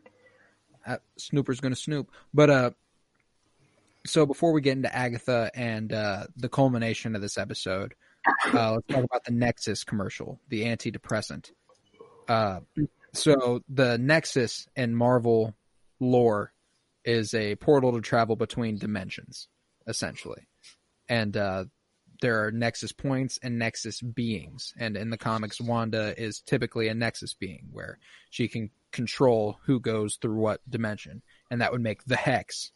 uh, 0.86 0.98
Snooper's 1.18 1.60
gonna 1.60 1.76
snoop. 1.76 2.10
But 2.34 2.50
uh, 2.50 2.72
so 4.06 4.26
before 4.26 4.54
we 4.54 4.62
get 4.62 4.78
into 4.78 4.94
Agatha 4.96 5.50
and 5.56 5.92
uh, 5.92 6.28
the 6.38 6.50
culmination 6.50 7.16
of 7.16 7.22
this 7.22 7.38
episode, 7.38 7.96
uh, 8.54 8.74
let's 8.74 8.88
talk 8.88 9.04
about 9.04 9.24
the 9.26 9.32
Nexus 9.32 9.84
commercial, 9.84 10.40
the 10.50 10.64
antidepressant. 10.64 11.52
Uh, 12.28 12.62
so 13.14 13.62
the 13.70 13.98
Nexus 13.98 14.68
in 14.76 14.96
Marvel 14.96 15.54
lore 16.00 16.54
is 17.06 17.34
a 17.34 17.56
portal 17.56 17.94
to 17.94 18.02
travel 18.02 18.36
between 18.36 18.78
dimensions, 18.78 19.48
essentially, 19.88 20.48
and 21.10 21.36
uh, 21.36 21.66
there 22.22 22.46
are 22.46 22.52
Nexus 22.52 22.94
points 22.94 23.38
and 23.44 23.60
Nexus 23.60 24.02
beings, 24.02 24.74
and 24.80 24.96
in 24.96 25.10
the 25.10 25.18
comics, 25.18 25.60
Wanda 25.60 26.14
is 26.18 26.42
typically 26.42 26.88
a 26.88 26.94
Nexus 26.94 27.34
being 27.34 27.68
where 27.72 28.00
she 28.30 28.48
can 28.48 28.70
control 28.92 29.58
who 29.66 29.80
goes 29.80 30.18
through 30.22 30.38
what 30.38 30.62
dimension, 30.70 31.22
and 31.52 31.62
that 31.62 31.72
would 31.72 31.82
make 31.82 32.06
the 32.06 32.16
Hex 32.16 32.72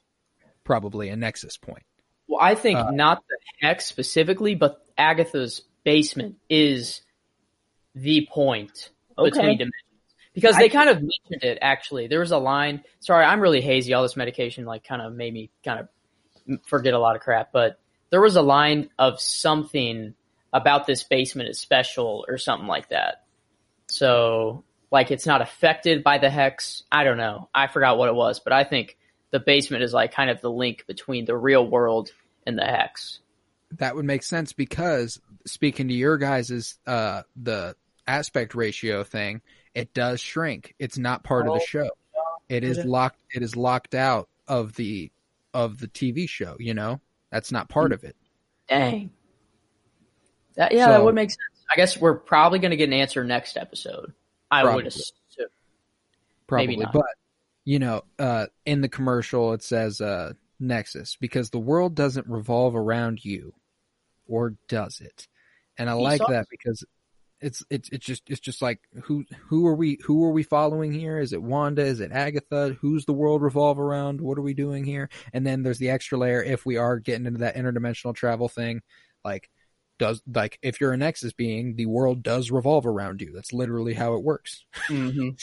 probably 0.66 1.08
a 1.08 1.16
Nexus 1.16 1.56
point. 1.58 1.84
Well, 2.28 2.42
I 2.42 2.56
think 2.56 2.78
Uh, 2.78 2.92
not 2.92 3.24
the 3.30 3.38
hex 3.66 3.86
specifically, 3.86 4.54
but 4.56 4.86
Agatha's 4.98 5.62
basement 5.84 6.36
is 6.50 7.02
the 7.96 8.28
point 8.32 8.90
Okay. 9.18 9.30
between 9.30 9.58
dimensions. 9.58 9.74
Because 10.34 10.56
I- 10.56 10.60
they 10.60 10.70
kind 10.70 10.90
of 10.90 10.98
mentioned 10.98 11.44
it 11.44 11.58
actually. 11.62 12.08
There 12.08 12.20
was 12.20 12.32
a 12.32 12.38
line. 12.38 12.84
Sorry, 13.00 13.26
I'm 13.26 13.40
really 13.40 13.62
hazy. 13.62 13.94
All 13.94 14.04
this 14.04 14.16
medication 14.16 14.66
like 14.66 14.84
kind 14.84 15.02
of 15.02 15.14
made 15.14 15.34
me 15.34 15.50
kind 15.64 15.80
of 15.80 16.60
forget 16.68 16.94
a 16.94 17.00
lot 17.00 17.16
of 17.16 17.22
crap. 17.22 17.52
But 17.52 17.80
there 18.10 18.22
was 18.22 18.36
a 18.36 18.42
line 18.42 18.90
of 19.00 19.20
something 19.20 20.14
about 20.54 20.86
this 20.88 21.04
basement 21.04 21.50
is 21.50 21.60
special 21.60 22.26
or 22.28 22.38
something 22.38 22.68
like 22.68 22.90
that. 22.90 23.24
So 23.88 24.64
like 24.92 25.12
it's 25.12 25.26
not 25.26 25.42
affected 25.42 26.04
by 26.04 26.18
the 26.20 26.30
hex. 26.30 26.84
I 26.92 27.04
don't 27.04 27.18
know. 27.18 27.50
I 27.54 27.68
forgot 27.68 27.98
what 27.98 28.10
it 28.10 28.16
was, 28.16 28.40
but 28.40 28.54
I 28.54 28.64
think 28.64 28.98
the 29.32 29.40
basement 29.40 29.84
is 29.84 29.94
like 29.94 30.14
kind 30.14 30.30
of 30.30 30.40
the 30.42 30.52
link 30.52 30.86
between 30.88 31.26
the 31.26 31.36
real 31.36 31.66
world 31.68 32.12
and 32.46 32.58
the 32.58 32.64
hex. 32.64 33.20
That 33.72 33.96
would 33.96 34.06
make 34.06 34.24
sense 34.24 34.54
because 34.54 35.20
speaking 35.46 35.88
to 35.90 35.94
your 35.94 36.18
guys' 36.18 36.78
uh 36.88 37.24
the 37.36 37.76
aspect 38.08 38.56
ratio 38.56 39.04
thing, 39.04 39.42
it 39.76 39.94
does 39.94 40.20
shrink. 40.22 40.74
It's 40.80 40.98
not 40.98 41.24
part 41.24 41.48
of 41.48 41.54
the 41.54 41.60
Oh. 41.62 41.66
show. 41.66 41.90
It 42.50 42.64
is 42.64 42.84
locked 42.86 43.20
it 43.34 43.44
is 43.44 43.56
locked 43.58 43.94
out 43.94 44.30
of 44.48 44.74
the 44.76 45.12
of 45.54 45.80
the 45.80 45.88
TV 45.88 46.28
show, 46.30 46.56
you 46.60 46.74
know? 46.74 47.02
That's 47.32 47.52
not 47.52 47.68
part 47.68 47.92
of 47.92 48.04
it. 48.06 48.16
Dang. 48.70 49.12
That 50.56 50.72
yeah, 50.72 50.88
that 50.90 51.04
would 51.04 51.16
make 51.16 51.30
sense. 51.32 51.40
I 51.72 51.76
guess 51.76 51.98
we're 51.98 52.16
probably 52.18 52.60
going 52.60 52.72
to 52.72 52.78
get 52.78 52.88
an 52.88 52.94
answer 52.94 53.24
next 53.26 53.58
episode. 53.58 54.14
I 54.50 54.62
Probably. 54.62 54.84
would 54.84 54.88
assume. 54.88 55.48
Probably. 56.48 56.86
But 56.94 57.06
you 57.66 57.80
know, 57.80 58.04
uh 58.18 58.46
in 58.66 58.80
the 58.80 58.88
commercial 58.88 59.52
it 59.54 59.62
says 59.62 60.00
uh 60.00 60.32
Nexus 60.60 61.18
because 61.20 61.50
the 61.50 61.60
world 61.60 61.96
doesn't 61.96 62.28
revolve 62.28 62.76
around 62.76 63.24
you. 63.24 63.54
Or 64.28 64.56
does 64.68 65.00
it? 65.00 65.28
And 65.78 65.90
I 65.90 65.96
He 65.96 66.02
like 66.02 66.22
that 66.28 66.48
because 66.50 66.84
it's 67.40 67.64
it's 67.70 67.90
it's 67.90 68.06
just 68.06 68.24
it's 68.28 68.40
just 68.40 68.62
like 68.62 68.80
who 69.04 69.24
who 69.48 69.68
are 69.68 69.76
we 69.76 70.00
who 70.04 70.24
are 70.24 70.32
we 70.32 70.44
following 70.44 70.92
here? 70.92 71.20
Is 71.20 71.34
it 71.34 71.42
Wanda? 71.42 71.84
Is 71.84 72.00
it 72.00 72.12
Agatha? 72.12 72.76
Who's 72.82 73.06
the 73.06 73.14
world 73.14 73.42
revolve 73.42 73.80
around? 73.80 74.22
What 74.22 74.38
are 74.38 74.44
we 74.44 74.54
doing 74.54 74.84
here? 74.84 75.10
And 75.34 75.46
then 75.46 75.62
there's 75.62 75.78
the 75.78 75.92
extra 75.92 76.18
layer 76.18 76.42
if 76.42 76.66
we 76.66 76.78
are 76.78 77.00
getting 77.00 77.26
into 77.26 77.40
that 77.40 77.56
interdimensional 77.56 78.16
travel 78.16 78.50
thing, 78.50 78.82
like 79.24 79.50
does 80.00 80.22
like 80.34 80.58
if 80.62 80.82
you're 80.82 80.94
a 80.94 80.98
Nexus 80.98 81.34
being, 81.34 81.76
the 81.76 81.86
world 81.86 82.24
does 82.24 82.50
revolve 82.50 82.86
around 82.88 83.22
you. 83.22 83.32
That's 83.34 83.54
literally 83.54 83.94
how 83.94 84.16
it 84.16 84.24
works. 84.24 84.66
Mm-hmm. 84.90 85.30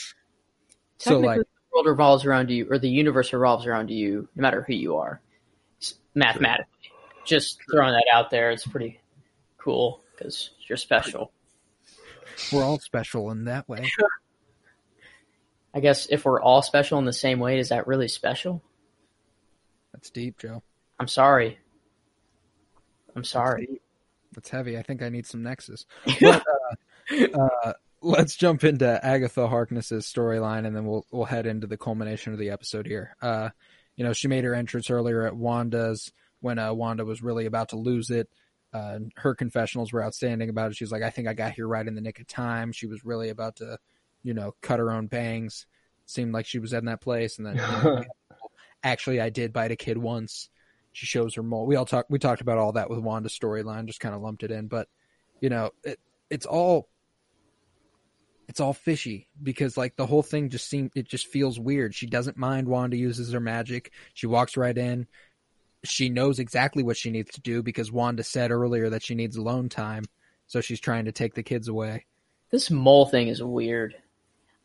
So 0.97 1.19
like 1.19 1.41
world 1.75 1.87
revolves 1.87 2.25
around 2.25 2.49
you, 2.49 2.67
or 2.71 2.79
the 2.79 2.89
universe 2.89 3.33
revolves 3.33 3.65
around 3.65 3.89
you, 3.89 4.27
no 4.35 4.41
matter 4.41 4.63
who 4.63 4.73
you 4.73 4.95
are, 4.95 5.21
mathematically. 6.15 6.71
Just 7.25 7.59
throwing 7.69 7.93
that 7.93 8.05
out 8.11 8.31
there, 8.31 8.51
it's 8.51 8.65
pretty 8.65 9.01
cool 9.57 10.01
because 10.11 10.51
you're 10.67 10.77
special. 10.77 11.31
we're 12.53 12.63
all 12.63 12.79
special 12.79 13.29
in 13.31 13.45
that 13.45 13.67
way. 13.67 13.91
I 15.73 15.81
guess 15.81 16.07
if 16.09 16.23
we're 16.23 16.41
all 16.41 16.61
special 16.61 16.97
in 16.99 17.05
the 17.05 17.11
same 17.11 17.39
way, 17.39 17.59
is 17.59 17.69
that 17.69 17.87
really 17.87 18.07
special? 18.07 18.63
That's 19.91 20.09
deep, 20.09 20.37
Joe. 20.39 20.63
I'm 20.97 21.09
sorry. 21.09 21.59
I'm 23.15 23.25
sorry. 23.25 23.65
deep. 23.65 23.81
That's 24.33 24.49
heavy. 24.49 24.77
I 24.77 24.81
think 24.83 25.01
I 25.01 25.09
need 25.09 25.25
some 25.25 25.43
Nexus. 25.43 25.85
But, 26.21 26.43
uh, 27.11 27.37
uh, 27.37 27.73
let's 28.01 28.35
jump 28.35 28.63
into 28.63 29.03
Agatha 29.05 29.47
Harkness's 29.47 30.05
storyline, 30.05 30.65
and 30.65 30.75
then 30.75 30.85
we'll 30.85 31.05
we'll 31.11 31.25
head 31.25 31.45
into 31.45 31.67
the 31.67 31.77
culmination 31.77 32.33
of 32.33 32.39
the 32.39 32.49
episode 32.49 32.85
here. 32.85 33.15
Uh, 33.21 33.49
you 33.95 34.03
know, 34.03 34.13
she 34.13 34.27
made 34.27 34.43
her 34.43 34.53
entrance 34.55 34.89
earlier 34.89 35.25
at 35.25 35.35
Wanda's 35.35 36.11
when 36.41 36.59
uh, 36.59 36.73
Wanda 36.73 37.05
was 37.05 37.23
really 37.23 37.45
about 37.45 37.69
to 37.69 37.77
lose 37.77 38.09
it. 38.11 38.29
Uh, 38.73 38.99
her 39.15 39.33
confessionals 39.33 39.93
were 39.93 40.03
outstanding 40.03 40.49
about 40.49 40.71
it. 40.71 40.75
She's 40.75 40.91
like, 40.91 41.01
I 41.01 41.09
think 41.09 41.27
I 41.27 41.33
got 41.33 41.53
here 41.53 41.67
right 41.67 41.87
in 41.87 41.95
the 41.95 42.01
nick 42.01 42.19
of 42.19 42.27
time. 42.27 42.71
She 42.71 42.87
was 42.87 43.05
really 43.05 43.29
about 43.29 43.55
to, 43.57 43.79
you 44.21 44.33
know, 44.33 44.53
cut 44.61 44.79
her 44.79 44.91
own 44.91 45.07
bangs. 45.07 45.65
Seemed 46.05 46.33
like 46.33 46.45
she 46.45 46.59
was 46.59 46.73
in 46.73 46.85
that 46.85 47.01
place, 47.01 47.37
and 47.37 47.47
then 47.47 47.55
you 47.55 47.61
know, 47.61 48.03
actually, 48.83 49.19
I 49.19 49.29
did 49.29 49.53
bite 49.53 49.71
a 49.71 49.75
kid 49.75 49.97
once. 49.97 50.49
She 50.91 51.07
shows 51.07 51.33
her 51.35 51.43
mole. 51.43 51.65
We 51.65 51.77
all 51.77 51.85
talked. 51.85 52.11
We 52.11 52.19
talked 52.19 52.41
about 52.41 52.59
all 52.59 52.73
that 52.73 52.89
with 52.89 52.99
Wanda's 52.99 53.37
storyline. 53.37 53.87
Just 53.87 53.99
kind 53.99 54.13
of 54.13 54.21
lumped 54.21 54.43
it 54.43 54.51
in, 54.51 54.67
but 54.67 54.87
you 55.41 55.49
know, 55.49 55.71
it, 55.83 55.99
it's 56.29 56.45
all 56.45 56.89
it's 58.47 58.59
all 58.59 58.73
fishy 58.73 59.27
because 59.41 59.77
like 59.77 59.95
the 59.95 60.05
whole 60.05 60.23
thing 60.23 60.49
just 60.49 60.67
seems 60.67 60.91
it 60.95 61.07
just 61.07 61.27
feels 61.27 61.59
weird. 61.59 61.95
She 61.95 62.05
doesn't 62.05 62.37
mind 62.37 62.67
Wanda 62.67 62.97
uses 62.97 63.31
her 63.33 63.39
magic. 63.39 63.91
She 64.13 64.27
walks 64.27 64.57
right 64.57 64.77
in. 64.77 65.07
She 65.83 66.09
knows 66.09 66.39
exactly 66.39 66.83
what 66.83 66.97
she 66.97 67.11
needs 67.11 67.31
to 67.31 67.41
do 67.41 67.61
because 67.61 67.91
Wanda 67.91 68.23
said 68.23 68.51
earlier 68.51 68.89
that 68.89 69.03
she 69.03 69.15
needs 69.15 69.37
alone 69.37 69.69
time, 69.69 70.05
so 70.47 70.61
she's 70.61 70.79
trying 70.79 71.05
to 71.05 71.11
take 71.11 71.35
the 71.35 71.43
kids 71.43 71.67
away. 71.67 72.05
This 72.49 72.71
mole 72.71 73.05
thing 73.05 73.27
is 73.27 73.41
weird. 73.41 73.95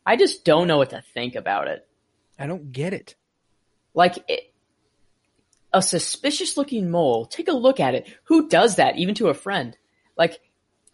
I 0.05 0.15
just 0.15 0.45
don't 0.45 0.67
know 0.67 0.77
what 0.77 0.91
to 0.91 1.03
think 1.13 1.35
about 1.35 1.67
it. 1.67 1.87
I 2.39 2.47
don't 2.47 2.71
get 2.71 2.93
it. 2.93 3.15
Like 3.93 4.23
it, 4.27 4.51
a 5.73 5.81
suspicious 5.81 6.57
looking 6.57 6.89
mole. 6.89 7.25
Take 7.25 7.47
a 7.47 7.53
look 7.53 7.79
at 7.79 7.95
it. 7.95 8.11
Who 8.25 8.49
does 8.49 8.75
that, 8.75 8.97
even 8.97 9.15
to 9.15 9.29
a 9.29 9.33
friend? 9.33 9.77
Like, 10.17 10.39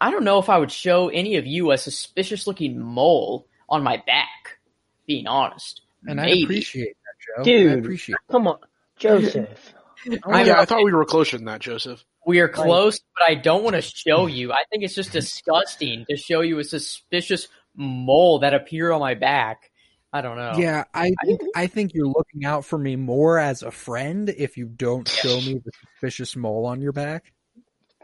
I 0.00 0.10
don't 0.10 0.24
know 0.24 0.38
if 0.38 0.48
I 0.48 0.58
would 0.58 0.70
show 0.70 1.08
any 1.08 1.36
of 1.36 1.46
you 1.46 1.72
a 1.72 1.78
suspicious 1.78 2.46
looking 2.46 2.78
mole 2.78 3.46
on 3.68 3.82
my 3.82 4.02
back. 4.06 4.58
being 5.06 5.26
honest. 5.26 5.82
And 6.06 6.20
I 6.20 6.28
appreciate 6.28 6.96
that, 7.04 7.14
Joe. 7.36 7.42
I 7.42 7.44
Dude. 7.44 7.78
appreciate 7.80 8.16
Come 8.30 8.46
on, 8.48 8.58
Joseph. 8.96 9.74
Oh 10.24 10.30
I 10.30 10.44
yeah. 10.44 10.60
I 10.60 10.64
thought 10.64 10.84
we 10.84 10.92
were 10.92 11.04
closer 11.04 11.36
than 11.36 11.46
that, 11.46 11.60
Joseph. 11.60 12.04
We 12.24 12.38
are 12.38 12.48
close, 12.48 13.00
but 13.18 13.28
I 13.28 13.34
don't 13.34 13.64
want 13.64 13.74
to 13.74 13.82
show 13.82 14.26
you. 14.26 14.52
I 14.52 14.62
think 14.70 14.84
it's 14.84 14.94
just 14.94 15.10
disgusting 15.10 16.06
to 16.08 16.16
show 16.16 16.40
you 16.40 16.60
a 16.60 16.64
suspicious 16.64 17.48
mole 17.74 18.38
that 18.38 18.54
appeared 18.54 18.92
on 18.92 19.00
my 19.00 19.14
back. 19.14 19.72
I 20.12 20.20
don't 20.20 20.36
know. 20.36 20.52
Yeah, 20.56 20.84
I 20.94 21.10
think 21.24 21.40
I 21.56 21.66
think 21.66 21.94
you're 21.94 22.06
looking 22.06 22.44
out 22.44 22.64
for 22.64 22.78
me 22.78 22.94
more 22.94 23.38
as 23.38 23.62
a 23.62 23.72
friend 23.72 24.28
if 24.30 24.56
you 24.56 24.66
don't 24.66 25.06
show 25.08 25.36
me 25.40 25.60
the 25.64 25.72
suspicious 25.80 26.36
mole 26.36 26.64
on 26.66 26.80
your 26.80 26.92
back. 26.92 27.32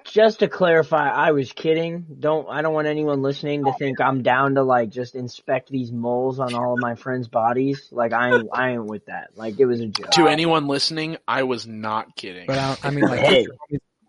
Just 0.05 0.41
to 0.41 0.49
clarify, 0.49 1.09
I 1.09 1.33
was 1.33 1.53
kidding. 1.53 2.05
Don't 2.21 2.47
I 2.49 2.61
don't 2.61 2.75
want 2.75 2.87
anyone 2.87 3.23
listening 3.23 3.65
to 3.65 3.73
think 3.73 4.01
I'm 4.01 4.23
down 4.23 4.55
to 4.57 4.63
like 4.63 4.91
just 4.91 5.15
inspect 5.15 5.71
these 5.71 5.91
moles 5.91 6.39
on 6.39 6.55
all 6.55 6.75
of 6.75 6.81
my 6.81 6.95
friends' 6.95 7.27
bodies. 7.27 7.89
Like 7.91 8.13
I 8.13 8.35
ain't 8.35 8.49
I 8.53 8.71
ain't 8.73 8.85
with 8.85 9.07
that. 9.07 9.31
Like 9.35 9.59
it 9.59 9.65
was 9.65 9.81
a 9.81 9.87
joke. 9.87 10.11
To 10.13 10.29
anyone 10.29 10.67
listening, 10.67 11.17
I 11.27 11.45
was 11.45 11.67
not 11.67 12.15
kidding. 12.17 12.47
But 12.47 12.59
I, 12.59 12.77
I 12.83 12.91
mean, 12.91 13.05
like, 13.07 13.21
Hey, 13.21 13.47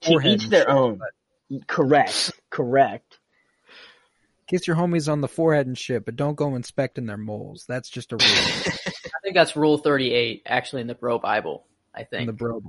To 0.02 0.20
each 0.26 0.50
their 0.50 0.62
shit, 0.64 0.70
own. 0.70 1.00
Correct. 1.66 2.32
Correct. 2.50 3.20
kiss 4.48 4.68
your 4.68 4.76
homies 4.76 5.10
on 5.12 5.22
the 5.22 5.28
forehead 5.30 5.66
and 5.66 5.78
shit, 5.78 6.04
but 6.06 6.18
don't 6.18 6.36
go 6.36 6.56
inspecting 6.56 7.06
their 7.06 7.18
moles. 7.18 7.66
That's 7.68 7.90
just 7.90 8.12
a 8.12 8.18
rule 8.18 8.26
I 8.28 9.20
think 9.24 9.36
that's 9.36 9.56
Rule 9.56 9.78
38, 9.78 10.44
actually, 10.46 10.82
in 10.82 10.88
the 10.88 10.94
Bro 10.94 11.20
Bible. 11.20 11.66
I 11.96 12.02
in 12.02 12.06
think. 12.08 12.28
the 12.28 12.34
bro. 12.34 12.62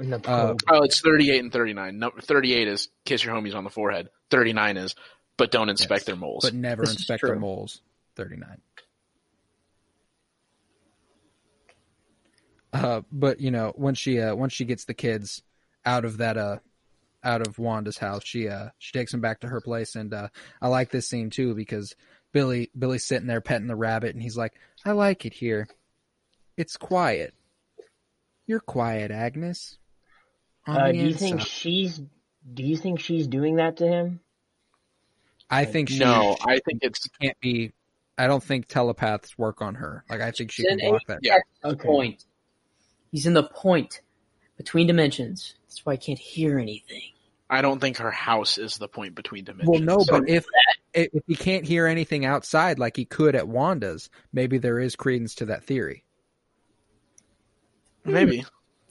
In 0.00 0.10
the 0.10 0.28
Uh, 0.28 0.54
oh, 0.68 0.82
it's 0.82 1.00
38 1.00 1.40
and 1.40 1.52
39. 1.52 1.98
No, 1.98 2.10
38 2.22 2.66
is 2.68 2.88
kiss 3.04 3.22
your 3.22 3.34
homies 3.34 3.54
on 3.54 3.64
the 3.64 3.70
forehead. 3.70 4.08
39 4.30 4.76
is, 4.78 4.94
but 5.36 5.50
don't 5.50 5.68
inspect 5.68 6.00
Yes. 6.00 6.06
their 6.06 6.16
moles. 6.16 6.44
But 6.44 6.54
never 6.54 6.82
This 6.82 6.92
inspect 6.92 7.22
their 7.24 7.36
moles. 7.36 7.82
Thirty 8.16 8.36
nine. 8.36 8.60
Uh, 12.72 13.02
but 13.10 13.40
you 13.40 13.50
know, 13.50 13.72
once 13.76 13.98
she 13.98 14.20
uh, 14.20 14.34
once 14.34 14.52
she 14.52 14.64
gets 14.64 14.84
the 14.84 14.94
kids 14.94 15.42
out 15.84 16.04
of 16.04 16.18
that 16.18 16.36
uh 16.36 16.58
out 17.24 17.46
of 17.46 17.58
Wanda's 17.58 17.98
house, 17.98 18.22
she 18.24 18.48
uh 18.48 18.68
she 18.78 18.92
takes 18.92 19.12
them 19.12 19.20
back 19.20 19.40
to 19.40 19.48
her 19.48 19.60
place, 19.60 19.96
and 19.96 20.12
uh, 20.14 20.28
I 20.62 20.68
like 20.68 20.90
this 20.90 21.08
scene 21.08 21.30
too 21.30 21.54
because 21.54 21.94
Billy 22.32 22.70
Billy's 22.78 23.04
sitting 23.04 23.26
there 23.26 23.40
petting 23.40 23.66
the 23.66 23.76
rabbit, 23.76 24.14
and 24.14 24.22
he's 24.22 24.36
like, 24.36 24.54
"I 24.84 24.92
like 24.92 25.26
it 25.26 25.32
here. 25.34 25.68
It's 26.56 26.76
quiet. 26.76 27.34
You're 28.46 28.60
quiet, 28.60 29.10
Agnes." 29.10 29.78
On 30.66 30.76
Uh, 30.76 30.92
do 30.92 30.98
you 30.98 31.14
think 31.14 31.34
inside." 31.34 31.48
she's 31.48 32.00
do 32.54 32.62
you 32.62 32.76
think 32.76 33.00
she's 33.00 33.26
doing 33.26 33.56
that 33.56 33.76
to 33.78 33.86
him? 33.86 34.20
I 35.50 35.64
think 35.64 35.88
she 35.88 35.98
no, 35.98 36.36
I 36.42 36.60
think 36.60 36.82
it's 36.82 37.06
can't 37.20 37.38
be. 37.40 37.72
I 38.16 38.26
don't 38.26 38.42
think 38.42 38.66
telepaths 38.66 39.36
work 39.38 39.62
on 39.62 39.76
her. 39.76 40.04
Like 40.08 40.20
I 40.20 40.30
think 40.30 40.52
she 40.52 40.64
can 40.64 40.78
block 40.78 41.06
that. 41.06 41.20
Yeah. 41.22 41.38
Okay. 41.64 41.86
Point. 41.88 42.24
He's 43.10 43.26
in 43.26 43.34
the 43.34 43.42
point 43.44 44.00
between 44.56 44.86
dimensions. 44.86 45.54
That's 45.66 45.84
why 45.84 45.94
I 45.94 45.96
can't 45.96 46.18
hear 46.18 46.58
anything. 46.58 47.02
I 47.48 47.62
don't 47.62 47.80
think 47.80 47.96
her 47.96 48.12
house 48.12 48.58
is 48.58 48.78
the 48.78 48.86
point 48.86 49.14
between 49.16 49.44
dimensions. 49.44 49.68
Well, 49.68 49.80
no, 49.98 50.04
So- 50.04 50.20
but 50.20 50.28
if 50.28 50.44
if 50.94 51.08
if 51.14 51.22
he 51.26 51.34
can't 51.34 51.64
hear 51.64 51.86
anything 51.86 52.24
outside 52.24 52.78
like 52.78 52.96
he 52.96 53.04
could 53.04 53.34
at 53.34 53.48
Wanda's, 53.48 54.08
maybe 54.32 54.58
there 54.58 54.78
is 54.78 54.94
credence 54.96 55.34
to 55.36 55.46
that 55.46 55.64
theory. 55.64 56.04
maybe, 58.04 58.44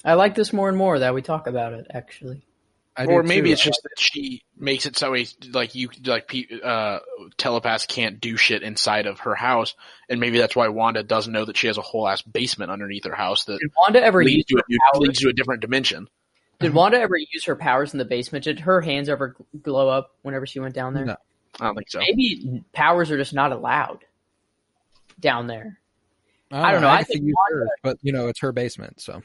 I 0.03 0.13
like 0.13 0.35
this 0.35 0.53
more 0.53 0.69
and 0.69 0.77
more 0.77 0.99
that 0.99 1.13
we 1.13 1.21
talk 1.21 1.47
about 1.47 1.73
it, 1.73 1.87
actually. 1.93 2.41
I 2.95 3.05
or 3.05 3.23
maybe 3.23 3.49
too. 3.49 3.53
it's 3.53 3.63
just 3.63 3.81
that 3.83 3.97
she 3.97 4.43
makes 4.57 4.85
it 4.85 4.97
so 4.97 5.13
he, 5.13 5.27
like 5.53 5.73
you 5.73 5.89
like 6.05 6.27
pe- 6.27 6.47
uh, 6.61 6.99
telepaths 7.37 7.85
can't 7.85 8.19
do 8.19 8.35
shit 8.35 8.61
inside 8.61 9.05
of 9.05 9.19
her 9.21 9.35
house, 9.35 9.73
and 10.09 10.19
maybe 10.19 10.37
that's 10.37 10.55
why 10.55 10.67
Wanda 10.67 11.01
doesn't 11.03 11.31
know 11.31 11.45
that 11.45 11.55
she 11.55 11.67
has 11.67 11.77
a 11.77 11.81
whole 11.81 12.07
ass 12.07 12.21
basement 12.21 12.71
underneath 12.71 13.05
her 13.05 13.15
house 13.15 13.45
that 13.45 13.59
Did 13.59 13.71
Wanda 13.79 14.03
ever 14.03 14.21
use 14.21 14.31
leads 14.35 14.47
to, 14.47 14.63
a, 14.93 14.99
leads 14.99 15.19
to 15.19 15.29
a 15.29 15.33
different 15.33 15.61
dimension. 15.61 16.09
Did 16.59 16.73
Wanda 16.73 16.99
ever 16.99 17.15
use 17.15 17.45
her 17.45 17.55
powers 17.55 17.93
in 17.93 17.99
the 17.99 18.05
basement? 18.05 18.43
Did 18.43 18.59
her 18.61 18.81
hands 18.81 19.07
ever 19.07 19.37
glow 19.61 19.87
up 19.87 20.11
whenever 20.23 20.45
she 20.45 20.59
went 20.59 20.75
down 20.75 20.93
there? 20.93 21.05
No. 21.05 21.15
I 21.61 21.65
don't 21.67 21.75
think 21.75 21.89
so. 21.89 21.99
Maybe 21.99 22.63
powers 22.73 23.11
are 23.11 23.17
just 23.17 23.33
not 23.33 23.53
allowed 23.53 24.03
down 25.21 25.47
there. 25.47 25.79
I 26.51 26.63
I 26.63 26.71
don't 26.73 26.81
know, 26.81 26.89
I 26.89 26.95
Agatha 26.95 27.13
think 27.13 27.23
used 27.25 27.37
Wanda- 27.37 27.59
hers, 27.65 27.69
but 27.81 27.97
you 28.01 28.11
know 28.11 28.27
it's 28.27 28.41
her 28.41 28.51
basement, 28.51 28.99
so 28.99 29.21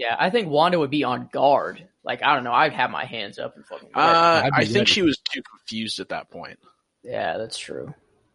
Yeah, 0.00 0.16
I 0.18 0.30
think 0.30 0.48
Wanda 0.48 0.78
would 0.78 0.90
be 0.90 1.04
on 1.04 1.28
guard. 1.30 1.86
Like 2.02 2.22
I 2.22 2.34
don't 2.34 2.42
know, 2.44 2.54
I'd 2.54 2.72
have 2.72 2.90
my 2.90 3.04
hands 3.04 3.38
up 3.38 3.54
and 3.54 3.66
fucking. 3.66 3.90
Uh, 3.94 4.42
I'd 4.46 4.54
be 4.56 4.62
I 4.62 4.64
think 4.64 4.74
ready. 4.76 4.86
she 4.86 5.02
was 5.02 5.18
too 5.18 5.42
confused 5.42 6.00
at 6.00 6.08
that 6.08 6.30
point. 6.30 6.58
yeah, 7.02 7.36
that's 7.36 7.58
true. 7.58 7.92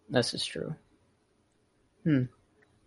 This 0.07 0.35
is 0.35 0.45
true. 0.45 0.75
Hmm. 2.03 2.25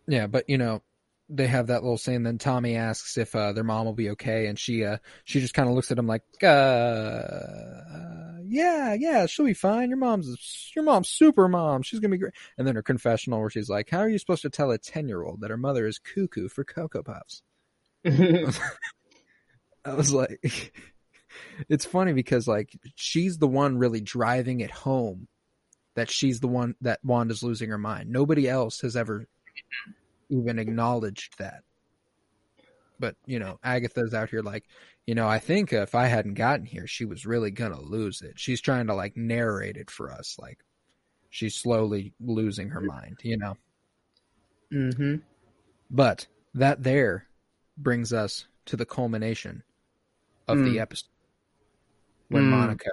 yeah. 0.06 0.28
But 0.28 0.48
you 0.48 0.58
know, 0.58 0.82
they 1.28 1.48
have 1.48 1.66
that 1.66 1.82
little 1.82 1.98
scene. 1.98 2.22
Then 2.22 2.38
Tommy 2.38 2.76
asks 2.76 3.18
if 3.18 3.34
uh, 3.34 3.52
their 3.52 3.64
mom 3.64 3.84
will 3.86 3.94
be 3.94 4.10
okay, 4.10 4.46
and 4.46 4.56
she 4.56 4.84
uh 4.84 4.98
she 5.24 5.40
just 5.40 5.54
kind 5.54 5.68
of 5.68 5.74
looks 5.74 5.90
at 5.90 5.98
him 5.98 6.06
like, 6.06 6.22
uh, 6.44 8.38
yeah, 8.46 8.94
yeah, 8.94 9.26
she'll 9.26 9.44
be 9.46 9.54
fine. 9.54 9.88
Your 9.88 9.98
mom's 9.98 10.70
your 10.76 10.84
mom's 10.84 11.08
super 11.08 11.48
mom. 11.48 11.82
She's 11.82 11.98
gonna 11.98 12.12
be 12.12 12.18
great. 12.18 12.34
And 12.56 12.64
then 12.64 12.76
her 12.76 12.82
confessional 12.82 13.40
where 13.40 13.50
she's 13.50 13.68
like, 13.68 13.90
how 13.90 13.98
are 13.98 14.08
you 14.08 14.18
supposed 14.18 14.42
to 14.42 14.50
tell 14.50 14.70
a 14.70 14.78
ten 14.78 15.08
year 15.08 15.24
old 15.24 15.40
that 15.40 15.50
her 15.50 15.56
mother 15.56 15.84
is 15.88 15.98
cuckoo 15.98 16.48
for 16.48 16.62
cocoa 16.62 17.02
puffs? 17.02 17.42
I 18.06 19.94
was 19.94 20.12
like, 20.12 20.72
it's 21.68 21.84
funny 21.84 22.12
because 22.12 22.46
like 22.46 22.78
she's 22.94 23.38
the 23.38 23.48
one 23.48 23.78
really 23.78 24.00
driving 24.00 24.60
it 24.60 24.70
home 24.70 25.28
that 25.94 26.10
she's 26.10 26.40
the 26.40 26.48
one 26.48 26.74
that 26.80 27.00
Wanda's 27.02 27.42
losing 27.42 27.70
her 27.70 27.78
mind. 27.78 28.10
Nobody 28.10 28.48
else 28.48 28.80
has 28.80 28.96
ever 28.96 29.26
even 30.28 30.58
acknowledged 30.58 31.38
that. 31.38 31.62
But 33.00 33.16
you 33.26 33.38
know, 33.38 33.58
Agatha's 33.62 34.14
out 34.14 34.30
here 34.30 34.42
like, 34.42 34.64
you 35.06 35.14
know, 35.14 35.26
I 35.26 35.38
think 35.38 35.72
if 35.72 35.94
I 35.94 36.06
hadn't 36.06 36.34
gotten 36.34 36.66
here, 36.66 36.86
she 36.86 37.04
was 37.04 37.26
really 37.26 37.50
gonna 37.50 37.80
lose 37.80 38.22
it. 38.22 38.34
She's 38.36 38.60
trying 38.60 38.88
to 38.88 38.94
like 38.94 39.16
narrate 39.16 39.76
it 39.76 39.90
for 39.90 40.12
us, 40.12 40.36
like 40.38 40.58
she's 41.30 41.56
slowly 41.56 42.12
losing 42.20 42.70
her 42.70 42.80
mind, 42.80 43.18
you 43.22 43.38
know. 43.38 43.54
Mm-hmm. 44.72 45.16
But 45.90 46.26
that 46.54 46.82
there 46.82 47.27
brings 47.78 48.12
us 48.12 48.46
to 48.66 48.76
the 48.76 48.84
culmination 48.86 49.62
of 50.46 50.58
the 50.58 50.76
Mm. 50.76 50.80
episode 50.80 51.08
when 52.28 52.44
Mm. 52.44 52.50
Monica 52.50 52.90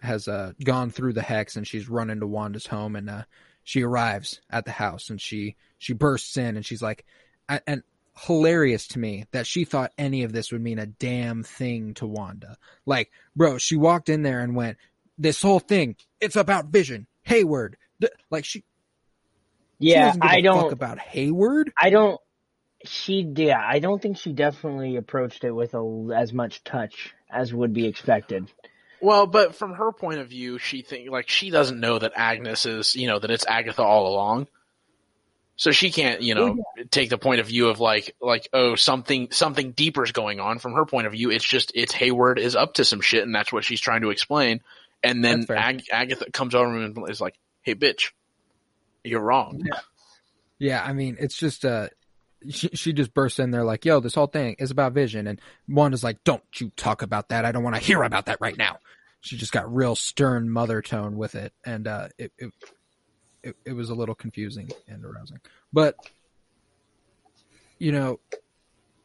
has 0.00 0.28
uh, 0.28 0.52
gone 0.64 0.90
through 0.90 1.12
the 1.12 1.22
hex 1.22 1.56
and 1.56 1.66
she's 1.66 1.88
run 1.88 2.10
into 2.10 2.26
Wanda's 2.26 2.66
home 2.66 2.96
and 2.96 3.10
uh, 3.10 3.22
she 3.64 3.82
arrives 3.82 4.40
at 4.50 4.64
the 4.64 4.70
house 4.72 5.10
and 5.10 5.20
she 5.20 5.56
she 5.78 5.92
bursts 5.92 6.36
in 6.36 6.56
and 6.56 6.64
she's 6.66 6.82
like 6.82 7.04
and- 7.48 7.82
hilarious 8.26 8.88
to 8.88 8.98
me 8.98 9.24
that 9.30 9.46
she 9.46 9.64
thought 9.64 9.92
any 9.96 10.24
of 10.24 10.32
this 10.32 10.50
would 10.50 10.60
mean 10.62 10.78
a 10.80 10.86
damn 10.86 11.42
thing 11.44 11.94
to 11.94 12.04
Wanda. 12.06 12.56
Like, 12.84 13.12
bro, 13.36 13.58
she 13.58 13.76
walked 13.76 14.08
in 14.08 14.22
there 14.22 14.40
and 14.40 14.56
went, 14.56 14.76
"This 15.16 15.40
whole 15.40 15.60
thing, 15.60 15.94
it's 16.20 16.34
about 16.34 16.66
Vision, 16.66 17.06
Hayward." 17.22 17.76
Th- 18.00 18.12
Like 18.30 18.44
she, 18.44 18.60
she 18.60 18.64
yeah, 19.78 20.14
a 20.20 20.24
I 20.24 20.40
don't. 20.40 20.72
about 20.72 20.98
Hayward. 20.98 21.72
I 21.80 21.90
don't. 21.90 22.20
She, 22.84 23.20
yeah, 23.34 23.60
I 23.64 23.80
don't 23.80 24.00
think 24.00 24.18
she 24.18 24.32
definitely 24.32 24.96
approached 24.96 25.44
it 25.44 25.50
with 25.50 25.74
a, 25.74 26.12
as 26.14 26.32
much 26.32 26.62
touch 26.64 27.14
as 27.30 27.52
would 27.52 27.72
be 27.72 27.86
expected. 27.86 28.50
Well, 29.00 29.26
but 29.26 29.54
from 29.54 29.74
her 29.74 29.92
point 29.92 30.20
of 30.20 30.28
view, 30.28 30.58
she 30.58 30.82
think 30.82 31.10
like 31.10 31.28
she 31.28 31.50
doesn't 31.50 31.78
know 31.78 31.98
that 31.98 32.12
Agnes 32.16 32.66
is, 32.66 32.96
you 32.96 33.06
know, 33.06 33.18
that 33.18 33.30
it's 33.30 33.46
Agatha 33.46 33.82
all 33.82 34.08
along. 34.08 34.48
So 35.56 35.72
she 35.72 35.90
can't, 35.90 36.22
you 36.22 36.36
know, 36.36 36.56
take 36.90 37.10
the 37.10 37.18
point 37.18 37.40
of 37.40 37.48
view 37.48 37.68
of 37.68 37.80
like, 37.80 38.14
like, 38.20 38.48
oh, 38.52 38.76
something, 38.76 39.32
something 39.32 39.72
deeper 39.72 40.04
is 40.04 40.12
going 40.12 40.38
on. 40.38 40.60
From 40.60 40.74
her 40.74 40.86
point 40.86 41.08
of 41.08 41.12
view, 41.12 41.32
it's 41.32 41.44
just, 41.44 41.72
it's 41.74 41.92
Hayward 41.92 42.38
is 42.38 42.54
up 42.54 42.74
to 42.74 42.84
some 42.84 43.00
shit, 43.00 43.24
and 43.24 43.34
that's 43.34 43.52
what 43.52 43.64
she's 43.64 43.80
trying 43.80 44.02
to 44.02 44.10
explain. 44.10 44.60
And 45.02 45.24
then 45.24 45.46
Ag- 45.50 45.88
Agatha 45.92 46.30
comes 46.30 46.54
over 46.54 46.76
and 46.76 47.08
is 47.08 47.20
like, 47.20 47.34
"Hey, 47.62 47.74
bitch, 47.74 48.10
you're 49.04 49.20
wrong." 49.20 49.62
Yeah. 49.64 49.80
Yeah, 50.58 50.82
I 50.84 50.92
mean, 50.92 51.16
it's 51.20 51.36
just 51.36 51.64
uh 51.64 51.88
she 52.50 52.68
she 52.68 52.92
just 52.92 53.14
bursts 53.14 53.38
in 53.38 53.50
there 53.50 53.64
like, 53.64 53.84
"Yo, 53.84 54.00
this 54.00 54.14
whole 54.14 54.26
thing 54.26 54.56
is 54.58 54.70
about 54.70 54.92
Vision," 54.92 55.26
and 55.26 55.40
Wanda's 55.68 56.04
like, 56.04 56.22
"Don't 56.24 56.42
you 56.60 56.70
talk 56.76 57.02
about 57.02 57.28
that? 57.30 57.44
I 57.44 57.52
don't 57.52 57.64
want 57.64 57.76
to 57.76 57.82
hear 57.82 58.02
about 58.02 58.26
that 58.26 58.40
right 58.40 58.56
now." 58.56 58.78
She 59.20 59.36
just 59.36 59.52
got 59.52 59.74
real 59.74 59.96
stern 59.96 60.48
mother 60.48 60.80
tone 60.80 61.16
with 61.16 61.34
it, 61.34 61.52
and 61.64 61.86
uh, 61.86 62.08
it, 62.18 62.32
it 62.38 62.52
it 63.42 63.56
it 63.64 63.72
was 63.72 63.90
a 63.90 63.94
little 63.94 64.14
confusing 64.14 64.70
and 64.86 65.04
arousing. 65.04 65.40
But 65.72 65.96
you 67.78 67.92
know, 67.92 68.20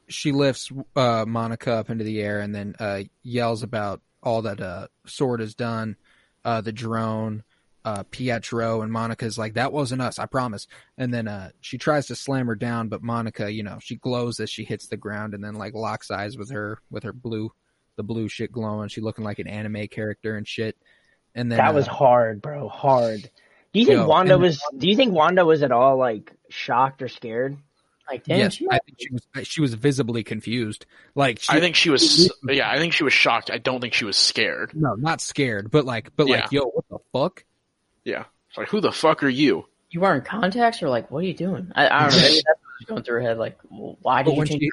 she 0.08 0.32
lifts 0.32 0.72
uh, 0.96 1.26
Monica 1.28 1.74
up 1.74 1.90
into 1.90 2.04
the 2.04 2.22
air 2.22 2.40
and 2.40 2.54
then 2.54 2.76
uh, 2.80 3.04
yells 3.22 3.64
about 3.64 4.02
all 4.22 4.44
that 4.44 4.62
uh, 4.62 4.88
S.W.O.R.D 5.06 5.44
has 5.44 5.56
done, 5.56 5.98
uh, 6.46 6.62
the 6.62 6.72
drone, 6.72 7.44
uh, 7.86 8.04
Pietro, 8.12 8.82
and 8.82 8.92
Monica's 8.92 9.38
like, 9.38 9.56
"That 9.56 9.74
wasn't 9.74 10.02
us, 10.02 10.20
I 10.20 10.26
promise." 10.26 10.68
And 10.98 11.14
then 11.14 11.28
uh, 11.28 11.50
she 11.62 11.78
tries 11.78 12.08
to 12.08 12.16
slam 12.16 12.48
her 12.48 12.56
down, 12.56 12.88
but 12.90 13.04
Monica, 13.04 13.52
you 13.52 13.64
know, 13.64 13.78
she 13.82 13.96
glows 13.96 14.40
as 14.40 14.50
she 14.50 14.64
hits 14.64 14.88
the 14.88 14.98
ground, 14.98 15.34
and 15.34 15.44
then 15.44 15.56
like 15.56 15.74
locks 15.74 16.10
eyes 16.12 16.38
with 16.38 16.52
her 16.52 16.80
with 16.90 17.04
her 17.04 17.14
blue, 17.14 17.52
the 17.98 18.04
blue 18.04 18.28
shit 18.30 18.52
glowing. 18.52 18.90
She 18.90 19.02
looking 19.02 19.26
like 19.26 19.40
an 19.40 19.48
anime 19.48 19.88
character 19.88 20.36
and 20.38 20.48
shit. 20.48 20.78
And 21.36 21.52
then 21.52 21.58
That 21.58 21.74
was 21.74 21.88
uh, 21.88 21.92
hard, 21.94 22.42
bro. 22.42 22.70
Hard. 22.70 23.22
Do 23.74 23.80
you 23.80 23.86
think 23.86 23.98
Yo, 23.98 24.08
Wanda 24.08 24.34
and- 24.36 24.44
was? 24.44 24.62
Do 24.78 24.88
you 24.88 24.96
think 24.96 25.14
Wanda 25.14 25.44
was 25.46 25.64
at 25.64 25.72
all 25.72 25.98
like 25.98 26.32
shocked 26.50 27.02
or 27.02 27.08
scared? 27.08 27.58
Like, 28.10 28.24
yes, 28.28 28.56
she 28.56 28.68
I 28.70 28.80
think 28.86 28.98
she 29.00 29.10
was. 29.12 29.48
She 29.48 29.62
was 29.62 29.74
visibly 29.74 30.24
confused. 30.24 30.86
Like 31.16 31.40
she, 31.40 31.52
I 31.52 31.60
think 31.60 31.76
she 31.76 31.90
was. 31.90 32.32
Yeah, 32.48 32.70
I 32.70 32.78
think 32.78 32.94
she 32.94 33.04
was 33.04 33.14
shocked. 33.14 33.50
I 33.50 33.58
don't 33.58 33.80
think 33.82 33.94
she 33.94 34.04
was 34.06 34.18
scared. 34.18 34.72
no, 34.76 34.94
not 34.96 35.22
scared, 35.22 35.72
but 35.72 35.86
like, 35.86 36.16
but 36.16 36.28
like, 36.28 36.52
yo, 36.52 36.66
what 36.66 36.86
the 36.90 36.98
fuck? 37.14 37.46
Yeah, 38.06 38.26
it's 38.50 38.58
like 38.58 38.70
who 38.70 38.82
the 38.82 38.92
fuck 38.92 39.24
are 39.24 39.30
you? 39.30 39.66
you 39.90 40.00
are 40.00 40.04
wearing 40.04 40.22
contacts 40.22 40.82
or 40.82 40.90
like, 40.90 41.12
what 41.12 41.20
are 41.20 41.28
you 41.28 41.36
doing? 41.36 41.72
I, 41.76 41.88
I 41.88 42.10
don't 42.10 42.12
know. 42.18 42.22
Maybe 42.24 42.42
that's 42.48 42.60
what 42.60 42.80
was 42.80 42.86
going 42.88 43.04
through 43.04 43.16
her 43.16 43.22
head. 43.22 43.38
Like, 43.38 43.60
well, 43.70 43.98
why 44.02 44.24
did 44.24 44.26
But 44.26 44.32
you 44.34 44.38
when 44.40 44.48
change? 44.48 44.62
she 44.62 44.70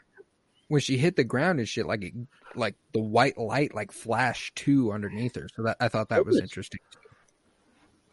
when 0.69 0.81
she 0.81 0.97
hit 0.97 1.17
the 1.17 1.25
ground 1.25 1.59
and 1.59 1.69
shit, 1.69 1.87
like 1.87 2.03
it, 2.03 2.15
like 2.55 2.75
the 2.95 3.01
white 3.03 3.37
light 3.37 3.75
like 3.75 3.93
flashed 3.93 4.55
too 4.57 4.93
underneath 4.93 5.35
her. 5.37 5.49
So 5.55 5.65
that 5.65 5.77
I 5.81 5.89
thought 5.89 6.09
that 6.09 6.25
was 6.25 6.41
interesting. 6.41 6.81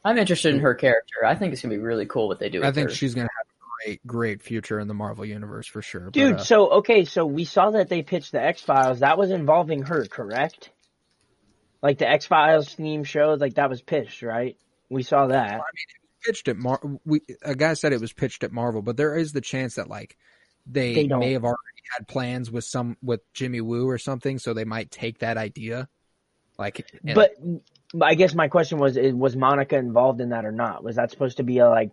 I'm 0.04 0.18
interested 0.18 0.54
in 0.54 0.62
her 0.62 0.74
character. 0.74 1.26
I 1.26 1.36
think 1.36 1.54
it's 1.54 1.62
gonna 1.62 1.76
be 1.76 1.80
really 1.82 2.06
cool 2.06 2.28
what 2.28 2.40
they 2.40 2.50
do. 2.50 2.60
With 2.60 2.68
I 2.68 2.72
think 2.72 2.90
her. 2.90 2.96
she's 2.96 3.14
gonna 3.16 3.30
have 3.38 3.48
a 3.48 3.86
great, 3.86 4.08
great 4.08 4.42
future 4.42 4.80
in 4.80 4.88
the 4.88 4.94
Marvel 4.94 5.26
universe 5.26 5.68
for 5.68 5.82
sure. 5.82 6.02
But, 6.02 6.14
Dude, 6.14 6.36
uh, 6.36 6.44
so 6.44 6.70
okay, 6.80 7.06
so 7.06 7.26
we 7.26 7.46
saw 7.46 7.72
that 7.72 7.90
they 7.90 8.02
pitched 8.04 8.32
the 8.32 8.42
X 8.42 8.62
Files. 8.62 9.00
That 9.00 9.18
was 9.18 9.32
involving 9.32 9.84
her, 9.84 10.06
correct? 10.06 10.72
Like 11.82 12.00
the 12.00 12.10
X 12.10 12.26
Files 12.26 12.74
theme 12.74 13.04
show, 13.04 13.38
like 13.40 13.56
that 13.56 13.70
was 13.70 13.82
pitched, 13.82 14.24
right? 14.24 14.58
We 14.90 15.04
saw 15.04 15.28
that. 15.28 15.52
I 15.52 15.56
mean, 15.56 15.62
pitched 16.26 16.48
at 16.48 16.58
Mar. 16.58 16.80
We 17.06 17.22
a 17.42 17.56
guy 17.56 17.74
said 17.74 17.94
it 17.94 18.02
was 18.02 18.14
pitched 18.14 18.44
at 18.44 18.52
Marvel, 18.52 18.82
but 18.82 18.98
there 18.98 19.16
is 19.16 19.34
the 19.34 19.42
chance 19.42 19.76
that 19.76 19.90
like 19.90 20.18
they, 20.66 20.94
They 20.94 21.08
may 21.08 21.34
have 21.34 21.44
already 21.44 21.58
had 21.96 22.08
plans 22.08 22.52
with 22.52 22.66
some 22.66 22.98
with 23.02 23.22
Jimmy 23.34 23.62
Woo 23.62 23.88
or 23.88 23.98
something, 23.98 24.38
so 24.40 24.54
they 24.54 24.66
might 24.66 24.92
take 24.92 25.20
that 25.20 25.38
idea. 25.38 25.88
Like, 26.60 26.90
But, 27.04 27.36
but 27.94 28.06
I 28.06 28.16
guess 28.16 28.34
my 28.34 28.48
question 28.48 28.80
was: 28.80 28.98
Was 28.98 29.36
Monica 29.36 29.78
involved 29.78 30.22
in 30.22 30.30
that 30.30 30.46
or 30.46 30.52
not? 30.52 30.84
Was 30.84 30.96
that 30.96 31.12
supposed 31.12 31.38
to 31.38 31.44
be 31.44 31.60
a 31.60 31.70
like 31.70 31.92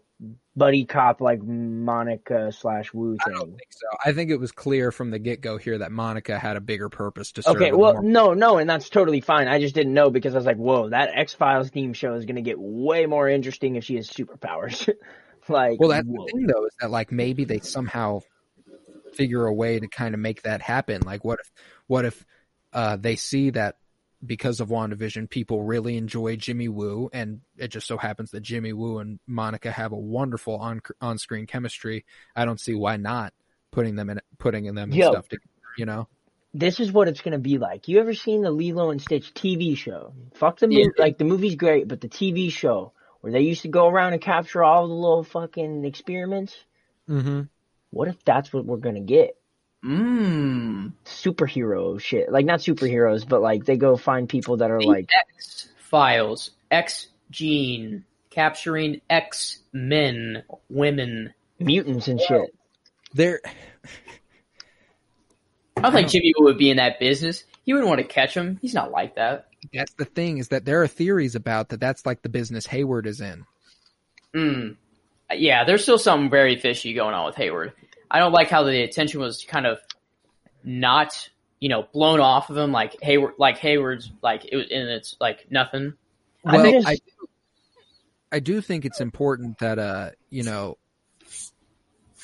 buddy 0.57 0.85
cop, 0.85 1.21
like 1.21 1.43
Monica 1.43 2.53
slash 2.53 2.93
Woo 2.93 3.17
thing. 3.25 3.35
I 3.35 3.39
don't 3.39 3.51
think 3.51 3.69
so. 3.71 3.87
I 4.05 4.13
think 4.13 4.31
it 4.31 4.39
was 4.39 4.53
clear 4.53 4.93
from 4.93 5.11
the 5.11 5.19
get 5.19 5.41
go 5.41 5.57
here 5.57 5.79
that 5.79 5.93
Monica 5.93 6.39
had 6.39 6.57
a 6.57 6.61
bigger 6.61 6.89
purpose 6.89 7.33
to 7.33 7.43
serve. 7.43 7.57
Okay, 7.57 7.73
well, 7.73 7.95
Marvel- 7.95 8.11
no, 8.11 8.35
no, 8.35 8.59
and 8.59 8.69
that's 8.69 8.89
totally 8.89 9.21
fine. 9.21 9.49
I 9.49 9.59
just 9.59 9.75
didn't 9.75 9.95
know 9.95 10.11
because 10.11 10.35
I 10.35 10.39
was 10.39 10.47
like, 10.47 10.57
whoa, 10.57 10.91
that 10.91 11.11
X 11.15 11.35
Files 11.35 11.71
theme 11.71 11.93
show 11.93 12.15
is 12.15 12.25
going 12.25 12.37
to 12.37 12.43
get 12.43 12.59
way 12.59 13.07
more 13.07 13.29
interesting 13.29 13.77
if 13.77 13.85
she 13.85 13.97
has 13.97 14.09
superpowers. 14.09 14.89
like, 15.49 15.81
Well, 15.81 15.91
that's 15.91 16.07
whoa. 16.07 16.25
the 16.27 16.33
thing 16.33 16.47
though, 16.47 16.67
is 16.67 16.73
that 16.81 16.91
like 16.91 17.11
maybe 17.11 17.45
they 17.45 17.61
somehow 17.61 18.21
figure 19.13 19.47
a 19.47 19.53
way 19.53 19.79
to 19.79 19.89
kind 19.89 20.15
of 20.15 20.21
make 20.21 20.43
that 20.43 20.61
happen. 20.63 21.03
Like, 21.03 21.25
what 21.25 21.39
if, 21.41 21.53
what 21.87 22.05
if 22.05 22.25
uh, 22.73 22.97
they 22.97 23.17
see 23.17 23.51
that 23.51 23.77
because 24.25 24.61
of 24.61 24.69
WandaVision, 24.69 25.29
people 25.29 25.63
really 25.63 25.97
enjoy 25.97 26.37
Jimmy 26.37 26.69
Woo, 26.69 27.11
and 27.13 27.41
it 27.57 27.69
just 27.69 27.87
so 27.87 27.97
happens 27.97 28.31
that 28.31 28.41
Jimmy 28.41 28.73
Woo 28.73 28.99
and 28.99 29.19
Monica 29.27 29.71
have 29.71 29.93
a 29.93 29.97
wonderful 29.97 30.57
on 30.57 30.81
on 31.01 31.19
screen 31.19 31.47
chemistry. 31.47 32.05
I 32.35 32.45
don't 32.45 32.61
see 32.61 32.75
why 32.75 32.97
not 32.97 33.33
putting 33.71 33.97
them 33.97 34.11
in 34.11 34.21
putting 34.39 34.67
in 34.67 34.75
them 34.75 34.91
and 34.91 34.99
Yo. 34.99 35.11
stuff 35.11 35.29
together. 35.29 35.51
You 35.77 35.87
know, 35.87 36.09
this 36.53 36.79
is 36.81 36.93
what 36.93 37.09
it's 37.09 37.21
going 37.21 37.33
to 37.33 37.39
be 37.39 37.59
like. 37.59 37.89
You 37.89 38.01
ever 38.01 38.15
seen 38.15 38.43
the 38.43 38.51
Lilo 38.51 38.91
and 38.91 39.03
Stitch 39.03 39.35
TV 39.35 39.77
show? 39.77 40.15
Fuck 40.35 40.61
the 40.61 40.69
movie, 40.69 40.83
Yeah. 40.83 40.89
like 40.99 41.19
the 41.19 41.25
movie's 41.25 41.57
great, 41.57 41.89
but 41.89 42.01
the 42.01 42.09
TV 42.09 42.51
show 42.51 42.93
where 43.21 43.33
they 43.33 43.41
used 43.41 43.63
to 43.63 43.69
go 43.69 43.89
around 43.89 44.13
and 44.13 44.23
capture 44.23 44.63
all 44.63 44.87
the 44.87 44.95
little 44.95 45.25
fucking 45.25 45.85
experiments. 45.85 46.55
mm-hmm. 47.09 47.43
What 47.91 48.09
if 48.09 48.25
that's 48.25 48.53
what 48.53 48.67
we're 48.67 48.77
going 48.77 48.97
to 48.97 49.01
get? 49.01 49.37
Mmm. 49.85 50.93
Superhero 51.05 52.01
shit, 52.01 52.33
like 52.33 52.47
not 52.47 52.61
superheroes, 52.61 53.29
but 53.29 53.43
like 53.43 53.65
they 53.65 53.77
go 53.77 53.97
find 53.97 54.29
people 54.29 54.59
that 54.59 54.71
are 54.71 54.81
like, 54.81 55.11
X 55.37 55.69
Files, 55.79 56.51
X 56.71 57.09
Gene, 57.31 58.05
capturing 58.31 59.01
X 59.11 59.59
Men, 59.73 60.45
women. 60.71 61.35
mutants 61.59 62.09
and 62.09 62.21
shit. 62.21 62.55
there. 63.13 63.41
I 65.77 65.81
don't 65.81 65.93
think 65.93 66.09
Jimmy 66.09 66.33
would 66.39 66.57
be 66.57 66.71
in 66.71 66.79
that 66.79 66.99
business. 66.99 67.45
He 67.65 67.73
wouldn't 67.73 67.89
want 67.89 68.01
to 68.01 68.07
catch 68.07 68.35
him. 68.35 68.59
He's 68.63 68.75
not 68.75 68.91
like 68.91 69.17
that. 69.17 69.49
That's 69.73 69.93
the 69.95 70.05
thing 70.05 70.39
is 70.39 70.49
that 70.49 70.65
there 70.65 70.83
are 70.83 70.87
theories 70.87 71.35
about 71.35 71.71
that. 71.71 71.81
That's 71.81 72.07
like 72.07 72.23
the 72.23 72.29
business 72.29 72.67
Hayward 72.67 73.07
is 73.07 73.21
in. 73.21 73.45
Mm. 74.35 74.77
Yeah, 75.33 75.65
there's 75.65 75.83
still 75.83 75.99
something 75.99 76.31
very 76.31 76.57
fishy 76.57 76.95
going 76.95 77.15
on 77.15 77.27
with 77.27 77.35
Hayward. 77.37 77.73
I 78.11 78.19
don't 78.19 78.33
like 78.33 78.49
how 78.49 78.63
the 78.63 78.83
attention 78.83 79.21
was 79.21 79.45
kind 79.47 79.67
of 79.67 79.79
not, 80.63 81.29
you 81.61 81.69
know, 81.69 81.87
blown 81.93 82.21
off 82.21 82.51
of 82.51 82.57
him 82.57 82.73
like 82.73 82.97
Hayward, 83.03 83.35
like 83.39 83.59
Hayward's 83.59 84.11
like 84.23 84.45
it 84.51 84.57
was, 84.57 84.67
and 84.71 84.89
it's 84.89 85.17
like 85.21 85.47
nothing. 85.51 85.95
I 86.45 86.57
Well, 86.57 86.73
just- 86.73 86.87
I, 86.89 86.99
I 88.33 88.41
do 88.41 88.61
think 88.61 88.85
it's 88.85 89.01
important 89.01 89.59
that 89.59 89.79
uh, 89.79 90.11
you 90.31 90.43
know, 90.43 90.77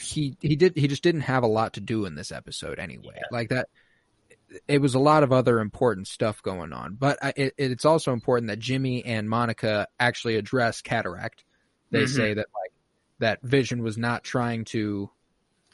he 0.01 0.37
he 0.41 0.57
did 0.57 0.77
he 0.77 0.89
just 0.89 1.03
didn't 1.03 1.23
have 1.23 1.43
a 1.43 1.47
lot 1.49 1.75
to 1.75 1.81
do 1.81 2.05
in 2.05 2.15
this 2.15 2.33
episode 2.33 2.79
anyway. 2.79 3.21
Like 3.31 3.51
that, 3.51 3.69
it 4.67 4.81
was 4.81 4.95
a 4.95 4.99
lot 4.99 5.23
of 5.23 5.33
other 5.33 5.61
important 5.61 6.09
stuff 6.09 6.43
going 6.43 6.73
on. 6.73 6.95
But 6.95 7.19
I, 7.23 7.33
it, 7.37 7.55
it's 7.59 7.85
also 7.85 8.13
important 8.13 8.49
that 8.49 8.59
Jimmy 8.59 9.05
and 9.05 9.29
Monica 9.29 9.87
actually 9.99 10.37
address 10.37 10.83
cataract. 10.83 11.45
They 11.91 12.05
Mhm. 12.05 12.09
say 12.09 12.35
that 12.35 12.47
like 12.55 12.73
that 13.21 13.43
Vision 13.43 13.83
was 13.83 13.97
not 13.99 14.25
trying 14.25 14.65
to. 14.67 15.11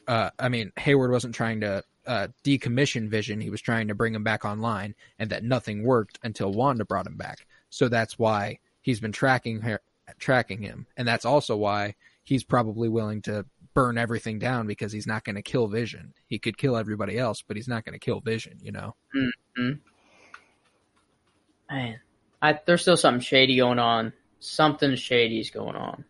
Uh, 0.07 0.29
I 0.39 0.49
mean, 0.49 0.71
Hayward 0.77 1.11
wasn't 1.11 1.35
trying 1.35 1.61
to 1.61 1.83
uh, 2.05 2.27
decommission 2.43 3.09
Vision. 3.09 3.41
He 3.41 3.49
was 3.49 3.61
trying 3.61 3.89
to 3.89 3.95
bring 3.95 4.15
him 4.15 4.23
back 4.23 4.45
online, 4.45 4.95
and 5.19 5.29
that 5.29 5.43
nothing 5.43 5.83
worked 5.83 6.19
until 6.23 6.51
Wanda 6.51 6.85
brought 6.85 7.07
him 7.07 7.17
back. 7.17 7.45
So 7.69 7.89
that's 7.89 8.17
why 8.17 8.59
he's 8.81 8.99
been 8.99 9.11
tracking 9.11 9.61
her, 9.61 9.81
tracking 10.17 10.61
him, 10.61 10.87
and 10.95 11.07
that's 11.07 11.25
also 11.25 11.57
why 11.57 11.95
he's 12.23 12.43
probably 12.43 12.89
willing 12.89 13.21
to 13.23 13.45
burn 13.73 13.97
everything 13.97 14.39
down 14.39 14.65
because 14.65 14.91
he's 14.91 15.05
not 15.05 15.23
going 15.23 15.35
to 15.35 15.41
kill 15.41 15.67
Vision. 15.67 16.13
He 16.27 16.39
could 16.39 16.57
kill 16.57 16.77
everybody 16.77 17.17
else, 17.17 17.43
but 17.45 17.57
he's 17.57 17.67
not 17.67 17.85
going 17.85 17.93
to 17.93 17.99
kill 17.99 18.21
Vision. 18.21 18.59
You 18.61 18.71
know. 18.71 18.95
Hmm. 19.13 19.71
Man, 21.69 21.99
I, 22.41 22.59
there's 22.65 22.81
still 22.81 22.97
something 22.97 23.21
shady 23.21 23.57
going 23.57 23.79
on. 23.79 24.13
Something 24.39 24.95
shady's 24.95 25.49
going 25.49 25.75
on. 25.75 26.05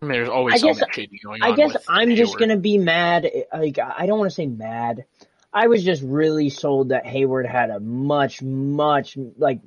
I 0.00 0.04
mean, 0.04 0.12
there's 0.12 0.28
always 0.28 0.54
I 0.62 0.66
guess- 0.66 0.78
something 0.78 0.92
shady 0.92 1.18
going 1.22 1.42
on. 1.42 1.52
I 1.52 1.56
guess 1.56 1.72
with 1.72 1.84
I'm 1.88 2.14
just 2.14 2.38
gonna 2.38 2.56
be 2.56 2.78
mad. 2.78 3.28
Like 3.52 3.78
I 3.78 4.06
don't 4.06 4.18
want 4.18 4.30
to 4.30 4.34
say 4.34 4.46
mad. 4.46 5.04
I 5.52 5.66
was 5.66 5.82
just 5.82 6.02
really 6.02 6.50
sold 6.50 6.90
that 6.90 7.06
Hayward 7.06 7.46
had 7.46 7.70
a 7.70 7.80
much, 7.80 8.42
much 8.42 9.16
like 9.36 9.60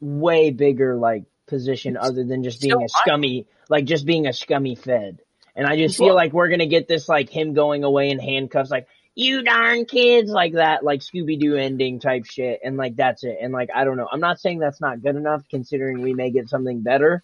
way 0.00 0.50
bigger 0.50 0.96
like 0.96 1.24
position 1.46 1.96
other 1.96 2.24
than 2.24 2.42
just 2.42 2.60
being 2.60 2.72
Still 2.72 2.84
a 2.84 2.88
scummy, 2.88 3.46
like 3.68 3.84
just 3.84 4.04
being 4.06 4.26
a 4.26 4.32
scummy 4.32 4.74
Fed. 4.74 5.20
And 5.56 5.66
I 5.66 5.76
just 5.76 5.98
Well- 5.98 6.08
feel 6.10 6.14
like 6.14 6.32
we're 6.32 6.48
gonna 6.48 6.66
get 6.66 6.88
this 6.88 7.08
like 7.08 7.30
him 7.30 7.54
going 7.54 7.84
away 7.84 8.10
in 8.10 8.18
handcuffs, 8.18 8.70
like 8.70 8.86
you 9.14 9.42
darn 9.42 9.86
kids, 9.86 10.30
like 10.30 10.52
that, 10.54 10.84
like 10.84 11.00
Scooby 11.00 11.38
Doo 11.38 11.56
ending 11.56 12.00
type 12.00 12.24
shit, 12.26 12.60
and 12.62 12.76
like 12.76 12.96
that's 12.96 13.24
it. 13.24 13.38
And 13.40 13.52
like 13.52 13.70
I 13.74 13.84
don't 13.84 13.96
know, 13.96 14.08
I'm 14.10 14.20
not 14.20 14.40
saying 14.40 14.58
that's 14.58 14.80
not 14.80 15.02
good 15.02 15.16
enough, 15.16 15.42
considering 15.50 16.00
we 16.02 16.12
may 16.14 16.30
get 16.30 16.48
something 16.48 16.82
better. 16.82 17.22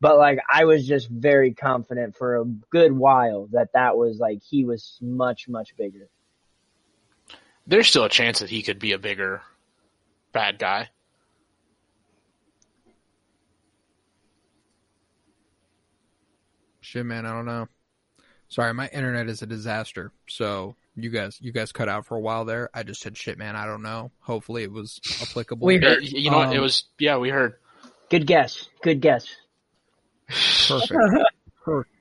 But 0.00 0.16
like 0.16 0.38
I 0.50 0.64
was 0.64 0.86
just 0.86 1.08
very 1.08 1.52
confident 1.52 2.16
for 2.16 2.36
a 2.36 2.44
good 2.44 2.92
while 2.92 3.48
that 3.52 3.68
that 3.74 3.96
was 3.96 4.18
like 4.18 4.40
he 4.42 4.64
was 4.64 4.96
much 5.02 5.48
much 5.48 5.76
bigger. 5.76 6.08
There's 7.66 7.86
still 7.88 8.04
a 8.04 8.08
chance 8.08 8.38
that 8.38 8.48
he 8.50 8.62
could 8.62 8.78
be 8.78 8.92
a 8.92 8.98
bigger 8.98 9.42
bad 10.32 10.58
guy. 10.58 10.88
Shit, 16.80 17.06
man, 17.06 17.26
I 17.26 17.32
don't 17.32 17.46
know. 17.46 17.68
Sorry, 18.48 18.74
my 18.74 18.88
internet 18.88 19.28
is 19.28 19.42
a 19.42 19.46
disaster. 19.46 20.12
So 20.28 20.74
you 20.96 21.10
guys, 21.10 21.38
you 21.40 21.52
guys 21.52 21.70
cut 21.72 21.88
out 21.88 22.06
for 22.06 22.16
a 22.16 22.20
while 22.20 22.44
there. 22.44 22.68
I 22.74 22.82
just 22.82 23.00
said 23.00 23.16
shit, 23.16 23.38
man. 23.38 23.54
I 23.54 23.66
don't 23.66 23.82
know. 23.82 24.10
Hopefully, 24.20 24.64
it 24.64 24.72
was 24.72 25.00
applicable. 25.22 25.66
We 25.66 25.78
heard. 25.78 26.02
you 26.02 26.30
know 26.30 26.38
what? 26.38 26.52
It 26.52 26.56
Um, 26.56 26.62
was 26.62 26.84
yeah, 26.98 27.18
we 27.18 27.30
heard. 27.30 27.54
Good 28.08 28.26
guess. 28.26 28.68
Good 28.82 29.00
guess. 29.00 29.26
Perfect. 30.30 30.94
Perfect. 31.64 31.96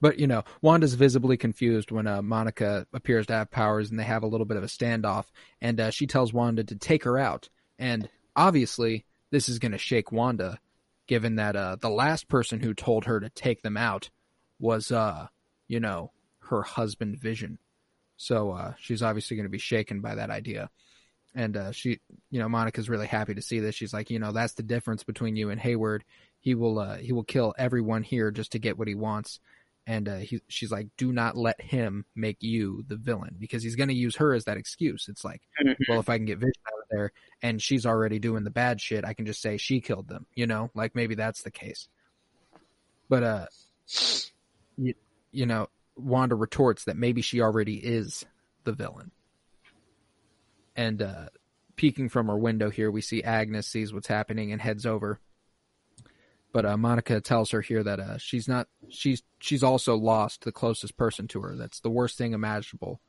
But 0.00 0.18
you 0.18 0.26
know, 0.26 0.44
Wanda's 0.60 0.94
visibly 0.94 1.36
confused 1.36 1.90
when 1.90 2.06
uh, 2.06 2.22
Monica 2.22 2.86
appears 2.92 3.26
to 3.26 3.32
have 3.32 3.50
powers, 3.50 3.90
and 3.90 3.98
they 3.98 4.04
have 4.04 4.22
a 4.22 4.26
little 4.28 4.46
bit 4.46 4.56
of 4.56 4.62
a 4.62 4.68
standoff. 4.68 5.24
And 5.60 5.80
uh, 5.80 5.90
she 5.90 6.06
tells 6.06 6.32
Wanda 6.32 6.64
to 6.64 6.76
take 6.76 7.04
her 7.04 7.18
out. 7.18 7.48
And 7.78 8.08
obviously, 8.34 9.06
this 9.30 9.48
is 9.48 9.58
going 9.58 9.72
to 9.72 9.78
shake 9.78 10.12
Wanda, 10.12 10.58
given 11.06 11.36
that 11.36 11.56
uh, 11.56 11.76
the 11.80 11.90
last 11.90 12.28
person 12.28 12.60
who 12.60 12.74
told 12.74 13.06
her 13.06 13.20
to 13.20 13.30
take 13.30 13.62
them 13.62 13.76
out 13.76 14.10
was, 14.58 14.92
uh, 14.92 15.28
you 15.68 15.80
know, 15.80 16.12
her 16.40 16.62
husband 16.62 17.18
Vision. 17.18 17.58
So 18.16 18.52
uh, 18.52 18.74
she's 18.78 19.02
obviously 19.02 19.36
going 19.36 19.44
to 19.44 19.50
be 19.50 19.58
shaken 19.58 20.00
by 20.00 20.14
that 20.14 20.30
idea. 20.30 20.70
And 21.34 21.56
uh, 21.56 21.72
she, 21.72 22.00
you 22.30 22.40
know, 22.40 22.48
Monica's 22.48 22.88
really 22.88 23.06
happy 23.06 23.34
to 23.34 23.42
see 23.42 23.60
this. 23.60 23.74
She's 23.74 23.92
like, 23.92 24.10
you 24.10 24.18
know, 24.18 24.32
that's 24.32 24.54
the 24.54 24.62
difference 24.62 25.04
between 25.04 25.36
you 25.36 25.50
and 25.50 25.60
Hayward 25.60 26.02
he 26.46 26.54
will 26.54 26.78
uh, 26.78 26.96
he 26.98 27.12
will 27.12 27.24
kill 27.24 27.52
everyone 27.58 28.04
here 28.04 28.30
just 28.30 28.52
to 28.52 28.60
get 28.60 28.78
what 28.78 28.86
he 28.86 28.94
wants 28.94 29.40
and 29.88 30.08
uh, 30.08 30.16
he, 30.18 30.40
she's 30.48 30.70
like 30.70 30.86
do 30.96 31.12
not 31.12 31.36
let 31.36 31.60
him 31.60 32.04
make 32.14 32.36
you 32.40 32.84
the 32.86 32.94
villain 32.96 33.34
because 33.38 33.64
he's 33.64 33.74
going 33.74 33.88
to 33.88 33.94
use 33.94 34.14
her 34.16 34.32
as 34.32 34.44
that 34.44 34.56
excuse 34.56 35.06
it's 35.08 35.24
like 35.24 35.42
Mhm. 35.60 35.74
well 35.88 35.98
if 35.98 36.08
i 36.08 36.16
can 36.18 36.24
get 36.26 36.38
vision 36.38 36.62
out 36.68 36.82
of 36.82 36.88
there 36.90 37.12
and 37.42 37.60
she's 37.60 37.84
already 37.84 38.20
doing 38.20 38.44
the 38.44 38.50
bad 38.50 38.80
shit 38.80 39.04
i 39.04 39.12
can 39.12 39.26
just 39.26 39.42
say 39.42 39.56
she 39.56 39.80
killed 39.80 40.06
them 40.06 40.26
you 40.36 40.46
know 40.46 40.70
like 40.74 40.94
maybe 40.94 41.16
that's 41.16 41.42
the 41.42 41.50
case 41.50 41.88
but 43.08 43.22
uh 43.24 43.46
you 45.32 45.46
know, 45.46 45.68
Wanda 45.96 46.34
retorts 46.34 46.84
that 46.84 46.96
maybe 46.96 47.20
she 47.22 47.40
already 47.40 47.74
is 47.76 48.24
the 48.64 48.72
villain. 48.72 49.10
And 50.74 51.00
uh, 51.02 51.26
peeking 51.76 52.08
from 52.08 52.26
her 52.28 52.36
window 52.38 52.70
here, 52.70 52.90
we 52.90 53.00
see 53.00 53.22
Agnes 53.22 53.66
sees 53.66 53.92
what's 53.92 54.06
happening 54.08 54.52
and 54.52 54.60
heads 54.60 54.86
over. 54.86 55.20
But 56.52 56.64
uh, 56.64 56.76
Monica 56.76 57.20
tells 57.20 57.50
her 57.50 57.60
here 57.60 57.82
that 57.82 58.00
uh, 58.00 58.18
she's 58.18 58.48
not 58.48 58.68
she's 58.88 59.22
she's 59.40 59.62
also 59.62 59.96
lost 59.96 60.44
the 60.44 60.52
closest 60.52 60.96
person 60.96 61.28
to 61.28 61.42
her. 61.42 61.54
That's 61.56 61.80
the 61.80 61.90
worst 61.90 62.16
thing 62.16 62.32
imaginable 62.32 63.00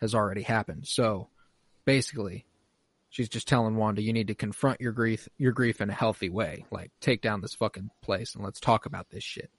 has 0.00 0.14
already 0.14 0.42
happened. 0.42 0.86
So 0.86 1.28
basically, 1.84 2.46
she's 3.10 3.28
just 3.28 3.48
telling 3.48 3.76
Wanda 3.76 4.00
you 4.02 4.12
need 4.14 4.28
to 4.28 4.34
confront 4.34 4.80
your 4.80 4.92
grief 4.92 5.28
your 5.36 5.52
grief 5.52 5.80
in 5.82 5.90
a 5.90 5.94
healthy 5.94 6.30
way. 6.30 6.64
Like 6.70 6.90
take 7.00 7.20
down 7.20 7.42
this 7.42 7.54
fucking 7.54 7.90
place 8.02 8.34
and 8.34 8.42
let's 8.42 8.60
talk 8.60 8.86
about 8.86 9.10
this 9.10 9.24
shit. 9.24 9.50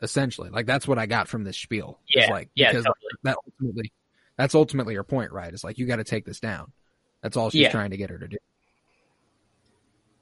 Essentially, 0.00 0.50
like 0.50 0.66
that's 0.66 0.86
what 0.88 0.98
I 0.98 1.06
got 1.06 1.28
from 1.28 1.44
this 1.44 1.56
spiel. 1.56 1.98
It's 2.08 2.26
Yeah, 2.26 2.32
like 2.32 2.50
yeah, 2.54 2.70
because 2.70 2.84
totally. 2.84 3.10
that 3.24 3.36
ultimately 3.46 3.92
that's 4.36 4.54
ultimately 4.54 4.94
her 4.94 5.02
point, 5.04 5.32
right? 5.32 5.52
It's 5.52 5.64
like 5.64 5.78
you 5.78 5.86
got 5.86 5.96
to 5.96 6.04
take 6.04 6.24
this 6.24 6.38
down. 6.40 6.72
That's 7.22 7.36
all 7.36 7.50
she's 7.50 7.62
Yeah. 7.62 7.70
trying 7.70 7.90
to 7.90 7.96
get 7.96 8.10
her 8.10 8.18
to 8.18 8.28
do. 8.28 8.36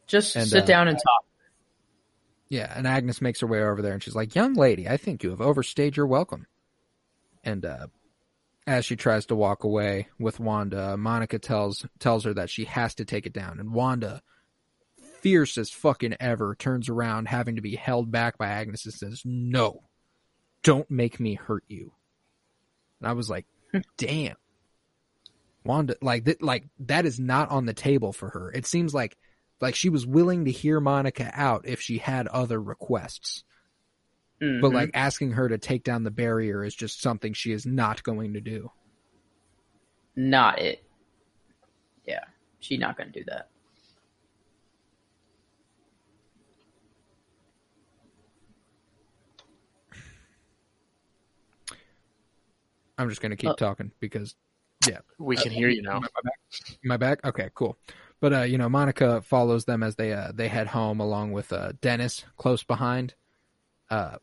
Just 0.06 0.36
And, 0.36 0.48
sit 0.48 0.64
uh, 0.64 0.66
down 0.66 0.88
and 0.88 0.96
talk. 0.96 1.24
Yeah, 2.48 2.72
and 2.74 2.86
Agnes 2.86 3.20
makes 3.20 3.40
her 3.40 3.46
way 3.46 3.62
over 3.62 3.82
there 3.82 3.92
and 3.92 4.02
she's 4.02 4.14
like, 4.14 4.34
Young 4.34 4.54
lady, 4.54 4.88
I 4.88 4.96
think 4.96 5.22
you 5.22 5.30
have 5.30 5.40
overstayed 5.40 5.96
your 5.96 6.06
welcome. 6.06 6.46
And 7.42 7.64
uh, 7.64 7.88
as 8.66 8.84
she 8.84 8.96
tries 8.96 9.26
to 9.26 9.36
walk 9.36 9.64
away 9.64 10.08
with 10.18 10.40
Wanda, 10.40 10.96
Monica 10.96 11.38
tells 11.38 11.86
tells 11.98 12.24
her 12.24 12.34
that 12.34 12.50
she 12.50 12.64
has 12.64 12.94
to 12.96 13.04
take 13.04 13.26
it 13.26 13.32
down. 13.32 13.58
And 13.58 13.72
Wanda, 13.72 14.22
fierce 15.20 15.58
as 15.58 15.70
fucking 15.70 16.16
ever, 16.20 16.54
turns 16.54 16.88
around 16.88 17.28
having 17.28 17.56
to 17.56 17.62
be 17.62 17.76
held 17.76 18.10
back 18.10 18.38
by 18.38 18.48
Agnes 18.48 18.84
and 18.84 18.94
says, 18.94 19.22
No, 19.24 19.82
don't 20.62 20.90
make 20.90 21.20
me 21.20 21.34
hurt 21.34 21.64
you. 21.68 21.92
And 23.00 23.08
I 23.08 23.12
was 23.12 23.30
like, 23.30 23.46
damn. 23.96 24.36
Wanda 25.64 25.96
like 26.00 26.24
that 26.24 26.42
like 26.42 26.64
that 26.80 27.06
is 27.06 27.18
not 27.18 27.50
on 27.50 27.66
the 27.66 27.74
table 27.74 28.12
for 28.12 28.30
her. 28.30 28.52
It 28.52 28.66
seems 28.66 28.94
like 28.94 29.16
like 29.60 29.74
she 29.74 29.88
was 29.88 30.06
willing 30.06 30.44
to 30.44 30.50
hear 30.50 30.80
Monica 30.80 31.30
out 31.34 31.66
if 31.66 31.80
she 31.80 31.98
had 31.98 32.26
other 32.28 32.60
requests. 32.60 33.44
But 34.40 34.70
Mhm. 34.70 34.74
like 34.74 34.90
asking 34.94 35.32
her 35.32 35.48
to 35.48 35.58
take 35.58 35.82
down 35.82 36.04
the 36.04 36.10
barrier 36.10 36.62
is 36.62 36.74
just 36.74 37.00
something 37.00 37.32
she 37.32 37.52
is 37.52 37.64
not 37.66 38.02
going 38.02 38.34
to 38.34 38.40
do. 38.40 38.70
not 40.14 40.58
it. 40.60 40.82
Yeah, 42.06 42.24
she's 42.60 42.78
not 42.78 42.96
going 42.96 43.12
to 43.12 43.18
do 43.20 43.24
that. 43.26 43.50
I'm 52.98 53.08
just 53.08 53.20
going 53.20 53.30
to 53.30 53.36
keep 53.36 53.50
Uh, 53.50 53.54
talking 53.54 53.92
because 54.00 54.34
yeah, 54.86 54.98
We 55.18 55.36
can 55.36 55.52
hear 55.52 55.68
you 55.68 55.82
now. 55.82 55.96
Am 55.96 56.04
I 56.04 56.08
back? 56.22 56.78
Am 56.84 56.90
I 56.92 56.96
back? 56.96 57.24
Okay, 57.24 57.50
cool. 57.54 57.78
But 58.20 58.32
uh, 58.32 58.42
you 58.42 58.58
know, 58.58 58.68
Monica 58.68 59.20
follows 59.22 59.64
them 59.64 59.82
as 59.82 59.96
they 59.96 60.12
uh, 60.12 60.32
they 60.34 60.48
head 60.48 60.68
home 60.68 61.00
along 61.00 61.32
with 61.32 61.52
uh, 61.52 61.72
Dennis 61.80 62.24
close 62.36 62.62
behind. 62.62 63.14
Uh, 63.90 64.16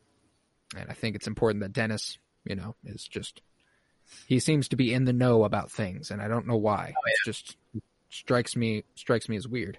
and 0.76 0.90
I 0.90 0.94
think 0.94 1.16
it's 1.16 1.26
important 1.26 1.62
that 1.62 1.72
Dennis, 1.72 2.18
you 2.44 2.56
know, 2.56 2.74
is 2.84 3.06
just 3.06 3.40
he 4.26 4.38
seems 4.40 4.68
to 4.68 4.76
be 4.76 4.92
in 4.92 5.04
the 5.04 5.12
know 5.12 5.44
about 5.44 5.70
things, 5.70 6.10
and 6.10 6.20
I 6.20 6.28
don't 6.28 6.46
know 6.46 6.56
why. 6.56 6.94
it 7.06 7.16
just 7.24 7.56
strikes 8.10 8.56
me 8.56 8.84
strikes 8.94 9.28
me 9.28 9.36
as 9.36 9.48
weird. 9.48 9.78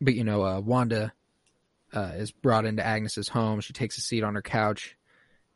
But 0.00 0.14
you 0.14 0.24
know, 0.24 0.44
uh, 0.44 0.60
Wanda 0.60 1.12
uh, 1.92 2.12
is 2.16 2.32
brought 2.32 2.64
into 2.64 2.84
Agnes's 2.84 3.28
home. 3.28 3.60
She 3.60 3.72
takes 3.72 3.98
a 3.98 4.00
seat 4.00 4.24
on 4.24 4.34
her 4.34 4.42
couch, 4.42 4.96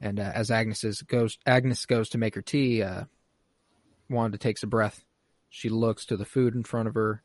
and 0.01 0.21
uh, 0.21 0.33
as 0.35 0.51
Agnes's 0.51 1.03
goes 1.03 1.39
Agnes 1.47 1.85
goes 1.87 2.09
to 2.11 2.19
make 2.19 2.35
her 2.35 2.43
tea, 2.43 2.83
uh, 2.83 3.05
Wanda 4.09 4.39
takes 4.39 4.63
a 4.63 4.67
breath. 4.67 5.05
She 5.57 5.71
looks 5.71 6.05
to 6.05 6.19
the 6.19 6.27
food 6.27 6.55
in 6.55 6.65
front 6.65 6.87
of 6.87 6.93
her, 6.97 7.23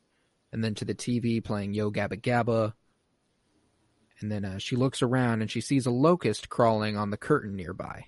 and 0.53 0.64
then 0.64 0.74
to 0.76 0.86
the 0.86 0.95
TV 0.95 1.44
playing 1.44 1.74
Yo 1.74 1.91
Gabba 1.91 2.22
Gabba. 2.22 2.72
And 4.22 4.32
then 4.32 4.45
uh, 4.45 4.58
she 4.58 4.78
looks 4.78 5.02
around 5.02 5.41
and 5.41 5.52
she 5.52 5.60
sees 5.60 5.86
a 5.86 5.91
locust 5.91 6.48
crawling 6.48 6.95
on 6.95 7.10
the 7.10 7.18
curtain 7.18 7.58
nearby. 7.58 8.06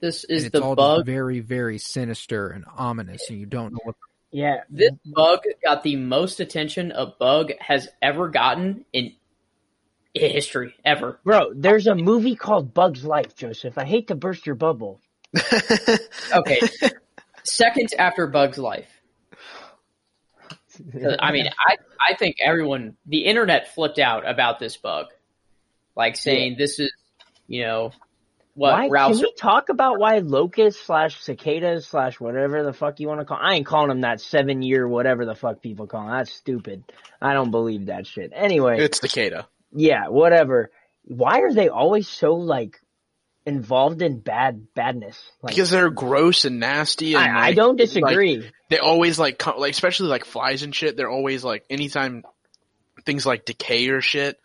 This 0.00 0.24
is 0.24 0.44
it's 0.44 0.52
the 0.52 0.62
all 0.62 0.74
bug. 0.74 0.98
just 0.98 1.06
very, 1.06 1.40
very 1.40 1.78
sinister 1.78 2.48
and 2.50 2.66
ominous, 2.76 3.30
and 3.30 3.38
you 3.38 3.46
don't 3.46 3.72
know 3.72 3.78
what. 3.84 3.96
Yeah, 4.30 4.64
This 4.68 4.90
bug 5.06 5.40
got 5.64 5.82
the 5.82 5.96
most 5.96 6.38
attention 6.38 6.92
a 6.92 7.06
bug 7.06 7.52
has 7.58 7.88
ever 8.02 8.28
gotten 8.28 8.84
in 8.92 9.14
history 10.12 10.74
ever. 10.84 11.20
bro. 11.24 11.54
There's 11.54 11.86
a 11.86 11.94
movie 11.94 12.36
called 12.36 12.74
Bug's 12.74 13.02
Life, 13.02 13.34
Joseph. 13.34 13.78
I 13.78 13.86
hate 13.86 14.08
to 14.08 14.14
burst 14.14 14.44
your 14.44 14.56
bubble. 14.56 15.00
Okay, 16.34 16.60
second 17.44 17.88
after 17.98 18.26
Bug's 18.26 18.58
Life. 18.58 18.88
I 21.20 21.32
mean, 21.32 21.46
I 21.48 21.76
I 22.10 22.14
think 22.16 22.36
everyone, 22.42 22.96
the 23.06 23.24
internet 23.24 23.74
flipped 23.74 23.98
out 23.98 24.28
about 24.28 24.58
this 24.58 24.76
bug, 24.76 25.06
like 25.94 26.16
saying 26.16 26.56
this 26.58 26.80
is, 26.80 26.90
you 27.46 27.62
know, 27.62 27.92
what 28.54 28.72
why 28.72 28.88
Ralph's. 28.88 29.18
can 29.18 29.26
we 29.26 29.34
talk 29.34 29.68
about 29.68 29.98
why 29.98 30.18
locusts 30.18 30.82
slash 30.84 31.20
cicadas 31.20 31.86
slash 31.86 32.18
whatever 32.20 32.62
the 32.62 32.72
fuck 32.72 33.00
you 33.00 33.08
want 33.08 33.20
to 33.20 33.26
call? 33.26 33.38
I 33.40 33.54
ain't 33.54 33.66
calling 33.66 33.88
them 33.90 34.00
that 34.00 34.20
seven 34.20 34.62
year 34.62 34.88
whatever 34.88 35.24
the 35.26 35.34
fuck 35.34 35.60
people 35.62 35.86
call 35.86 36.08
'em. 36.08 36.16
That's 36.16 36.32
stupid. 36.32 36.84
I 37.20 37.34
don't 37.34 37.50
believe 37.50 37.86
that 37.86 38.06
shit. 38.06 38.32
Anyway, 38.34 38.78
It's 38.80 39.00
Cicada. 39.00 39.46
yeah, 39.72 40.08
whatever. 40.08 40.70
Why 41.04 41.40
are 41.40 41.52
they 41.52 41.68
always 41.68 42.08
so 42.08 42.34
like 42.34 42.80
involved 43.46 44.02
in 44.02 44.20
bad 44.20 44.72
badness? 44.74 45.20
Like, 45.42 45.54
Because 45.54 45.70
they're 45.70 45.90
gross 45.90 46.44
and 46.44 46.60
nasty. 46.60 47.14
And 47.14 47.24
I, 47.24 47.46
I 47.48 47.52
don't 47.52 47.78
like, 47.78 47.88
disagree. 47.88 48.50
they 48.68 48.78
always 48.78 49.18
like, 49.18 49.38
come, 49.38 49.58
like, 49.58 49.72
especially 49.72 50.08
like 50.08 50.24
flies 50.24 50.62
and 50.62 50.74
shit. 50.74 50.96
They're 50.96 51.10
always 51.10 51.44
like, 51.44 51.64
anytime 51.70 52.24
things 53.04 53.26
like 53.26 53.44
decay 53.44 53.88
or 53.88 54.00
shit, 54.00 54.38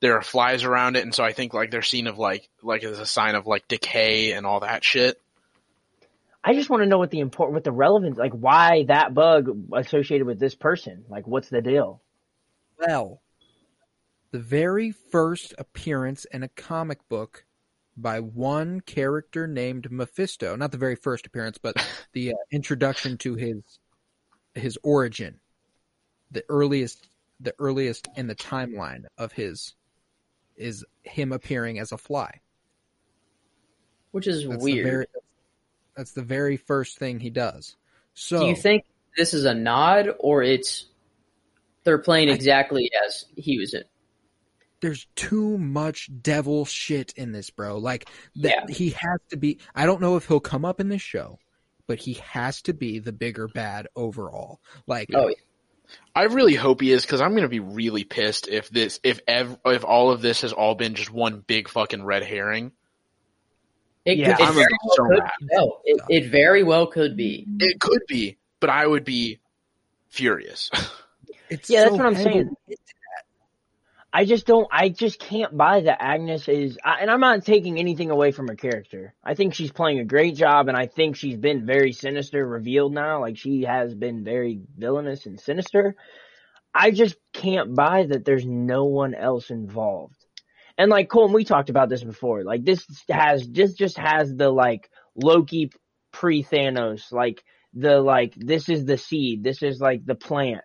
there 0.00 0.16
are 0.16 0.22
flies 0.22 0.62
around 0.64 0.96
it, 0.96 1.02
and 1.02 1.14
so 1.14 1.24
I 1.24 1.32
think 1.32 1.54
like 1.54 1.70
they're 1.70 1.82
seen 1.82 2.06
of 2.06 2.18
like, 2.18 2.48
like 2.62 2.84
as 2.84 2.98
a 3.00 3.06
sign 3.06 3.34
of 3.34 3.46
like 3.46 3.66
decay 3.66 4.32
and 4.32 4.46
all 4.46 4.60
that 4.60 4.84
shit. 4.84 5.20
I 6.42 6.54
just 6.54 6.70
want 6.70 6.82
to 6.82 6.88
know 6.88 6.98
what 6.98 7.10
the 7.10 7.18
important, 7.20 7.54
what 7.54 7.64
the 7.64 7.72
relevance, 7.72 8.16
like 8.16 8.32
why 8.32 8.84
that 8.86 9.12
bug 9.12 9.48
associated 9.72 10.26
with 10.26 10.38
this 10.38 10.54
person. 10.54 11.04
Like, 11.08 11.26
what's 11.26 11.48
the 11.48 11.60
deal? 11.60 12.00
Well, 12.78 13.20
the 14.30 14.38
very 14.38 14.92
first 14.92 15.52
appearance 15.58 16.26
in 16.26 16.42
a 16.42 16.48
comic 16.48 17.06
book 17.08 17.44
by 18.00 18.20
one 18.20 18.80
character 18.80 19.46
named 19.46 19.90
Mephisto. 19.90 20.56
Not 20.56 20.72
the 20.72 20.78
very 20.78 20.94
first 20.94 21.26
appearance, 21.26 21.58
but 21.58 21.74
the 22.12 22.32
uh, 22.32 22.36
introduction 22.50 23.18
to 23.18 23.34
his 23.34 23.62
his 24.54 24.78
origin. 24.82 25.40
The 26.30 26.44
earliest, 26.48 27.08
the 27.40 27.54
earliest 27.58 28.08
in 28.16 28.26
the 28.26 28.34
timeline 28.34 29.04
of 29.16 29.32
his 29.32 29.74
is 30.56 30.84
him 31.02 31.32
appearing 31.32 31.78
as 31.78 31.92
a 31.92 31.98
fly. 31.98 32.40
which 34.10 34.26
is 34.26 34.46
That's 34.46 34.62
weird. 34.62 34.86
The 34.86 34.90
very, 34.90 35.06
that's 35.96 36.12
the 36.12 36.22
very 36.22 36.56
first 36.56 36.98
thing 36.98 37.20
he 37.20 37.30
does. 37.30 37.76
So 38.14 38.40
Do 38.40 38.46
you 38.46 38.56
think 38.56 38.84
this 39.16 39.34
is 39.34 39.44
a 39.44 39.54
nod, 39.54 40.10
or 40.18 40.42
it's 40.42 40.86
they're 41.84 41.98
playing 41.98 42.28
exactly 42.28 42.90
as 43.06 43.24
he 43.36 43.58
was 43.58 43.74
in? 43.74 43.84
There's 44.80 45.06
too 45.16 45.58
much 45.58 46.08
devil 46.22 46.64
shit 46.64 47.12
in 47.16 47.32
this, 47.32 47.50
bro. 47.50 47.78
Like 47.78 48.08
that 48.36 48.54
Yeah. 48.68 48.74
he 48.74 48.90
has 48.90 49.20
to 49.30 49.36
be 49.36 49.58
I 49.74 49.86
don't 49.86 50.00
know 50.00 50.16
if 50.16 50.26
he'll 50.26 50.40
come 50.40 50.64
up 50.64 50.80
in 50.80 50.88
this 50.88 51.02
show, 51.02 51.38
but 51.86 51.98
he 51.98 52.14
has 52.14 52.62
to 52.62 52.72
be 52.74 52.98
the 52.98 53.12
bigger 53.12 53.48
bad 53.48 53.88
overall. 53.96 54.60
Like 54.86 55.08
Oh, 55.14 55.28
yeah. 55.28 55.34
I 56.14 56.24
really 56.24 56.54
hope 56.54 56.80
he 56.82 56.92
is 56.92 57.02
because 57.02 57.20
I'm 57.22 57.34
gonna 57.34 57.48
be 57.48 57.60
really 57.60 58.04
pissed 58.04 58.46
if 58.48 58.68
this, 58.68 59.00
if 59.02 59.20
ev- 59.26 59.58
if 59.64 59.84
all 59.84 60.10
of 60.10 60.20
this 60.20 60.42
has 60.42 60.52
all 60.52 60.74
been 60.74 60.94
just 60.94 61.10
one 61.10 61.40
big 61.46 61.68
fucking 61.68 62.04
red 62.04 62.22
herring. 62.22 62.72
It, 64.04 64.18
Yeah, 64.18 64.36
could, 64.36 64.48
it 64.48 64.52
very 64.52 64.66
well 64.84 64.96
so 64.96 65.06
could 65.08 65.24
be. 65.40 65.46
No, 65.52 65.78
it, 65.84 66.00
it 66.08 66.30
very 66.30 66.62
well 66.62 66.86
could 66.86 67.16
be. 67.16 67.46
It 67.58 67.80
could 67.80 68.02
be, 68.06 68.38
but 68.60 68.70
I 68.70 68.86
would 68.86 69.04
be 69.04 69.40
furious. 70.08 70.70
it's 71.50 71.68
Yeah, 71.70 71.84
that's 71.84 71.92
what 71.96 72.06
I'm 72.06 72.14
heavy. 72.14 72.30
saying. 72.30 72.50
I 74.12 74.24
just 74.24 74.46
don't. 74.46 74.66
I 74.72 74.88
just 74.88 75.18
can't 75.20 75.56
buy 75.56 75.82
that 75.82 76.02
Agnes 76.02 76.48
is. 76.48 76.78
And 76.82 77.10
I'm 77.10 77.20
not 77.20 77.44
taking 77.44 77.78
anything 77.78 78.10
away 78.10 78.32
from 78.32 78.48
her 78.48 78.54
character. 78.54 79.14
I 79.22 79.34
think 79.34 79.54
she's 79.54 79.70
playing 79.70 79.98
a 79.98 80.04
great 80.04 80.34
job, 80.34 80.68
and 80.68 80.76
I 80.76 80.86
think 80.86 81.16
she's 81.16 81.36
been 81.36 81.66
very 81.66 81.92
sinister 81.92 82.46
revealed 82.46 82.94
now. 82.94 83.20
Like 83.20 83.36
she 83.36 83.62
has 83.62 83.94
been 83.94 84.24
very 84.24 84.60
villainous 84.76 85.26
and 85.26 85.38
sinister. 85.38 85.94
I 86.74 86.90
just 86.90 87.16
can't 87.34 87.74
buy 87.74 88.06
that 88.06 88.24
there's 88.24 88.46
no 88.46 88.86
one 88.86 89.14
else 89.14 89.50
involved. 89.50 90.16
And 90.78 90.90
like 90.90 91.10
Cole, 91.10 91.32
we 91.32 91.44
talked 91.44 91.70
about 91.70 91.90
this 91.90 92.04
before. 92.04 92.44
Like 92.44 92.64
this 92.64 92.86
has 93.10 93.46
just 93.46 93.76
just 93.76 93.98
has 93.98 94.34
the 94.34 94.48
like 94.48 94.88
Loki 95.16 95.70
pre 96.12 96.42
Thanos. 96.42 97.12
Like 97.12 97.44
the 97.74 98.00
like 98.00 98.34
this 98.36 98.70
is 98.70 98.86
the 98.86 98.96
seed. 98.96 99.44
This 99.44 99.62
is 99.62 99.80
like 99.80 100.06
the 100.06 100.14
plant 100.14 100.62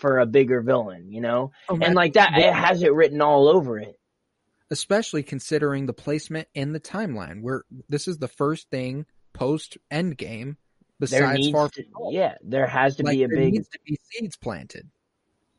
for 0.00 0.18
a 0.18 0.26
bigger 0.26 0.60
villain. 0.62 1.12
You 1.12 1.20
know 1.20 1.52
Oh, 1.68 1.78
and 1.80 1.94
like 1.94 2.14
that 2.14 2.32
it 2.36 2.52
has 2.52 2.82
it 2.82 2.92
written 2.92 3.20
all 3.20 3.48
over 3.48 3.78
it 3.78 3.96
especially 4.70 5.22
considering 5.22 5.86
the 5.86 5.92
placement 5.92 6.46
in 6.54 6.72
the 6.72 6.80
timeline. 6.80 7.42
Where 7.42 7.64
this 7.88 8.06
is 8.06 8.18
the 8.18 8.28
first 8.28 8.70
thing 8.70 9.04
post 9.32 9.76
Endgame 9.90 10.56
besides 10.98 11.38
needs 11.40 11.52
Far 11.52 11.68
to, 11.70 11.82
From 11.92 12.12
yeah, 12.12 12.36
there 12.42 12.66
has 12.66 12.96
to 12.96 13.02
Like, 13.02 13.16
be 13.16 13.24
a 13.24 13.28
there 13.28 13.36
big 13.38 13.54
needs 13.54 13.68
to 13.68 13.78
be 13.84 13.98
seeds 14.12 14.36
planted. 14.36 14.88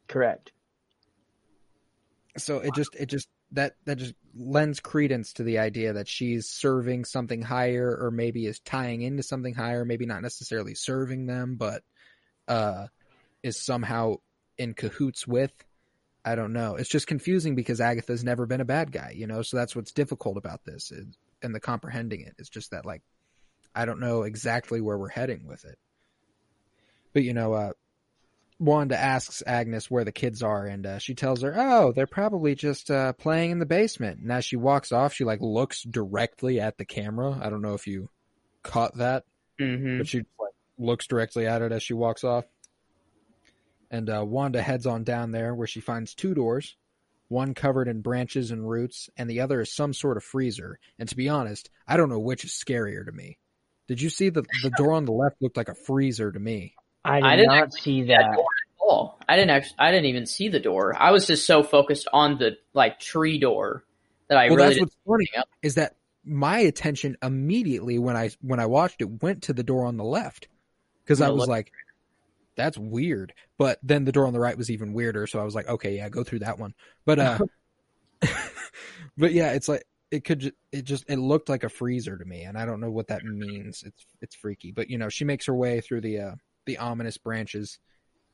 correct. 0.07 0.51
So 2.37 2.59
it 2.59 2.73
just 2.73 2.95
it 2.95 3.07
just 3.07 3.27
that 3.51 3.73
that 3.85 3.97
just 3.97 4.13
lends 4.33 4.79
credence 4.79 5.33
to 5.33 5.43
the 5.43 5.59
idea 5.59 5.93
that 5.93 6.07
she's 6.07 6.47
serving 6.47 7.03
something 7.03 7.41
higher 7.41 7.97
or 7.99 8.11
maybe 8.11 8.45
is 8.45 8.61
tying 8.61 9.01
into 9.01 9.23
something 9.23 9.53
higher, 9.53 9.83
maybe 9.83 10.05
not 10.05 10.21
necessarily 10.21 10.73
serving 10.73 11.25
them, 11.25 11.57
but 11.57 11.83
uh 12.47 12.87
is 13.43 13.57
somehow 13.57 14.15
in 14.61 14.73
cahoots 14.73 15.27
with. 15.27 15.51
I 16.23 16.35
don't 16.35 16.53
know. 16.53 16.75
It's 16.75 16.89
just 16.89 17.07
confusing 17.07 17.55
because 17.55 17.81
Agatha's 17.81 18.23
never 18.23 18.45
been 18.45 18.61
a 18.61 18.65
bad 18.65 18.91
guy, 18.91 19.13
you 19.15 19.25
know. 19.25 19.41
So 19.41 19.57
that's 19.57 19.75
what's 19.75 19.91
difficult 19.91 20.37
about 20.37 20.63
this, 20.65 20.91
is, 20.91 21.07
and 21.41 21.53
the 21.55 21.59
comprehending 21.59 22.21
it. 22.21 22.35
It's 22.37 22.49
just 22.49 22.71
that 22.71 22.85
like 22.85 23.01
I 23.73 23.85
don't 23.85 23.99
know 23.99 24.23
exactly 24.23 24.81
where 24.81 24.97
we're 24.97 25.09
heading 25.09 25.47
with 25.47 25.65
it. 25.65 25.79
But 27.13 27.23
you 27.23 27.33
know, 27.33 27.53
uh, 27.53 27.71
Wanda 28.59 28.97
asks 28.97 29.41
Agnes 29.47 29.89
where 29.89 30.03
the 30.03 30.11
kids 30.11 30.43
are, 30.43 30.65
and 30.65 30.85
uh, 30.85 30.99
she 30.99 31.15
tells 31.15 31.41
her, 31.41 31.53
"Oh, 31.57 31.91
they're 31.91 32.05
probably 32.05 32.53
just 32.53 32.91
uh, 32.91 33.13
playing 33.13 33.51
in 33.51 33.59
the 33.59 33.65
basement." 33.65 34.19
And 34.19 34.31
as 34.31 34.45
she 34.45 34.55
walks 34.57 34.91
off, 34.91 35.13
she 35.13 35.23
like 35.23 35.41
looks 35.41 35.81
directly 35.81 36.59
at 36.59 36.77
the 36.77 36.85
camera. 36.85 37.39
I 37.41 37.49
don't 37.49 37.63
know 37.63 37.73
if 37.73 37.87
you 37.87 38.09
caught 38.63 38.97
that 38.97 39.25
Mm-hmm. 39.59 39.99
but 39.99 40.07
she 40.07 40.19
like 40.39 40.53
looks 40.79 41.05
directly 41.05 41.45
at 41.45 41.61
it 41.61 41.71
as 41.71 41.83
she 41.83 41.93
walks 41.93 42.23
off. 42.23 42.45
And 43.91 44.09
uh, 44.09 44.23
Wanda 44.25 44.61
heads 44.61 44.87
on 44.87 45.03
down 45.03 45.31
there 45.31 45.53
where 45.53 45.67
she 45.67 45.81
finds 45.81 46.15
two 46.15 46.33
doors, 46.33 46.75
one 47.27 47.53
covered 47.53 47.87
in 47.87 48.01
branches 48.01 48.49
and 48.49 48.67
roots, 48.67 49.09
and 49.17 49.29
the 49.29 49.41
other 49.41 49.61
is 49.61 49.71
some 49.71 49.93
sort 49.93 50.17
of 50.17 50.23
freezer. 50.23 50.79
And 50.97 51.07
to 51.09 51.15
be 51.15 51.29
honest, 51.29 51.69
I 51.87 51.97
don't 51.97 52.09
know 52.09 52.17
which 52.19 52.43
is 52.45 52.51
scarier 52.51 53.05
to 53.05 53.11
me. 53.11 53.37
Did 53.87 54.01
you 54.01 54.09
see 54.09 54.29
the 54.29 54.43
the 54.63 54.71
door 54.77 54.93
on 54.93 55.03
the 55.05 55.11
left 55.11 55.41
looked 55.41 55.57
like 55.57 55.67
a 55.69 55.75
freezer 55.75 56.31
to 56.31 56.39
me? 56.39 56.73
I 57.03 57.19
did 57.19 57.25
I 57.25 57.35
didn't 57.35 57.73
see 57.73 58.03
that 58.03 58.17
that. 58.19 58.35
door 58.35 58.45
at 58.45 58.81
all. 58.81 59.19
I 59.27 59.35
didn't 59.35 59.49
actually. 59.51 59.75
I 59.79 59.91
didn't 59.91 60.05
even 60.05 60.25
see 60.25 60.47
the 60.47 60.59
door. 60.61 60.95
I 60.97 61.11
was 61.11 61.27
just 61.27 61.45
so 61.45 61.61
focused 61.61 62.07
on 62.13 62.37
the 62.37 62.57
like 62.73 62.99
tree 62.99 63.39
door 63.39 63.83
that 64.29 64.37
I 64.37 64.47
well, 64.47 64.55
really 64.55 64.67
that's 64.67 64.75
didn't. 64.75 64.85
what's 64.85 64.97
funny 65.05 65.27
Yep. 65.35 65.45
is 65.63 65.75
that 65.75 65.95
my 66.23 66.59
attention 66.59 67.17
immediately 67.21 67.99
when 67.99 68.15
I 68.15 68.29
when 68.41 68.61
I 68.61 68.67
watched 68.67 69.01
it 69.01 69.21
went 69.21 69.43
to 69.43 69.53
the 69.53 69.63
door 69.63 69.85
on 69.85 69.97
the 69.97 70.05
left 70.05 70.47
because 71.03 71.19
I 71.19 71.29
was 71.29 71.39
look- 71.39 71.49
like, 71.49 71.73
"That's 72.55 72.77
weird." 72.77 73.33
But 73.57 73.79
then 73.83 74.05
the 74.05 74.11
door 74.11 74.27
on 74.27 74.33
the 74.33 74.39
right 74.39 74.57
was 74.57 74.71
even 74.71 74.93
weirder, 74.93 75.27
so 75.27 75.39
I 75.39 75.43
was 75.43 75.55
like, 75.55 75.67
"Okay, 75.67 75.97
yeah, 75.97 76.09
go 76.09 76.23
through 76.23 76.39
that 76.39 76.59
one." 76.59 76.73
But 77.05 77.19
uh, 77.19 77.39
but 79.17 79.33
yeah, 79.33 79.53
it's 79.53 79.67
like 79.67 79.83
it 80.11 80.25
could 80.25 80.53
it 80.71 80.83
just 80.83 81.05
it 81.07 81.17
looked 81.17 81.49
like 81.49 81.63
a 81.63 81.69
freezer 81.69 82.17
to 82.17 82.25
me, 82.25 82.43
and 82.43 82.57
I 82.57 82.65
don't 82.65 82.81
know 82.81 82.91
what 82.91 83.07
that 83.07 83.23
means. 83.23 83.83
It's 83.83 84.05
it's 84.21 84.35
freaky, 84.35 84.71
but 84.71 84.89
you 84.89 84.97
know, 84.97 85.09
she 85.09 85.25
makes 85.25 85.45
her 85.45 85.55
way 85.55 85.81
through 85.81 86.01
the 86.01 86.19
uh 86.19 86.35
the 86.65 86.77
ominous 86.77 87.17
branches, 87.17 87.79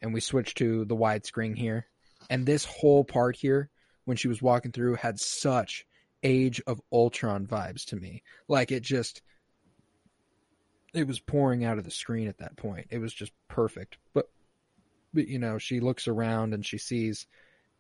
and 0.02 0.14
we 0.14 0.20
switch 0.20 0.56
to 0.56 0.86
the 0.86 0.96
widescreen 0.96 1.56
here, 1.56 1.86
and 2.30 2.46
this 2.46 2.66
whole 2.66 3.04
part 3.04 3.36
here 3.36 3.70
when 4.06 4.18
she 4.18 4.28
was 4.28 4.42
walking 4.42 4.72
through 4.72 4.96
had 4.96 5.20
such 5.20 5.86
Age 6.24 6.62
of 6.66 6.82
Ultron 6.92 7.46
vibes 7.46 7.86
to 7.86 7.96
me. 7.96 8.24
Like 8.48 8.72
it 8.72 8.82
just 8.82 9.22
it 10.98 11.08
was 11.08 11.20
pouring 11.20 11.64
out 11.64 11.78
of 11.78 11.84
the 11.84 11.92
screen 11.92 12.28
at 12.28 12.40
that 12.40 12.58
point. 12.58 12.88
It 12.90 12.98
was 12.98 13.14
just 13.14 13.32
perfect. 13.48 13.98
But 14.14 14.30
but 15.14 15.28
you 15.28 15.40
know, 15.40 15.58
she 15.58 15.80
looks 15.80 16.08
around 16.08 16.54
and 16.54 16.66
she 16.66 16.78
sees 16.78 17.28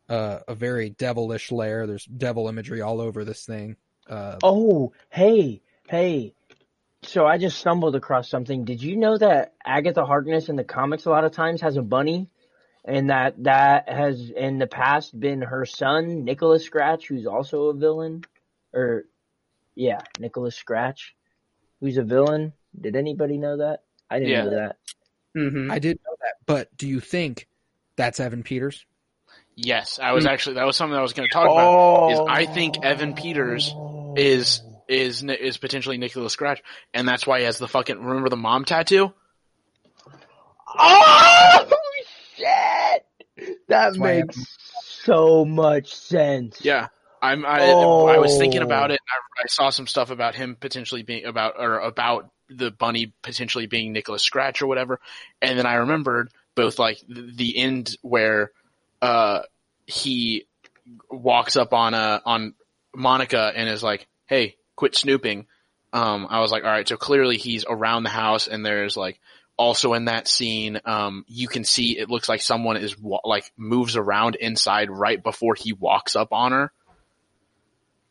uh, 0.08 0.40
a 0.48 0.56
very 0.56 0.90
devilish 0.90 1.52
lair. 1.52 1.88
There's 1.88 2.06
devil 2.06 2.48
imagery 2.48 2.82
all 2.82 3.02
over 3.02 3.26
this 3.26 3.46
thing. 3.46 3.76
Uh, 4.10 4.38
Oh, 4.44 4.94
hey, 5.10 5.62
hey. 5.90 6.34
So 7.04 7.26
I 7.26 7.38
just 7.38 7.60
stumbled 7.60 7.96
across 7.96 8.30
something. 8.30 8.66
Did 8.66 8.82
you 8.82 8.96
know 8.98 9.18
that 9.18 9.54
Agatha 9.66 10.06
Harkness 10.06 10.50
in 10.50 10.56
the 10.56 10.64
comics 10.64 11.06
a 11.06 11.10
lot 11.10 11.26
of 11.26 11.32
times 11.32 11.62
has 11.62 11.78
a 11.78 11.82
bunny? 11.82 12.30
And 12.86 13.10
that 13.10 13.44
that 13.44 13.90
has 13.90 14.30
in 14.30 14.60
the 14.60 14.68
past 14.68 15.18
been 15.18 15.42
her 15.42 15.66
son, 15.66 16.24
Nicholas 16.24 16.64
Scratch, 16.64 17.08
who's 17.08 17.26
also 17.26 17.66
a 17.66 17.74
villain. 17.74 18.24
Or 18.74 19.06
yeah, 19.76 20.02
Nicholas 20.20 20.56
Scratch, 20.56 21.16
who's 21.82 21.98
a 21.98 22.04
villain. 22.04 22.54
Did 22.80 22.96
anybody 22.96 23.38
know 23.38 23.58
that? 23.58 23.84
I 24.10 24.20
didn't 24.20 24.32
Yeah. 24.32 24.44
know 24.44 24.50
that. 24.52 24.76
Mhm. 25.36 25.72
I 25.72 25.80
did 25.80 26.00
know 26.06 26.16
that, 26.22 26.34
but 26.46 26.76
do 26.78 26.88
you 26.88 27.00
think 27.00 27.48
that's 27.96 28.20
Evan 28.20 28.44
Peters? 28.44 28.86
Yes, 29.56 30.00
I 30.00 30.12
was 30.14 30.24
Hmm. 30.26 30.30
actually 30.30 30.56
that 30.56 30.66
was 30.66 30.78
something 30.78 30.98
I 30.98 31.02
was 31.02 31.14
going 31.14 31.28
to 31.28 31.34
talk 31.34 31.46
about. 31.46 32.12
Is 32.12 32.20
I 32.28 32.46
think 32.46 32.84
Evan 32.84 33.14
Peters 33.16 33.74
is 34.16 34.62
is 34.88 35.24
is 35.24 35.58
potentially 35.58 35.98
Nicholas 35.98 36.32
Scratch, 36.34 36.62
and 36.94 37.08
that's 37.08 37.26
why 37.28 37.40
he 37.40 37.46
has 37.46 37.58
the 37.58 37.68
fucking 37.68 38.00
remember 38.02 38.30
the 38.30 38.38
mom 38.38 38.66
tattoo. 38.66 39.14
Oh 40.80 41.68
shit! 42.36 43.06
That 43.68 43.96
why 43.98 44.12
I 44.12 44.22
makes 44.24 44.38
so 45.04 45.46
much 45.46 45.94
sense. 45.94 46.64
Yeah, 46.64 46.88
I'm. 47.22 47.46
I, 47.46 47.60
I 47.72 48.18
was 48.18 48.38
thinking 48.38 48.62
Oh. 48.62 48.66
about 48.66 48.92
it. 48.92 49.00
I, 49.10 49.44
I 49.44 49.46
saw 49.48 49.70
some 49.70 49.88
stuff 49.88 50.10
about 50.10 50.36
him 50.36 50.56
potentially 50.60 51.04
being 51.04 51.26
about 51.26 51.56
or 51.58 51.80
about 51.80 52.30
the 52.50 52.72
bunny 52.72 53.14
potentially 53.22 53.68
being 53.68 53.94
Nicholas 53.94 54.24
Scratch 54.24 54.62
or 54.62 54.68
whatever, 54.68 55.00
and 55.42 55.58
then 55.58 55.66
I 55.66 55.76
remembered 55.76 56.32
both 56.56 56.80
like 56.80 57.00
the, 57.08 57.58
end 57.58 57.96
where 58.02 58.52
uh 59.02 59.42
he 59.86 60.46
walks 61.10 61.56
up 61.56 61.74
on 61.74 61.94
uh 61.94 62.20
on 62.26 62.54
Monica 62.96 63.52
and 63.56 63.70
is 63.70 63.84
like, 63.84 64.08
"Hey, 64.26 64.56
quit 64.76 64.96
snooping." 64.96 65.48
Um, 65.94 66.28
I 66.30 66.42
was 66.42 66.52
like, 66.52 66.64
"All 66.64 66.70
right, 66.70 66.88
so 66.88 66.98
clearly 66.98 67.38
he's 67.38 67.66
around 67.68 68.04
the 68.04 68.10
house, 68.10 68.48
and 68.48 68.66
there's 68.66 68.98
like." 68.98 69.20
Also 69.60 69.96
in 69.96 70.06
that 70.06 70.28
scene, 70.28 70.80
um, 70.86 71.26
you 71.28 71.48
can 71.48 71.64
see 71.64 71.98
it 71.98 72.12
looks 72.12 72.30
like 72.30 72.44
someone 72.44 72.78
is 72.78 72.96
like 73.24 73.52
moves 73.58 73.96
around 73.96 74.36
inside 74.36 74.92
right 74.92 75.24
before 75.24 75.56
he 75.56 75.74
walks 75.74 76.16
up 76.16 76.32
on 76.32 76.52
her. 76.52 76.72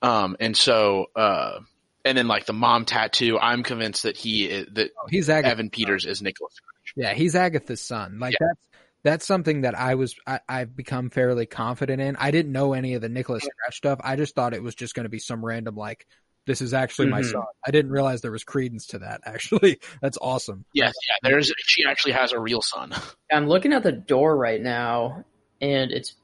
Um, 0.03 0.37
and 0.41 0.57
so, 0.57 1.07
uh, 1.15 1.61
and 2.07 2.17
then 2.17 2.29
like 2.29 2.47
the 2.47 2.53
mom 2.55 2.85
tattoo, 2.87 3.39
I'm 3.39 3.63
convinced 3.63 4.05
that 4.05 4.17
he 4.17 4.47
is, 4.47 4.67
that 4.73 4.91
He's 5.11 5.29
Agatha. 5.29 5.53
Evan 5.53 5.69
Peters 5.71 6.07
is 6.07 6.23
Nicholas. 6.23 6.55
Yeah, 6.97 7.13
he's 7.13 7.35
Agatha's 7.35 7.83
son. 7.83 8.19
Like 8.19 8.35
that's 8.41 8.61
that's 9.03 9.27
something 9.27 9.63
that 9.63 9.79
I 9.79 9.97
was 9.97 10.15
I, 10.27 10.41
I've 10.49 10.75
become 10.75 11.11
fairly 11.11 11.47
confident 11.47 12.01
in. 12.01 12.17
I 12.17 12.31
didn't 12.31 12.53
know 12.53 12.73
any 12.73 12.95
of 12.95 13.03
the 13.03 13.09
Nicholas 13.09 13.43
Scratch 13.43 13.77
stuff. 13.77 14.01
I 14.03 14.17
just 14.17 14.35
thought 14.35 14.55
it 14.55 14.63
was 14.63 14.75
just 14.75 14.95
going 14.95 15.05
to 15.05 15.11
be 15.11 15.19
some 15.19 15.45
random 15.45 15.77
like 15.77 16.07
this 16.47 16.61
is 16.63 16.73
actually 16.73 17.09
my 17.09 17.23
Mhm. 17.23 17.33
son. 17.33 17.45
I 17.67 17.73
didn't 17.73 17.91
realize 17.91 18.21
there 18.21 18.31
was 18.31 18.45
credence 18.45 18.87
to 18.89 19.01
that. 19.01 19.21
Actually, 19.27 19.81
that's 20.01 20.17
awesome. 20.21 20.65
Yes, 20.73 20.95
yeah, 21.09 21.29
there's, 21.29 21.53
she 21.59 21.85
actually 21.85 22.13
has 22.13 22.31
a 22.31 22.39
real 22.39 22.63
son. 22.63 22.93
I'm 23.33 23.49
looking 23.49 23.73
at 23.73 23.83
the 23.83 23.91
door 23.91 24.37
right 24.37 24.63
now, 24.63 25.25
and 25.61 25.91
it's 25.91 26.15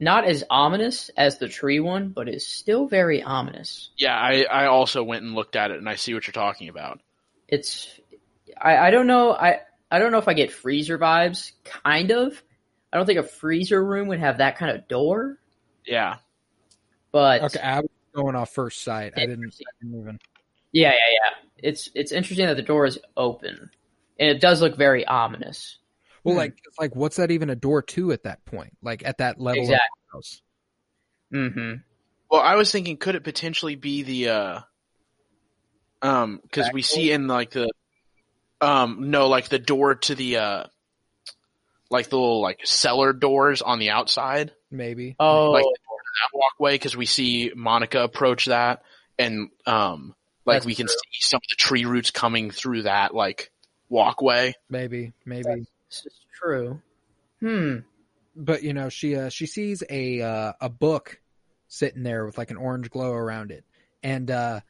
not 0.00 0.24
as 0.24 0.42
ominous 0.50 1.10
as 1.16 1.38
the 1.38 1.48
tree 1.48 1.78
one, 1.78 2.08
but 2.08 2.28
it's 2.28 2.46
still 2.46 2.86
very 2.86 3.22
ominous. 3.22 3.90
Yeah, 3.96 4.16
I, 4.16 4.42
I 4.50 4.66
also 4.66 5.02
went 5.04 5.22
and 5.24 5.34
looked 5.34 5.54
at 5.56 5.70
it 5.70 5.78
and 5.78 5.88
I 5.88 5.94
see 5.96 6.14
what 6.14 6.26
you're 6.26 6.32
talking 6.32 6.68
about. 6.68 7.00
It's 7.48 7.88
I, 8.60 8.76
I 8.78 8.90
don't 8.90 9.06
know 9.06 9.32
I 9.32 9.60
I 9.90 9.98
don't 9.98 10.10
know 10.12 10.18
if 10.18 10.28
I 10.28 10.34
get 10.34 10.52
freezer 10.52 10.98
vibes. 10.98 11.52
Kind 11.64 12.10
of. 12.12 12.42
I 12.92 12.96
don't 12.96 13.06
think 13.06 13.18
a 13.18 13.24
freezer 13.24 13.84
room 13.84 14.08
would 14.08 14.18
have 14.20 14.38
that 14.38 14.56
kind 14.56 14.76
of 14.76 14.88
door, 14.88 15.38
Yeah. 15.86 16.16
but 17.12 17.42
Okay, 17.42 17.60
I 17.60 17.80
was 17.80 17.90
going 18.14 18.34
off 18.34 18.52
first 18.52 18.82
sight. 18.82 19.12
I 19.16 19.20
didn't, 19.20 19.34
Interesting. 19.34 19.66
I 19.68 19.84
didn't 19.84 20.00
even. 20.00 20.18
yeah, 20.72 20.90
yeah, 20.90 20.94
yeah. 21.12 21.48
It's 21.68 21.90
it's 21.94 22.10
interesting 22.12 22.46
that 22.46 22.56
the 22.56 22.62
door 22.62 22.86
is 22.86 22.98
open, 23.16 23.70
and 24.18 24.28
it 24.30 24.40
does 24.40 24.60
look 24.62 24.76
very 24.76 25.06
ominous. 25.06 25.76
Well, 26.24 26.34
Hmm. 26.34 26.38
like 26.38 26.58
like 26.78 26.96
what's 26.96 27.16
that 27.16 27.30
even 27.30 27.50
a 27.50 27.56
door 27.56 27.82
to 27.82 28.12
at 28.12 28.24
that 28.24 28.44
point? 28.44 28.76
Like 28.82 29.02
at 29.04 29.18
that 29.18 29.40
level 29.40 29.62
Exactly. 29.62 30.00
of 30.08 30.16
house. 30.18 30.42
Mm-hmm. 31.32 31.72
Well, 32.30 32.40
I 32.42 32.54
was 32.56 32.70
thinking, 32.70 32.96
could 32.96 33.14
it 33.14 33.24
potentially 33.24 33.74
be 33.76 34.02
the, 34.02 34.28
uh, 34.28 34.60
um, 36.02 36.40
cause 36.52 36.70
we 36.72 36.82
see 36.82 37.10
in 37.12 37.26
like 37.26 37.50
the, 37.50 37.70
um, 38.60 39.10
no, 39.10 39.28
like 39.28 39.48
the 39.48 39.58
door 39.58 39.96
to 39.96 40.14
the, 40.14 40.36
uh, 40.38 40.64
like 41.90 42.08
the 42.08 42.16
little 42.16 42.40
like 42.40 42.60
cellar 42.64 43.12
doors 43.12 43.62
on 43.62 43.78
the 43.78 43.90
outside. 43.90 44.52
Maybe. 44.70 45.16
Oh, 45.18 45.50
Like- 45.52 45.64
that 45.64 46.36
walkway 46.36 46.74
because 46.74 46.96
we 46.96 47.06
see 47.06 47.52
Monica 47.54 48.02
approach 48.02 48.46
that, 48.46 48.82
and 49.16 49.48
um, 49.64 50.14
like 50.44 50.56
That's 50.56 50.66
we 50.66 50.74
can 50.74 50.86
true. 50.86 50.92
see 50.92 51.20
some 51.20 51.38
of 51.38 51.42
the 51.48 51.56
tree 51.56 51.84
roots 51.84 52.10
coming 52.10 52.50
through 52.50 52.82
that 52.82 53.14
like 53.14 53.52
walkway. 53.88 54.54
Maybe. 54.68 55.12
Maybe. 55.24 55.66
This 55.90 56.06
is 56.06 56.20
true. 56.40 56.80
Hmm. 57.40 57.78
but 58.36 58.62
you 58.62 58.72
know 58.72 58.88
she 58.88 59.16
uh, 59.16 59.28
she 59.28 59.46
sees 59.46 59.82
a 59.90 60.20
uh, 60.22 60.52
a 60.60 60.68
book 60.68 61.20
sitting 61.68 62.02
there 62.02 62.24
with 62.26 62.38
like 62.38 62.50
an 62.50 62.56
orange 62.56 62.90
glow 62.90 63.12
around 63.12 63.50
it 63.50 63.64
and 64.02 64.30
uh 64.30 64.60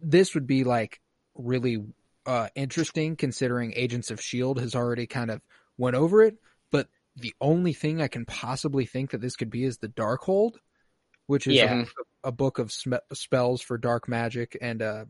this 0.00 0.34
would 0.34 0.46
be 0.46 0.64
like 0.64 1.00
really 1.34 1.78
uh 2.26 2.48
interesting 2.54 3.16
considering 3.16 3.72
agents 3.76 4.10
of 4.10 4.20
shield 4.20 4.60
has 4.60 4.74
already 4.74 5.06
kind 5.06 5.30
of 5.30 5.40
went 5.78 5.96
over 5.96 6.22
it 6.22 6.36
but 6.70 6.88
the 7.16 7.34
only 7.40 7.72
thing 7.72 8.00
i 8.00 8.06
can 8.08 8.24
possibly 8.24 8.86
think 8.86 9.10
that 9.10 9.20
this 9.20 9.36
could 9.36 9.50
be 9.50 9.64
is 9.64 9.78
the 9.78 9.88
Darkhold 9.88 10.56
which 11.26 11.46
is 11.46 11.54
Yeah. 11.54 11.84
a 12.24 12.28
a 12.28 12.32
book 12.32 12.58
of 12.58 12.70
sm- 12.72 12.94
spells 13.12 13.60
for 13.62 13.76
dark 13.78 14.08
magic 14.08 14.56
and 14.60 14.80
uh 14.80 15.04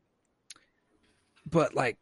but 1.45 1.75
like 1.75 1.99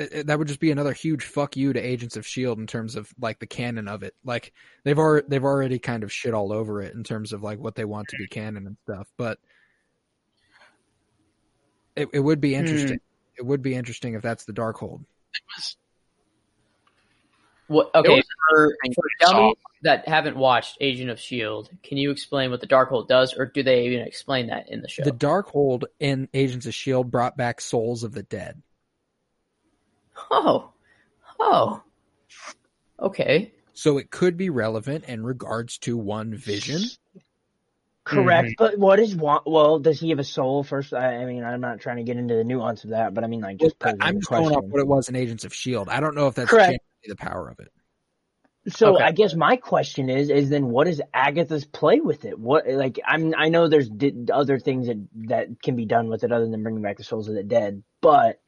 it, 0.00 0.12
it- 0.12 0.26
that 0.26 0.38
would 0.38 0.48
just 0.48 0.60
be 0.60 0.70
another 0.70 0.92
huge 0.92 1.24
fuck 1.24 1.56
you 1.56 1.72
to 1.72 1.80
Agents 1.80 2.16
of 2.16 2.26
Shield 2.26 2.58
in 2.58 2.66
terms 2.66 2.96
of 2.96 3.12
like 3.20 3.38
the 3.38 3.46
canon 3.46 3.86
of 3.88 4.02
it. 4.02 4.14
Like 4.24 4.52
they've 4.84 4.98
already 4.98 5.26
they've 5.28 5.44
already 5.44 5.78
kind 5.78 6.02
of 6.02 6.12
shit 6.12 6.34
all 6.34 6.52
over 6.52 6.82
it 6.82 6.94
in 6.94 7.04
terms 7.04 7.32
of 7.32 7.42
like 7.42 7.58
what 7.58 7.74
they 7.74 7.84
want 7.84 8.08
to 8.08 8.16
be 8.16 8.26
canon 8.26 8.66
and 8.66 8.76
stuff. 8.84 9.08
But 9.16 9.38
it 11.96 12.08
it 12.12 12.20
would 12.20 12.40
be 12.40 12.54
interesting. 12.54 13.00
It 13.38 13.44
would 13.46 13.62
be 13.62 13.74
interesting 13.74 14.14
if 14.14 14.22
that's 14.22 14.44
the 14.44 14.52
Darkhold. 14.52 15.04
What, 17.68 17.94
okay, 17.94 18.20
for, 18.50 18.76
thing 18.82 18.92
for 18.94 19.04
dummies 19.20 19.54
that 19.82 20.08
haven't 20.08 20.36
watched 20.36 20.76
Agent 20.80 21.08
of 21.08 21.20
Shield, 21.20 21.70
can 21.84 21.98
you 21.98 22.10
explain 22.10 22.50
what 22.50 22.60
the 22.60 22.66
Darkhold 22.66 23.06
does, 23.06 23.32
or 23.32 23.46
do 23.46 23.62
they 23.62 23.86
even 23.86 24.00
explain 24.00 24.48
that 24.48 24.68
in 24.68 24.82
the 24.82 24.88
show? 24.88 25.04
The 25.04 25.12
Darkhold 25.12 25.84
in 26.00 26.28
Agents 26.34 26.66
of 26.66 26.74
Shield 26.74 27.12
brought 27.12 27.36
back 27.36 27.60
souls 27.60 28.02
of 28.02 28.10
the 28.12 28.24
dead. 28.24 28.60
Oh, 30.30 30.70
oh, 31.38 31.82
okay. 32.98 33.52
So 33.72 33.98
it 33.98 34.10
could 34.10 34.36
be 34.36 34.50
relevant 34.50 35.04
in 35.06 35.24
regards 35.24 35.78
to 35.78 35.96
one 35.96 36.34
vision. 36.34 36.82
Correct, 38.04 38.48
Mhm. 38.50 38.54
but 38.58 38.78
what 38.78 38.98
is 38.98 39.14
Wa- 39.14 39.42
well? 39.46 39.78
Does 39.78 40.00
he 40.00 40.10
have 40.10 40.18
a 40.18 40.24
soul? 40.24 40.64
First, 40.64 40.92
I, 40.92 41.16
I 41.16 41.24
mean, 41.26 41.44
I'm 41.44 41.60
not 41.60 41.80
trying 41.80 41.98
to 41.98 42.02
get 42.02 42.16
into 42.16 42.34
the 42.34 42.44
nuance 42.44 42.84
of 42.84 42.90
that, 42.90 43.14
but 43.14 43.24
I 43.24 43.26
mean, 43.26 43.40
like, 43.40 43.58
just 43.58 43.78
posing 43.78 43.98
I'm 44.00 44.14
the 44.14 44.20
just 44.20 44.30
going 44.30 44.52
off 44.52 44.64
what 44.64 44.80
it 44.80 44.86
was 44.86 45.08
in 45.08 45.16
Agents 45.16 45.44
of 45.44 45.54
Shield. 45.54 45.88
I 45.88 46.00
don't 46.00 46.14
know 46.14 46.26
if 46.26 46.34
that's 46.34 46.50
Correct. 46.50 46.82
the 47.06 47.16
power 47.16 47.48
of 47.48 47.60
it. 47.60 47.70
So 48.68 48.94
Okay. 48.96 49.04
I 49.04 49.12
guess 49.12 49.34
my 49.34 49.56
question 49.56 50.10
is, 50.10 50.28
is 50.28 50.50
then 50.50 50.66
what 50.66 50.86
is 50.86 51.00
Agatha's 51.14 51.64
play 51.64 52.00
with 52.00 52.24
it? 52.26 52.38
What 52.38 52.68
like 52.68 52.98
I'm 53.06 53.34
I 53.36 53.48
know 53.48 53.68
there's 53.68 53.88
di- 53.88 54.26
other 54.30 54.58
things 54.58 54.86
that 54.88 54.98
that 55.28 55.62
can 55.62 55.76
be 55.76 55.86
done 55.86 56.08
with 56.08 56.24
it 56.24 56.32
other 56.32 56.46
than 56.46 56.62
bringing 56.62 56.82
back 56.82 56.98
the 56.98 57.04
souls 57.04 57.28
of 57.28 57.34
the 57.34 57.42
dead, 57.42 57.82
but 58.02 58.38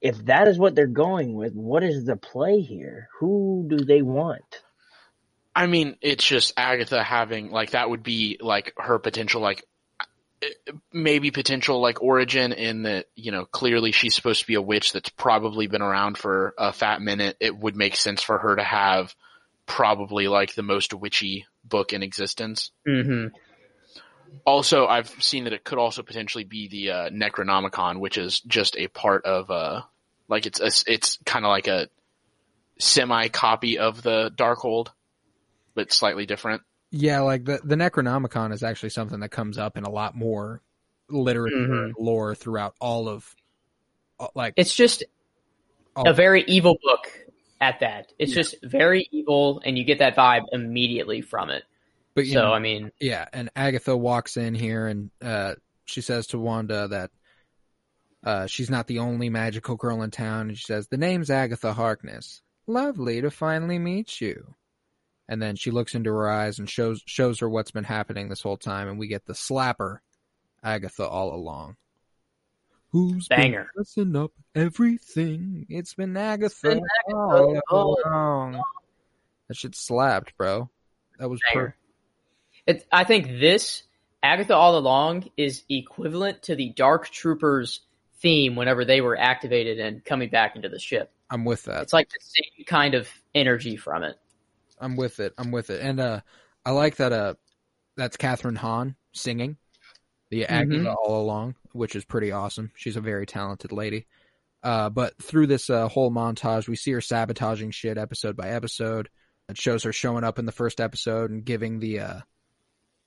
if 0.00 0.24
that 0.26 0.48
is 0.48 0.58
what 0.58 0.74
they're 0.74 0.86
going 0.86 1.34
with, 1.34 1.54
what 1.54 1.82
is 1.82 2.04
the 2.04 2.16
play 2.16 2.60
here? 2.60 3.08
Who 3.18 3.66
do 3.68 3.84
they 3.84 4.02
want? 4.02 4.62
I 5.54 5.66
mean, 5.66 5.96
it's 6.00 6.24
just 6.24 6.54
Agatha 6.56 7.02
having 7.02 7.50
like 7.50 7.70
that 7.70 7.90
would 7.90 8.02
be 8.02 8.38
like 8.40 8.72
her 8.78 8.98
potential 8.98 9.40
like 9.42 9.64
maybe 10.92 11.30
potential 11.30 11.80
like 11.80 12.02
origin 12.02 12.52
in 12.52 12.84
that 12.84 13.06
you 13.14 13.30
know 13.30 13.44
clearly 13.44 13.92
she's 13.92 14.14
supposed 14.14 14.40
to 14.40 14.46
be 14.46 14.54
a 14.54 14.62
witch 14.62 14.92
that's 14.92 15.10
probably 15.10 15.66
been 15.66 15.82
around 15.82 16.16
for 16.16 16.54
a 16.56 16.72
fat 16.72 17.02
minute. 17.02 17.36
It 17.40 17.56
would 17.56 17.76
make 17.76 17.96
sense 17.96 18.22
for 18.22 18.38
her 18.38 18.56
to 18.56 18.64
have 18.64 19.14
probably 19.66 20.28
like 20.28 20.54
the 20.54 20.62
most 20.62 20.94
witchy 20.94 21.46
book 21.64 21.92
in 21.92 22.02
existence. 22.02 22.70
hmm 22.86 23.26
Also, 24.46 24.86
I've 24.86 25.10
seen 25.22 25.44
that 25.44 25.52
it 25.52 25.64
could 25.64 25.78
also 25.78 26.02
potentially 26.02 26.44
be 26.44 26.68
the 26.68 26.90
uh, 26.90 27.10
Necronomicon, 27.10 27.98
which 27.98 28.16
is 28.16 28.40
just 28.40 28.76
a 28.76 28.88
part 28.88 29.24
of 29.24 29.50
uh 29.50 29.82
like 30.30 30.46
it's 30.46 30.60
a, 30.60 30.70
it's 30.90 31.18
kind 31.26 31.44
of 31.44 31.50
like 31.50 31.66
a 31.66 31.88
semi 32.78 33.28
copy 33.28 33.78
of 33.78 34.02
the 34.02 34.30
Darkhold, 34.34 34.88
but 35.74 35.92
slightly 35.92 36.24
different. 36.26 36.62
Yeah, 36.90 37.20
like 37.20 37.44
the 37.44 37.60
the 37.62 37.76
Necronomicon 37.76 38.52
is 38.52 38.62
actually 38.62 38.90
something 38.90 39.20
that 39.20 39.28
comes 39.30 39.58
up 39.58 39.76
in 39.76 39.84
a 39.84 39.90
lot 39.90 40.16
more 40.16 40.62
literature 41.08 41.56
Mhm. 41.56 41.84
and 41.86 41.94
lore 41.98 42.34
throughout 42.34 42.74
all 42.80 43.08
of 43.08 43.34
uh, 44.18 44.28
like 44.34 44.54
It's 44.56 44.74
just 44.74 45.04
all, 45.96 46.08
a 46.08 46.12
very 46.12 46.44
evil 46.46 46.78
book 46.82 47.10
at 47.60 47.80
that. 47.80 48.12
It's 48.18 48.32
just 48.32 48.56
very 48.62 49.08
evil, 49.10 49.60
and 49.64 49.76
you 49.76 49.84
get 49.84 49.98
that 49.98 50.16
vibe 50.16 50.44
immediately 50.52 51.20
from 51.20 51.50
it. 51.50 51.64
but 52.14 52.26
you 52.26 52.32
So, 52.34 52.42
know, 52.42 52.52
I 52.52 52.58
mean, 52.58 52.90
yeah, 53.00 53.26
and 53.32 53.50
Agatha 53.56 53.96
walks 53.96 54.36
in 54.36 54.54
here 54.54 54.86
and 54.86 55.10
uh 55.22 55.54
she 55.84 56.00
says 56.00 56.28
to 56.28 56.38
Wanda 56.38 56.88
that 56.88 57.10
uh 58.24 58.46
she's 58.46 58.70
not 58.70 58.86
the 58.86 58.98
only 58.98 59.28
magical 59.30 59.76
girl 59.76 60.02
in 60.02 60.10
town 60.10 60.48
and 60.48 60.58
she 60.58 60.64
says 60.64 60.88
the 60.88 60.96
name's 60.98 61.30
Agatha 61.30 61.72
Harkness. 61.72 62.42
Lovely 62.66 63.20
to 63.22 63.30
finally 63.30 63.78
meet 63.78 64.20
you. 64.20 64.54
And 65.28 65.40
then 65.40 65.56
she 65.56 65.70
looks 65.70 65.94
into 65.94 66.10
her 66.10 66.28
eyes 66.28 66.58
and 66.58 66.68
shows 66.68 67.02
shows 67.06 67.40
her 67.40 67.48
what's 67.48 67.70
been 67.70 67.84
happening 67.84 68.28
this 68.28 68.42
whole 68.42 68.56
time 68.56 68.88
and 68.88 68.98
we 68.98 69.06
get 69.06 69.26
the 69.26 69.32
slapper 69.32 69.98
Agatha 70.62 71.06
all 71.06 71.34
along. 71.34 71.76
Who's 72.92 73.28
Banger. 73.28 73.70
been 73.74 73.84
messing 74.08 74.16
up 74.16 74.32
everything? 74.54 75.66
It's 75.68 75.94
been 75.94 76.16
Agatha, 76.16 76.56
been 76.62 76.82
all 77.14 77.50
Agatha 77.50 77.62
all 77.70 77.98
along. 78.04 78.62
That 79.48 79.56
shit 79.56 79.76
slapped, 79.76 80.36
bro. 80.36 80.68
That 81.18 81.30
was 81.30 81.40
per- 81.52 81.74
It, 82.66 82.86
I 82.90 83.04
think 83.04 83.38
this 83.40 83.84
Agatha 84.22 84.54
all 84.54 84.76
along 84.76 85.30
is 85.36 85.62
equivalent 85.68 86.42
to 86.42 86.56
the 86.56 86.70
Dark 86.70 87.08
Troopers 87.08 87.80
theme 88.20 88.56
whenever 88.56 88.84
they 88.84 89.00
were 89.00 89.18
activated 89.18 89.78
and 89.78 90.04
coming 90.04 90.28
back 90.28 90.56
into 90.56 90.68
the 90.68 90.78
ship. 90.78 91.12
I'm 91.30 91.44
with 91.44 91.64
that. 91.64 91.82
It's 91.82 91.92
like 91.92 92.08
the 92.08 92.18
same 92.20 92.64
kind 92.66 92.94
of 92.94 93.08
energy 93.34 93.76
from 93.76 94.02
it. 94.02 94.16
I'm 94.78 94.96
with 94.96 95.20
it. 95.20 95.34
I'm 95.38 95.50
with 95.50 95.70
it. 95.70 95.80
And 95.80 96.00
uh 96.00 96.20
I 96.64 96.72
like 96.72 96.96
that 96.96 97.12
uh 97.12 97.34
that's 97.96 98.16
Kathryn 98.16 98.56
Hahn 98.56 98.96
singing 99.12 99.56
the 100.30 100.46
Agatha 100.46 100.94
all 100.94 101.20
along, 101.20 101.56
which 101.72 101.96
is 101.96 102.04
pretty 102.04 102.30
awesome. 102.30 102.70
She's 102.76 102.96
a 102.96 103.00
very 103.00 103.26
talented 103.26 103.72
lady. 103.72 104.06
Uh 104.62 104.90
but 104.90 105.20
through 105.22 105.46
this 105.46 105.70
uh, 105.70 105.88
whole 105.88 106.10
montage 106.10 106.68
we 106.68 106.76
see 106.76 106.92
her 106.92 107.00
sabotaging 107.00 107.70
shit 107.70 107.98
episode 107.98 108.36
by 108.36 108.50
episode. 108.50 109.08
It 109.48 109.58
shows 109.58 109.82
her 109.84 109.92
showing 109.92 110.24
up 110.24 110.38
in 110.38 110.46
the 110.46 110.52
first 110.52 110.80
episode 110.80 111.30
and 111.30 111.44
giving 111.44 111.80
the 111.80 112.00
uh 112.00 112.20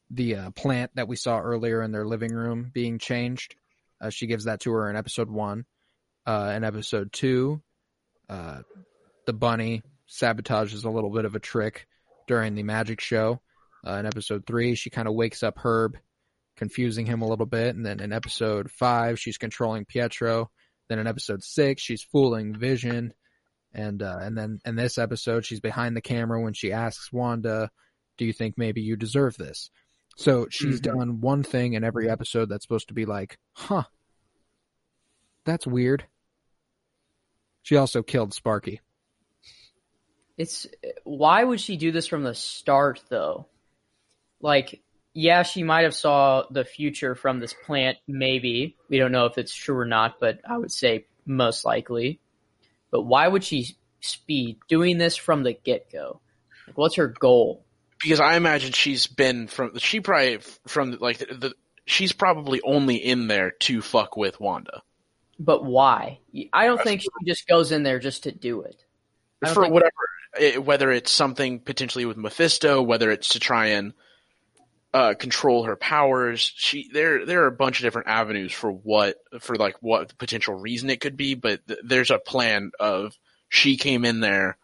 the 0.09 0.35
uh, 0.35 0.51
plant 0.51 0.91
that 0.95 1.07
we 1.07 1.15
saw 1.15 1.39
earlier 1.39 1.81
in 1.81 1.91
their 1.91 2.05
living 2.05 2.33
room 2.33 2.69
being 2.71 2.99
changed. 2.99 3.55
Uh, 4.03 4.09
she 4.09 4.27
gives 4.27 4.45
that 4.45 4.59
to 4.61 4.71
her 4.71 4.89
in 4.89 4.95
episode 4.95 5.29
1. 5.29 5.65
Uh 6.25 6.53
in 6.55 6.63
episode 6.63 7.11
2, 7.11 7.61
uh 8.29 8.59
the 9.25 9.33
bunny 9.33 9.81
sabotages 10.09 10.85
a 10.85 10.89
little 10.89 11.09
bit 11.09 11.25
of 11.25 11.35
a 11.35 11.39
trick 11.39 11.87
during 12.27 12.55
the 12.55 12.63
magic 12.63 13.01
show. 13.01 13.41
Uh, 13.85 13.93
in 13.93 14.05
episode 14.05 14.45
three, 14.45 14.75
she 14.75 14.89
kind 14.89 15.07
of 15.07 15.13
wakes 15.13 15.43
up 15.43 15.57
Herb, 15.57 15.97
confusing 16.55 17.05
him 17.05 17.21
a 17.21 17.27
little 17.27 17.45
bit. 17.45 17.75
And 17.75 17.85
then 17.85 17.99
in 17.99 18.13
episode 18.13 18.71
five, 18.71 19.19
she's 19.19 19.37
controlling 19.37 19.85
Pietro. 19.85 20.49
Then 20.87 20.99
in 20.99 21.07
episode 21.07 21.43
six, 21.43 21.81
she's 21.81 22.03
fooling 22.03 22.57
Vision. 22.57 23.13
And, 23.73 24.01
uh, 24.01 24.19
and 24.21 24.37
then 24.37 24.59
in 24.65 24.75
this 24.75 24.97
episode, 24.97 25.45
she's 25.45 25.59
behind 25.59 25.97
the 25.97 26.01
camera 26.01 26.41
when 26.41 26.53
she 26.53 26.71
asks 26.71 27.11
Wanda, 27.11 27.69
do 28.17 28.25
you 28.25 28.33
think 28.33 28.53
maybe 28.57 28.81
you 28.81 28.95
deserve 28.95 29.35
this? 29.35 29.71
So 30.15 30.47
she's 30.49 30.79
Mhm. 30.79 30.83
done 30.83 31.21
one 31.21 31.43
thing 31.43 31.73
in 31.73 31.83
every 31.83 32.09
episode 32.09 32.49
that's 32.49 32.63
supposed 32.63 32.89
to 32.89 32.93
be 32.93 33.05
like, 33.05 33.39
huh, 33.53 33.83
that's 35.45 35.65
weird. 35.65 36.05
She 37.63 37.75
also 37.75 38.03
killed 38.03 38.33
Sparky. 38.33 38.81
It's 40.37 40.67
why 41.03 41.43
would 41.43 41.59
she 41.61 41.77
do 41.77 41.91
this 41.91 42.07
from 42.07 42.23
the 42.23 42.33
start 42.35 43.03
though? 43.09 43.47
Like, 44.41 44.81
yeah, 45.13 45.43
she 45.43 45.63
might 45.63 45.83
have 45.83 45.95
saw 45.95 46.45
the 46.49 46.65
future 46.65 47.15
from 47.15 47.39
this 47.39 47.53
plant. 47.53 47.97
Maybe 48.07 48.75
we 48.89 48.97
don't 48.97 49.11
know 49.11 49.25
if 49.27 49.37
it's 49.37 49.53
true 49.53 49.77
or 49.77 49.85
not, 49.85 50.19
but 50.19 50.41
I 50.47 50.57
would 50.57 50.71
say 50.71 51.05
most 51.25 51.65
likely. 51.65 52.19
But 52.91 53.03
why 53.03 53.27
would 53.27 53.43
she 53.43 53.75
be 54.27 54.57
doing 54.67 54.97
this 54.97 55.15
from 55.15 55.43
the 55.43 55.53
get 55.53 55.91
go? 55.91 56.19
Like, 56.67 56.77
what's 56.77 56.95
her 56.95 57.07
goal? 57.07 57.63
Because 58.03 58.19
I 58.19 58.35
imagine 58.35 58.73
she's 58.73 59.07
been 59.07 59.47
from 59.47 59.77
she 59.79 60.01
probably 60.01 60.39
from 60.67 60.91
like 60.99 61.19
the, 61.19 61.25
the 61.25 61.55
she's 61.85 62.11
probably 62.11 62.61
only 62.61 62.97
in 62.97 63.27
there 63.27 63.51
to 63.51 63.81
fuck 63.81 64.15
with 64.17 64.39
Wanda 64.39 64.83
But 65.39 65.65
why? 65.65 66.19
I 66.51 66.65
don't 66.65 66.81
think 66.81 67.01
she 67.01 67.07
just 67.25 67.47
goes 67.47 67.71
in 67.71 67.83
there 67.83 67.99
just 67.99 68.23
to 68.23 68.31
do 68.31 68.61
it. 68.61 68.83
For 69.53 69.67
whatever 69.67 69.91
eh, 70.37 70.57
whether 70.57 70.91
it's 70.91 71.11
something 71.11 71.59
potentially 71.59 72.05
with 72.05 72.17
Mephisto 72.17 72.81
whether 72.81 73.09
it's 73.11 73.29
to 73.29 73.39
try 73.39 73.67
and 73.67 73.93
uh, 74.93 75.15
control 75.15 75.63
her 75.63 75.75
powers 75.75 76.53
she 76.55 76.87
there 76.93 77.25
there 77.25 77.43
are 77.43 77.47
a 77.47 77.51
bunch 77.51 77.79
of 77.79 77.83
different 77.83 78.07
avenues 78.07 78.53
for 78.53 78.71
what 78.71 79.15
for 79.39 79.55
like 79.55 79.75
what 79.81 80.15
potential 80.19 80.53
reason 80.53 80.91
it 80.91 81.01
could 81.01 81.17
be 81.17 81.33
but 81.33 81.67
th- 81.67 81.79
there's 81.83 82.11
a 82.11 82.19
plan 82.19 82.71
of 82.79 83.17
she 83.49 83.75
came 83.75 84.05
in 84.05 84.19
there 84.19 84.55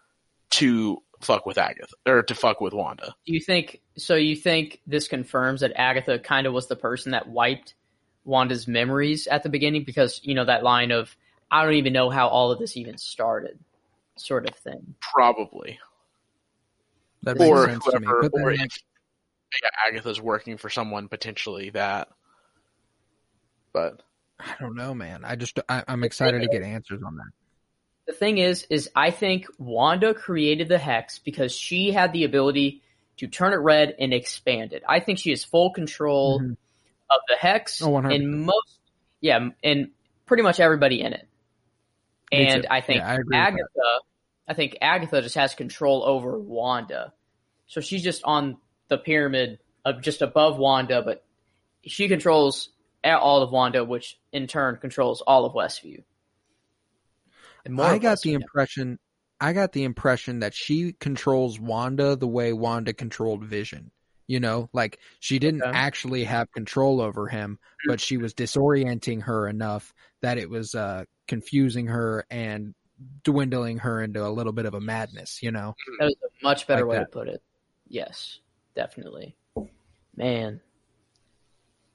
to 0.51 1.01
fuck 1.21 1.45
with 1.45 1.57
Agatha 1.57 1.93
or 2.07 2.23
to 2.23 2.33
fuck 2.35 2.61
with 2.61 2.73
Wanda 2.73 3.13
Do 3.25 3.33
you 3.33 3.41
think 3.41 3.81
so? 3.97 4.15
You 4.15 4.35
think 4.35 4.81
this 4.87 5.07
confirms 5.07 5.61
that 5.61 5.73
Agatha 5.75 6.19
kind 6.19 6.47
of 6.47 6.53
was 6.53 6.67
the 6.67 6.75
person 6.75 7.11
that 7.11 7.27
wiped 7.27 7.73
Wanda's 8.25 8.67
memories 8.67 9.27
at 9.27 9.43
the 9.43 9.49
beginning 9.49 9.83
because 9.83 10.21
you 10.23 10.33
know 10.35 10.45
that 10.45 10.63
line 10.63 10.91
of 10.91 11.15
"I 11.51 11.63
don't 11.63 11.73
even 11.75 11.93
know 11.93 12.09
how 12.09 12.27
all 12.27 12.51
of 12.51 12.59
this 12.59 12.77
even 12.77 12.97
started," 12.97 13.59
sort 14.17 14.47
of 14.47 14.55
thing. 14.55 14.95
probably 15.01 15.79
That 17.23 17.37
makes 17.37 17.49
or 17.49 17.65
sense 17.65 17.83
to 17.85 17.99
me. 17.99 18.05
whoever, 18.07 18.21
But 18.21 18.31
then, 18.33 18.43
or 18.43 18.51
like, 18.51 18.65
if 18.65 18.83
yeah, 19.63 19.69
Agatha's 19.87 20.21
working 20.21 20.57
for 20.57 20.69
someone 20.69 21.07
potentially 21.07 21.71
that. 21.71 22.09
But 23.73 24.01
I 24.39 24.55
don't 24.59 24.75
know, 24.75 24.93
man. 24.93 25.25
I 25.25 25.35
just 25.35 25.59
I, 25.67 25.83
I'm 25.87 26.03
excited 26.03 26.41
to 26.41 26.47
get 26.47 26.61
answers 26.63 27.01
on 27.05 27.15
that. 27.17 27.31
The 28.09 28.15
thing 28.15 28.39
is, 28.39 28.65
is 28.71 28.89
I 28.95 29.11
think 29.11 29.45
Wanda 29.59 30.15
created 30.15 30.67
the 30.67 30.79
hex 30.79 31.19
because 31.19 31.51
she 31.51 31.91
had 31.91 32.11
the 32.11 32.23
ability 32.23 32.81
to 33.17 33.27
turn 33.27 33.53
it 33.53 33.57
red 33.57 33.95
and 33.99 34.15
expand 34.15 34.73
it. 34.73 34.81
I 34.89 34.99
think 34.99 35.19
she 35.19 35.29
has 35.29 35.43
full 35.43 35.69
control 35.69 36.39
Mhm. 36.39 36.57
of 37.11 37.19
the 37.27 37.35
hex 37.35 37.83
Oh, 37.83 37.95
and 37.97 38.45
most, 38.47 38.79
yeah, 39.21 39.49
and 39.63 39.91
pretty 40.25 40.41
much 40.41 40.59
everybody 40.59 41.01
in 41.01 41.13
it. 41.13 41.27
Me 42.31 42.47
And 42.47 42.63
too. 42.63 42.67
I 42.71 42.81
think 42.81 43.01
Yeah, 43.01 43.17
I. 43.31 43.35
Agatha, 43.37 43.99
I 44.47 44.53
think 44.55 44.77
Agatha 44.81 45.21
just 45.21 45.35
has 45.35 45.53
control 45.53 46.03
over 46.03 46.39
Wanda, 46.39 47.13
so 47.67 47.79
she's 47.79 48.01
just 48.01 48.23
on 48.23 48.57
the 48.87 48.97
pyramid 48.97 49.59
of 49.85 50.01
just 50.01 50.23
above 50.23 50.57
Wanda, 50.57 51.03
but 51.03 51.23
she 51.85 52.07
controls 52.07 52.69
all 53.03 53.43
of 53.43 53.51
Wanda, 53.51 53.83
which 53.85 54.17
in 54.31 54.47
turn 54.47 54.77
controls 54.77 55.21
all 55.21 55.45
of 55.45 55.53
Westview. 55.53 56.03
And 57.69 57.75
more 57.75 57.85
I 57.85 57.97
got 57.99 58.21
the 58.21 58.31
Westview. 58.31 58.35
impression 58.35 58.99
I 59.41 59.53
got 59.53 59.71
the 59.71 59.83
impression 59.85 60.39
that 60.41 60.53
she 60.53 60.93
controls 60.93 61.59
Wanda 61.59 62.15
the 62.17 62.27
way 62.27 62.51
Wanda 62.51 62.93
controlled 62.93 63.45
Vision. 63.45 63.91
You 64.27 64.39
know, 64.39 64.69
like 64.73 64.99
she 65.19 65.39
didn't 65.39 65.61
Okay. 65.63 65.71
actually 65.73 66.23
have 66.25 66.51
control 66.51 67.01
over 67.01 67.27
him, 67.27 67.57
but 67.87 67.99
she 67.99 68.17
was 68.17 68.33
disorienting 68.35 69.23
her 69.23 69.47
enough 69.47 69.93
that 70.21 70.37
it 70.37 70.49
was 70.49 70.75
uh 70.75 71.05
confusing 71.27 71.87
her 71.87 72.25
and 72.29 72.75
dwindling 73.23 73.79
her 73.79 74.01
into 74.03 74.25
a 74.25 74.29
little 74.29 74.51
bit 74.53 74.65
of 74.65 74.73
a 74.73 74.81
madness, 74.81 75.41
you 75.41 75.51
know. 75.51 75.73
that 75.99 76.07
is 76.09 76.15
a 76.23 76.43
much 76.43 76.67
better 76.67 76.85
Like 76.85 76.89
way 76.91 76.97
that. 76.97 77.05
to 77.05 77.11
put 77.11 77.27
it. 77.29 77.41
Yes, 77.87 78.39
definitely. 78.75 79.35
Man, 80.15 80.59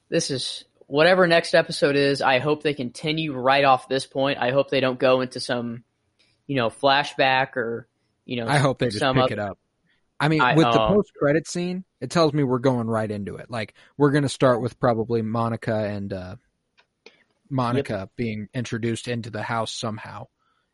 this 0.09 0.30
is 0.30 0.64
whatever 0.86 1.27
next 1.27 1.55
episode 1.55 1.97
is. 1.97 2.23
I 2.23 2.39
hope 2.39 2.62
they 2.62 2.74
continue 2.74 3.32
right 3.35 3.65
off 3.65 3.89
this 3.89 4.06
point. 4.06 4.39
I 4.39 4.51
hope 4.51 4.70
they 4.70 4.81
don't 4.81 4.98
go 4.98 5.20
into 5.20 5.40
some, 5.40 5.85
you 6.47 6.56
know, 6.56 6.69
flashback 6.70 7.56
or 7.56 7.89
you 8.24 8.36
know. 8.36 8.47
I 8.48 8.59
hope 8.59 8.78
they 8.78 8.89
just 8.89 9.01
pick 9.15 9.31
it 9.32 9.39
up. 9.39 9.59
I 10.20 10.28
mean, 10.28 10.40
I- 10.40 10.55
with 10.55 10.65
the 10.73 10.78
post 10.89 11.12
credit 11.19 11.48
scene, 11.48 11.85
it 12.01 12.11
tells 12.11 12.32
me 12.32 12.44
we're 12.44 12.59
going 12.61 12.86
right 12.86 13.11
into 13.11 13.36
it. 13.36 13.51
Like 13.51 13.74
we're 13.97 14.12
going 14.12 14.23
to 14.23 14.28
start 14.28 14.61
with 14.62 14.78
probably 14.78 15.23
Monica 15.23 15.74
and 15.77 16.12
uh 16.12 16.36
Monica 17.51 18.09
being 18.16 18.48
introduced 18.55 19.06
into 19.09 19.31
the 19.31 19.43
house 19.43 19.73
somehow 19.73 20.27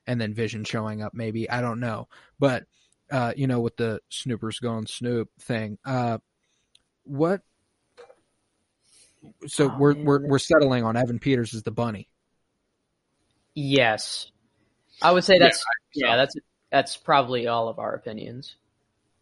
and 0.07 0.21
then 0.21 0.35
Vision 0.35 0.65
showing 0.65 1.03
up 1.03 1.15
maybe. 1.15 1.49
I 1.51 1.61
don't 1.61 1.81
know. 1.81 2.09
But 2.39 2.65
uh 3.11 3.33
you 3.37 3.47
know 3.47 3.61
with 3.61 3.77
the 3.77 4.01
Snoopers 4.09 4.59
going 4.61 4.87
Snoop 4.87 5.29
thing, 5.41 5.79
uh 5.85 6.19
what 7.05 7.43
so 9.47 9.71
Oh, 9.71 9.77
we're 9.79 9.95
we're 9.95 10.27
we're 10.27 10.39
settling 10.39 10.85
on 10.85 10.97
Evan 10.97 11.19
Peters 11.19 11.55
as 11.55 11.63
the 11.63 11.71
bunny. 11.71 12.09
Yes, 13.55 14.31
I 15.03 15.13
would 15.13 15.25
say 15.25 15.35
Yeah, 15.35 15.41
that's 15.41 15.65
yeah, 15.95 16.17
that's 16.17 16.35
that's 16.71 16.97
probably 16.97 17.47
all 17.47 17.69
of 17.69 17.79
our 17.79 17.95
opinions 17.95 18.57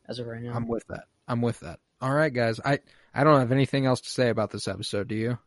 as 0.09 0.19
of 0.19 0.27
right 0.27 0.43
now. 0.43 0.53
I'm 0.55 0.69
with 0.69 0.87
that. 0.89 1.05
I'm 1.27 1.43
with 1.43 1.61
that. 1.61 1.81
All 2.01 2.13
right 2.13 2.33
guys. 2.33 2.61
I 2.65 2.81
I 3.15 3.25
don't 3.25 3.41
have 3.41 3.53
anything 3.53 3.87
else 3.87 4.01
to 4.03 4.11
say 4.11 4.29
about 4.29 4.51
this 4.51 4.69
episode, 4.69 5.09
do 5.09 5.15
you? 5.15 5.39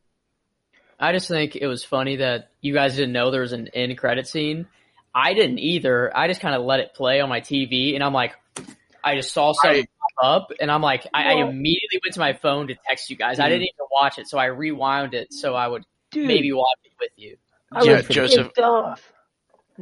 I 1.00 1.14
just 1.14 1.28
think 1.28 1.56
it 1.56 1.68
was 1.68 1.84
funny 1.84 2.18
that 2.18 2.52
you 2.62 2.74
guys 2.74 2.96
didn't 2.96 3.14
know 3.14 3.32
there 3.32 3.42
was 3.42 3.54
an 3.54 3.70
end 3.70 3.98
credit 3.98 4.28
scene. 4.28 4.68
I 5.14 5.34
didn't 5.34 5.60
either. 5.60 6.16
I 6.16 6.28
just 6.28 6.42
kind 6.42 6.56
of 6.56 6.64
let 6.64 6.80
it 6.80 6.94
play 6.94 7.20
on 7.22 7.28
my 7.28 7.42
TV, 7.42 7.96
and 7.96 8.04
I'm 8.04 8.14
like, 8.14 8.36
I 9.04 9.16
just 9.16 9.34
saw 9.34 9.54
something 9.54 9.88
pop 10.20 10.26
up, 10.26 10.52
and 10.60 10.72
I'm 10.72 10.82
like, 10.82 11.08
I, 11.14 11.34
I 11.34 11.34
immediately 11.42 12.00
went 12.04 12.14
to 12.14 12.20
my 12.20 12.34
phone 12.34 12.68
to 12.68 12.76
text 12.88 13.10
you 13.10 13.16
guys. 13.16 13.40
I 13.40 13.50
didn't 13.50 13.64
even 13.64 13.88
watch 13.92 14.20
it, 14.20 14.28
so 14.28 14.38
I 14.38 14.46
rewound 14.46 15.14
it 15.14 15.34
so 15.34 15.56
I 15.56 15.68
would 15.68 15.84
Dude, 16.12 16.28
maybe 16.28 16.52
watch 16.52 16.78
it 16.84 16.92
with 17.00 17.12
you. 17.16 17.38
I 17.72 17.84
Yeah, 17.84 18.02
Joseph- 18.02 18.52
No. 18.58 18.96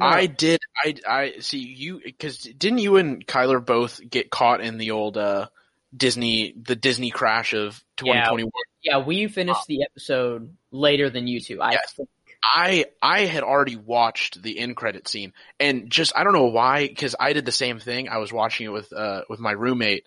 I 0.00 0.26
did. 0.26 0.60
I 0.82 0.94
I 1.06 1.32
see 1.40 1.58
you 1.58 2.00
because 2.02 2.38
didn't 2.38 2.78
you 2.78 2.96
and 2.96 3.26
Kyler 3.26 3.64
both 3.64 4.00
get 4.08 4.30
caught 4.30 4.60
in 4.60 4.78
the 4.78 4.92
old 4.92 5.18
uh, 5.18 5.48
Disney 5.94 6.54
the 6.56 6.76
Disney 6.76 7.10
crash 7.10 7.52
of 7.52 7.82
2021? 7.96 8.50
Yeah, 8.82 8.98
we 8.98 9.26
finished 9.28 9.66
the 9.66 9.82
episode 9.82 10.54
later 10.70 11.10
than 11.10 11.26
you 11.26 11.40
two. 11.40 11.60
I 11.60 11.72
Yes. 11.72 12.00
I 12.42 12.86
I 13.02 13.26
had 13.26 13.42
already 13.42 13.76
watched 13.76 14.42
the 14.42 14.58
end 14.58 14.76
credit 14.76 15.06
scene 15.08 15.32
and 15.58 15.90
just 15.90 16.12
I 16.16 16.24
don't 16.24 16.32
know 16.32 16.46
why 16.46 16.86
because 16.86 17.14
I 17.18 17.32
did 17.32 17.44
the 17.44 17.52
same 17.52 17.78
thing. 17.78 18.08
I 18.08 18.18
was 18.18 18.32
watching 18.32 18.66
it 18.66 18.70
with 18.70 18.92
uh 18.92 19.22
with 19.28 19.40
my 19.40 19.52
roommate 19.52 20.06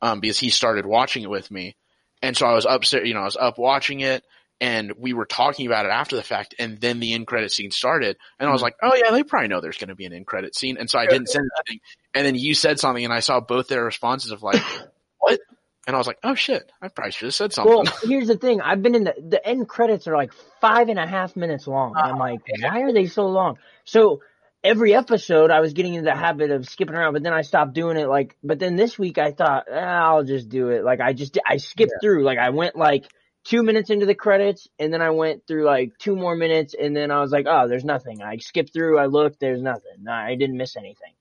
um 0.00 0.20
because 0.20 0.38
he 0.38 0.50
started 0.50 0.86
watching 0.86 1.22
it 1.22 1.30
with 1.30 1.50
me, 1.50 1.76
and 2.22 2.36
so 2.36 2.46
I 2.46 2.54
was 2.54 2.66
upstairs. 2.68 3.06
You 3.06 3.14
know, 3.14 3.20
I 3.20 3.24
was 3.24 3.36
up 3.36 3.58
watching 3.58 4.00
it. 4.00 4.24
And 4.58 4.94
we 4.96 5.12
were 5.12 5.26
talking 5.26 5.66
about 5.66 5.84
it 5.84 5.90
after 5.90 6.16
the 6.16 6.22
fact, 6.22 6.54
and 6.58 6.80
then 6.80 6.98
the 6.98 7.12
end 7.12 7.26
credit 7.26 7.52
scene 7.52 7.70
started, 7.70 8.16
and 8.40 8.48
I 8.48 8.52
was 8.52 8.62
like, 8.62 8.74
"Oh 8.82 8.94
yeah, 8.94 9.10
they 9.10 9.22
probably 9.22 9.48
know 9.48 9.60
there's 9.60 9.76
going 9.76 9.90
to 9.90 9.94
be 9.94 10.06
an 10.06 10.14
end 10.14 10.26
credit 10.26 10.56
scene," 10.56 10.78
and 10.78 10.88
so 10.88 10.98
I 10.98 11.04
didn't 11.04 11.26
say 11.26 11.40
anything. 11.40 11.80
And 12.14 12.24
then 12.24 12.36
you 12.36 12.54
said 12.54 12.80
something, 12.80 13.04
and 13.04 13.12
I 13.12 13.20
saw 13.20 13.40
both 13.40 13.68
their 13.68 13.84
responses 13.84 14.30
of 14.30 14.42
like, 14.42 14.62
"What?" 15.18 15.40
And 15.86 15.94
I 15.94 15.98
was 15.98 16.06
like, 16.06 16.18
"Oh 16.24 16.34
shit, 16.34 16.70
I 16.82 16.88
probably 16.88 17.12
should 17.12 17.26
have 17.26 17.34
said 17.34 17.52
something." 17.52 17.72
Well, 17.72 17.84
here's 18.02 18.26
the 18.26 18.36
thing. 18.36 18.60
I've 18.60 18.82
been 18.82 18.94
in 18.96 19.04
the 19.04 19.14
the 19.16 19.46
end 19.46 19.68
credits 19.68 20.08
are 20.08 20.16
like 20.16 20.32
five 20.60 20.88
and 20.88 20.98
a 20.98 21.06
half 21.06 21.36
minutes 21.36 21.66
long. 21.68 21.94
And 21.96 22.12
I'm 22.12 22.18
like, 22.18 22.40
why 22.60 22.80
are 22.82 22.92
they 22.92 23.06
so 23.06 23.26
long? 23.26 23.58
So 23.84 24.20
every 24.64 24.94
episode, 24.94 25.52
I 25.52 25.60
was 25.60 25.74
getting 25.74 25.94
into 25.94 26.10
the 26.10 26.16
habit 26.16 26.50
of 26.50 26.68
skipping 26.68 26.96
around, 26.96 27.12
but 27.12 27.22
then 27.22 27.32
I 27.32 27.42
stopped 27.42 27.72
doing 27.72 27.96
it. 27.96 28.08
Like, 28.08 28.36
but 28.42 28.58
then 28.58 28.74
this 28.74 28.98
week, 28.98 29.16
I 29.18 29.30
thought 29.30 29.66
eh, 29.70 29.78
I'll 29.78 30.24
just 30.24 30.48
do 30.48 30.70
it. 30.70 30.82
Like, 30.82 31.00
I 31.00 31.12
just 31.12 31.38
I 31.46 31.58
skipped 31.58 31.94
through. 32.00 32.24
Like, 32.24 32.38
I 32.38 32.50
went 32.50 32.74
like 32.74 33.04
two 33.44 33.62
minutes 33.62 33.90
into 33.90 34.06
the 34.06 34.14
credits, 34.16 34.66
and 34.80 34.92
then 34.92 35.02
I 35.02 35.10
went 35.10 35.46
through 35.46 35.66
like 35.66 35.96
two 35.98 36.16
more 36.16 36.34
minutes, 36.34 36.74
and 36.74 36.96
then 36.96 37.12
I 37.12 37.20
was 37.20 37.30
like, 37.30 37.46
oh, 37.48 37.68
there's 37.68 37.84
nothing. 37.84 38.22
I 38.22 38.38
skipped 38.38 38.72
through. 38.72 38.98
I 38.98 39.06
looked. 39.06 39.38
There's 39.38 39.62
nothing. 39.62 40.08
I 40.10 40.34
didn't 40.34 40.56
miss 40.56 40.76
anything. 40.76 41.12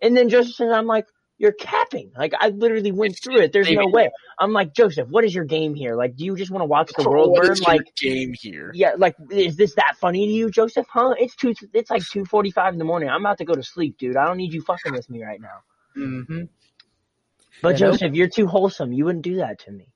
And 0.00 0.16
then 0.16 0.28
Joseph 0.28 0.54
says, 0.54 0.70
I'm 0.72 0.86
like. 0.86 1.06
You're 1.36 1.52
capping. 1.52 2.12
Like 2.16 2.32
I 2.38 2.48
literally 2.50 2.92
went 2.92 3.18
through 3.22 3.40
it. 3.40 3.52
There's 3.52 3.68
no 3.70 3.88
way. 3.88 4.08
I'm 4.38 4.52
like 4.52 4.72
Joseph. 4.72 5.08
What 5.08 5.24
is 5.24 5.34
your 5.34 5.44
game 5.44 5.74
here? 5.74 5.96
Like, 5.96 6.14
do 6.16 6.24
you 6.24 6.36
just 6.36 6.50
want 6.52 6.62
to 6.62 6.66
watch 6.66 6.92
the 6.96 7.02
world 7.08 7.30
What 7.32 7.42
burn? 7.42 7.52
is 7.52 7.60
your 7.60 7.66
Like, 7.76 7.94
game 7.96 8.32
here. 8.40 8.70
yeah, 8.74 8.92
like 8.96 9.16
is 9.30 9.56
this 9.56 9.74
that 9.74 9.96
funny 10.00 10.26
to 10.26 10.32
you, 10.32 10.48
Joseph? 10.50 10.86
Huh? 10.88 11.14
It's 11.18 11.34
two. 11.34 11.52
It's 11.72 11.90
like 11.90 12.04
two 12.04 12.24
forty-five 12.24 12.72
in 12.72 12.78
the 12.78 12.84
morning. 12.84 13.08
I'm 13.08 13.20
about 13.22 13.38
to 13.38 13.44
go 13.44 13.54
to 13.54 13.62
sleep, 13.64 13.98
dude. 13.98 14.16
I 14.16 14.26
don't 14.26 14.36
need 14.36 14.52
you 14.52 14.62
fucking 14.62 14.92
with 14.92 15.10
me 15.10 15.24
right 15.24 15.40
now. 15.40 15.58
Mm-hmm. 16.00 16.42
But 17.62 17.80
Yeah, 17.80 17.86
no- 17.86 17.92
Joseph, 17.92 18.14
you're 18.14 18.28
too 18.28 18.46
wholesome. 18.46 18.92
You 18.92 19.04
wouldn't 19.04 19.24
do 19.24 19.36
that 19.36 19.58
to 19.60 19.72
me. 19.72 19.88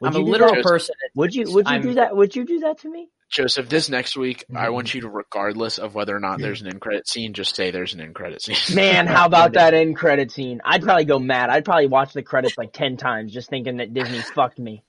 Would 0.00 0.14
I'm 0.14 0.22
a 0.22 0.24
literal 0.24 0.62
person. 0.62 0.94
Would 1.14 1.34
you? 1.34 1.44
Would 1.52 1.66
you 1.68 1.72
I'm- 1.72 1.82
do 1.82 1.94
that? 1.94 2.14
Would 2.16 2.36
you 2.36 2.44
do 2.44 2.60
that 2.60 2.80
to 2.80 2.90
me? 2.90 3.08
Joseph, 3.30 3.68
this 3.68 3.88
next 3.88 4.16
week, 4.16 4.44
I 4.54 4.66
Mhm. 4.66 4.72
want 4.72 4.92
you 4.92 5.02
to, 5.02 5.08
regardless 5.08 5.78
of 5.78 5.94
whether 5.94 6.14
or 6.16 6.18
not 6.20 6.40
there's 6.40 6.62
an 6.62 6.66
end 6.66 6.80
credit 6.80 7.08
scene, 7.08 7.32
just 7.32 7.54
say 7.54 7.70
there's 7.70 7.94
an 7.94 8.00
end 8.00 8.14
credit 8.14 8.42
scene. 8.42 8.56
Man, 8.74 9.06
how 9.06 9.24
about 9.26 9.52
that 9.52 9.72
end 9.72 9.96
credit 9.96 10.32
scene? 10.32 10.60
I'd 10.64 10.82
probably 10.82 11.04
go 11.04 11.18
mad. 11.20 11.48
I'd 11.48 11.64
probably 11.64 11.86
watch 11.86 12.12
the 12.12 12.22
credits 12.22 12.58
like 12.58 12.72
ten 12.72 12.96
times 12.96 13.32
just 13.32 13.48
thinking 13.48 13.76
that 13.76 13.94
Disney 13.94 14.18
fucked 14.34 14.58
me. 14.58 14.82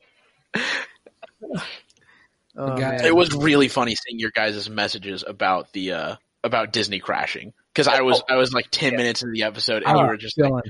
Oh, 2.57 2.75
it 2.77 3.15
was 3.15 3.33
really 3.33 3.67
funny 3.69 3.95
seeing 3.95 4.19
your 4.19 4.31
guys' 4.31 4.69
messages 4.69 5.23
about 5.25 5.71
the 5.71 5.93
uh 5.93 6.15
about 6.43 6.73
Disney 6.73 6.99
crashing 6.99 7.53
because 7.73 7.87
I 7.87 8.01
was 8.01 8.21
I 8.29 8.35
was 8.35 8.53
like 8.53 8.67
ten 8.71 8.95
minutes 8.95 9.21
into 9.21 9.31
the 9.33 9.43
episode 9.43 9.83
and 9.83 9.97
I 9.97 10.01
you 10.01 10.07
were 10.07 10.17
just 10.17 10.37
like, 10.37 10.63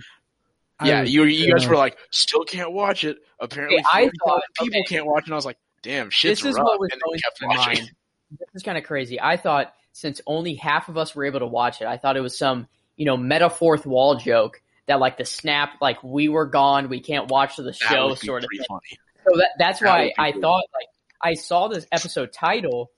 yeah, 0.83 1.01
you 1.01 1.23
you 1.23 1.51
guys 1.51 1.67
were 1.67 1.75
like, 1.77 1.97
still 2.11 2.43
can't 2.43 2.71
watch 2.71 3.03
it. 3.03 3.17
Apparently, 3.39 3.79
Okay, 3.79 3.85
I 3.91 4.09
thought- 4.23 4.43
people 4.59 4.79
okay. 4.81 4.83
can't 4.95 5.05
watch, 5.07 5.23
it. 5.23 5.27
and 5.27 5.33
I 5.33 5.35
was 5.35 5.45
like, 5.45 5.57
damn, 5.83 6.09
shit's 6.09 6.41
this 6.41 6.51
is 6.51 6.55
rough. 6.57 6.65
what 6.65 6.79
was 6.79 6.89
and 6.91 7.01
going 7.01 7.19
kept 7.19 7.37
through 7.37 7.47
my 7.49 7.55
mind. 7.57 7.91
This 8.31 8.47
is 8.55 8.63
kind 8.63 8.77
of 8.77 8.83
crazy. 8.83 9.19
I 9.19 9.37
thought 9.37 9.73
since 9.93 10.21
only 10.25 10.55
half 10.55 10.87
of 10.89 10.97
us 10.97 11.15
were 11.15 11.25
able 11.25 11.39
to 11.39 11.47
watch 11.47 11.81
it, 11.81 11.85
I 11.87 11.97
thought 11.97 12.15
it 12.17 12.21
was 12.21 12.37
some 12.37 12.67
you 12.97 13.05
know 13.05 13.17
meta 13.17 13.49
fourth 13.49 13.85
wall 13.85 14.15
joke 14.15 14.61
that 14.87 14.99
like 14.99 15.17
the 15.17 15.25
snap 15.25 15.71
like 15.81 16.03
we 16.03 16.29
were 16.29 16.45
gone, 16.45 16.89
we 16.89 16.99
can't 17.01 17.29
watch 17.29 17.55
the 17.57 17.73
show 17.73 18.15
sort 18.15 18.43
of 18.43 18.49
thing. 18.55 18.65
funny. 18.67 18.99
So 19.29 19.37
that 19.37 19.49
that's 19.57 19.79
That 19.81 19.87
why 19.87 20.13
I 20.17 20.31
cool. 20.31 20.41
thought 20.41 20.63
like 20.73 20.87
I 21.21 21.33
saw 21.35 21.67
this 21.67 21.85
episode 21.91 22.33
title, 22.33 22.89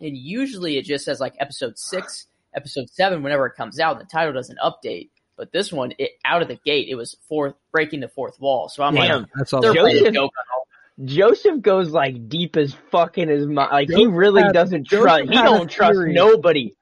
and 0.00 0.16
usually 0.16 0.76
it 0.76 0.84
just 0.84 1.04
says 1.04 1.20
like 1.20 1.34
episode 1.38 1.78
six, 1.78 2.26
episode 2.54 2.90
seven 2.90 3.22
whenever 3.22 3.46
it 3.46 3.54
comes 3.56 3.80
out. 3.80 3.98
The 3.98 4.04
title 4.04 4.32
doesn't 4.34 4.58
update, 4.58 5.08
but 5.36 5.52
this 5.52 5.72
one, 5.72 5.94
it 5.98 6.10
out 6.24 6.42
of 6.42 6.48
the 6.48 6.56
gate, 6.64 6.88
it 6.90 6.96
was 6.96 7.16
fourth 7.28 7.54
breaking 7.72 8.00
the 8.00 8.08
fourth 8.08 8.38
wall. 8.40 8.68
So 8.68 8.82
I'm 8.82 8.94
Damn. 8.94 9.22
like, 9.22 9.30
That's 9.36 9.52
all. 9.52 9.62
they're 9.62 9.72
that 9.72 9.80
playing 9.80 10.04
joke 10.12 10.32
on 10.38 10.44
all. 10.53 10.53
Joseph 11.02 11.60
goes 11.62 11.90
like 11.90 12.28
deep 12.28 12.56
as 12.56 12.74
fuck 12.90 13.18
in 13.18 13.28
his 13.28 13.46
mind. 13.46 13.70
Like 13.72 13.88
he 13.90 14.06
really 14.06 14.42
had- 14.42 14.52
doesn't 14.52 14.84
Joseph 14.84 15.04
trust. 15.04 15.30
He 15.30 15.36
don't 15.42 15.70
trust 15.70 15.98
nobody. 15.98 16.74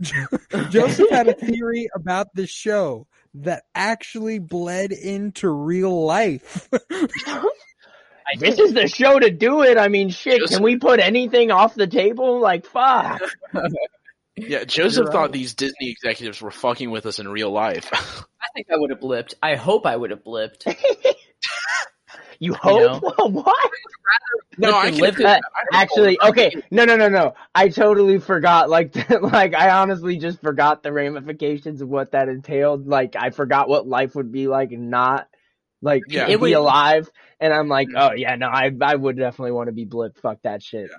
Joseph 0.70 1.10
had 1.10 1.28
a 1.28 1.34
theory 1.34 1.88
about 1.94 2.28
the 2.34 2.46
show 2.46 3.06
that 3.34 3.64
actually 3.74 4.38
bled 4.38 4.92
into 4.92 5.48
real 5.48 6.04
life. 6.04 6.68
This 8.38 8.58
is 8.58 8.72
the 8.72 8.86
show 8.88 9.18
to 9.18 9.30
do 9.30 9.62
it. 9.62 9.76
I 9.76 9.88
mean, 9.88 10.08
shit. 10.08 10.38
Joseph- 10.38 10.56
Can 10.56 10.62
we 10.64 10.76
put 10.78 11.00
anything 11.00 11.50
off 11.50 11.74
the 11.74 11.86
table? 11.86 12.40
Like, 12.40 12.64
fuck. 12.66 13.20
Yeah, 14.34 14.64
Joseph 14.64 15.04
You're 15.04 15.12
thought 15.12 15.30
these 15.30 15.52
Disney 15.54 15.90
executives 15.90 16.40
were 16.40 16.50
fucking 16.50 16.90
with 16.90 17.04
us 17.04 17.18
in 17.18 17.28
real 17.28 17.50
life. 17.50 17.90
I 17.92 18.46
think 18.54 18.68
I 18.72 18.78
would 18.78 18.88
have 18.88 18.98
blipped. 19.00 19.34
I 19.42 19.56
hope 19.56 19.84
I 19.84 19.94
would 19.94 20.10
have 20.10 20.24
blipped. 20.24 20.74
You 22.42 22.54
hope? 22.54 23.02
know? 23.18 23.26
what? 23.28 23.70
no, 24.58 24.70
I 24.70 24.86
Listen, 24.86 24.92
can 24.94 25.00
live 25.02 25.14
agree. 25.14 25.26
I 25.26 25.32
don't 25.34 25.42
Actually, 25.72 26.18
okay. 26.20 26.62
No, 26.72 26.84
no, 26.84 26.96
no, 26.96 27.08
no. 27.08 27.34
I 27.54 27.68
totally 27.68 28.18
forgot. 28.18 28.68
Like, 28.68 28.96
like 29.22 29.54
I 29.54 29.70
honestly 29.70 30.16
just 30.18 30.40
forgot 30.40 30.82
the 30.82 30.92
ramifications 30.92 31.80
of 31.82 31.88
what 31.88 32.10
that 32.12 32.28
entailed. 32.28 32.88
Like, 32.88 33.14
I 33.14 33.30
forgot 33.30 33.68
what 33.68 33.86
life 33.86 34.16
would 34.16 34.32
be 34.32 34.48
like 34.48 34.72
not 34.72 35.28
like 35.80 36.02
Yeah. 36.08 36.26
to 36.26 36.32
It 36.32 36.36
be 36.38 36.40
would- 36.40 36.52
alive. 36.54 37.08
And 37.38 37.52
I'm 37.54 37.68
like, 37.68 37.88
mm. 37.88 37.94
oh 37.96 38.12
yeah, 38.14 38.34
no, 38.34 38.48
I 38.48 38.72
I 38.82 38.96
would 38.96 39.16
definitely 39.16 39.52
want 39.52 39.68
to 39.68 39.72
be 39.72 39.86
blipped. 39.86 40.18
Fuck 40.18 40.42
that 40.42 40.64
shit. 40.64 40.90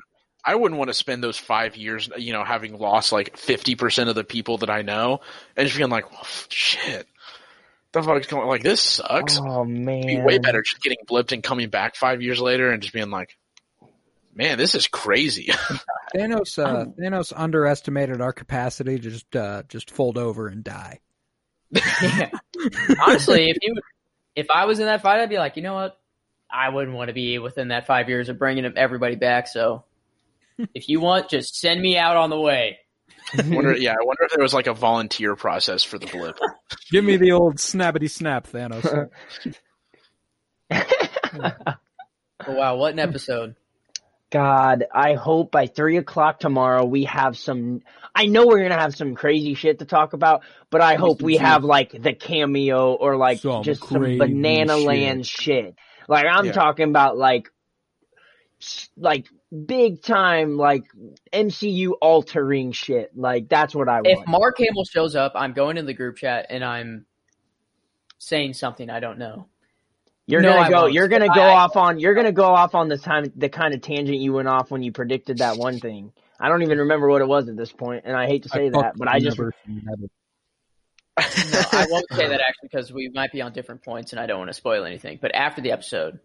I 0.45 0.55
wouldn't 0.55 0.77
want 0.77 0.89
to 0.89 0.93
spend 0.93 1.23
those 1.23 1.37
five 1.37 1.75
years, 1.77 2.09
you 2.17 2.31
know, 2.33 2.43
having 2.43 2.77
lost 2.77 3.11
like 3.11 3.35
fifty 3.37 3.75
percent 3.75 4.09
of 4.09 4.15
the 4.15 4.23
people 4.25 4.59
that 4.59 4.69
I 4.69 4.81
know, 4.81 5.19
and 5.57 5.65
just 5.67 5.77
being 5.77 5.89
like, 5.89 6.09
well, 6.11 6.25
shit, 6.49 7.05
the 7.93 8.03
fuck's 8.03 8.27
going? 8.27 8.47
Like 8.47 8.63
this 8.63 8.81
sucks. 8.81 9.39
Oh 9.39 9.63
It'd 9.63 9.75
man, 9.75 10.05
be 10.05 10.21
way 10.21 10.39
better 10.39 10.61
just 10.61 10.81
getting 10.81 10.99
blipped 11.07 11.31
and 11.31 11.43
coming 11.43 11.69
back 11.69 11.95
five 11.95 12.21
years 12.21 12.39
later 12.39 12.71
and 12.71 12.81
just 12.81 12.93
being 12.93 13.09
like, 13.09 13.37
man, 14.33 14.57
this 14.57 14.75
is 14.75 14.87
crazy. 14.87 15.47
Thanos 16.15 16.61
uh, 16.61 16.85
Thanos 16.99 17.31
underestimated 17.35 18.21
our 18.21 18.33
capacity 18.33 18.99
to 18.99 19.09
just 19.09 19.35
uh, 19.35 19.63
just 19.67 19.91
fold 19.91 20.17
over 20.17 20.47
and 20.47 20.63
die. 20.63 20.99
Yeah. 21.71 22.29
Honestly, 23.01 23.49
if 23.49 23.57
you 23.61 23.75
if 24.35 24.47
I 24.49 24.65
was 24.65 24.79
in 24.79 24.85
that 24.85 25.01
fight, 25.01 25.19
I'd 25.19 25.29
be 25.29 25.37
like, 25.37 25.55
you 25.57 25.63
know 25.63 25.75
what? 25.75 25.97
I 26.51 26.69
wouldn't 26.69 26.95
want 26.95 27.07
to 27.07 27.13
be 27.13 27.39
within 27.39 27.69
that 27.69 27.87
five 27.87 28.09
years 28.09 28.29
of 28.29 28.37
bringing 28.37 28.65
everybody 28.77 29.15
back. 29.15 29.47
So, 29.47 29.85
if 30.73 30.89
you 30.89 30.99
want, 30.99 31.29
just 31.29 31.59
send 31.59 31.81
me 31.81 31.97
out 31.97 32.17
on 32.17 32.29
the 32.29 32.39
way. 32.39 32.79
Mm-hmm. 33.31 33.53
wonder, 33.55 33.75
yeah, 33.75 33.93
I 33.93 34.03
wonder 34.03 34.23
if 34.23 34.31
there 34.31 34.43
was 34.43 34.53
like 34.53 34.67
a 34.67 34.73
volunteer 34.73 35.35
process 35.35 35.83
for 35.83 35.97
the 35.97 36.07
blip. 36.07 36.37
Give 36.91 37.03
me 37.03 37.17
the 37.17 37.31
old 37.31 37.57
snappity 37.57 38.09
snap, 38.09 38.47
Thanos. 38.47 39.09
Oh, 42.45 42.53
wow, 42.53 42.75
what 42.75 42.93
an 42.93 42.99
episode! 42.99 43.55
God, 44.29 44.83
I 44.93 45.13
hope 45.13 45.51
by 45.51 45.67
three 45.67 45.97
o'clock 45.97 46.39
tomorrow 46.39 46.83
we 46.83 47.05
have 47.05 47.37
some. 47.37 47.81
I 48.13 48.25
know 48.25 48.47
we're 48.47 48.63
gonna 48.63 48.81
have 48.81 48.95
some 48.95 49.15
crazy 49.15 49.53
shit 49.53 49.79
to 49.79 49.85
talk 49.85 50.13
about, 50.13 50.41
but 50.69 50.81
I 50.81 50.95
hope 50.95 51.21
we 51.21 51.35
mm-hmm. 51.35 51.45
have 51.45 51.63
like 51.63 51.91
the 51.91 52.13
cameo 52.13 52.93
or 52.93 53.15
like 53.15 53.39
Some 53.39 53.63
just 53.63 53.87
some 53.87 54.17
banana 54.17 54.75
shit. 54.77 54.85
land 54.87 55.25
shit. 55.25 55.75
Like 56.09 56.25
I'm 56.29 56.47
Yeah. 56.47 56.51
talking 56.51 56.89
about 56.89 57.15
like, 57.17 57.45
s- 57.45 57.52
like 58.97 59.27
big 59.65 60.01
time 60.01 60.57
like 60.57 60.83
MCU 61.31 61.91
altering 62.01 62.71
shit. 62.71 63.15
Like 63.17 63.49
that's 63.49 63.73
what 63.75 63.89
I 63.89 64.01
If. 64.03 64.27
Mark 64.27 64.57
Hamill 64.59 64.85
shows 64.85 65.15
up, 65.15 65.33
I'm 65.35 65.53
going 65.53 65.77
in 65.77 65.85
the 65.85 65.93
group 65.93 66.17
chat 66.17 66.47
and 66.49 66.63
I'm 66.63 67.05
saying 68.17 68.53
something 68.53 68.89
I 68.89 68.99
don't 68.99 69.17
know. 69.17 69.47
You're 70.25 70.41
No, 70.41 70.53
gonna 70.53 70.61
I 70.61 70.69
go. 70.69 70.81
won't. 70.83 70.93
You're 70.93 71.07
gonna 71.09 71.27
go 71.27 71.41
I- 71.41 71.53
off 71.55 71.75
on. 71.75 71.99
You're 71.99 72.13
gonna 72.13 72.31
go 72.31 72.45
off 72.45 72.75
on 72.75 72.87
the 72.87 72.97
time. 72.97 73.31
The 73.35 73.49
kind 73.49 73.73
of 73.73 73.81
tangent 73.81 74.19
you 74.19 74.31
went 74.33 74.47
off 74.47 74.71
when 74.71 74.81
you 74.81 74.91
predicted 74.91 75.39
that 75.39 75.57
one 75.57 75.79
thing. 75.79 76.13
I 76.39 76.47
don't 76.49 76.61
even 76.63 76.77
remember 76.79 77.09
what 77.09 77.21
it 77.21 77.27
was 77.27 77.49
at 77.49 77.57
this 77.57 77.71
point, 77.71 78.03
and 78.05 78.15
I 78.15 78.25
hate 78.27 78.43
to 78.43 78.49
say 78.49 78.69
that, 78.69 78.93
but 78.97 79.07
I 79.07 79.19
just 79.19 79.37
Never 79.37 79.53
seen 79.65 79.81
that. 79.85 80.09
No, 81.51 81.61
I 81.79 81.85
won't 81.89 82.05
say 82.11 82.27
that 82.27 82.41
actually 82.41 82.69
because 82.71 82.91
we 82.91 83.09
might 83.13 83.31
be 83.31 83.41
on 83.41 83.53
different 83.53 83.83
points 83.83 84.13
and 84.13 84.19
I 84.19 84.25
don't 84.25 84.39
want 84.39 84.49
to 84.49 84.53
spoil 84.55 84.83
anything. 84.83 85.19
But 85.21 85.35
after 85.35 85.61
the 85.61 85.71
episode, 85.71 86.19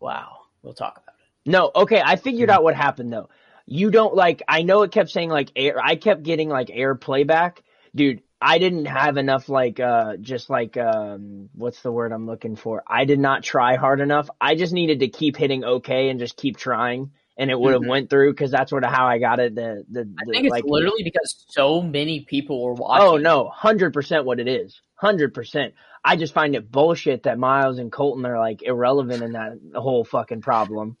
wow, 0.00 0.38
we'll 0.62 0.74
talk 0.74 1.00
about 1.02 1.16
it. 1.18 1.50
No, 1.50 1.70
okay, 1.74 2.00
I 2.04 2.16
figured 2.16 2.50
out 2.50 2.62
what 2.62 2.74
happened 2.74 3.12
though. 3.12 3.28
You 3.66 3.90
don't 3.90 4.14
like 4.14 4.42
I 4.48 4.62
know 4.62 4.82
it 4.82 4.92
kept 4.92 5.10
saying 5.10 5.30
like 5.30 5.50
air 5.56 5.78
I 5.82 5.96
kept 5.96 6.22
getting 6.22 6.48
like 6.48 6.70
air 6.72 6.94
playback. 6.94 7.62
Dude, 7.94 8.22
I 8.40 8.58
didn't 8.58 8.86
have 8.86 9.16
enough 9.16 9.48
like 9.48 9.80
uh 9.80 10.16
just 10.16 10.50
like 10.50 10.76
um 10.76 11.48
what's 11.54 11.82
the 11.82 11.92
word 11.92 12.12
I'm 12.12 12.26
looking 12.26 12.56
for? 12.56 12.82
I 12.86 13.04
did 13.04 13.20
not 13.20 13.42
try 13.42 13.76
hard 13.76 14.00
enough. 14.00 14.28
I 14.40 14.54
just 14.54 14.72
needed 14.72 15.00
to 15.00 15.08
keep 15.08 15.36
hitting 15.36 15.64
okay 15.64 16.08
and 16.08 16.18
just 16.18 16.36
keep 16.36 16.56
trying 16.56 17.12
and 17.36 17.50
it 17.50 17.58
would 17.58 17.72
have 17.72 17.86
went 17.86 18.10
through 18.10 18.34
cuz 18.34 18.50
that's 18.50 18.70
sort 18.70 18.84
of 18.84 18.90
how 18.90 19.06
I 19.06 19.18
got 19.18 19.40
it 19.40 19.54
the 19.54 19.84
the, 19.90 20.00
I 20.00 20.24
the 20.24 20.32
think 20.32 20.44
it's 20.44 20.50
like 20.50 20.64
literally 20.64 21.02
because 21.02 21.44
so 21.48 21.80
many 21.80 22.20
people 22.20 22.62
were 22.62 22.74
watching. 22.74 23.06
Oh 23.06 23.16
no, 23.16 23.48
hundred 23.48 23.92
percent 23.92 24.24
what 24.24 24.40
it 24.40 24.48
is. 24.48 24.80
Hundred 24.94 25.34
percent. 25.34 25.74
I 26.04 26.16
just 26.16 26.34
find 26.34 26.54
it 26.54 26.70
bullshit 26.70 27.24
that 27.24 27.38
Miles 27.38 27.78
and 27.78 27.92
Colton 27.92 28.26
are 28.26 28.38
like 28.38 28.62
irrelevant 28.62 29.22
in 29.22 29.32
that 29.32 29.58
whole 29.74 30.04
fucking 30.04 30.42
problem. 30.42 30.96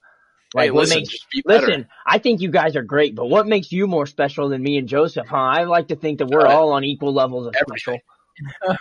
Like 0.54 0.64
hey, 0.64 0.70
what 0.70 0.82
listen, 0.82 0.98
makes 0.98 1.24
be. 1.32 1.42
Listen, 1.46 1.86
I 2.06 2.18
think 2.18 2.40
you 2.40 2.50
guys 2.50 2.76
are 2.76 2.82
great, 2.82 3.14
but 3.14 3.26
what 3.26 3.46
makes 3.46 3.72
you 3.72 3.86
more 3.86 4.06
special 4.06 4.50
than 4.50 4.62
me 4.62 4.76
and 4.76 4.86
Joseph, 4.86 5.26
huh? 5.26 5.36
I 5.36 5.64
like 5.64 5.88
to 5.88 5.96
think 5.96 6.18
that 6.18 6.26
we're 6.26 6.46
Uh, 6.46 6.52
all 6.52 6.72
on 6.72 6.84
equal 6.84 7.12
levels 7.12 7.46
of 7.46 7.54
special. 7.56 7.98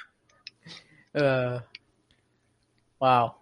Uh, 1.14 1.60
wow. 3.02 3.36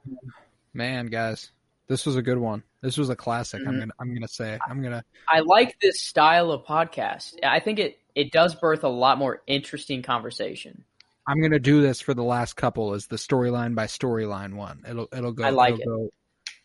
Man, 0.73 1.06
guys, 1.06 1.52
this 1.90 2.06
was 2.06 2.16
a 2.16 2.22
good 2.22 2.38
one. 2.38 2.64
This 2.82 2.98
was 2.98 3.10
a 3.10 3.16
classic. 3.16 3.61
I'm 3.68 3.74
Mhm. 3.76 3.80
gonna 3.80 3.94
I'm 3.99 4.14
gonna 4.14 4.28
say. 4.30 4.57
I'm 4.70 4.82
gonna 4.82 5.03
I 5.28 5.41
like 5.41 5.78
this 5.82 6.02
style 6.02 6.52
of 6.52 6.64
podcast. 6.66 7.34
I 7.44 7.60
think 7.60 7.80
it 7.80 7.99
it 8.16 8.32
does 8.32 8.56
birth 8.56 8.84
a 8.86 8.90
lot 8.90 9.18
more 9.18 9.41
interesting 9.48 10.02
conversation. 10.02 10.86
I'm 11.28 11.41
gonna 11.41 11.60
do 11.60 11.82
this 11.82 11.99
for 11.99 12.14
the 12.14 12.24
last 12.24 12.53
couple 12.56 12.94
as 12.94 13.07
the 13.07 13.18
storyline 13.18 13.76
by 13.76 13.86
storyline 13.88 14.53
one. 14.56 14.84
It'll 14.88 15.07
it'll 15.11 15.34
go. 15.34 15.44
I 15.44 15.49
like 15.49 15.74
it'll 15.80 16.06
Go, 16.06 16.10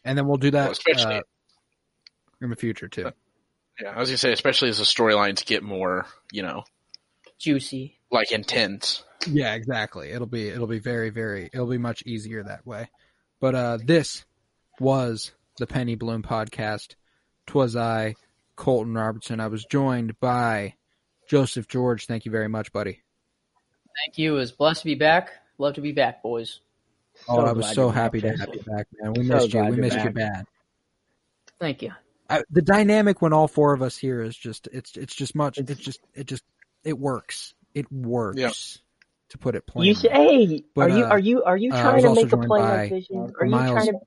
and 0.05 0.17
then 0.17 0.27
we'll 0.29 0.37
do 0.37 0.53
that 0.53 0.79
Well, 0.87 1.09
uh, 1.17 1.21
in 2.41 2.51
the 2.51 2.57
future 2.57 2.89
too. 2.89 3.11
Yeah, 3.81 3.89
I 3.91 3.99
was 3.99 4.09
gonna 4.11 4.19
say, 4.19 4.33
especially 4.33 4.69
as 4.69 4.79
the 4.79 4.85
storylines 4.85 5.45
get 5.45 5.63
more, 5.65 6.07
you 6.31 6.43
know, 6.43 6.65
Juicy. 7.39 7.99
like 8.11 8.31
intense. 8.31 9.03
Yeah, 9.27 9.55
exactly. 9.55 10.11
It'll 10.11 10.27
be 10.27 10.49
it'll 10.49 10.67
be 10.67 10.79
very 10.79 11.11
very 11.11 11.51
it'll 11.53 11.67
be 11.67 11.79
much 11.79 12.03
easier 12.07 12.43
that 12.45 12.67
way. 12.67 12.89
But 13.41 13.55
uh 13.55 13.79
this 13.83 14.25
was 14.81 15.33
the 15.59 15.67
Penny 15.67 15.95
Bloom 15.95 16.23
podcast. 16.23 16.95
Twas 17.47 17.77
I, 17.77 18.15
Colton 18.57 18.95
Robertson. 18.95 19.41
I 19.41 19.49
was 19.49 19.65
joined 19.65 20.19
by 20.21 20.75
Joseph 21.29 21.69
George. 21.69 22.07
Thank 22.07 22.25
you 22.25 22.31
very 22.33 22.49
much, 22.49 22.73
buddy. 22.73 23.01
Thank 24.05 24.19
you. 24.19 24.35
It 24.35 24.39
was 24.39 24.53
blessed 24.53 24.81
to 24.83 24.87
be 24.87 24.95
back. 24.95 25.31
Love 25.59 25.75
to 25.75 25.81
be 25.81 25.93
back, 25.93 26.23
boys. 26.23 26.61
oh, 27.29 27.41
I 27.45 27.53
was 27.53 27.73
so 27.75 27.91
happy 27.91 28.21
to 28.21 28.31
have 28.37 28.49
you 28.53 28.63
back, 28.63 28.87
man. 29.01 29.13
We 29.13 29.27
So 29.27 29.35
missed 29.35 29.55
you. 29.55 29.61
We 29.61 29.67
you're 29.69 29.77
missed 29.77 30.01
you 30.03 30.11
bad. 30.11 30.47
Thank 31.61 31.83
you. 31.83 31.93
I, 32.29 32.43
the 32.51 32.63
dynamic 32.63 33.23
when 33.23 33.33
all 33.33 33.47
four 33.47 33.75
of 33.75 33.83
us 33.83 33.97
here 33.97 34.21
is 34.23 34.35
just 34.37 34.67
it's 34.73 34.97
it's 34.97 35.15
just 35.15 35.35
much 35.35 35.59
it's 35.59 35.79
just 35.81 36.01
it 36.15 36.27
just 36.27 36.43
it 36.83 36.99
works 36.99 37.55
it 37.75 37.91
works 37.93 38.39
Yeah. 38.39 38.51
to 39.29 39.39
put 39.39 39.55
it 39.55 39.67
plainly. 39.67 39.89
You 39.89 39.95
say, 39.95 40.09
hey, 40.09 40.65
But, 40.75 40.91
are 40.91 40.97
you 40.99 41.05
uh, 41.05 41.09
are 41.11 41.19
you 41.19 41.43
are 41.45 41.57
you 41.57 41.71
uh, 41.73 41.81
trying 41.83 41.95
was 42.03 42.05
to 42.05 42.15
make 42.15 42.27
a 42.27 42.37
joined 42.37 42.47
play 42.47 42.61
on 42.63 42.89
vision? 42.89 43.33
Are 43.39 43.45
you 43.45 43.51
Miles- 43.51 43.71
trying 43.73 43.87
to? 43.93 43.99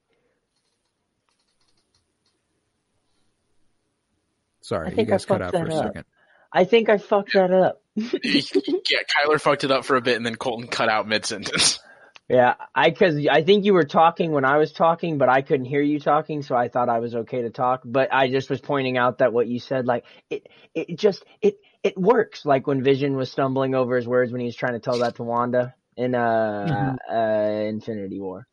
Sorry, 4.68 4.88
I 4.88 4.90
you 4.90 4.96
think 4.98 5.08
I 5.08 5.12
guys 5.12 5.26
cut 5.26 5.40
fucked 5.40 5.56
out 5.56 5.62
for 5.62 5.66
a 5.66 5.70
that 5.70 5.78
up. 5.78 5.86
second. 5.86 6.06
I 6.52 6.64
think 6.66 6.90
I 6.90 6.98
fucked 6.98 7.34
that 7.34 7.52
up. 7.52 7.82
yeah, 7.96 8.10
Kyler 8.12 9.40
fucked 9.40 9.64
it 9.64 9.72
up 9.72 9.86
for 9.86 9.96
a 9.96 10.02
bit, 10.02 10.18
and 10.18 10.26
then 10.26 10.36
Colton 10.36 10.68
cut 10.68 10.90
out 10.90 11.08
mid 11.08 11.26
sentence. 11.26 11.80
Yeah, 12.30 12.56
I 12.76 12.90
because 12.90 13.26
I 13.32 13.42
think 13.42 13.64
you 13.64 13.74
were 13.74 13.86
talking 13.86 14.34
when 14.34 14.44
I 14.44 14.58
was 14.58 14.74
talking, 14.74 15.18
but 15.18 15.30
I 15.30 15.42
couldn't 15.42 15.66
hear 15.66 15.82
you 15.82 15.98
talking, 15.98 16.42
so 16.42 16.58
I 16.58 16.68
thought 16.68 16.90
I 16.90 17.00
was 17.00 17.16
okay 17.16 17.44
to 17.44 17.52
talk. 17.52 17.84
But 17.86 18.14
I 18.14 18.30
just 18.30 18.50
was 18.50 18.60
pointing 18.60 18.98
out 18.98 19.20
that 19.20 19.32
what 19.32 19.48
you 19.48 19.62
said, 19.62 19.86
like 19.86 20.04
it, 20.30 20.46
it 20.76 21.00
just 21.00 21.24
it 21.42 21.56
it 21.84 21.98
works. 21.98 22.46
Like 22.46 22.68
when 22.68 22.84
Vision 22.84 23.16
was 23.16 23.32
stumbling 23.32 23.76
over 23.76 23.96
his 23.96 24.06
words 24.06 24.34
when 24.34 24.42
he 24.42 24.46
was 24.46 24.58
trying 24.58 24.74
to 24.74 24.82
tell 24.82 25.00
that 25.00 25.16
to 25.16 25.24
Wanda 25.24 25.74
in 25.96 26.16
uh 26.16 26.98
uh 27.10 27.64
Infinity 27.70 28.20
War. 28.20 28.46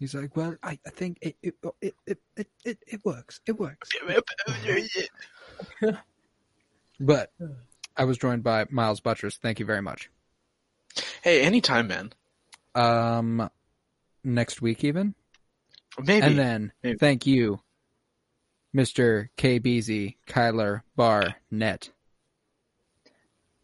He's 0.00 0.14
like, 0.14 0.34
well, 0.34 0.56
I, 0.62 0.78
I 0.86 0.90
think 0.90 1.18
it 1.20 1.36
it, 1.42 1.54
it 1.80 1.94
it 2.06 2.18
it 2.36 2.48
it 2.64 2.78
it 2.88 3.04
works. 3.04 3.40
It 3.46 3.58
works. 3.60 3.90
But 7.02 7.32
I 7.96 8.04
was 8.04 8.18
joined 8.18 8.42
by 8.42 8.66
Miles 8.70 9.00
Buttress. 9.00 9.36
Thank 9.38 9.58
you 9.58 9.64
very 9.66 9.80
much. 9.80 10.10
hey, 11.22 11.40
anytime, 11.42 11.86
man. 11.86 12.12
Um, 12.74 13.48
next 14.22 14.60
week 14.60 14.84
even, 14.84 15.14
Maybe. 15.98 16.24
and 16.26 16.38
then 16.38 16.72
Maybe. 16.82 16.98
thank 16.98 17.26
you, 17.26 17.60
Mister 18.72 19.30
KBZ 19.38 20.16
Kyler 20.28 20.82
Barnett. 20.94 21.90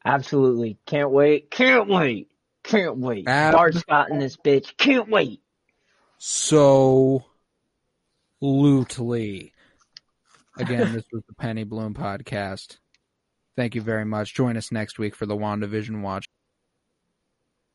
Absolutely, 0.05 0.79
can't 0.87 1.11
wait, 1.11 1.51
can't 1.51 1.89
wait, 1.89 2.31
can't 2.63 2.97
wait. 2.97 3.29
Ab- 3.29 3.53
Bart 3.55 3.75
Scott 3.75 4.11
in 4.11 4.19
this 4.19 4.37
bitch, 4.37 4.77
can't 4.79 5.09
wait. 5.11 5.41
So, 6.18 7.24
lootly. 8.43 9.52
Again, 10.59 10.93
this 10.93 11.05
was 11.12 11.22
the 11.28 11.34
Penny 11.34 11.64
Bloom 11.64 11.94
podcast. 11.94 12.78
Thank 13.56 13.74
you 13.74 13.82
very 13.82 14.05
much. 14.05 14.34
Join 14.34 14.56
us 14.56 14.72
next 14.72 14.98
week 14.98 15.14
for 15.14 15.26
the 15.26 15.36
WandaVision 15.36 16.02
watch. 16.02 16.26